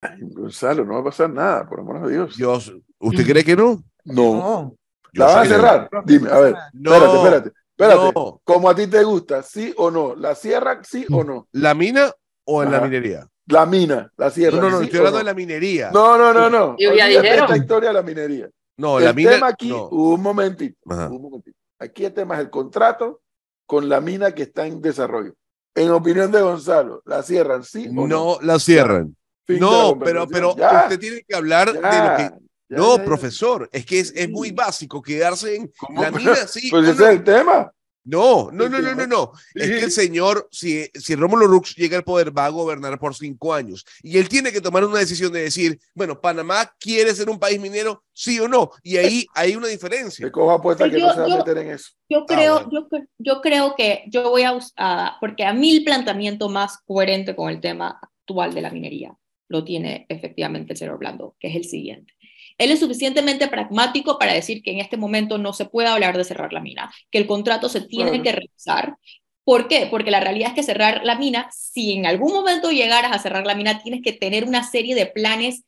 Ay, 0.00 0.18
Gonzalo, 0.22 0.84
no 0.84 0.94
va 0.94 1.00
a 1.00 1.04
pasar 1.04 1.30
nada, 1.30 1.68
por 1.68 1.80
amor 1.80 2.06
de 2.06 2.12
Dios. 2.12 2.36
Dios, 2.36 2.72
¿usted 2.98 3.26
cree 3.26 3.44
que 3.44 3.54
no? 3.54 3.82
no. 4.04 4.34
No, 4.34 4.76
Yo 5.12 5.24
¿La 5.24 5.26
van 5.26 5.38
a 5.38 5.48
cerrar? 5.48 5.90
Dime, 6.04 6.30
a 6.30 6.38
ver. 6.40 6.54
No, 6.72 6.94
espérate, 6.94 7.16
espérate. 7.16 7.52
Espérate. 7.76 8.12
no. 8.14 8.40
Como 8.44 8.70
a 8.70 8.74
ti 8.74 8.86
te 8.86 9.04
gusta, 9.04 9.42
¿sí 9.42 9.74
o 9.76 9.90
no? 9.90 10.14
¿La 10.14 10.34
cierran, 10.34 10.82
sí 10.82 11.04
o 11.10 11.22
no? 11.22 11.46
¿La 11.52 11.74
mina 11.74 12.10
o 12.44 12.62
en 12.62 12.72
la 12.72 12.80
minería? 12.80 13.28
La 13.48 13.66
mina, 13.66 14.10
la 14.16 14.26
No, 14.26 14.30
cierran. 14.30 14.60
no, 14.60 14.70
no, 14.70 14.78
¿sí 14.78 14.84
estoy 14.84 14.98
hablando 14.98 15.18
no? 15.18 15.24
de 15.24 15.30
la 15.30 15.34
minería. 15.34 15.90
No, 15.92 16.16
no, 16.16 16.32
no, 16.32 16.48
no. 16.48 16.76
Y 16.78 16.96
ya 16.96 17.06
dijeron. 17.06 17.44
esta 17.44 17.56
historia 17.56 17.88
de 17.90 17.94
la 17.94 18.02
minería. 18.02 18.50
No, 18.76 18.98
el 18.98 19.04
la 19.06 19.12
mina. 19.12 19.30
tema 19.30 19.48
aquí, 19.48 19.68
no. 19.70 19.88
un 19.88 20.20
momentito, 20.22 20.76
un 20.84 21.22
momentito. 21.22 21.56
Aquí 21.78 22.04
el 22.04 22.12
tema 22.12 22.34
es 22.34 22.40
el 22.40 22.50
contrato 22.50 23.20
con 23.66 23.88
la 23.88 24.00
mina 24.00 24.32
que 24.32 24.42
está 24.44 24.66
en 24.66 24.80
desarrollo. 24.80 25.34
En 25.74 25.90
opinión 25.90 26.30
de 26.32 26.40
Gonzalo, 26.40 27.02
¿la 27.04 27.22
cierran, 27.22 27.62
sí 27.64 27.88
o 27.88 27.92
no? 27.92 28.06
No 28.06 28.38
la 28.42 28.58
cierran. 28.58 29.14
Fin 29.46 29.60
No, 29.60 29.98
pero, 29.98 30.26
pero 30.26 30.56
Ya, 30.56 30.82
usted 30.84 30.98
tiene 30.98 31.22
que 31.26 31.34
hablar 31.36 31.68
de 31.72 31.80
lo 31.80 31.82
ya, 31.82 32.16
que. 32.16 32.22
ya, 32.22 32.76
No, 32.76 32.92
ya, 32.96 32.98
ya. 32.98 33.04
profesor, 33.04 33.68
es 33.72 33.84
que 33.86 34.00
es, 34.00 34.12
es 34.16 34.28
muy 34.28 34.50
básico 34.52 35.00
quedarse 35.02 35.56
en 35.56 35.72
¿Cómo? 35.78 36.02
la 36.02 36.10
mina, 36.10 36.34
sí. 36.46 36.68
Pues 36.70 36.88
ese 36.88 37.02
es 37.04 37.10
el 37.10 37.24
tema. 37.24 37.70
No, 38.06 38.50
no, 38.52 38.68
no, 38.68 38.80
no, 38.80 38.94
no, 38.94 39.06
no. 39.06 39.32
Es 39.54 39.68
que 39.68 39.80
el 39.84 39.90
señor, 39.90 40.48
si, 40.52 40.88
si 40.94 41.16
Rómulo 41.16 41.46
Rux 41.48 41.74
llega 41.74 41.96
al 41.96 42.04
poder, 42.04 42.36
va 42.36 42.46
a 42.46 42.50
gobernar 42.50 42.98
por 43.00 43.14
cinco 43.16 43.52
años. 43.52 43.84
Y 44.02 44.16
él 44.18 44.28
tiene 44.28 44.52
que 44.52 44.60
tomar 44.60 44.84
una 44.84 45.00
decisión 45.00 45.32
de 45.32 45.42
decir, 45.42 45.78
bueno, 45.92 46.20
Panamá 46.20 46.72
quiere 46.78 47.12
ser 47.14 47.28
un 47.28 47.38
país 47.40 47.60
minero, 47.60 48.04
sí 48.12 48.38
o 48.38 48.46
no. 48.46 48.70
Y 48.84 48.96
ahí 48.96 49.26
hay 49.34 49.56
una 49.56 49.66
diferencia. 49.66 50.24
Se 50.24 50.30
coja 50.32 50.54
apuesta 50.54 50.88
que 50.88 51.00
Yo- 51.00 51.06
no 51.08 51.14
se 51.14 51.20
va 51.20 51.28
yo- 51.28 51.34
a 51.34 51.38
meter 51.38 51.58
en 51.58 51.70
eso. 51.70 51.90
Yo 52.08 52.20
Ah, 52.20 52.24
creo, 52.28 52.54
bueno. 52.54 52.70
yo, 52.72 52.88
cre- 52.88 53.08
yo 53.18 53.40
creo 53.42 53.74
que 53.76 54.04
yo 54.06 54.30
voy 54.30 54.42
a 54.42 54.52
usar, 54.52 55.12
porque 55.20 55.44
a 55.44 55.52
mí 55.52 55.76
el 55.76 55.82
planteamiento 55.84 56.48
más 56.48 56.78
coherente 56.86 57.34
con 57.34 57.50
el 57.50 57.60
tema 57.60 57.98
actual 58.00 58.54
de 58.54 58.60
la 58.62 58.70
minería 58.70 59.16
lo 59.48 59.64
tiene 59.64 60.06
efectivamente 60.08 60.72
el 60.72 60.76
señor 60.78 60.98
Blando, 60.98 61.36
que 61.38 61.48
es 61.48 61.56
el 61.56 61.64
siguiente. 61.64 62.12
Él 62.58 62.70
es 62.70 62.80
suficientemente 62.80 63.48
pragmático 63.48 64.18
para 64.18 64.32
decir 64.32 64.62
que 64.62 64.72
en 64.72 64.80
este 64.80 64.96
momento 64.96 65.38
no 65.38 65.52
se 65.52 65.66
puede 65.66 65.88
hablar 65.88 66.16
de 66.16 66.24
cerrar 66.24 66.52
la 66.52 66.60
mina, 66.60 66.92
que 67.10 67.18
el 67.18 67.26
contrato 67.26 67.68
se 67.68 67.82
tiene 67.82 68.22
que 68.22 68.32
revisar. 68.32 68.96
¿Por 69.44 69.68
qué? 69.68 69.86
Porque 69.90 70.10
la 70.10 70.20
realidad 70.20 70.48
es 70.48 70.54
que 70.54 70.62
cerrar 70.62 71.02
la 71.04 71.16
mina, 71.16 71.48
si 71.52 71.92
en 71.92 72.06
algún 72.06 72.32
momento 72.32 72.70
llegaras 72.70 73.12
a 73.12 73.18
cerrar 73.18 73.46
la 73.46 73.54
mina, 73.54 73.82
tienes 73.82 74.02
que 74.02 74.12
tener 74.12 74.44
una 74.44 74.64
serie 74.64 74.94
de 74.94 75.06
planes 75.06 75.62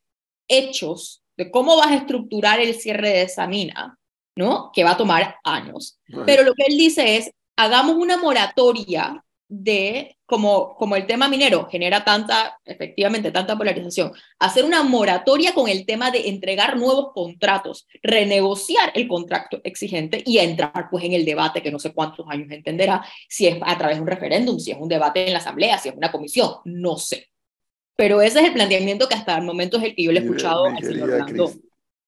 hechos 0.48 1.22
de 1.36 1.50
cómo 1.50 1.76
vas 1.76 1.92
a 1.92 1.96
estructurar 1.96 2.58
el 2.58 2.74
cierre 2.74 3.10
de 3.10 3.22
esa 3.22 3.46
mina, 3.46 3.96
¿no? 4.34 4.72
Que 4.74 4.82
va 4.82 4.92
a 4.92 4.96
tomar 4.96 5.36
años. 5.44 6.00
Pero 6.26 6.42
lo 6.42 6.54
que 6.54 6.64
él 6.68 6.76
dice 6.76 7.16
es, 7.18 7.30
hagamos 7.56 7.96
una 7.96 8.16
moratoria 8.16 9.24
de, 9.48 10.18
como, 10.26 10.76
como 10.76 10.94
el 10.94 11.06
tema 11.06 11.28
minero 11.28 11.66
genera 11.70 12.04
tanta, 12.04 12.58
efectivamente, 12.64 13.30
tanta 13.30 13.56
polarización, 13.56 14.12
hacer 14.38 14.64
una 14.64 14.82
moratoria 14.82 15.54
con 15.54 15.68
el 15.68 15.86
tema 15.86 16.10
de 16.10 16.28
entregar 16.28 16.76
nuevos 16.76 17.12
contratos, 17.14 17.86
renegociar 18.02 18.92
el 18.94 19.08
contrato 19.08 19.60
exigente 19.64 20.22
y 20.24 20.38
entrar 20.38 20.88
pues 20.90 21.04
en 21.04 21.14
el 21.14 21.24
debate 21.24 21.62
que 21.62 21.72
no 21.72 21.78
sé 21.78 21.94
cuántos 21.94 22.26
años 22.28 22.50
entenderá, 22.50 23.04
si 23.28 23.46
es 23.46 23.58
a 23.62 23.78
través 23.78 23.96
de 23.96 24.02
un 24.02 24.08
referéndum, 24.08 24.58
si 24.58 24.70
es 24.70 24.78
un 24.78 24.88
debate 24.88 25.26
en 25.26 25.32
la 25.32 25.38
asamblea, 25.38 25.78
si 25.78 25.88
es 25.88 25.96
una 25.96 26.12
comisión, 26.12 26.56
no 26.64 26.98
sé. 26.98 27.28
Pero 27.96 28.20
ese 28.20 28.40
es 28.40 28.46
el 28.46 28.52
planteamiento 28.52 29.08
que 29.08 29.14
hasta 29.14 29.36
el 29.36 29.44
momento 29.44 29.78
es 29.78 29.84
el 29.84 29.94
que 29.96 30.04
yo 30.04 30.12
le 30.12 30.20
he 30.20 30.22
escuchado 30.22 30.66
al 30.66 30.78
señor. 30.84 31.26
Cris, 31.26 31.58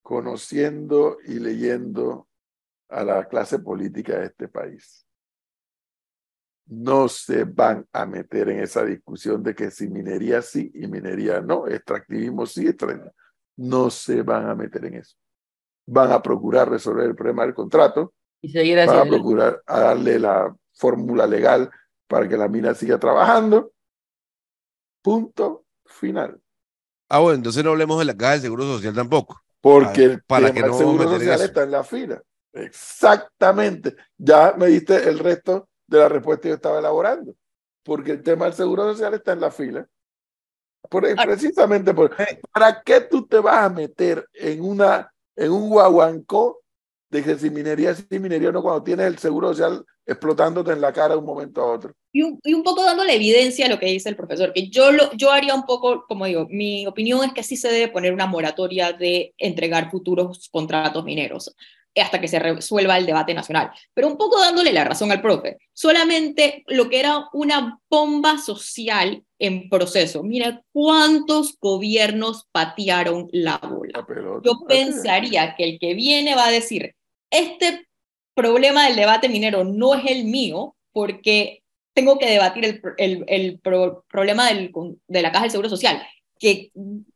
conociendo 0.02 1.16
y 1.26 1.38
leyendo 1.38 2.28
a 2.88 3.02
la 3.02 3.26
clase 3.26 3.60
política 3.60 4.18
de 4.18 4.26
este 4.26 4.48
país, 4.48 5.06
no 6.70 7.08
se 7.08 7.42
van 7.44 7.84
a 7.92 8.06
meter 8.06 8.48
en 8.48 8.60
esa 8.60 8.84
discusión 8.84 9.42
de 9.42 9.56
que 9.56 9.72
si 9.72 9.88
minería 9.88 10.40
sí 10.40 10.70
y 10.72 10.86
minería 10.86 11.40
no, 11.40 11.66
extractivismo 11.66 12.46
sí, 12.46 12.68
extractivismo. 12.68 13.12
No 13.56 13.90
se 13.90 14.22
van 14.22 14.48
a 14.48 14.54
meter 14.54 14.84
en 14.84 14.94
eso. 14.94 15.16
Van 15.86 16.12
a 16.12 16.22
procurar 16.22 16.70
resolver 16.70 17.06
el 17.06 17.16
problema 17.16 17.42
del 17.42 17.54
contrato, 17.54 18.14
Y 18.40 18.50
seguir 18.50 18.76
van 18.86 18.88
a 18.88 19.04
procurar 19.04 19.60
a 19.66 19.80
darle 19.80 20.20
la 20.20 20.54
fórmula 20.72 21.26
legal 21.26 21.68
para 22.06 22.28
que 22.28 22.36
la 22.36 22.46
mina 22.46 22.72
siga 22.72 22.98
trabajando. 22.98 23.72
Punto 25.02 25.64
final. 25.84 26.40
Ah, 27.08 27.18
bueno, 27.18 27.34
entonces 27.34 27.64
no 27.64 27.70
hablemos 27.70 27.98
de 27.98 28.04
la 28.04 28.16
caja 28.16 28.32
del 28.32 28.42
Seguro 28.42 28.62
Social 28.62 28.94
tampoco. 28.94 29.40
Porque 29.60 30.04
el 30.04 30.22
para 30.22 30.52
tema 30.52 30.54
que 30.54 30.68
no 30.68 30.78
seguro 30.78 31.04
social 31.04 31.34
eso. 31.34 31.44
está 31.44 31.64
en 31.64 31.70
la 31.72 31.82
fila. 31.82 32.22
Exactamente. 32.52 33.96
Ya 34.16 34.54
me 34.56 34.68
diste 34.68 35.08
el 35.08 35.18
resto 35.18 35.68
de 35.90 35.98
la 35.98 36.08
respuesta 36.08 36.42
que 36.42 36.48
yo 36.50 36.54
estaba 36.54 36.78
elaborando, 36.78 37.34
porque 37.82 38.12
el 38.12 38.22
tema 38.22 38.46
del 38.46 38.54
seguro 38.54 38.84
social 38.92 39.12
está 39.14 39.32
en 39.32 39.40
la 39.40 39.50
fila. 39.50 39.86
Por, 40.88 41.04
precisamente 41.14 41.92
por, 41.92 42.16
¿para 42.52 42.82
qué 42.82 43.02
tú 43.02 43.26
te 43.26 43.38
vas 43.38 43.64
a 43.64 43.68
meter 43.68 44.26
en, 44.32 44.62
una, 44.62 45.12
en 45.36 45.52
un 45.52 45.68
guaguancó 45.68 46.60
de 47.10 47.22
que 47.22 47.36
si 47.36 47.50
minería 47.50 47.94
sí, 47.94 48.18
minería 48.18 48.50
no, 48.50 48.62
cuando 48.62 48.82
tienes 48.82 49.06
el 49.06 49.18
seguro 49.18 49.48
social 49.48 49.84
explotándote 50.06 50.72
en 50.72 50.80
la 50.80 50.92
cara 50.92 51.14
de 51.14 51.18
un 51.18 51.26
momento 51.26 51.60
a 51.60 51.72
otro? 51.72 51.92
Y 52.12 52.22
un, 52.22 52.40
y 52.42 52.54
un 52.54 52.62
poco 52.62 52.82
dándole 52.82 53.14
evidencia 53.14 53.66
a 53.66 53.68
lo 53.68 53.78
que 53.78 53.86
dice 53.86 54.08
el 54.08 54.16
profesor, 54.16 54.52
que 54.52 54.68
yo, 54.68 54.90
lo, 54.90 55.12
yo 55.12 55.30
haría 55.30 55.54
un 55.54 55.66
poco, 55.66 56.06
como 56.08 56.24
digo, 56.24 56.46
mi 56.48 56.86
opinión 56.86 57.22
es 57.24 57.32
que 57.32 57.42
sí 57.42 57.56
se 57.56 57.68
debe 57.68 57.92
poner 57.92 58.12
una 58.12 58.26
moratoria 58.26 58.92
de 58.92 59.34
entregar 59.38 59.90
futuros 59.90 60.48
contratos 60.50 61.04
mineros 61.04 61.54
hasta 62.00 62.20
que 62.20 62.28
se 62.28 62.38
resuelva 62.38 62.98
el 62.98 63.06
debate 63.06 63.34
nacional. 63.34 63.70
Pero 63.94 64.08
un 64.08 64.16
poco 64.16 64.40
dándole 64.40 64.72
la 64.72 64.84
razón 64.84 65.10
al 65.12 65.22
profe, 65.22 65.58
solamente 65.72 66.64
lo 66.66 66.88
que 66.88 67.00
era 67.00 67.28
una 67.32 67.78
bomba 67.88 68.38
social 68.38 69.22
en 69.38 69.68
proceso. 69.68 70.22
Mira 70.22 70.62
cuántos 70.72 71.56
gobiernos 71.58 72.46
patearon 72.52 73.28
la 73.32 73.58
bola. 73.58 74.06
Yo 74.44 74.66
pensaría 74.66 75.54
que 75.56 75.64
el 75.64 75.78
que 75.78 75.94
viene 75.94 76.34
va 76.34 76.46
a 76.46 76.50
decir, 76.50 76.94
este 77.30 77.86
problema 78.34 78.86
del 78.86 78.96
debate 78.96 79.28
minero 79.28 79.64
no 79.64 79.94
es 79.94 80.04
el 80.06 80.24
mío 80.24 80.76
porque 80.92 81.62
tengo 81.94 82.18
que 82.18 82.30
debatir 82.30 82.64
el, 82.64 82.80
el, 82.98 83.24
el 83.26 83.58
problema 83.58 84.48
del, 84.48 84.72
de 85.08 85.22
la 85.22 85.32
caja 85.32 85.44
del 85.44 85.50
Seguro 85.50 85.68
Social, 85.68 86.02
que 86.38 86.70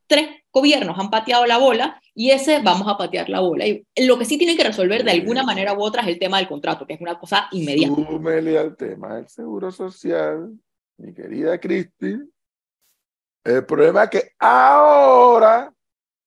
tres 0.06 0.28
gobiernos 0.50 0.98
han 0.98 1.10
pateado 1.10 1.46
la 1.46 1.58
bola 1.58 2.00
y 2.14 2.30
ese 2.30 2.62
vamos 2.62 2.86
a 2.88 2.96
patear 2.96 3.28
la 3.28 3.40
bola. 3.40 3.66
Y 3.66 3.84
lo 4.06 4.18
que 4.18 4.24
sí 4.24 4.38
tienen 4.38 4.56
que 4.56 4.64
resolver 4.64 5.04
de 5.04 5.10
alguna 5.10 5.42
manera 5.42 5.74
u 5.74 5.82
otra 5.82 6.02
es 6.02 6.08
el 6.08 6.18
tema 6.18 6.38
del 6.38 6.48
contrato, 6.48 6.86
que 6.86 6.94
es 6.94 7.00
una 7.00 7.18
cosa 7.18 7.48
inmediata. 7.50 7.94
Súmele 7.94 8.58
al 8.58 8.76
tema 8.76 9.16
del 9.16 9.28
seguro 9.28 9.70
social, 9.70 10.52
mi 10.98 11.12
querida 11.12 11.58
Cristi. 11.58 12.18
El 13.44 13.66
problema 13.66 14.04
es 14.04 14.10
que 14.10 14.32
ahora, 14.38 15.72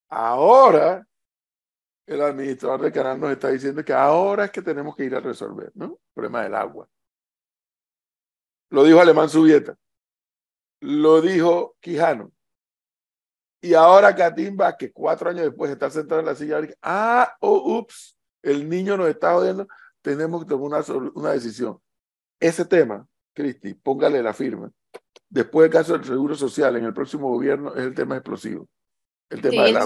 ahora, 0.10 1.08
el 2.06 2.22
administrador 2.22 2.82
del 2.82 2.94
canal 2.94 3.20
nos 3.20 3.32
está 3.32 3.49
diciendo 3.49 3.84
que 3.84 3.94
ahora 3.94 4.45
es 4.45 4.52
que 4.52 4.62
tenemos 4.62 4.95
que 4.95 5.06
ir 5.06 5.16
a 5.16 5.20
resolver, 5.20 5.72
¿no? 5.74 5.86
El 5.86 6.14
problema 6.14 6.44
del 6.44 6.56
agua. 6.56 6.88
Lo 8.70 8.84
dijo 8.84 8.99
Alemán 8.99 9.30
Subieta. 9.30 9.76
Lo 10.82 11.22
dijo 11.22 11.76
Quijano. 11.80 12.32
Y 13.68 13.73
ahora 13.73 14.15
Catimba, 14.15 14.77
que 14.77 14.94
cuatro 14.94 15.30
años 15.30 15.44
después 15.44 15.68
de 15.68 15.73
estar 15.73 15.91
sentado 15.91 16.22
en 16.22 16.27
la 16.27 16.35
silla, 16.35 16.61
ah, 16.81 17.35
oh, 17.41 17.80
ups, 17.80 18.18
el 18.41 18.69
niño 18.69 18.95
nos 18.95 19.10
está 19.10 19.34
jodiendo, 19.34 19.68
tenemos 20.02 20.44
que 20.44 20.49
tomar 20.49 20.81
una, 20.88 21.11
una 21.14 21.31
decisión. 21.31 21.77
Ese 22.39 22.64
tema, 22.64 23.06
Cristi, 23.34 23.73
póngale 23.73 24.23
la 24.23 24.34
firma. 24.34 24.72
Después 25.27 25.65
del 25.65 25.77
caso 25.77 25.98
del 25.98 26.06
Seguro 26.06 26.34
Social, 26.35 26.77
en 26.77 26.85
el 26.85 26.94
próximo 26.94 27.27
gobierno, 27.27 27.76
es 27.76 27.81
el 27.81 27.94
tema 27.94 28.15
explosivo. 28.15 28.69
El 29.30 29.41
tema, 29.41 29.64
de, 29.64 29.73
la, 29.73 29.85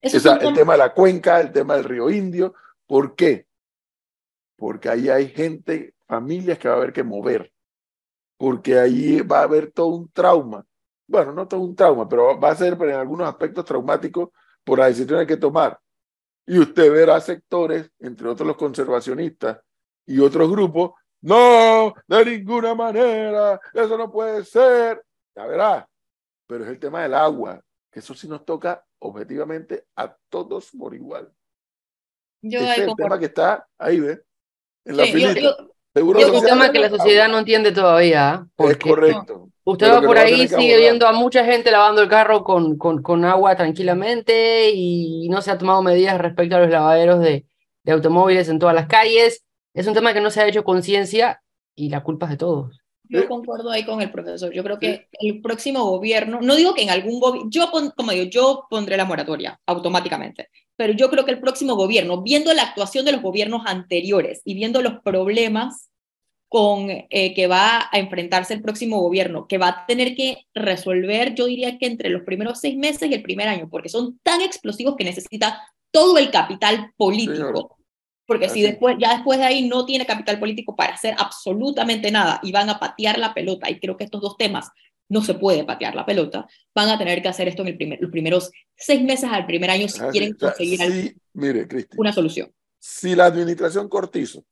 el 0.00 0.54
tema 0.54 0.72
de 0.72 0.78
la 0.78 0.94
cuenca, 0.94 1.42
el 1.42 1.52
tema 1.52 1.74
del 1.74 1.84
río 1.84 2.08
Indio. 2.08 2.54
¿Por 2.86 3.14
qué? 3.14 3.46
Porque 4.56 4.88
ahí 4.88 5.10
hay 5.10 5.28
gente, 5.28 5.94
familias 6.06 6.58
que 6.58 6.68
va 6.68 6.76
a 6.76 6.78
haber 6.78 6.94
que 6.94 7.04
mover. 7.04 7.52
Porque 8.38 8.78
ahí 8.78 9.20
va 9.20 9.40
a 9.40 9.42
haber 9.42 9.72
todo 9.72 9.88
un 9.88 10.10
trauma 10.10 10.64
bueno, 11.10 11.32
no 11.32 11.48
todo 11.48 11.60
un 11.60 11.74
trauma, 11.74 12.08
pero 12.08 12.38
va 12.38 12.52
a 12.52 12.54
ser 12.54 12.74
en 12.80 12.90
algunos 12.94 13.28
aspectos 13.28 13.64
traumáticos 13.64 14.28
por 14.62 14.78
las 14.78 14.88
decisiones 14.90 15.26
que 15.26 15.36
tomar. 15.36 15.76
Y 16.46 16.58
usted 16.58 16.90
verá 16.92 17.20
sectores, 17.20 17.90
entre 17.98 18.28
otros 18.28 18.46
los 18.46 18.56
conservacionistas 18.56 19.58
y 20.06 20.20
otros 20.20 20.48
grupos, 20.48 20.92
no, 21.22 21.92
de 22.06 22.24
ninguna 22.24 22.76
manera, 22.76 23.60
eso 23.74 23.98
no 23.98 24.10
puede 24.10 24.44
ser. 24.44 25.04
Ya 25.34 25.46
verá, 25.46 25.88
pero 26.46 26.64
es 26.64 26.70
el 26.70 26.78
tema 26.78 27.02
del 27.02 27.14
agua, 27.14 27.60
que 27.90 27.98
eso 27.98 28.14
sí 28.14 28.28
nos 28.28 28.44
toca 28.44 28.84
objetivamente 29.00 29.86
a 29.96 30.16
todos 30.28 30.70
por 30.70 30.94
igual. 30.94 31.32
Yo 32.40 32.60
es 32.60 32.78
el 32.78 32.94
tema 32.94 33.18
que 33.18 33.26
está 33.26 33.66
ahí, 33.76 33.98
¿ves? 33.98 34.22
En 34.84 34.96
la 34.96 35.04
sí, 35.06 35.24
Seguro 35.94 36.20
es 36.20 36.28
un 36.28 36.44
tema 36.44 36.70
que 36.70 36.78
la 36.78 36.88
sociedad 36.88 37.28
no 37.28 37.38
entiende 37.38 37.72
todavía. 37.72 38.32
¿ah? 38.32 38.46
Es 38.58 38.76
correcto. 38.76 39.48
Usted 39.64 39.92
va 39.92 40.00
por 40.00 40.18
ahí, 40.18 40.48
sigue 40.48 40.78
viendo 40.78 41.06
a 41.06 41.12
mucha 41.12 41.44
gente 41.44 41.70
lavando 41.70 42.02
el 42.02 42.08
carro 42.08 42.42
con, 42.42 42.76
con, 42.76 43.02
con, 43.02 43.24
agua 43.24 43.56
tranquilamente 43.56 44.70
y 44.70 45.28
no 45.28 45.42
se 45.42 45.50
ha 45.50 45.58
tomado 45.58 45.82
medidas 45.82 46.18
respecto 46.18 46.56
a 46.56 46.60
los 46.60 46.70
lavaderos 46.70 47.20
de, 47.20 47.46
de 47.84 47.92
automóviles 47.92 48.48
en 48.48 48.58
todas 48.58 48.74
las 48.74 48.86
calles. 48.86 49.44
Es 49.74 49.86
un 49.86 49.94
tema 49.94 50.12
que 50.12 50.20
no 50.20 50.30
se 50.30 50.40
ha 50.40 50.48
hecho 50.48 50.64
conciencia 50.64 51.42
y 51.74 51.90
la 51.90 52.02
culpa 52.02 52.26
es 52.26 52.30
de 52.30 52.36
todos. 52.38 52.79
Yo 53.10 53.26
concuerdo 53.26 53.70
ahí 53.70 53.84
con 53.84 54.00
el 54.00 54.10
profesor. 54.10 54.52
Yo 54.52 54.62
creo 54.62 54.78
que 54.78 55.08
el 55.12 55.42
próximo 55.42 55.84
gobierno, 55.84 56.40
no 56.40 56.54
digo 56.54 56.74
que 56.74 56.82
en 56.82 56.90
algún 56.90 57.18
gobierno, 57.18 57.50
yo 57.50 57.70
como 57.70 58.12
digo, 58.12 58.24
yo 58.30 58.66
pondré 58.70 58.96
la 58.96 59.04
moratoria 59.04 59.60
automáticamente, 59.66 60.48
pero 60.76 60.92
yo 60.92 61.10
creo 61.10 61.24
que 61.24 61.32
el 61.32 61.40
próximo 61.40 61.74
gobierno, 61.74 62.22
viendo 62.22 62.54
la 62.54 62.62
actuación 62.62 63.04
de 63.04 63.12
los 63.12 63.22
gobiernos 63.22 63.62
anteriores 63.66 64.42
y 64.44 64.54
viendo 64.54 64.80
los 64.80 65.00
problemas 65.02 65.90
con 66.48 66.88
eh, 66.88 67.34
que 67.34 67.46
va 67.46 67.88
a 67.92 67.98
enfrentarse 67.98 68.54
el 68.54 68.62
próximo 68.62 69.00
gobierno, 69.00 69.46
que 69.46 69.58
va 69.58 69.68
a 69.68 69.86
tener 69.86 70.14
que 70.16 70.46
resolver, 70.54 71.34
yo 71.34 71.46
diría 71.46 71.78
que 71.78 71.86
entre 71.86 72.10
los 72.10 72.22
primeros 72.22 72.60
seis 72.60 72.76
meses 72.76 73.10
y 73.10 73.14
el 73.14 73.22
primer 73.22 73.48
año, 73.48 73.68
porque 73.70 73.88
son 73.88 74.18
tan 74.22 74.40
explosivos 74.40 74.96
que 74.96 75.04
necesita 75.04 75.60
todo 75.92 76.18
el 76.18 76.30
capital 76.30 76.92
político. 76.96 77.79
Porque 78.30 78.48
si 78.48 78.62
después, 78.62 78.94
ya 78.96 79.14
después 79.14 79.40
de 79.40 79.44
ahí 79.44 79.66
no 79.66 79.84
tiene 79.84 80.06
capital 80.06 80.38
político 80.38 80.76
para 80.76 80.94
hacer 80.94 81.16
absolutamente 81.18 82.12
nada 82.12 82.38
y 82.44 82.52
van 82.52 82.70
a 82.70 82.78
patear 82.78 83.18
la 83.18 83.34
pelota, 83.34 83.68
y 83.68 83.80
creo 83.80 83.96
que 83.96 84.04
estos 84.04 84.20
dos 84.20 84.36
temas 84.36 84.70
no 85.08 85.20
se 85.20 85.34
puede 85.34 85.64
patear 85.64 85.96
la 85.96 86.06
pelota, 86.06 86.46
van 86.72 86.90
a 86.90 86.96
tener 86.96 87.22
que 87.22 87.26
hacer 87.26 87.48
esto 87.48 87.62
en 87.62 87.68
el 87.68 87.76
primer, 87.76 88.00
los 88.00 88.12
primeros 88.12 88.52
seis 88.76 89.02
meses 89.02 89.28
al 89.32 89.46
primer 89.46 89.68
año 89.68 89.88
si 89.88 90.00
ah, 90.00 90.10
quieren 90.12 90.34
conseguir 90.34 91.16
mire, 91.32 91.66
una 91.96 92.12
solución. 92.12 92.54
Si 92.78 93.16
la 93.16 93.26
administración 93.26 93.88
Cortizo, 93.88 94.44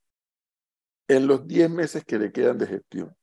en 1.06 1.28
los 1.28 1.46
diez 1.46 1.70
meses 1.70 2.02
que 2.04 2.18
le 2.18 2.32
quedan 2.32 2.58
de 2.58 2.66
gestión, 2.66 3.16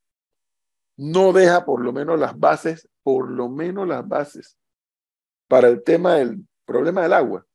no 0.96 1.34
deja 1.34 1.66
por 1.66 1.84
lo 1.84 1.92
menos 1.92 2.18
las 2.18 2.40
bases, 2.40 2.88
por 3.04 3.30
lo 3.30 3.50
menos 3.50 3.86
las 3.86 4.08
bases, 4.08 4.56
para 5.50 5.68
el 5.68 5.84
tema 5.84 6.16
del 6.16 6.48
problema 6.64 7.02
del 7.02 7.12
agua, 7.12 7.46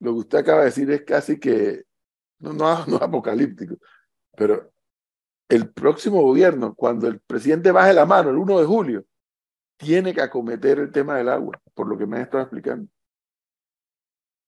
lo 0.00 0.14
que 0.14 0.18
usted 0.18 0.38
acaba 0.38 0.62
de 0.62 0.64
decir 0.64 0.90
es 0.90 1.02
casi 1.02 1.38
que 1.38 1.84
no, 2.42 2.52
no, 2.52 2.86
no 2.86 2.96
apocalíptico, 2.96 3.76
pero 4.36 4.70
el 5.48 5.70
próximo 5.72 6.22
gobierno, 6.22 6.74
cuando 6.74 7.06
el 7.08 7.20
presidente 7.20 7.72
baje 7.72 7.92
la 7.92 8.06
mano 8.06 8.30
el 8.30 8.38
1 8.38 8.60
de 8.60 8.66
julio, 8.66 9.04
tiene 9.76 10.14
que 10.14 10.22
acometer 10.22 10.78
el 10.78 10.92
tema 10.92 11.16
del 11.16 11.28
agua, 11.28 11.60
por 11.74 11.88
lo 11.88 11.98
que 11.98 12.06
me 12.06 12.16
han 12.16 12.22
estado 12.22 12.44
explicando. 12.44 12.88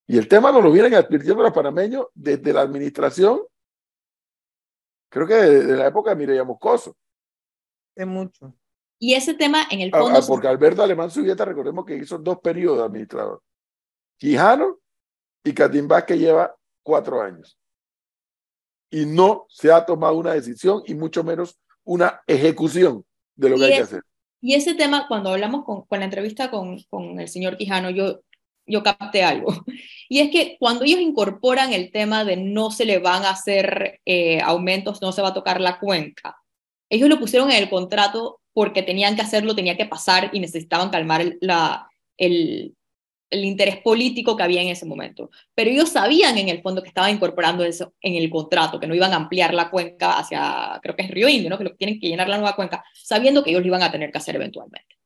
Y 0.07 0.19
el 0.19 0.29
tema 0.29 0.53
nos 0.53 0.63
lo 0.63 0.71
vienen 0.71 0.95
advirtiendo 0.95 1.43
los 1.43 1.53
panameños 1.53 2.07
desde 2.15 2.53
la 2.53 2.63
administración, 2.63 3.41
creo 5.11 5.27
que 5.27 5.35
desde 5.35 5.77
la 5.77 5.87
época 5.87 6.11
de 6.11 6.17
Mireya 6.17 6.45
Moscoso. 6.45 6.97
De 7.97 8.07
mucho. 8.07 8.55
Y 8.99 9.15
ese 9.15 9.35
tema 9.35 9.67
en 9.71 9.81
el 9.81 9.91
ah, 9.93 9.99
fondo... 9.99 10.19
Ah, 10.19 10.23
porque 10.27 10.49
Alberto 10.49 10.83
Alemán 10.83 11.11
Subieta, 11.11 11.45
recordemos 11.45 11.85
que 11.85 11.97
hizo 11.97 12.19
dos 12.19 12.39
periodos 12.41 12.79
de 12.79 12.85
administrador. 12.85 13.43
Quijano 14.17 14.79
y 15.45 15.53
Catimbá 15.53 16.07
que 16.07 16.19
lleva 16.19 16.55
cuatro 16.83 17.21
años. 17.21 17.59
Y 18.95 19.07
no 19.07 19.47
se 19.49 19.73
ha 19.73 19.85
tomado 19.85 20.17
una 20.17 20.35
decisión 20.35 20.83
y 20.87 20.95
mucho 20.95 21.25
menos 21.25 21.59
una 21.83 22.23
ejecución 22.27 23.05
de 23.35 23.49
lo 23.49 23.57
que 23.57 23.65
hay 23.65 23.73
que 23.73 23.83
hacer. 23.83 24.03
Y 24.41 24.55
ese 24.55 24.75
tema, 24.75 25.09
cuando 25.09 25.31
hablamos 25.31 25.65
con, 25.65 25.83
con 25.83 25.99
la 25.99 26.05
entrevista 26.05 26.51
con, 26.51 26.81
con, 26.91 27.19
el 27.19 27.29
señor 27.29 27.57
Quijano, 27.57 27.91
yo, 27.91 28.21
yo 28.67 28.83
capté 28.83 29.25
algo. 29.25 29.53
Y 30.07 30.21
es 30.21 30.31
que 30.31 30.59
cuando 30.61 30.85
ellos 30.85 31.01
incorporan 31.01 31.73
el 31.73 31.91
tema 31.91 32.27
de 32.27 32.37
no 32.37 32.71
se 32.71 32.85
le 32.85 32.99
van 32.99 33.25
a 33.25 33.31
hacer 33.31 34.01
eh, 34.05 34.41
aumentos, 34.43 35.01
no 35.01 35.13
se 35.13 35.23
va 35.23 35.29
a 35.29 35.35
tocar 35.35 35.63
la 35.63 35.81
cuenca, 35.81 36.37
ellos 36.91 37.09
lo 37.09 37.19
pusieron 37.19 37.51
en 37.51 37.57
el 37.57 37.71
contrato 37.71 38.41
porque 38.53 38.83
tenían 38.83 39.17
que 39.17 39.23
hacerlo, 39.23 39.57
tenía 39.57 39.79
que 39.79 39.87
pasar 39.87 40.29
y 40.35 40.41
necesitaban 40.41 40.91
calmar 40.91 41.37
la, 41.41 41.89
el, 42.19 42.77
el 43.35 43.45
interés 43.45 43.79
político 43.79 44.37
que 44.37 44.43
había 44.43 44.63
en 44.63 44.69
ese 44.69 44.87
momento. 44.87 45.31
Pero 45.55 45.71
ellos 45.71 45.89
sabían 45.91 46.39
en 46.39 46.49
el 46.49 46.63
fondo 46.63 46.83
que 46.83 46.89
estaban 46.89 47.11
incorporando 47.11 47.65
eso 47.65 47.93
en 48.01 48.15
el 48.15 48.31
contrato, 48.31 48.79
que 48.79 48.87
no 48.87 48.95
iban 48.95 49.13
a 49.13 49.17
ampliar 49.17 49.53
la 49.53 49.71
cuenca 49.71 50.19
hacia, 50.19 50.79
creo 50.83 50.95
que 50.95 51.03
es 51.03 51.11
Río 51.11 51.29
Indio, 51.29 51.51
¿no? 51.51 51.59
que 51.59 51.65
lo 51.65 51.75
tienen 51.75 51.99
que 51.99 52.09
llenar 52.09 52.29
la 52.29 52.39
nueva 52.39 52.55
cuenca, 52.55 52.85
sabiendo 52.95 53.43
que 53.43 53.51
ellos 53.51 53.63
lo 53.63 53.69
iban 53.69 53.83
a 53.83 53.91
tener 53.91 54.13
que 54.13 54.19
hacer 54.19 54.37
eventualmente. 54.37 54.97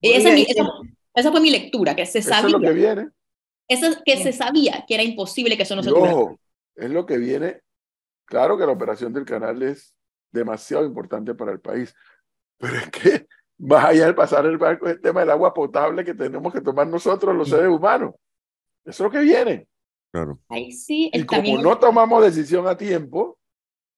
esa, 0.00 0.34
esa, 1.14 1.30
fue 1.30 1.40
mi 1.40 1.50
lectura, 1.50 1.94
que 1.94 2.06
se 2.06 2.22
sabía. 2.22 2.38
Eso 2.38 2.46
es 2.46 2.52
lo 2.52 2.60
que 2.60 2.72
viene. 2.72 3.08
que 4.04 4.16
se 4.16 4.32
sabía 4.32 4.84
que 4.88 4.94
era 4.94 5.02
imposible 5.02 5.56
que 5.56 5.64
eso 5.64 5.76
no 5.76 5.82
se 5.82 5.90
tuviera. 5.90 6.36
Es 6.74 6.90
lo 6.90 7.04
que 7.04 7.18
viene. 7.18 7.60
Claro 8.24 8.56
que 8.56 8.64
la 8.64 8.72
operación 8.72 9.12
del 9.12 9.26
canal 9.26 9.62
es 9.62 9.94
demasiado 10.30 10.86
importante 10.86 11.34
para 11.34 11.52
el 11.52 11.60
país, 11.60 11.94
pero 12.56 12.76
es 12.76 12.88
que 12.88 13.26
más 13.62 13.84
allá 13.86 14.06
de 14.06 14.14
pasar 14.14 14.44
el 14.46 14.58
barco 14.58 14.88
el 14.88 15.00
tema 15.00 15.20
del 15.20 15.30
agua 15.30 15.54
potable 15.54 16.04
que 16.04 16.14
tenemos 16.14 16.52
que 16.52 16.60
tomar 16.60 16.86
nosotros 16.86 17.34
los 17.34 17.48
seres 17.48 17.68
humanos. 17.68 18.14
Eso 18.84 19.04
es 19.06 19.06
lo 19.06 19.10
que 19.10 19.24
viene. 19.24 19.66
Claro. 20.12 20.38
Ahí 20.48 20.72
sí, 20.72 21.10
y 21.12 21.24
como 21.24 21.58
no 21.62 21.78
tomamos 21.78 22.22
decisión 22.22 22.66
a 22.66 22.76
tiempo, 22.76 23.38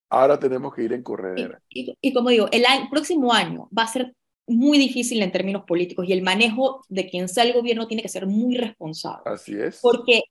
ahora 0.09 0.39
tenemos 0.39 0.73
que 0.73 0.83
ir 0.83 0.93
en 0.93 1.03
corredera. 1.03 1.59
Y, 1.69 1.91
y- 1.91 1.97
y 2.01 2.13
como 2.13 2.29
digo, 2.29 2.47
el 2.51 2.65
año- 2.65 2.87
próximo 2.89 3.33
año 3.33 3.67
va 3.77 3.83
a 3.83 3.87
ser 3.87 4.13
muy 4.47 4.77
difícil 4.77 5.21
en 5.23 5.31
términos 5.31 5.63
políticos 5.67 6.05
y 6.07 6.13
el 6.13 6.21
manejo 6.21 6.83
de 6.87 7.09
quien 7.09 7.27
sea 7.27 7.43
el 7.43 7.53
gobierno 7.53 7.87
tiene 7.87 8.03
que 8.03 8.09
ser 8.09 8.27
muy 8.27 8.55
responsable. 8.55 9.23
Así 9.25 9.59
es. 9.59 9.79
porque 9.81 10.21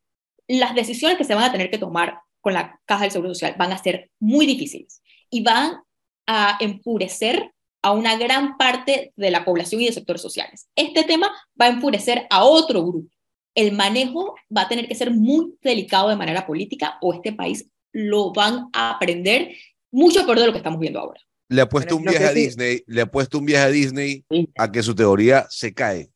las 0.47 0.74
decisiones 0.74 1.19
que 1.19 1.24
se 1.24 1.35
van 1.35 1.44
a 1.44 1.52
tener 1.52 1.70
que 1.70 1.78
tomar 1.78 2.20
con 2.40 2.52
la 2.52 2.78
caja 2.85 3.02
del 3.02 3.11
Seguro 3.11 3.31
Social 3.35 3.56
van 3.59 3.73
a 3.73 3.78
ser 3.78 4.11
muy 4.20 4.47
difíciles 4.47 5.02
y 5.31 5.43
van 5.43 5.78
a 6.27 6.56
enfurecer 6.61 7.51
a 7.85 7.93
una 7.93 8.16
gran 8.16 8.56
parte 8.56 9.12
de 9.15 9.31
la 9.31 9.44
población 9.44 9.82
y 9.82 9.86
de 9.86 9.93
sectores 9.93 10.23
sociales. 10.23 10.69
Este 10.74 11.05
tema 11.05 11.31
va 11.61 11.66
a 11.66 11.69
enfurecer 11.69 12.27
a 12.31 12.43
otro 12.44 12.82
grupo. 12.82 13.09
El 13.55 13.73
manejo 13.73 14.35
va 14.55 14.62
a 14.62 14.69
tener 14.69 14.89
que 14.89 14.94
ser 14.94 15.11
muy 15.12 15.55
delicado 15.62 16.09
de 16.09 16.16
manera 16.16 16.47
política 16.47 16.97
o 17.02 17.12
este 17.12 17.32
país 17.35 17.69
lo 17.93 18.32
van 18.32 18.69
a 18.73 18.93
aprender 18.93 19.55
mucho 19.93 20.24
peor 20.24 20.40
de 20.40 20.47
lo 20.47 20.52
que 20.52 20.59
estamos 20.59 20.81
viendo 20.81 20.98
ahora. 20.98 21.20
Le 21.51 21.61
ha 21.61 21.69
puesto 21.69 21.97
Bueno, 21.97 22.06
un 22.11 22.12
viaje 22.19 22.27
a 22.27 22.32
sí- 22.35 22.40
Disney, 22.40 22.82
le 22.86 23.02
ha 23.02 23.06
puesto 23.06 23.39
un 23.39 23.44
viaje 23.44 23.65
a 23.65 23.69
Disney 23.69 24.24
Sí. 24.31 24.48
a 24.56 24.73
que 24.73 24.82
su 24.82 24.94
teoría 24.94 25.47
se 25.51 25.74
cae. 25.74 26.09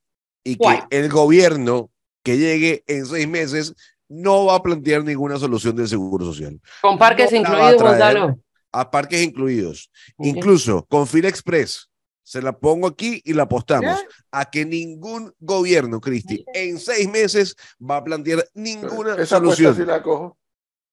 Y 0.42 0.52
que 0.52 0.58
¿Cuál? 0.58 0.86
el 0.90 1.08
gobierno 1.10 1.90
que 2.24 2.38
llegue 2.38 2.82
en 2.86 3.04
seis 3.04 3.28
meses 3.28 3.74
no 4.08 4.46
va 4.46 4.56
a 4.56 4.62
plantear 4.62 5.04
ninguna 5.04 5.38
solución 5.38 5.76
del 5.76 5.86
seguro 5.86 6.24
social. 6.24 6.58
Con 6.80 6.96
parques 6.98 7.30
No 7.30 7.38
incluidos. 7.38 7.82
Gonzalo. 7.82 8.38
A 8.72 8.90
parques 8.90 9.22
incluidos. 9.22 9.90
Ok. 10.16 10.26
Incluso 10.26 10.84
con 10.88 11.06
Fila 11.06 11.28
Express. 11.28 11.88
Se 12.22 12.42
la 12.42 12.52
pongo 12.58 12.86
aquí 12.86 13.22
y 13.24 13.32
la 13.32 13.44
apostamos 13.44 13.98
Ya. 14.02 14.06
a 14.32 14.50
que 14.50 14.66
ningún 14.66 15.32
gobierno, 15.40 15.98
Cristi, 15.98 16.44
en 16.52 16.78
seis 16.78 17.08
meses 17.08 17.56
va 17.80 17.96
a 17.96 18.04
plantear 18.04 18.46
ninguna 18.52 19.12
Esa 19.14 19.36
apuesta 19.36 19.36
solución. 19.36 19.76
sí 19.76 19.84
la 19.86 20.02
cojo. 20.02 20.36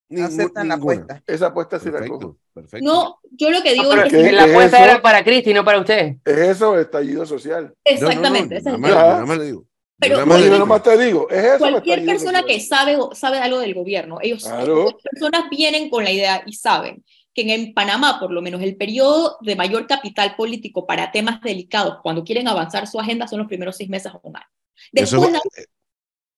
Ningún- 0.08 0.26
Aceptan 0.40 0.68
la 0.68 0.76
ninguna. 0.76 0.94
apuesta. 1.02 1.22
Esa 1.26 1.46
apuesta 1.48 1.78
sí 1.78 1.86
la 1.86 1.92
Perfecto, 1.92 2.18
cojo. 2.18 2.38
perfecto. 2.54 2.86
No, 2.86 3.18
yo 3.32 3.50
lo 3.50 3.62
que 3.62 3.72
digo 3.74 3.84
No, 3.84 3.90
pero 3.90 4.04
es 4.06 4.12
que 4.12 4.32
la 4.32 4.44
¿Es 4.46 4.50
apuesta 4.50 4.82
era 4.84 5.02
para 5.02 5.22
Cristi, 5.24 5.52
no 5.52 5.62
para 5.64 5.78
usted. 5.80 6.16
Es 6.24 6.38
eso, 6.38 6.78
estallido 6.78 7.26
social. 7.26 7.64
No, 7.64 7.68
no, 7.68 7.74
no, 7.74 8.08
exactamente, 8.08 8.56
ese 8.56 8.64
nada 8.70 8.78
más- 8.78 8.90
nada 8.94 9.26
más 9.26 9.38
le 9.38 9.44
digo. 9.44 9.66
Pero 9.98 10.14
nada 10.14 10.26
más 10.26 10.34
No, 10.36 10.40
le 10.40 10.46
yo 10.46 10.52
digo. 10.54 10.66
nomás 10.66 10.82
te 10.82 10.98
digo, 11.04 11.28
es 11.28 11.44
eso. 11.44 11.58
cualquier 11.58 12.04
persona 12.06 12.40
social. 12.40 12.44
que 12.46 12.60
sabe, 12.60 12.96
sabe 13.12 13.38
algo 13.40 13.58
del 13.60 13.74
gobierno, 13.74 14.18
ellos, 14.22 14.42
Claro. 14.44 14.84
las 14.84 14.94
personas 15.02 15.50
vienen 15.50 15.90
con 15.90 16.02
la 16.04 16.12
idea 16.12 16.42
y 16.46 16.52
saben 16.54 17.04
que 17.36 17.54
en 17.54 17.74
Panamá, 17.74 18.18
por 18.18 18.32
lo 18.32 18.40
menos, 18.40 18.62
el 18.62 18.76
periodo 18.76 19.36
de 19.42 19.54
mayor 19.56 19.86
capital 19.86 20.34
político 20.36 20.86
para 20.86 21.12
temas 21.12 21.40
delicados, 21.42 21.98
cuando 22.02 22.24
quieren 22.24 22.48
avanzar 22.48 22.86
su 22.86 22.98
agenda, 22.98 23.28
son 23.28 23.40
los 23.40 23.48
primeros 23.48 23.76
seis 23.76 23.90
meses 23.90 24.10
o 24.14 24.20
un 24.22 24.36
año. 24.36 24.46
Eso 24.92 25.20
Después, 25.20 25.42
es- 25.54 25.68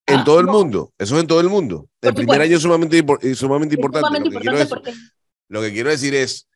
en 0.06 0.16
Ah, 0.20 0.24
todo 0.24 0.40
el 0.40 0.46
no. 0.46 0.52
mundo, 0.52 0.92
eso 0.98 1.14
es 1.16 1.20
en 1.20 1.26
todo 1.26 1.40
el 1.40 1.48
mundo. 1.48 1.88
El 2.00 2.14
primer 2.14 2.40
año 2.40 2.56
es 2.56 2.62
sumamente, 2.62 3.04
sumamente 3.34 3.74
importante. 3.76 4.06
sumamente 4.06 4.30
lo, 4.30 4.32
que 4.32 4.40
quiero 4.40 4.58
importante 4.58 4.58
decir, 4.58 4.68
porque 4.68 4.92
lo 5.48 5.60
que 5.60 5.72
quiero 5.72 5.90
decir 5.90 6.14
es, 6.14 6.48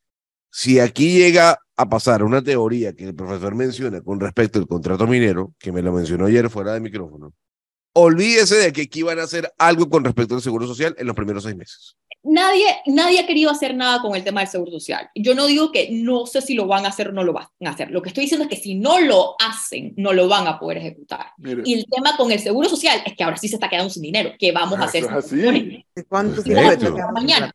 si 0.51 0.81
aquí 0.81 1.19
llega 1.19 1.59
a 1.77 1.89
pasar 1.89 2.23
una 2.25 2.43
teoría 2.43 2.95
que 2.95 3.05
el 3.05 3.15
profesor 3.15 3.55
menciona 3.55 4.01
con 4.01 4.21
respecto 4.21 4.59
al 4.59 4.67
contrato 4.67 5.07
minero, 5.07 5.55
que 5.59 5.71
me 5.71 5.83
lo 5.83 5.93
mencionó 5.93 6.27
ayer 6.27 6.49
fuera 6.51 6.73
de 6.73 6.81
micrófono, 6.81 7.33
olvídese 7.95 8.57
de 8.57 8.73
que 8.73 8.83
aquí 8.83 9.03
van 9.03 9.19
a 9.19 9.25
hacer 9.25 9.53
algo 9.59 9.89
con 9.89 10.05
respecto 10.05 10.35
al 10.35 10.43
seguro 10.43 10.67
social 10.67 10.95
en 10.99 11.07
los 11.07 11.17
primeros 11.17 11.43
seis 11.45 11.57
meses. 11.57 11.97
nadie, 12.25 12.65
nadie 12.87 13.21
ha 13.21 13.27
querido 13.27 13.51
hacer 13.51 13.75
nada 13.75 14.01
con 14.01 14.15
el 14.15 14.23
tema 14.25 14.41
del 14.41 14.49
seguro 14.49 14.71
social. 14.71 15.11
Yo 15.15 15.35
no 15.35 15.47
digo 15.47 15.73
que 15.73 15.89
no 15.91 16.25
sé 16.27 16.41
si 16.41 16.55
lo 16.55 16.67
van 16.67 16.85
a 16.87 16.89
hacer 16.91 17.09
o 17.09 17.13
no 17.13 17.25
lo 17.25 17.33
van 17.33 17.49
a 17.65 17.71
hacer. 17.71 17.91
Lo 17.91 18.01
que 18.01 18.09
estoy 18.11 18.23
diciendo 18.25 18.45
es 18.45 18.51
que 18.51 18.63
si 18.63 18.77
no 18.77 19.01
lo 19.01 19.35
hacen, 19.41 19.93
no 19.97 20.13
lo 20.13 20.29
van 20.29 20.47
a 20.47 20.59
poder 20.59 20.79
ejecutar. 20.79 21.27
Mire, 21.39 21.63
Y 21.65 21.75
el 21.75 21.87
tema 21.91 22.17
con 22.17 22.31
el 22.31 22.39
seguro 22.39 22.69
social 22.69 23.03
es 23.05 23.15
que 23.17 23.25
ahora 23.25 23.37
sí 23.37 23.49
se 23.49 23.57
está 23.57 23.69
quedando 23.69 23.91
sin 23.91 24.03
dinero. 24.03 24.33
¿Qué 24.39 24.53
vamos 24.53 24.79
a 24.79 24.85
Eso 24.85 24.89
hacer? 24.99 25.05
es 25.05 25.11
así. 25.13 25.85
¿De 25.95 26.05
¿Cuánto 26.05 26.43
quedando? 26.43 26.97
Mañana. 27.13 27.53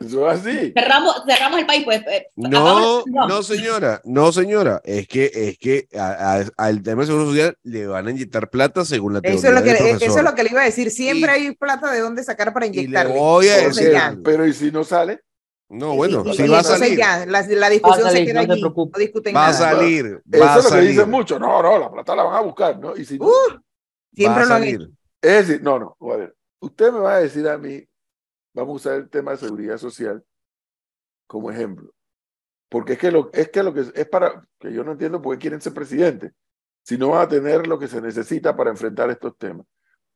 Eso 0.00 0.30
es 0.30 0.40
así. 0.40 0.72
Cerramos, 0.76 1.22
cerramos 1.26 1.60
el 1.60 1.66
país, 1.66 1.84
pues. 1.84 2.00
eh, 2.06 2.26
No, 2.36 3.04
no, 3.06 3.42
señora, 3.42 4.00
no, 4.04 4.32
señora. 4.32 4.80
Es 4.84 5.06
que, 5.08 5.30
es 5.32 5.58
que 5.58 5.88
a- 5.98 6.40
a- 6.40 6.44
al 6.56 6.82
tema 6.82 7.02
del 7.02 7.06
seguro 7.08 7.26
social 7.26 7.56
le 7.62 7.86
van 7.86 8.06
a 8.06 8.10
inyectar 8.10 8.50
plata 8.50 8.84
según 8.84 9.14
la 9.14 9.20
teoría 9.20 9.38
Eso 9.38 9.48
es, 9.48 9.54
lo 9.54 9.62
que, 9.62 9.72
del 9.74 10.02
eso 10.02 10.18
es 10.18 10.24
lo 10.24 10.34
que 10.34 10.42
le 10.44 10.50
iba 10.50 10.60
a 10.62 10.64
decir. 10.64 10.90
Siempre 10.90 11.38
Y- 11.38 11.46
hay 11.46 11.54
plata 11.56 11.90
de 11.92 12.00
dónde 12.00 12.22
sacar 12.24 12.52
para 12.52 12.66
inyectarle. 12.66 13.14
voy 13.14 13.48
a 13.48 13.56
decir. 13.58 13.92
Pero 14.24 14.46
¿y 14.46 14.52
si 14.52 14.70
no 14.70 14.84
sale? 14.84 15.20
No, 15.70 15.94
bueno, 15.96 16.22
Y- 16.26 16.34
si 16.34 16.44
y 16.44 16.48
va 16.48 16.60
a 16.60 16.64
salir, 16.64 16.96
ya, 16.96 17.26
la, 17.26 17.42
la 17.46 17.68
discusión 17.68 18.04
Va 18.06 18.08
a 18.08 18.12
salir, 18.12 18.26
se 18.26 18.32
queda 18.32 18.46
no 18.46 18.52
allí. 18.54 18.62
No 18.62 18.98
discuten 18.98 19.34
va 19.36 19.48
a 19.48 19.52
nada. 19.52 19.70
salir, 19.72 20.06
Eso 20.32 20.42
va 20.44 20.54
a 20.54 20.58
es 20.58 20.64
lo 20.64 20.70
que 20.70 20.76
salir, 20.76 20.90
dicen 20.92 21.10
muchos. 21.10 21.38
No, 21.38 21.62
no, 21.62 21.78
la 21.78 21.90
plata 21.92 22.16
la 22.16 22.22
van 22.22 22.36
a 22.36 22.40
buscar, 22.40 22.78
¿no? 22.78 22.96
Y 22.96 23.04
si 23.04 23.18
no, 23.18 23.26
Uh, 23.26 23.28
va 23.28 23.62
siempre 24.14 24.42
a 24.44 24.46
lo 24.46 24.54
han 24.54 24.60
salir. 24.60 24.74
hecho. 24.76 24.90
es 25.20 25.46
decir, 25.48 25.62
no, 25.62 25.78
no, 25.78 25.96
a 26.00 26.16
ver, 26.16 26.34
usted 26.60 26.90
me 26.92 27.00
va 27.00 27.16
a 27.16 27.20
decir 27.20 27.46
a 27.46 27.58
mí, 27.58 27.84
vamos 28.58 28.86
a 28.86 28.90
usar 28.90 29.00
el 29.00 29.08
tema 29.08 29.32
de 29.32 29.38
seguridad 29.38 29.78
social 29.78 30.24
como 31.26 31.50
ejemplo. 31.50 31.92
Porque 32.68 32.94
es 32.94 32.98
que 32.98 33.10
lo, 33.10 33.30
es 33.32 33.48
que 33.50 33.62
lo 33.62 33.72
que 33.72 33.80
es 33.80 34.08
para, 34.08 34.46
que 34.58 34.72
yo 34.72 34.84
no 34.84 34.92
entiendo 34.92 35.22
por 35.22 35.34
qué 35.34 35.42
quieren 35.42 35.60
ser 35.60 35.72
presidente, 35.72 36.32
si 36.82 36.98
no 36.98 37.10
van 37.10 37.22
a 37.22 37.28
tener 37.28 37.66
lo 37.66 37.78
que 37.78 37.88
se 37.88 38.00
necesita 38.00 38.56
para 38.56 38.70
enfrentar 38.70 39.10
estos 39.10 39.36
temas. 39.36 39.66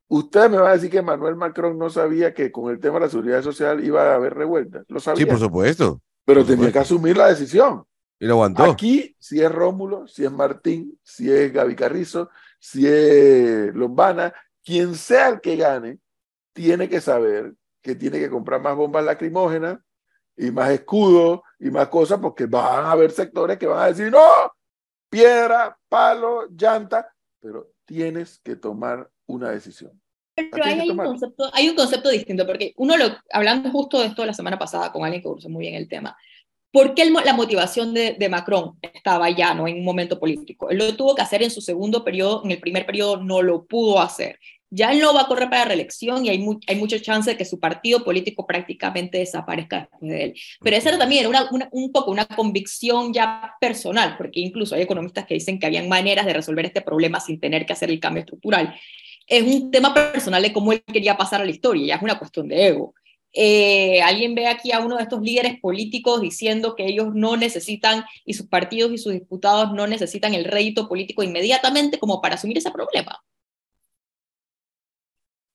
Usted 0.08 0.50
me 0.50 0.58
va 0.58 0.70
a 0.70 0.74
decir 0.74 0.90
que 0.90 1.00
Manuel 1.00 1.36
Macron 1.36 1.78
no 1.78 1.88
sabía 1.88 2.34
que 2.34 2.52
con 2.52 2.70
el 2.70 2.80
tema 2.80 2.94
de 2.94 3.06
la 3.06 3.08
seguridad 3.10 3.42
social 3.42 3.82
iba 3.82 4.12
a 4.12 4.14
haber 4.16 4.34
revueltas. 4.34 4.84
Lo 4.88 5.00
sabía, 5.00 5.24
Sí, 5.24 5.30
por 5.30 5.38
supuesto. 5.38 6.02
pero 6.24 6.40
por 6.40 6.50
tenía 6.50 6.70
que 6.70 6.78
asumir 6.78 7.16
la 7.16 7.28
decisión. 7.28 7.84
Y 8.18 8.26
lo 8.26 8.34
aguantó. 8.34 8.64
Aquí, 8.64 9.16
si 9.18 9.40
es 9.42 9.50
Rómulo, 9.50 10.06
si 10.06 10.24
es 10.24 10.30
Martín, 10.30 10.98
si 11.02 11.32
es 11.32 11.52
Gaby 11.52 11.74
Carrizo, 11.74 12.28
si 12.58 12.86
es 12.86 13.74
Lombana, 13.74 14.34
quien 14.62 14.94
sea 14.94 15.28
el 15.28 15.40
que 15.40 15.56
gane, 15.56 15.98
tiene 16.52 16.88
que 16.88 17.00
saber 17.00 17.54
que 17.82 17.94
tiene 17.96 18.18
que 18.18 18.30
comprar 18.30 18.60
más 18.62 18.76
bombas 18.76 19.04
lacrimógenas 19.04 19.78
y 20.36 20.50
más 20.50 20.70
escudos 20.70 21.40
y 21.58 21.70
más 21.70 21.88
cosas, 21.88 22.18
porque 22.20 22.46
van 22.46 22.86
a 22.86 22.92
haber 22.92 23.10
sectores 23.10 23.58
que 23.58 23.66
van 23.66 23.80
a 23.80 23.86
decir, 23.86 24.10
no, 24.10 24.22
piedra, 25.10 25.76
palo, 25.88 26.48
llanta, 26.50 27.12
pero 27.40 27.72
tienes 27.84 28.38
que 28.38 28.56
tomar 28.56 29.10
una 29.26 29.50
decisión. 29.50 30.00
Pero 30.34 30.48
que 30.50 30.62
hay 30.62 30.88
un, 30.88 30.96
concepto, 30.96 31.50
hay 31.52 31.68
un 31.68 31.76
concepto 31.76 32.08
distinto, 32.08 32.46
porque 32.46 32.72
uno 32.78 32.96
lo, 32.96 33.06
hablando 33.30 33.70
justo 33.70 34.00
de 34.00 34.06
esto 34.06 34.24
la 34.24 34.32
semana 34.32 34.58
pasada 34.58 34.90
con 34.90 35.04
alguien 35.04 35.20
que 35.20 35.28
conoce 35.28 35.50
muy 35.50 35.62
bien 35.62 35.74
el 35.74 35.88
tema, 35.88 36.16
¿por 36.72 36.94
qué 36.94 37.02
el 37.02 37.12
la 37.12 37.34
motivación 37.34 37.92
de, 37.92 38.16
de 38.18 38.28
Macron 38.30 38.78
estaba 38.80 39.28
ya 39.28 39.52
no 39.52 39.68
en 39.68 39.76
un 39.76 39.84
momento 39.84 40.18
político? 40.18 40.70
Él 40.70 40.78
lo 40.78 40.96
tuvo 40.96 41.14
que 41.14 41.22
hacer 41.22 41.42
en 41.42 41.50
su 41.50 41.60
segundo 41.60 42.02
periodo, 42.02 42.42
en 42.44 42.52
el 42.52 42.60
primer 42.60 42.86
periodo 42.86 43.18
no 43.18 43.42
lo 43.42 43.66
pudo 43.66 44.00
hacer. 44.00 44.38
Ya 44.74 44.90
él 44.92 45.00
no 45.00 45.12
va 45.12 45.22
a 45.22 45.26
correr 45.26 45.50
para 45.50 45.66
reelección 45.66 46.24
y 46.24 46.30
hay, 46.30 46.44
hay 46.66 46.76
mucho 46.76 46.98
chance 46.98 47.30
de 47.30 47.36
que 47.36 47.44
su 47.44 47.60
partido 47.60 48.02
político 48.04 48.46
prácticamente 48.46 49.18
desaparezca 49.18 49.80
después 49.80 50.00
de 50.10 50.24
él. 50.24 50.34
Pero 50.62 50.76
esa 50.76 50.88
era 50.88 50.98
también 50.98 51.26
una, 51.26 51.46
una- 51.50 51.68
un 51.72 51.92
poco 51.92 52.10
una 52.10 52.24
convicción 52.26 53.12
ya 53.12 53.54
personal, 53.60 54.16
porque 54.16 54.40
incluso 54.40 54.74
hay 54.74 54.82
economistas 54.82 55.26
que 55.26 55.34
dicen 55.34 55.58
que 55.58 55.66
habían 55.66 55.88
maneras 55.88 56.24
de 56.24 56.32
resolver 56.32 56.64
este 56.64 56.80
problema 56.80 57.20
sin 57.20 57.38
tener 57.38 57.66
que 57.66 57.74
hacer 57.74 57.90
el 57.90 58.00
cambio 58.00 58.20
estructural 58.20 58.74
es 59.26 59.42
un 59.44 59.70
tema 59.70 59.94
personal 59.94 60.42
de 60.42 60.52
cómo 60.52 60.72
él 60.72 60.82
quería 60.82 61.16
pasar 61.16 61.40
a 61.40 61.44
la 61.44 61.50
historia, 61.50 61.86
ya 61.86 61.94
es 61.94 62.02
una 62.02 62.18
cuestión 62.18 62.48
de 62.48 62.66
ego. 62.66 62.94
Eh, 63.32 64.02
alguien 64.02 64.34
ve 64.34 64.46
aquí 64.46 64.72
a 64.72 64.80
uno 64.80 64.96
de 64.96 65.04
estos 65.04 65.22
líderes 65.22 65.58
políticos 65.60 66.20
diciendo 66.20 66.74
que 66.76 66.84
ellos 66.86 67.14
no 67.14 67.36
necesitan, 67.36 68.04
y 68.26 68.34
sus 68.34 68.48
partidos 68.48 68.92
y 68.92 68.98
sus 68.98 69.12
diputados 69.12 69.72
no 69.72 69.86
necesitan 69.86 70.34
el 70.34 70.44
rédito 70.44 70.88
político 70.88 71.22
inmediatamente 71.22 71.98
como 71.98 72.20
para 72.20 72.34
asumir 72.34 72.58
ese 72.58 72.70
problema. 72.70 73.22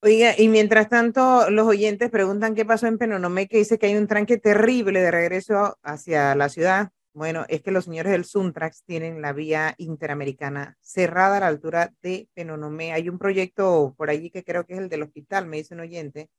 Oiga, 0.01 0.35
y 0.37 0.47
mientras 0.47 0.89
tanto, 0.89 1.49
los 1.49 1.65
oyentes 1.65 2.11
preguntan 2.11 2.53
qué 2.53 2.65
pasó 2.65 2.85
en 2.85 2.99
Penonomé, 2.99 3.47
que 3.47 3.57
dice 3.57 3.79
que 3.79 3.87
hay 3.87 3.95
un 3.95 4.07
tranque 4.07 4.37
terrible 4.37 5.01
de 5.01 5.09
regreso 5.09 5.77
hacia 5.81 6.35
la 6.35 6.49
ciudad. 6.49 6.91
Bueno, 7.13 7.45
es 7.49 7.63
que 7.63 7.71
los 7.71 7.85
señores 7.85 8.11
del 8.11 8.25
Suntrax 8.25 8.83
tienen 8.83 9.23
la 9.23 9.33
vía 9.33 9.73
interamericana 9.79 10.77
cerrada 10.81 11.37
a 11.37 11.39
la 11.39 11.47
altura 11.47 11.91
de 12.03 12.29
Penonomé. 12.35 12.93
Hay 12.93 13.09
un 13.09 13.17
proyecto 13.17 13.95
por 13.97 14.11
allí 14.11 14.29
que 14.29 14.43
creo 14.43 14.67
que 14.67 14.73
es 14.73 14.79
el 14.79 14.87
del 14.87 15.01
hospital, 15.01 15.47
me 15.47 15.57
dice 15.57 15.73
un 15.73 15.79
oyente, 15.79 16.29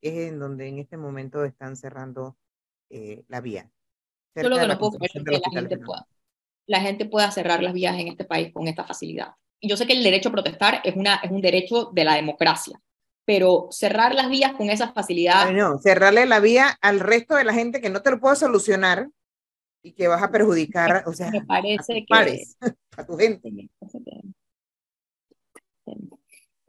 que 0.00 0.08
es 0.08 0.28
en 0.30 0.38
donde 0.38 0.68
en 0.68 0.78
este 0.78 0.96
momento 0.96 1.44
están 1.44 1.76
cerrando 1.76 2.38
eh, 2.88 3.24
la 3.28 3.42
vía. 3.42 3.70
Yo 4.34 4.48
lo 4.48 4.58
que 4.58 4.66
no 4.66 4.78
puedo 4.78 4.92
creer 4.92 5.10
es 5.14 5.22
que 5.22 5.50
la 5.50 5.60
gente, 5.60 5.76
pueda, 5.76 6.06
la 6.66 6.80
gente 6.80 7.04
pueda 7.04 7.30
cerrar 7.30 7.62
las 7.62 7.74
vías 7.74 7.98
en 7.98 8.08
este 8.08 8.24
país 8.24 8.54
con 8.54 8.66
esta 8.68 8.84
facilidad. 8.84 9.34
Y 9.60 9.68
yo 9.68 9.76
sé 9.76 9.86
que 9.86 9.92
el 9.92 10.02
derecho 10.02 10.30
a 10.30 10.32
protestar 10.32 10.80
es, 10.82 10.96
una, 10.96 11.16
es 11.16 11.30
un 11.30 11.42
derecho 11.42 11.90
de 11.92 12.04
la 12.04 12.14
democracia, 12.14 12.80
pero 13.24 13.68
cerrar 13.70 14.14
las 14.14 14.28
vías 14.28 14.52
con 14.54 14.70
esa 14.70 14.92
facilidad... 14.92 15.48
Ay, 15.48 15.54
no, 15.54 15.78
cerrarle 15.78 16.26
la 16.26 16.40
vía 16.40 16.76
al 16.80 17.00
resto 17.00 17.34
de 17.34 17.44
la 17.44 17.54
gente 17.54 17.80
que 17.80 17.90
no 17.90 18.02
te 18.02 18.10
lo 18.10 18.20
puedo 18.20 18.34
solucionar 18.34 19.08
y 19.82 19.92
que 19.92 20.08
vas 20.08 20.22
a 20.22 20.30
perjudicar, 20.30 21.04
o 21.06 21.12
sea, 21.12 21.30
me 21.30 21.38
a 21.38 21.44
parece 21.44 21.94
tus 21.94 22.00
que... 22.02 22.06
pares, 22.08 22.56
a 22.96 23.04
tu 23.04 23.16
gente. 23.16 23.50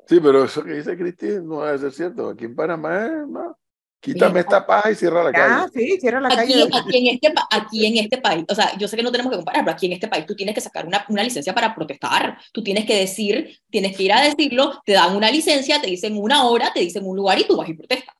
Sí, 0.07 0.19
pero 0.19 0.43
eso 0.43 0.63
que 0.63 0.73
dice 0.73 0.97
Cristín 0.97 1.47
no 1.47 1.63
debe 1.63 1.77
ser 1.77 1.91
cierto. 1.91 2.29
Aquí 2.29 2.45
en 2.45 2.55
Panamá, 2.55 3.07
no. 3.27 3.57
Quítame 4.03 4.33
Bien. 4.33 4.45
esta 4.45 4.65
paja 4.67 4.91
y 4.91 4.95
cierra 4.95 5.23
la 5.23 5.31
calle. 5.31 5.69
sí, 5.73 5.97
cierra 5.99 6.19
la 6.19 6.27
Aquí, 6.27 6.35
calle. 6.53 6.69
aquí, 6.73 6.97
en 6.97 7.15
este, 7.15 7.33
aquí 7.49 7.85
en 7.85 7.97
este 8.03 8.17
país, 8.19 8.45
o 8.49 8.53
sea, 8.55 8.77
yo 8.77 8.87
sé 8.87 8.97
que 8.97 9.03
no 9.03 9.11
tenemos 9.11 9.31
que 9.31 9.37
comparar, 9.37 9.63
pero 9.63 9.73
aquí 9.73 9.85
en 9.85 9.93
este 9.93 10.07
país 10.09 10.25
tú 10.25 10.35
tienes 10.35 10.53
que 10.53 10.61
sacar 10.61 10.85
una, 10.85 11.05
una 11.09 11.23
licencia 11.23 11.53
para 11.55 11.73
protestar, 11.73 12.37
tú 12.51 12.61
tienes 12.61 12.85
que 12.85 12.99
decir, 12.99 13.57
tienes 13.69 13.95
que 13.95 14.03
ir 14.03 14.13
a 14.13 14.21
decirlo, 14.21 14.81
te 14.85 14.91
dan 14.93 15.15
una 15.15 15.31
licencia, 15.31 15.79
te 15.81 15.87
dicen 15.87 16.17
una 16.17 16.43
hora, 16.45 16.71
te 16.73 16.81
dicen 16.81 17.07
un 17.07 17.15
lugar 17.15 17.39
y 17.39 17.45
tú 17.47 17.55
vas 17.57 17.69
y 17.69 17.73
protestas. 17.73 18.13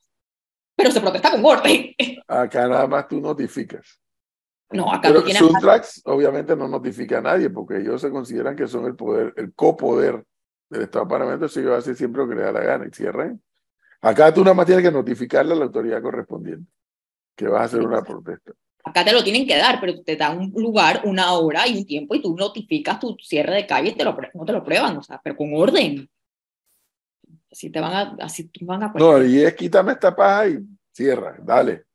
pero 0.75 0.89
se 0.91 1.01
protesta 1.01 1.31
con 1.31 1.45
orden. 1.45 1.93
Acá 2.27 2.67
nada 2.67 2.87
más 2.87 3.07
tú 3.07 3.19
notificas. 3.19 3.99
No, 4.71 4.89
acá 4.91 5.09
Pero 5.09 5.19
tú 5.19 5.25
tienes... 5.25 5.41
Suntrax 5.43 6.01
obviamente 6.05 6.55
no 6.55 6.67
notifica 6.67 7.19
a 7.19 7.21
nadie 7.21 7.49
porque 7.51 7.77
ellos 7.77 8.01
se 8.01 8.09
consideran 8.09 8.55
que 8.55 8.67
son 8.67 8.85
el 8.85 8.95
poder, 8.95 9.31
el 9.37 9.53
copoder 9.53 10.23
del 10.69 10.81
Estado 10.83 11.05
de 11.05 11.09
Panamá, 11.11 11.33
entonces 11.33 11.57
ellos 11.63 11.77
hacen 11.77 11.95
siempre 11.95 12.23
lo 12.23 12.29
que 12.29 12.35
les 12.35 12.45
da 12.45 12.51
la 12.53 12.61
gana 12.61 12.87
y 12.87 12.91
cierran. 12.95 13.39
Acá 14.03 14.33
tú 14.33 14.41
nada 14.43 14.53
más 14.53 14.65
tienes 14.65 14.83
que 14.83 14.91
notificarle 14.91 15.53
a 15.53 15.55
la 15.55 15.65
autoridad 15.65 16.01
correspondiente 16.01 16.69
que 17.35 17.47
vas 17.47 17.61
a 17.61 17.65
hacer 17.65 17.81
una 17.81 18.01
protesta. 18.03 18.51
Acá 18.83 19.05
te 19.05 19.13
lo 19.13 19.23
tienen 19.23 19.47
que 19.47 19.55
dar, 19.57 19.79
pero 19.79 20.01
te 20.03 20.17
dan 20.17 20.37
un 20.53 20.61
lugar, 20.61 21.01
una 21.05 21.31
hora 21.33 21.65
y 21.67 21.77
un 21.77 21.85
tiempo 21.85 22.13
y 22.13 22.21
tú 22.21 22.35
notificas 22.35 22.99
tu 22.99 23.15
cierre 23.21 23.55
de 23.55 23.65
calle 23.65 23.91
y 23.91 23.95
te 23.95 24.03
lo, 24.03 24.15
no 24.33 24.45
te 24.45 24.51
lo 24.51 24.63
prueban, 24.63 24.97
o 24.97 25.01
sea, 25.01 25.21
pero 25.23 25.37
con 25.37 25.51
orden. 25.55 26.09
Así 27.49 27.69
te 27.69 27.79
van 27.79 27.93
a, 27.93 28.17
así 28.25 28.49
te 28.49 28.65
van 28.65 28.83
a 28.83 28.93
No, 28.93 29.23
y 29.23 29.41
es 29.41 29.53
quítame 29.55 29.93
esta 29.93 30.13
paja 30.13 30.49
y 30.49 30.59
cierra, 30.91 31.37
dale. 31.41 31.85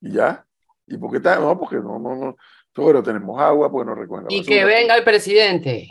Y 0.00 0.12
ya. 0.12 0.44
¿Y 0.86 0.96
por 0.96 1.10
qué 1.10 1.18
está? 1.18 1.38
No, 1.38 1.58
porque 1.58 1.76
no, 1.76 1.98
no, 1.98 2.14
no. 2.16 2.36
Pero 2.72 3.02
tenemos 3.02 3.38
agua, 3.40 3.70
porque 3.70 3.86
no 3.86 3.94
recogen 3.94 4.24
la 4.24 4.32
Y 4.34 4.42
que 4.42 4.64
venga 4.64 4.96
el 4.96 5.04
presidente. 5.04 5.88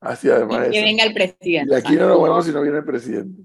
Así 0.00 0.30
además 0.30 0.68
y 0.68 0.70
que 0.70 0.78
eso. 0.78 0.86
venga 0.86 1.04
el 1.04 1.10
Y 1.10 1.14
presidente. 1.14 1.76
aquí 1.76 1.96
no 1.96 2.08
nos 2.08 2.22
vemos 2.22 2.44
si 2.46 2.52
no 2.52 2.62
viene 2.62 2.78
el 2.78 2.84
presidente. 2.84 3.42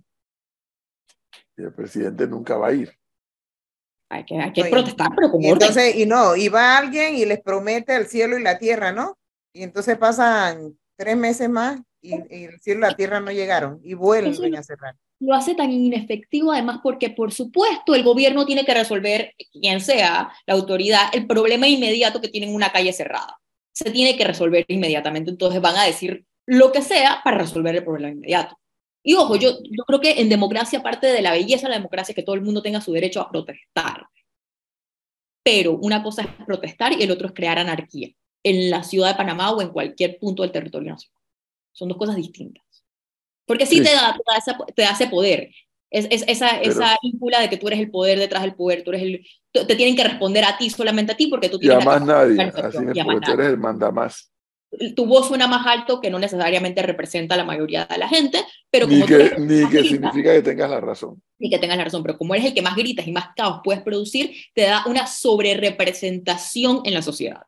Y 1.58 1.64
el 1.64 1.74
presidente 1.74 2.28
nunca 2.28 2.58
va 2.58 2.68
a 2.68 2.74
ir. 2.74 2.92
Hay 4.10 4.26
que, 4.26 4.38
hay 4.38 4.52
que 4.52 4.64
Oye, 4.64 4.72
protestar, 4.72 5.08
pero 5.16 5.32
con 5.32 5.42
Y 5.42 5.48
entonces, 5.48 5.96
y 5.96 6.06
no, 6.06 6.36
y 6.36 6.50
va 6.50 6.78
alguien 6.78 7.16
y 7.16 7.26
les 7.26 7.42
promete 7.42 7.96
el 7.96 8.08
cielo 8.08 8.38
y 8.38 8.44
la 8.44 8.58
tierra, 8.58 8.92
¿no? 8.92 9.18
Y 9.54 9.64
entonces 9.64 9.98
pasan 9.98 10.78
tres 10.98 11.16
meses 11.16 11.50
más 11.50 11.80
y, 12.02 12.16
y 12.16 12.44
el 12.46 12.60
cielo 12.60 12.80
y 12.80 12.90
la 12.90 12.96
tierra 12.96 13.20
no 13.22 13.32
llegaron 13.32 13.80
y 13.84 13.94
vuelven 13.94 14.56
a 14.56 14.64
cerrar. 14.64 14.96
lo 15.20 15.34
hace 15.34 15.56
tan 15.56 15.72
inefectivo 15.72 16.52
además 16.52 16.80
porque 16.84 17.10
por 17.10 17.32
supuesto 17.32 17.96
el 17.96 18.04
gobierno 18.04 18.46
tiene 18.46 18.66
que 18.66 18.74
resolver, 18.74 19.34
quien 19.54 19.80
sea 19.80 20.32
la 20.46 20.54
autoridad, 20.54 21.04
el 21.14 21.26
problema 21.26 21.68
inmediato 21.68 22.20
que 22.20 22.28
tienen 22.28 22.54
una 22.54 22.72
calle 22.72 22.92
cerrada. 22.92 23.40
Se 23.74 23.92
tiene 23.92 24.18
que 24.18 24.26
resolver 24.26 24.66
inmediatamente, 24.68 25.32
entonces 25.32 25.62
van 25.62 25.78
a 25.78 25.86
decir 25.86 26.26
lo 26.46 26.72
que 26.72 26.82
sea 26.82 27.22
para 27.24 27.38
resolver 27.38 27.76
el 27.76 27.84
problema 27.84 28.12
inmediato. 28.12 28.58
Y 29.04 29.16
ojo, 29.16 29.36
yo, 29.36 29.52
yo 29.64 29.84
creo 29.86 30.00
que 30.00 30.22
en 30.22 30.30
democracia 30.30 30.84
parte 30.84 31.08
de 31.08 31.22
la 31.22 31.32
belleza 31.32 31.64
de 31.68 31.70
la 31.72 31.78
democracia 31.78 32.12
es 32.12 32.16
que 32.16 32.24
todo 32.24 32.36
el 32.36 32.42
mundo 32.42 32.62
tenga 32.62 32.82
su 32.82 32.92
derecho 32.94 33.22
a 33.22 33.30
protestar. 33.32 34.06
Pero 35.44 35.74
una 35.74 36.04
cosa 36.04 36.22
es 36.22 36.28
protestar 36.46 36.94
y 36.94 37.02
el 37.04 37.12
otro 37.12 37.28
es 37.28 37.34
crear 37.34 37.58
anarquía 37.58 38.10
en 38.44 38.70
la 38.70 38.84
ciudad 38.84 39.10
de 39.10 39.16
Panamá 39.16 39.52
o 39.52 39.62
en 39.62 39.70
cualquier 39.70 40.20
punto 40.20 40.44
del 40.44 40.52
territorio 40.52 40.92
nacional. 40.92 41.22
Son 41.74 41.88
dos 41.90 41.98
cosas 41.98 42.16
distintas. 42.16 42.64
Porque 43.46 43.66
sí, 43.66 43.78
Sí. 43.78 43.84
Te, 43.84 43.92
da, 43.92 44.14
te, 44.14 44.22
da 44.26 44.38
esa- 44.38 44.66
te 44.76 44.82
da 44.84 44.92
ese 44.92 45.08
poder, 45.08 45.50
es, 45.90 46.08
es- 46.12 46.24
esa, 46.28 46.60
Pero- 46.60 46.72
esa 46.72 46.98
íncula 47.02 47.40
de 47.42 47.50
que 47.50 47.58
tú 47.58 47.68
eres 47.68 47.80
el 47.80 47.90
poder 47.90 48.20
detrás 48.20 48.44
del 48.44 48.54
poder, 48.56 48.84
tú 48.84 48.92
eres 48.92 49.02
el, 49.04 49.26
te 49.68 49.76
tienen 49.76 49.96
que 49.96 50.04
responder 50.04 50.44
a 50.46 50.58
ti, 50.58 50.70
solamente 50.70 51.14
a 51.14 51.18
ti, 51.18 51.28
porque 51.28 51.50
tú 51.50 51.58
Y 51.60 51.66
a 51.68 51.80
tienes 51.80 51.86
más 51.86 52.06
nadie. 52.06 52.40
Así 52.42 52.78
es, 52.78 53.04
porque 53.04 53.26
tú 53.26 53.32
eres 53.34 53.48
el 53.48 53.58
mandamás. 53.58 54.31
Tu 54.96 55.06
voz 55.06 55.28
suena 55.28 55.48
más 55.48 55.68
alto 55.68 56.00
que 56.00 56.10
no 56.10 56.18
necesariamente 56.18 56.82
representa 56.82 57.36
a 57.36 57.38
la 57.38 57.44
mayoría 57.44 57.86
de 57.86 57.98
la 57.98 58.08
gente, 58.08 58.42
pero 58.70 58.88
Ni 58.88 58.96
como 59.02 59.06
que, 59.06 59.36
ni 59.38 59.60
que 59.70 59.80
grita, 59.80 59.84
significa 59.84 60.32
que 60.34 60.42
tengas 60.42 60.70
la 60.70 60.80
razón. 60.80 61.22
ni 61.40 61.50
que 61.50 61.60
tengas 61.60 61.78
la 61.78 61.84
razón, 61.84 62.04
pero 62.04 62.18
como 62.18 62.34
eres 62.36 62.48
el 62.48 62.54
que 62.54 62.62
más 62.62 62.76
gritas 62.78 63.06
y 63.06 63.12
más 63.12 63.30
caos 63.36 63.60
puedes 63.64 63.82
producir, 63.84 64.34
te 64.54 64.62
da 64.62 64.84
una 64.88 65.08
sobrerepresentación 65.08 66.82
en 66.86 66.94
la 66.94 67.02
sociedad. 67.02 67.42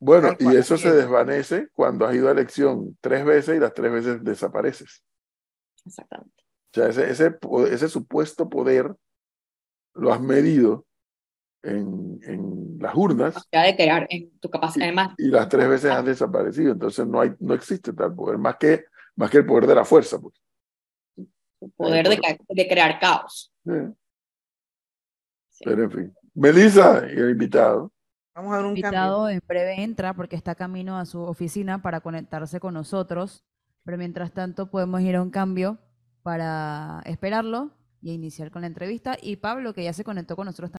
Bueno, 0.00 0.34
y 0.38 0.56
eso 0.56 0.76
se 0.76 0.88
es. 0.88 0.94
desvanece 0.96 1.68
cuando 1.72 2.06
has 2.06 2.14
ido 2.14 2.28
a 2.28 2.32
elección 2.32 2.98
tres 3.00 3.24
veces 3.24 3.56
y 3.56 3.60
las 3.60 3.72
tres 3.72 3.90
veces 3.92 4.22
desapareces. 4.24 5.02
Exactamente. 5.86 6.42
O 6.42 6.74
sea, 6.74 6.88
ese, 6.88 7.10
ese, 7.10 7.30
po- 7.30 7.66
ese 7.66 7.88
supuesto 7.88 8.48
poder 8.48 8.94
lo 9.94 10.12
has 10.12 10.20
medido 10.20 10.84
en, 11.64 12.20
en 12.22 12.78
las 12.78 12.94
urnas 12.94 13.34
Capacidad 13.34 13.64
de 13.64 13.76
crear 13.76 14.06
en 14.10 14.38
tu 14.38 14.50
capacidad, 14.50 14.86
además, 14.86 15.14
y 15.18 15.28
las 15.28 15.48
tres 15.48 15.68
veces 15.68 15.90
han 15.90 16.04
desaparecido. 16.04 16.72
Entonces 16.72 17.06
no, 17.06 17.20
hay, 17.20 17.32
no 17.40 17.54
existe 17.54 17.92
tal 17.92 18.14
poder, 18.14 18.38
más 18.38 18.56
que, 18.56 18.84
más 19.16 19.30
que 19.30 19.38
el 19.38 19.46
poder 19.46 19.66
de 19.66 19.74
la 19.74 19.84
fuerza. 19.84 20.18
Pues. 20.20 20.34
tu 21.60 21.70
poder 21.70 22.08
de, 22.08 22.38
de 22.48 22.68
crear 22.68 22.98
caos. 22.98 23.52
Eh, 23.66 23.90
Sí. 25.54 25.62
Pero 25.64 25.84
en 25.84 25.90
fin. 25.90 26.14
Melissa 26.34 27.06
y 27.06 27.12
el 27.12 27.30
invitado. 27.30 27.92
Vamos 28.34 28.52
a 28.52 28.56
ver 28.56 28.66
un 28.66 28.72
cambio. 28.72 28.88
invitado 28.88 29.28
en 29.28 29.40
breve 29.46 29.82
entra 29.82 30.12
porque 30.14 30.34
está 30.34 30.56
camino 30.56 30.98
a 30.98 31.06
su 31.06 31.20
oficina 31.20 31.80
para 31.80 32.00
conectarse 32.00 32.58
con 32.58 32.74
nosotros, 32.74 33.44
pero 33.84 33.96
mientras 33.96 34.32
tanto 34.32 34.70
podemos 34.70 35.00
ir 35.02 35.14
a 35.14 35.22
un 35.22 35.30
cambio 35.30 35.78
para 36.22 37.02
esperarlo 37.04 37.70
y 38.00 38.12
iniciar 38.12 38.50
con 38.50 38.62
la 38.62 38.66
entrevista. 38.66 39.16
Y 39.22 39.36
Pablo, 39.36 39.72
que 39.74 39.84
ya 39.84 39.92
se 39.92 40.02
conectó 40.02 40.34
con 40.34 40.46
nosotros 40.46 40.72